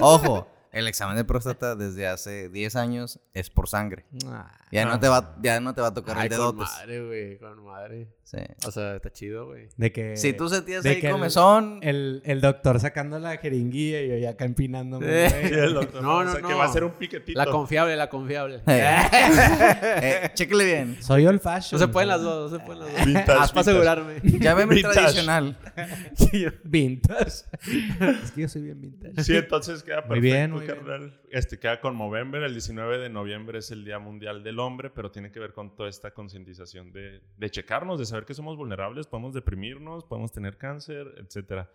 Ojo, 0.00 0.48
El 0.70 0.86
examen 0.86 1.16
de 1.16 1.24
próstata 1.24 1.74
desde 1.74 2.06
hace 2.06 2.48
10 2.48 2.76
años 2.76 3.20
es 3.34 3.50
por 3.50 3.68
sangre. 3.68 4.06
Ah, 4.26 4.52
Ya 4.70 4.84
no 4.84 5.00
te 5.00 5.08
va, 5.08 5.36
ya 5.42 5.60
no 5.60 5.74
te 5.74 5.80
va 5.80 5.88
a 5.88 5.94
tocar 5.94 6.16
Ay, 6.18 6.24
el 6.24 6.36
con 6.36 6.38
dedotes. 6.56 6.74
madre, 6.78 7.06
güey, 7.06 7.38
con 7.38 7.64
madre. 7.64 8.08
Sí. 8.24 8.36
O 8.66 8.70
sea, 8.70 8.96
está 8.96 9.10
chido, 9.10 9.46
güey. 9.46 9.68
De 9.78 9.90
que. 9.90 10.16
Si 10.18 10.34
tú 10.34 10.48
sentías 10.50 10.82
de 10.82 10.90
ahí 10.90 11.00
que 11.00 11.06
el- 11.06 11.12
comezón, 11.12 11.78
El, 11.82 12.20
el 12.26 12.42
doctor 12.42 12.78
sacando 12.78 13.18
la 13.18 13.38
jeringuilla 13.38 14.02
y 14.02 14.08
yo 14.10 14.16
ya 14.18 14.30
acá 14.30 14.44
empinándome. 14.44 15.06
Eh. 15.08 15.30
Sí, 15.30 15.54
el 15.54 15.72
doctor, 15.72 16.02
No, 16.02 16.18
o 16.18 16.24
no, 16.24 16.32
sea, 16.32 16.42
que 16.42 16.48
no. 16.48 16.58
va 16.58 16.66
a 16.66 16.72
ser 16.72 16.84
un 16.84 16.90
piquetito. 16.92 17.38
La 17.38 17.46
confiable, 17.46 17.96
la 17.96 18.10
confiable. 18.10 18.60
eh, 18.66 20.30
chéquele 20.34 20.64
bien. 20.64 20.96
Soy 21.02 21.26
old 21.26 21.40
No 21.42 21.50
fashion. 21.50 21.78
se 21.78 21.88
pueden 21.88 22.08
las 22.08 22.20
dos, 22.22 22.50
no 22.52 22.58
se 22.58 22.64
pueden 22.64 22.82
las 22.84 22.92
dos. 22.92 23.06
Vintage, 23.06 23.20
Haz 23.32 23.52
para 23.52 23.62
vintage. 23.62 23.70
asegurarme. 23.70 24.20
Llámeme 24.40 24.74
Vintage. 24.74 24.94
tradicional. 24.94 25.58
Vintage. 26.64 27.26
es 28.22 28.30
que 28.34 28.40
yo 28.42 28.48
soy 28.48 28.62
bien 28.62 28.80
vintage. 28.80 29.22
Sí, 29.24 29.36
entonces 29.36 29.82
queda 29.82 29.96
perfecto, 30.06 30.14
Muy 30.14 30.20
bien, 30.20 30.50
muy 30.50 30.60
bien. 30.66 30.74
carnal. 30.76 31.20
Este 31.30 31.58
queda 31.58 31.80
con 31.80 31.94
Movember. 31.94 32.42
El 32.42 32.52
19 32.52 32.98
de 32.98 33.08
noviembre 33.08 33.58
es 33.58 33.70
el 33.70 33.84
Día 33.84 33.98
Mundial 33.98 34.42
del 34.42 34.57
Hombre, 34.58 34.90
pero 34.90 35.10
tiene 35.10 35.30
que 35.30 35.40
ver 35.40 35.52
con 35.52 35.74
toda 35.74 35.88
esta 35.88 36.12
concientización 36.12 36.92
de, 36.92 37.22
de 37.36 37.50
checarnos, 37.50 37.98
de 37.98 38.06
saber 38.06 38.24
que 38.24 38.34
somos 38.34 38.56
vulnerables, 38.56 39.06
podemos 39.06 39.34
deprimirnos, 39.34 40.04
podemos 40.04 40.32
tener 40.32 40.56
cáncer, 40.58 41.06
etcétera. 41.18 41.70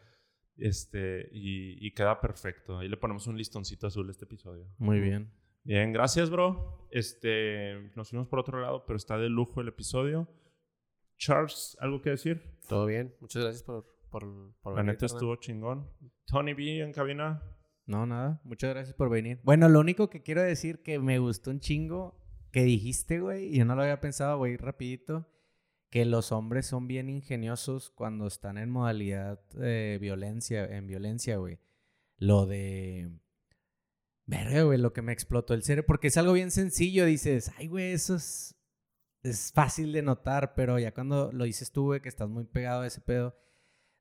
Este, 0.56 1.30
y, 1.32 1.86
y 1.86 1.92
queda 1.92 2.20
perfecto. 2.20 2.80
Ahí 2.80 2.88
le 2.88 2.98
ponemos 2.98 3.26
un 3.28 3.38
listoncito 3.38 3.88
azul 3.88 4.08
a 4.08 4.12
este 4.12 4.26
episodio. 4.26 4.68
Muy 4.78 5.00
bien. 5.00 5.32
Bien, 5.64 5.94
gracias, 5.94 6.30
bro. 6.30 6.88
Este, 6.92 7.92
nos 7.96 8.10
fuimos 8.10 8.28
por 8.28 8.40
otro 8.40 8.60
lado, 8.60 8.86
pero 8.86 8.98
está 8.98 9.18
de 9.18 9.30
lujo 9.30 9.62
el 9.62 9.70
episodio. 9.70 10.28
Charles, 11.18 11.78
¿algo 11.80 12.02
que 12.02 12.10
decir? 12.12 12.60
Todo 12.68 12.86
bien. 12.86 13.16
Muchas 13.22 13.44
gracias 13.44 13.64
por, 13.64 13.86
por, 14.12 14.54
por 14.62 14.74
La 14.74 14.82
venir, 14.82 14.94
neta 14.94 15.06
estuvo 15.06 15.36
chingón. 15.38 15.90
Tony 16.26 16.54
B 16.54 16.82
en 16.82 16.92
cabina. 16.92 17.42
No, 17.86 18.06
nada. 18.06 18.42
Muchas 18.44 18.72
gracias 18.72 18.96
por 18.96 19.10
venir. 19.10 19.40
Bueno, 19.44 19.70
lo 19.70 19.80
único 19.80 20.10
que 20.10 20.22
quiero 20.22 20.42
decir 20.42 20.84
que 20.84 21.00
me 21.00 21.20
gustó 21.20 21.50
un 21.50 21.60
chingo 21.60 22.23
que 22.54 22.64
dijiste, 22.64 23.20
güey, 23.20 23.48
y 23.48 23.58
yo 23.58 23.66
no 23.66 23.76
lo 23.76 23.82
había 23.82 24.00
pensado, 24.00 24.38
güey, 24.38 24.58
rapidito, 24.58 25.28
que 25.90 26.06
los 26.06 26.32
hombres 26.32 26.68
son 26.68 26.88
bien 26.88 27.10
ingeniosos 27.10 27.90
cuando 27.90 28.28
están 28.28 28.60
en 28.60 28.70
modalidad 28.70 29.42
eh, 29.60 29.98
violencia, 30.00 30.64
en 30.64 30.86
violencia, 30.86 31.38
güey. 31.38 31.60
Lo 32.18 32.46
de... 32.46 33.12
Verga, 34.28 34.62
güey, 34.62 34.78
lo 34.78 34.94
que 34.94 35.02
me 35.02 35.14
explotó 35.14 35.56
el 35.56 35.64
cerebro, 35.64 35.88
porque 35.88 36.08
es 36.08 36.18
algo 36.18 36.34
bien 36.34 36.52
sencillo, 36.52 37.06
dices, 37.06 37.52
ay, 37.58 37.68
güey, 37.68 37.92
eso 37.92 38.16
es, 38.16 38.56
es 39.24 39.52
fácil 39.52 39.92
de 39.92 40.04
notar, 40.04 40.54
pero 40.54 40.78
ya 40.78 40.94
cuando 40.94 41.32
lo 41.32 41.46
dices 41.46 41.72
tú, 41.72 41.86
güey, 41.86 42.02
que 42.02 42.10
estás 42.10 42.30
muy 42.30 42.44
pegado 42.44 42.84
a 42.84 42.88
ese 42.88 43.02
pedo, 43.02 43.36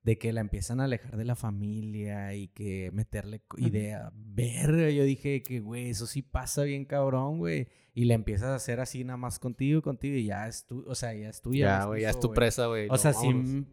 de 0.03 0.19
que 0.19 0.33
la 0.33 0.41
empiezan 0.41 0.81
a 0.81 0.85
alejar 0.85 1.17
de 1.17 1.25
la 1.25 1.37
familia 1.37 2.35
y 2.35 2.49
que 2.49 2.91
meterle 2.93 3.43
idea. 3.57 4.11
Verga, 4.15 4.91
yo 4.91 5.05
dije 5.05 5.43
que, 5.43 5.61
güey, 5.61 5.91
eso 5.91 6.07
sí 6.07 6.23
pasa 6.23 6.65
bien 6.65 6.85
cabrón, 6.85 7.39
güey. 7.39 7.69
Y 7.95 8.07
le 8.07 8.15
empiezas 8.15 8.49
a 8.49 8.55
hacer 8.57 8.81
así 8.81 9.05
nada 9.05 9.17
más 9.19 9.39
contigo, 9.39 9.81
contigo 9.83 10.17
y 10.17 10.25
ya 10.25 10.49
es 10.49 10.67
tu, 10.67 10.83
o 10.89 10.95
sea, 10.95 11.13
ya 11.15 11.29
es 11.29 11.41
tuya. 11.43 11.67
Ya, 11.67 11.81
es 11.81 11.87
güey, 11.87 12.03
ya 12.03 12.11
es 12.11 12.19
tu 12.19 12.33
presa, 12.33 12.67
güey. 12.67 12.87
O 12.89 12.93
no, 12.93 12.99
sea, 12.99 13.13
sí 13.13 13.27
vámonos. 13.29 13.67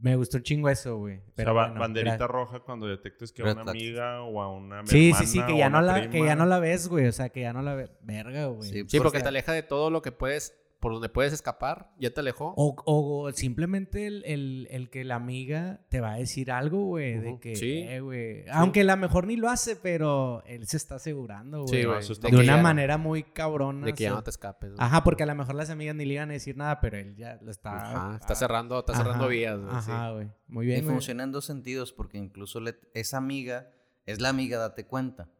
me 0.00 0.16
gustó 0.16 0.36
un 0.38 0.42
chingo 0.42 0.68
eso, 0.68 0.98
güey. 0.98 1.16
O 1.18 1.20
sea, 1.22 1.32
Pero 1.36 1.54
ba- 1.54 1.66
bueno, 1.68 1.80
banderita 1.80 2.26
roja 2.26 2.60
cuando 2.60 2.86
detectes 2.86 3.32
que 3.32 3.42
a 3.42 3.52
una 3.52 3.62
amiga 3.70 4.22
o 4.22 4.42
a 4.42 4.52
una 4.52 4.84
Sí, 4.86 5.08
hermana 5.10 5.24
sí, 5.26 5.38
sí, 5.38 5.46
que 5.46 5.52
o 5.52 5.56
ya, 5.56 5.70
no 5.70 5.80
la, 5.80 6.10
que 6.10 6.18
ya 6.24 6.34
no 6.36 6.44
la 6.46 6.58
ves, 6.58 6.88
güey. 6.88 7.06
O 7.06 7.12
sea, 7.12 7.28
que 7.30 7.40
ya 7.42 7.52
no 7.54 7.62
la 7.62 7.74
ves. 7.74 7.90
Verga, 8.02 8.46
güey. 8.48 8.68
Sí, 8.68 8.74
Sí, 8.88 8.98
porque 8.98 9.02
Porque- 9.02 9.20
te 9.20 9.28
aleja 9.28 9.52
de 9.52 9.62
todo 9.62 9.88
lo 9.90 10.02
que 10.02 10.10
puedes, 10.12 10.52
por 10.84 10.92
donde 10.92 11.08
puedes 11.08 11.32
escapar, 11.32 11.90
ya 11.98 12.12
te 12.12 12.20
alejó. 12.20 12.52
O, 12.58 12.76
o 12.84 13.32
simplemente 13.32 14.06
el, 14.06 14.22
el- 14.26 14.68
el 14.70 14.90
que 14.90 15.02
la 15.02 15.14
amiga 15.14 15.80
te 15.88 16.02
va 16.02 16.12
a 16.12 16.16
decir 16.16 16.50
algo, 16.52 16.84
güey, 16.84 17.18
de 17.20 17.40
que, 17.40 17.56
sí. 17.56 17.78
eh, 17.88 18.00
güey. 18.00 18.44
Aunque 18.52 18.82
a 18.82 18.84
lo 18.84 18.94
mejor 18.98 19.26
ni 19.26 19.36
lo 19.36 19.48
hace, 19.48 19.76
pero 19.76 20.42
él 20.44 20.66
se 20.66 20.76
está 20.76 20.96
asegurando, 20.96 21.62
güey. 21.62 21.80
Sí, 21.80 21.86
güey. 21.86 21.98
eso 22.00 22.12
está 22.12 22.28
de 22.28 22.36
una 22.36 22.58
manera 22.58 22.98
muy 22.98 23.22
cabrona. 23.22 23.86
De 23.86 23.94
que 23.94 24.02
ya 24.02 24.10
no 24.10 24.22
te 24.22 24.28
escapes. 24.28 24.72
güey. 24.74 24.84
Ajá, 24.86 25.02
porque 25.02 25.22
a 25.22 25.26
lo 25.26 25.34
mejor 25.34 25.54
las 25.54 25.70
amigas 25.70 25.96
ni 25.96 26.04
le 26.04 26.12
iban 26.12 26.28
a 26.28 26.34
decir 26.34 26.54
nada, 26.54 26.80
pero 26.80 26.98
él 26.98 27.16
ya 27.16 27.38
lo 27.40 27.50
está. 27.50 27.76
Ajá, 27.76 28.16
está 28.20 28.34
ah, 28.34 28.36
cerrando, 28.36 28.78
está 28.80 28.92
ajá, 28.92 29.04
cerrando 29.04 29.28
vías, 29.28 29.58
güey. 29.58 29.70
sí. 29.80 29.90
Ajá, 29.90 30.10
güey. 30.10 30.28
Muy 30.48 30.64
Y 30.66 30.68
bien. 30.68 30.80
güey. 30.84 30.92
funciona 30.96 31.22
en 31.24 31.32
dos 31.32 31.46
sentidos, 31.46 31.94
porque 31.94 32.18
incluso 32.18 32.60
le- 32.60 32.76
esa 32.92 33.16
amiga 33.16 33.70
es 34.04 34.20
la 34.20 34.28
amiga, 34.28 34.58
date 34.58 34.84
cuenta. 34.86 35.30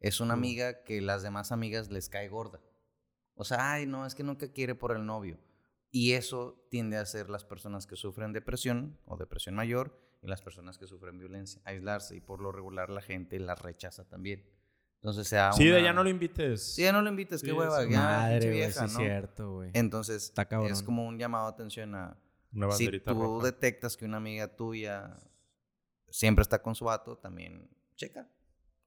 Es 0.00 0.20
una 0.20 0.32
amiga 0.32 0.82
que 0.82 1.02
las 1.02 1.22
demás 1.22 1.52
amigas 1.52 1.90
les 1.90 2.08
cae 2.08 2.28
gorda. 2.30 2.60
O 3.34 3.44
sea, 3.44 3.72
ay, 3.72 3.86
no, 3.86 4.06
es 4.06 4.14
que 4.14 4.22
nunca 4.22 4.48
quiere 4.52 4.74
por 4.74 4.92
el 4.92 5.04
novio. 5.06 5.38
Y 5.90 6.12
eso 6.12 6.66
tiende 6.70 6.96
a 6.96 7.06
ser 7.06 7.30
las 7.30 7.44
personas 7.44 7.86
que 7.86 7.96
sufren 7.96 8.32
depresión 8.32 8.98
o 9.06 9.16
depresión 9.16 9.54
mayor 9.54 9.98
y 10.22 10.26
las 10.28 10.42
personas 10.42 10.78
que 10.78 10.86
sufren 10.86 11.18
violencia, 11.18 11.60
aislarse. 11.64 12.16
Y 12.16 12.20
por 12.20 12.40
lo 12.40 12.50
regular 12.52 12.90
la 12.90 13.00
gente 13.02 13.38
las 13.38 13.60
rechaza 13.60 14.04
también. 14.04 14.44
Entonces 14.96 15.28
sea 15.28 15.52
Sí, 15.52 15.64
de 15.66 15.72
una- 15.72 15.82
ya 15.82 15.92
no 15.92 16.02
lo 16.02 16.08
invites. 16.10 16.62
Sí, 16.74 16.82
ya 16.82 16.92
no 16.92 17.02
lo 17.02 17.10
invites, 17.10 17.40
Sí, 17.40 17.46
qué 17.46 17.52
hueva, 17.52 17.82
es 17.82 17.90
ya, 17.90 18.00
Madre, 18.00 18.50
vieja, 18.50 18.80
sí 18.80 18.84
es 18.86 18.92
¿no? 18.92 18.98
cierto, 18.98 19.52
güey. 19.56 19.70
Entonces, 19.74 20.24
Está 20.24 20.46
cabrón. 20.46 20.72
es 20.72 20.82
como 20.82 21.06
un 21.06 21.18
llamado 21.18 21.46
de 21.46 21.52
atención 21.54 21.94
a, 21.94 22.16
Una 22.52 22.70
si 22.72 22.88
tú 23.00 23.12
roja. 23.14 23.44
detectas 23.46 23.96
que 23.96 24.04
una 24.06 24.16
amiga 24.16 24.48
tuya 24.56 25.16
siempre 26.08 26.42
está 26.42 26.62
con 26.62 26.74
su 26.74 26.86
vato, 26.86 27.18
también 27.18 27.68
checa. 27.96 28.28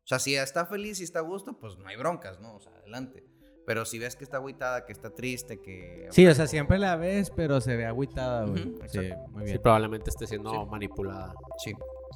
O 0.04 0.08
sea, 0.08 0.20
si 0.20 0.36
está 0.36 0.66
feliz 0.66 1.00
y 1.02 1.04
está 1.04 1.20
a 1.20 1.22
gusto, 1.22 1.60
pues 1.60 1.78
no 1.78 1.88
hay 1.88 1.98
broncas, 1.98 2.40
¿no? 2.40 2.56
O 2.56 2.60
sea, 2.62 2.72
adelante. 2.78 3.28
Pero 3.68 3.84
si 3.86 4.00
ves 4.00 4.16
que 4.16 4.24
está 4.24 4.38
agüitada, 4.38 4.86
que 4.86 4.94
está 4.94 5.14
triste, 5.14 5.60
que... 5.60 6.08
Sí, 6.12 6.26
o 6.26 6.34
sea, 6.34 6.48
siempre 6.48 6.80
la 6.80 6.96
ves, 6.96 7.30
pero 7.32 7.60
se 7.60 7.76
ve 7.76 7.86
agüitada, 7.86 8.46
güey. 8.46 8.62
Ujú, 8.66 8.78
sí, 8.88 9.00
exacto. 9.00 9.28
muy 9.32 9.42
Sí, 9.44 9.52
bien. 9.52 9.62
probablemente 9.62 10.10
esté 10.10 10.26
siendo 10.26 10.50
Sí. 10.52 10.58
manipulada. 10.72 11.34
Sí. 11.64 11.74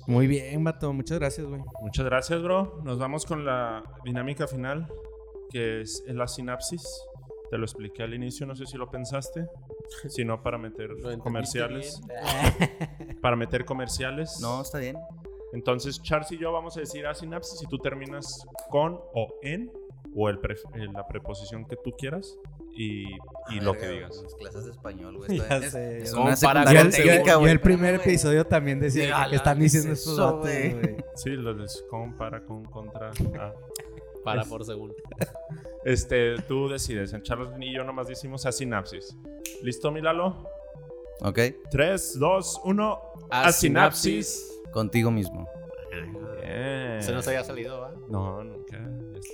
Muy 0.07 0.27
bien, 0.27 0.63
vato. 0.63 0.93
Muchas 0.93 1.19
gracias, 1.19 1.45
güey. 1.45 1.61
Muchas 1.81 2.05
gracias, 2.05 2.41
bro. 2.41 2.79
Nos 2.85 2.97
vamos 2.97 3.25
con 3.25 3.43
la 3.43 3.83
dinámica 4.05 4.47
final, 4.47 4.87
que 5.49 5.81
es 5.81 6.01
la 6.07 6.25
sinapsis. 6.29 6.83
Te 7.49 7.57
lo 7.57 7.65
expliqué 7.65 8.03
al 8.03 8.13
inicio, 8.13 8.45
no 8.47 8.55
sé 8.55 8.65
si 8.65 8.77
lo 8.77 8.89
pensaste. 8.89 9.45
Si 10.07 10.23
no, 10.23 10.41
para 10.41 10.57
meter 10.57 10.91
comerciales. 11.21 12.01
Para 13.21 13.35
meter 13.35 13.65
comerciales. 13.65 14.39
No, 14.41 14.61
está 14.61 14.77
bien. 14.79 14.97
Entonces, 15.53 16.01
Charles 16.01 16.31
y 16.31 16.37
yo 16.37 16.53
vamos 16.53 16.77
a 16.77 16.79
decir 16.79 17.05
a 17.05 17.13
sinapsis 17.13 17.61
y 17.61 17.65
tú 17.67 17.77
terminas 17.77 18.45
con 18.69 18.93
o 19.13 19.33
en 19.41 19.69
o 20.15 20.29
el 20.29 20.39
pre- 20.39 20.55
la 20.93 21.07
preposición 21.07 21.65
que 21.65 21.75
tú 21.77 21.91
quieras 21.97 22.37
y, 22.75 23.03
y 23.49 23.59
A 23.59 23.63
lo 23.63 23.71
ver, 23.73 23.81
que 23.81 23.87
digas. 23.89 24.21
Las 24.23 24.35
clases 24.35 24.65
de 24.65 24.71
español, 24.71 25.17
güey. 25.17 25.39
Es- 25.51 25.73
es 25.75 26.13
una 26.13 26.23
con 26.25 26.37
secundaria 26.37 26.89
técnica, 26.89 27.31
yo 27.33 27.39
güey. 27.39 27.51
el 27.51 27.61
primer 27.61 27.95
episodio 27.95 28.45
también 28.45 28.79
decía 28.79 29.07
Ya, 29.07 29.29
que 29.29 29.35
están 29.37 29.57
¿qué 29.59 29.65
es 29.65 29.71
diciendo 29.73 29.93
estos 29.93 30.17
datos, 30.17 30.41
güey? 30.41 30.95
Sí, 31.15 31.29
lo 31.31 31.53
de 31.53 31.65
compara 31.89 32.43
con 32.43 32.63
contra. 32.65 33.11
ah. 33.39 33.53
Para 34.23 34.41
Es- 34.43 34.47
por 34.47 34.63
segundo. 34.65 34.93
Este, 35.83 36.35
tú 36.47 36.69
decides. 36.69 37.11
En 37.13 37.23
Charles 37.23 37.49
y 37.59 37.73
yo 37.73 37.83
nomás 37.83 38.07
decimos 38.07 38.45
a 38.45 38.51
sinapsis. 38.51 39.17
¿Listo, 39.63 39.91
Milalo? 39.91 40.47
Ok, 41.21 41.39
3, 41.71 42.19
2, 42.19 42.61
1. 42.65 43.01
A 43.31 43.51
sinapsis. 43.51 44.61
contigo 44.71 45.09
mismo. 45.09 45.47
Bien. 45.89 47.01
Se 47.01 47.11
nos 47.11 47.27
había 47.27 47.43
salido, 47.43 47.81
¿va? 47.81 47.93
No, 48.09 48.43
nunca. 48.43 48.77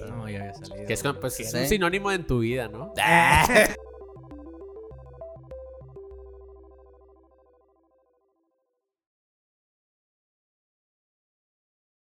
No, 0.06 0.30
ya 0.30 0.40
había 0.40 0.54
salido. 0.54 0.86
Que 0.86 0.94
es, 0.94 1.04
güey. 1.04 1.16
pues, 1.20 1.40
es 1.40 1.54
un 1.54 1.68
sinónimo 1.68 2.12
en 2.12 2.26
tu 2.26 2.40
vida, 2.40 2.68
¿no? 2.68 2.94